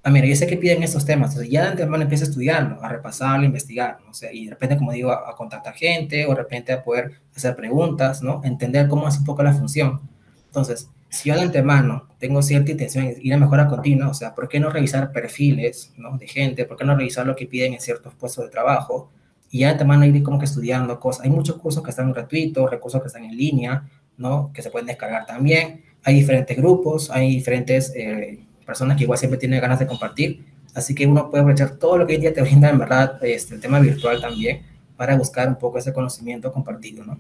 ah, 0.04 0.10
mira, 0.10 0.28
yo 0.28 0.36
sé 0.36 0.48
que 0.48 0.58
piden 0.58 0.84
estos 0.84 1.06
temas, 1.06 1.32
entonces 1.32 1.52
ya 1.52 1.64
de 1.64 1.70
antemano 1.70 2.04
empieza 2.04 2.26
a 2.26 2.30
estudiarlo, 2.30 2.84
a 2.84 2.90
repasarlo, 2.90 3.44
a 3.44 3.46
investigar, 3.46 4.00
¿no? 4.06 4.12
o 4.12 4.34
y 4.34 4.46
de 4.46 4.52
repente, 4.52 4.78
como 4.78 4.92
digo, 4.92 5.12
a, 5.12 5.30
a, 5.30 5.36
contactar 5.36 5.74
gente 5.76 6.26
o 6.26 6.30
de 6.30 6.36
repente 6.36 6.74
a 6.74 6.84
poder 6.84 7.12
hacer 7.36 7.56
preguntas, 7.56 8.22
¿no? 8.24 8.42
Entender 8.44 8.88
cómo 8.88 9.08
es 9.08 9.18
un 9.18 9.26
poco 9.26 9.44
la 9.44 9.54
función. 9.54 10.02
Entonces, 10.48 10.90
si 11.12 11.30
yo 11.30 11.36
de 11.36 11.42
antemano 11.42 12.08
tengo 12.20 12.42
cierta 12.42 12.72
intención 12.72 13.06
de 13.06 13.18
ir 13.22 13.34
a 13.34 13.38
mejora 13.38 13.68
continua, 13.68 14.08
o 14.08 14.14
sea, 14.14 14.34
¿por 14.34 14.48
qué 14.48 14.60
no 14.60 14.70
revisar 14.70 15.12
perfiles 15.12 15.94
¿no? 15.98 16.18
de 16.18 16.28
gente? 16.28 16.66
¿Por 16.66 16.78
qué 16.78 16.86
no 16.86 16.96
revisar 16.96 17.28
lo 17.28 17.36
que 17.36 17.48
piden 17.48 17.74
en 17.74 17.82
ciertos 17.82 18.14
puestos 18.16 18.46
de 18.46 18.50
trabajo? 18.50 19.12
Y 19.52 19.60
ya 19.60 19.68
de 19.68 19.74
antemano 19.74 20.06
ir 20.06 20.24
como 20.24 20.40
que 20.40 20.46
estudiando 20.46 21.00
cosas. 21.00 21.26
Hay 21.26 21.30
muchos 21.30 21.58
cursos 21.58 21.84
que 21.84 21.90
están 21.90 22.12
gratuitos, 22.14 22.72
recursos 22.72 23.02
que 23.02 23.08
están 23.08 23.26
en 23.26 23.36
línea, 23.36 23.84
¿no? 24.18 24.52
Que 24.54 24.62
se 24.62 24.72
pueden 24.72 24.88
descargar 24.88 25.26
también. 25.26 25.84
Hay 26.04 26.16
diferentes 26.16 26.56
grupos, 26.58 27.12
hay 27.12 27.36
diferentes 27.36 27.94
eh, 27.96 28.40
personas 28.66 28.98
que 28.98 29.04
igual 29.04 29.20
siempre 29.20 29.38
tienen 29.38 29.60
ganas 29.60 29.80
de 29.80 29.88
compartir. 29.88 30.44
Así 30.74 30.96
que 30.96 31.06
uno 31.06 31.30
puede 31.30 31.42
aprovechar 31.42 31.78
todo 31.78 31.98
lo 31.98 32.08
que 32.08 32.16
hoy 32.16 32.22
día 32.22 32.34
te 32.34 32.42
brinda, 32.42 32.70
en 32.70 32.80
verdad, 32.80 33.24
este, 33.24 33.56
el 33.56 33.62
tema 33.62 33.80
virtual 33.80 34.22
también, 34.22 34.62
para 34.96 35.18
buscar 35.18 35.50
un 35.50 35.58
poco 35.58 35.78
ese 35.78 35.92
conocimiento 35.92 36.52
compartido, 36.52 37.04
¿no? 37.04 37.18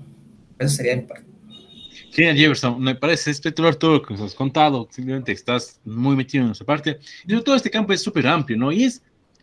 Eso 0.58 0.70
sería 0.70 0.96
mi 0.96 1.02
parte. 1.02 1.26
Genial, 2.12 2.36
Jefferson. 2.36 2.82
Me 2.82 2.96
parece 2.96 3.32
espectacular 3.32 3.76
todo 3.76 3.94
lo 3.94 4.02
que 4.02 4.14
nos 4.14 4.22
has 4.22 4.36
contado. 4.36 4.88
Simplemente 4.92 5.32
estás 5.32 5.80
muy 5.86 6.16
metido 6.16 6.46
en 6.46 6.52
esa 6.52 6.66
parte. 6.66 7.00
Y 7.26 7.42
todo 7.42 7.56
este 7.56 7.70
campo 7.70 7.94
es 7.94 8.02
súper 8.02 8.28
amplio, 8.28 8.58
¿no? 8.58 8.72
Y 8.72 8.84
es 8.84 9.02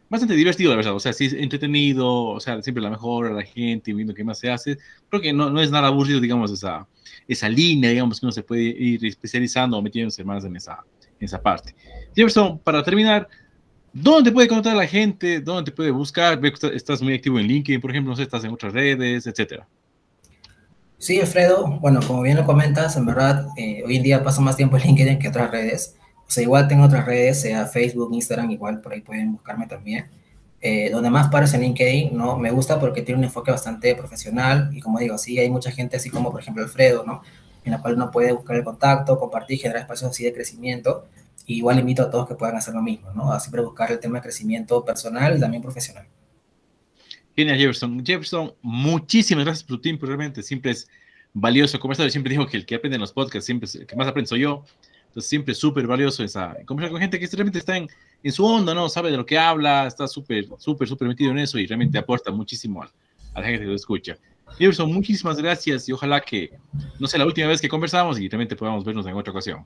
bastante 0.09 0.35
divertido, 0.35 0.71
la 0.71 0.77
verdad. 0.77 0.95
O 0.95 1.01
sea, 1.01 1.13
sí 1.13 1.27
es 1.27 1.33
entretenido, 1.33 2.25
o 2.25 2.41
sea, 2.41 2.63
siempre 2.63 2.83
la 2.83 2.91
mejora 2.91 3.31
la 3.31 3.43
gente, 3.43 3.93
viendo 3.93 4.15
qué 4.15 4.25
más 4.25 4.39
se 4.39 4.51
hace. 4.51 4.79
Creo 5.09 5.23
que 5.23 5.33
no, 5.33 5.51
no 5.51 5.61
es 5.61 5.71
nada 5.71 5.89
aburrido, 5.89 6.21
digamos, 6.21 6.51
esa, 6.51 6.87
esa 7.27 7.49
línea, 7.49 7.91
digamos, 7.91 8.21
que 8.21 8.27
uno 8.27 8.33
se 8.33 8.43
puede 8.43 8.63
ir 8.63 9.05
especializando 9.05 9.77
o 9.77 9.83
metiéndose 9.83 10.25
más 10.25 10.45
en 10.45 10.57
esa, 10.57 10.85
en 11.19 11.25
esa 11.25 11.41
parte. 11.41 11.75
Jefferson, 12.15 12.59
para 12.59 12.83
terminar, 12.83 13.29
¿dónde 13.93 14.31
te 14.31 14.35
puede 14.35 14.49
contar 14.49 14.77
la 14.77 14.87
gente? 14.87 15.41
¿Dónde 15.41 15.71
te 15.71 15.77
puede 15.77 15.91
buscar? 15.91 16.41
Estás 16.75 17.03
muy 17.03 17.15
activo 17.15 17.39
en 17.39 17.47
LinkedIn, 17.47 17.81
por 17.81 17.91
ejemplo, 17.91 18.11
no 18.11 18.17
sé, 18.17 18.23
estás 18.23 18.45
en 18.45 18.53
otras 18.53 18.73
redes, 18.73 19.27
etcétera. 19.27 19.67
Sí, 20.99 21.21
Alfredo, 21.21 21.79
bueno, 21.81 22.01
como 22.05 22.23
bien 22.23 22.37
lo 22.37 22.45
comentas, 22.45 22.97
en 22.97 23.07
verdad, 23.07 23.47
eh, 23.57 23.85
hoy 23.87 23.97
en 23.97 24.03
día 24.03 24.25
paso 24.25 24.41
más 24.41 24.57
tiempo 24.57 24.77
en 24.77 24.83
LinkedIn 24.83 25.19
que 25.21 25.29
otras 25.29 25.51
redes. 25.51 25.98
O 26.29 26.31
sea, 26.31 26.43
igual 26.43 26.69
tengo 26.69 26.85
otras 26.85 27.07
redes, 27.07 27.41
sea 27.41 27.67
Facebook, 27.67 28.13
Instagram, 28.13 28.51
igual 28.51 28.83
por 28.83 28.93
ahí 28.93 29.01
pueden 29.01 29.33
buscarme 29.33 29.67
también. 29.67 30.07
Eh, 30.61 30.91
donde 30.91 31.09
más 31.09 31.29
pares 31.29 31.55
en 31.55 31.63
LinkedIn, 31.63 32.15
¿no? 32.15 32.37
Me 32.37 32.51
gusta 32.51 32.79
porque 32.79 33.01
tiene 33.01 33.21
un 33.21 33.25
enfoque 33.25 33.51
bastante 33.51 33.95
profesional 33.95 34.71
y 34.73 34.81
como 34.81 34.99
digo, 34.99 35.17
sí, 35.17 35.39
hay 35.39 35.49
mucha 35.49 35.71
gente 35.71 35.97
así 35.97 36.11
como, 36.11 36.31
por 36.31 36.43
ejemplo, 36.43 36.63
Alfredo, 36.63 37.05
¿no? 37.07 37.23
En 37.65 37.73
la 37.73 37.81
cual 37.81 37.95
uno 37.95 38.11
puede 38.11 38.33
buscar 38.33 38.57
el 38.57 38.65
contacto, 38.65 39.19
compartir, 39.19 39.59
generar 39.59 39.83
espacios 39.83 40.11
así 40.11 40.25
de 40.25 40.35
crecimiento. 40.35 41.07
Y 41.47 41.57
igual 41.57 41.79
invito 41.79 42.03
a 42.03 42.11
todos 42.11 42.29
que 42.29 42.35
puedan 42.35 42.57
hacer 42.57 42.75
lo 42.75 42.83
mismo, 42.83 43.11
¿no? 43.15 43.33
A 43.33 43.41
siempre 43.41 43.63
buscar 43.63 43.91
el 43.91 43.99
tema 43.99 44.19
de 44.19 44.23
crecimiento 44.25 44.85
personal 44.85 45.37
y 45.39 45.41
también 45.41 45.63
profesional. 45.63 46.07
Genial, 47.35 47.57
Jefferson. 47.57 48.05
Jefferson, 48.05 48.53
muchísimas 48.61 49.45
gracias 49.45 49.65
por 49.65 49.77
tu 49.77 49.83
tiempo. 49.83 50.05
Realmente 50.05 50.43
siempre 50.43 50.73
es 50.73 50.89
valioso 51.33 51.79
conversar. 51.81 52.05
Yo 52.05 52.11
siempre 52.11 52.33
digo 52.33 52.47
que 52.47 52.59
el 52.59 52.67
que 52.67 52.75
aprende 52.75 52.97
en 52.97 53.01
los 53.01 53.13
podcasts, 53.13 53.47
siempre 53.47 53.69
el 53.73 53.87
que 53.87 53.97
más 53.97 54.09
aprende 54.09 54.29
soy 54.29 54.41
yo. 54.41 54.65
Siempre 55.21 55.53
es 55.53 55.59
súper 55.59 55.87
valioso 55.87 56.25
esa, 56.25 56.57
conversar 56.65 56.93
con 56.93 57.01
gente 57.01 57.19
que 57.19 57.27
realmente 57.27 57.59
está 57.59 57.77
en, 57.77 57.89
en, 58.23 58.33
su 58.33 58.45
onda, 58.45 58.75
¿no? 58.75 58.89
Sabe 58.89 59.11
de 59.11 59.17
lo 59.17 59.27
que 59.27 59.39
habla, 59.39 59.87
está 59.87 60.07
súper, 60.07 60.47
súper, 60.59 60.89
súper 60.89 61.09
metido 61.09 61.31
en 61.31 61.39
eso 61.39 61.59
y 61.59 61.67
realmente 61.67 61.99
aporta 61.99 62.31
muchísimo 62.31 62.83
a, 62.83 62.91
a 63.35 63.41
la 63.41 63.47
gente 63.47 63.65
que 63.65 63.71
lo 63.71 63.77
escucha. 63.77 64.17
Jefferson, 64.59 64.93
muchísimas 64.93 65.37
gracias 65.37 65.89
y 65.89 65.93
ojalá 65.93 66.21
que 66.21 66.51
no 66.99 67.07
sea 67.07 67.19
la 67.19 67.27
última 67.27 67.49
vez 67.49 67.61
que 67.61 67.69
conversamos 67.69 68.19
y 68.19 68.29
realmente 68.29 68.57
podamos 68.57 68.85
vernos 68.85 69.07
en 69.07 69.15
otra 69.15 69.33
ocasión. 69.33 69.65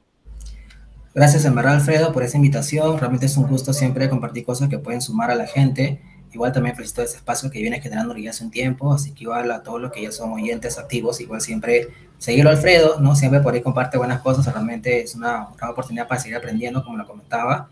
Gracias, 1.14 1.44
en 1.44 1.54
verdad, 1.54 1.74
Alfredo, 1.74 2.12
por 2.12 2.22
esa 2.22 2.38
invitación. 2.38 2.98
Realmente 2.98 3.26
es 3.26 3.36
un 3.36 3.46
gusto 3.46 3.72
siempre 3.72 4.08
compartir 4.08 4.44
cosas 4.44 4.68
que 4.68 4.78
pueden 4.78 5.02
sumar 5.02 5.30
a 5.30 5.34
la 5.34 5.46
gente 5.46 6.00
Igual 6.32 6.52
también 6.52 6.74
felicito 6.74 7.02
ese 7.02 7.16
espacio 7.16 7.50
que 7.50 7.60
viene 7.60 7.80
generando 7.80 8.16
ya 8.16 8.30
hace 8.30 8.44
un 8.44 8.50
tiempo, 8.50 8.92
así 8.92 9.12
que 9.12 9.24
igual 9.24 9.50
a 9.50 9.62
todos 9.62 9.80
los 9.80 9.92
que 9.92 10.02
ya 10.02 10.12
son 10.12 10.32
oyentes 10.32 10.78
activos, 10.78 11.20
igual 11.20 11.40
siempre 11.40 11.88
seguirlo 12.18 12.50
Alfredo, 12.50 13.00
¿no? 13.00 13.14
Siempre 13.14 13.40
por 13.40 13.54
ahí 13.54 13.60
comparte 13.60 13.98
buenas 13.98 14.22
cosas, 14.22 14.46
realmente 14.46 15.02
es 15.02 15.14
una 15.14 15.48
gran 15.56 15.70
oportunidad 15.70 16.08
para 16.08 16.20
seguir 16.20 16.36
aprendiendo, 16.36 16.82
como 16.84 16.96
lo 16.96 17.06
comentaba. 17.06 17.68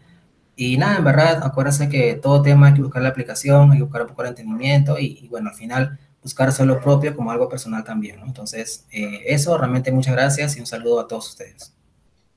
Y 0.57 0.77
nada, 0.77 0.99
en 0.99 1.05
verdad, 1.05 1.41
acuérdense 1.43 1.89
que 1.89 2.15
todo 2.15 2.43
tema 2.43 2.69
hay 2.69 2.75
que 2.75 2.83
buscar 2.83 3.03
la 3.03 3.09
aplicación, 3.09 3.73
hay 3.73 3.79
que 3.79 3.85
buscar 3.85 4.03
un 4.03 4.09
poco 4.09 4.23
de 4.25 4.29
entendimiento 4.29 4.99
y, 4.99 5.21
y 5.23 5.29
bueno, 5.29 5.49
al 5.49 5.57
final 5.57 5.99
buscar 6.23 6.49
hacer 6.49 6.67
lo 6.67 6.81
propio 6.81 7.15
como 7.17 7.31
algo 7.31 7.49
personal 7.49 7.85
también, 7.85 8.21
¿no? 8.21 8.27
Entonces, 8.27 8.87
eh, 8.93 9.23
eso, 9.27 9.57
realmente 9.57 9.91
muchas 9.91 10.15
gracias 10.15 10.57
y 10.57 10.61
un 10.61 10.67
saludo 10.67 11.01
a 11.01 11.09
todos 11.09 11.31
ustedes. 11.31 11.75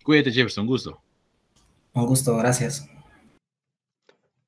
Cuídate, 0.03 0.32
Jefferson, 0.32 0.63
un 0.63 0.67
gusto. 0.67 1.01
Un 1.93 2.05
gusto, 2.05 2.36
gracias. 2.38 2.88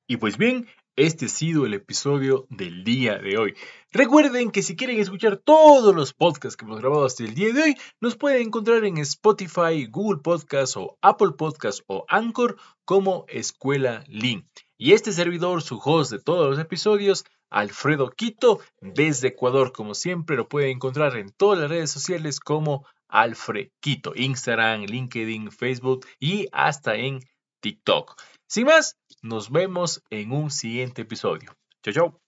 Y 0.06 0.16
pues 0.16 0.36
bien, 0.36 0.66
este 0.96 1.26
ha 1.26 1.28
sido 1.28 1.66
el 1.66 1.74
episodio 1.74 2.46
del 2.48 2.82
día 2.82 3.18
de 3.18 3.36
hoy. 3.36 3.54
Recuerden 3.92 4.50
que 4.50 4.62
si 4.62 4.76
quieren 4.76 4.98
escuchar 4.98 5.36
todos 5.36 5.94
los 5.94 6.14
podcasts 6.14 6.56
que 6.56 6.64
hemos 6.64 6.80
grabado 6.80 7.04
hasta 7.04 7.22
el 7.22 7.34
día 7.34 7.52
de 7.52 7.62
hoy, 7.62 7.76
nos 8.00 8.16
pueden 8.16 8.48
encontrar 8.48 8.84
en 8.84 8.96
Spotify, 8.98 9.86
Google 9.90 10.22
Podcasts 10.22 10.76
o 10.76 10.98
Apple 11.02 11.32
Podcasts 11.36 11.84
o 11.86 12.06
Anchor 12.08 12.56
como 12.84 13.26
Escuela 13.28 14.04
Link. 14.08 14.46
Y 14.78 14.92
este 14.92 15.12
servidor, 15.12 15.62
su 15.62 15.78
host 15.82 16.12
de 16.12 16.18
todos 16.18 16.48
los 16.48 16.58
episodios, 16.58 17.24
Alfredo 17.50 18.10
Quito, 18.10 18.60
desde 18.80 19.28
Ecuador, 19.28 19.72
como 19.72 19.94
siempre, 19.94 20.36
lo 20.36 20.48
pueden 20.48 20.70
encontrar 20.70 21.16
en 21.16 21.30
todas 21.30 21.58
las 21.58 21.70
redes 21.70 21.90
sociales 21.90 22.40
como 22.40 22.86
Alfred 23.08 23.68
Quito, 23.80 24.12
Instagram, 24.14 24.82
LinkedIn, 24.82 25.50
Facebook 25.52 26.06
y 26.18 26.48
hasta 26.52 26.96
en 26.96 27.20
TikTok. 27.60 28.20
Sin 28.48 28.66
más, 28.66 28.96
nos 29.26 29.50
vemos 29.50 30.02
en 30.10 30.32
un 30.32 30.50
siguiente 30.50 31.02
episodio. 31.02 31.56
Chao, 31.82 31.94
chao. 31.94 32.25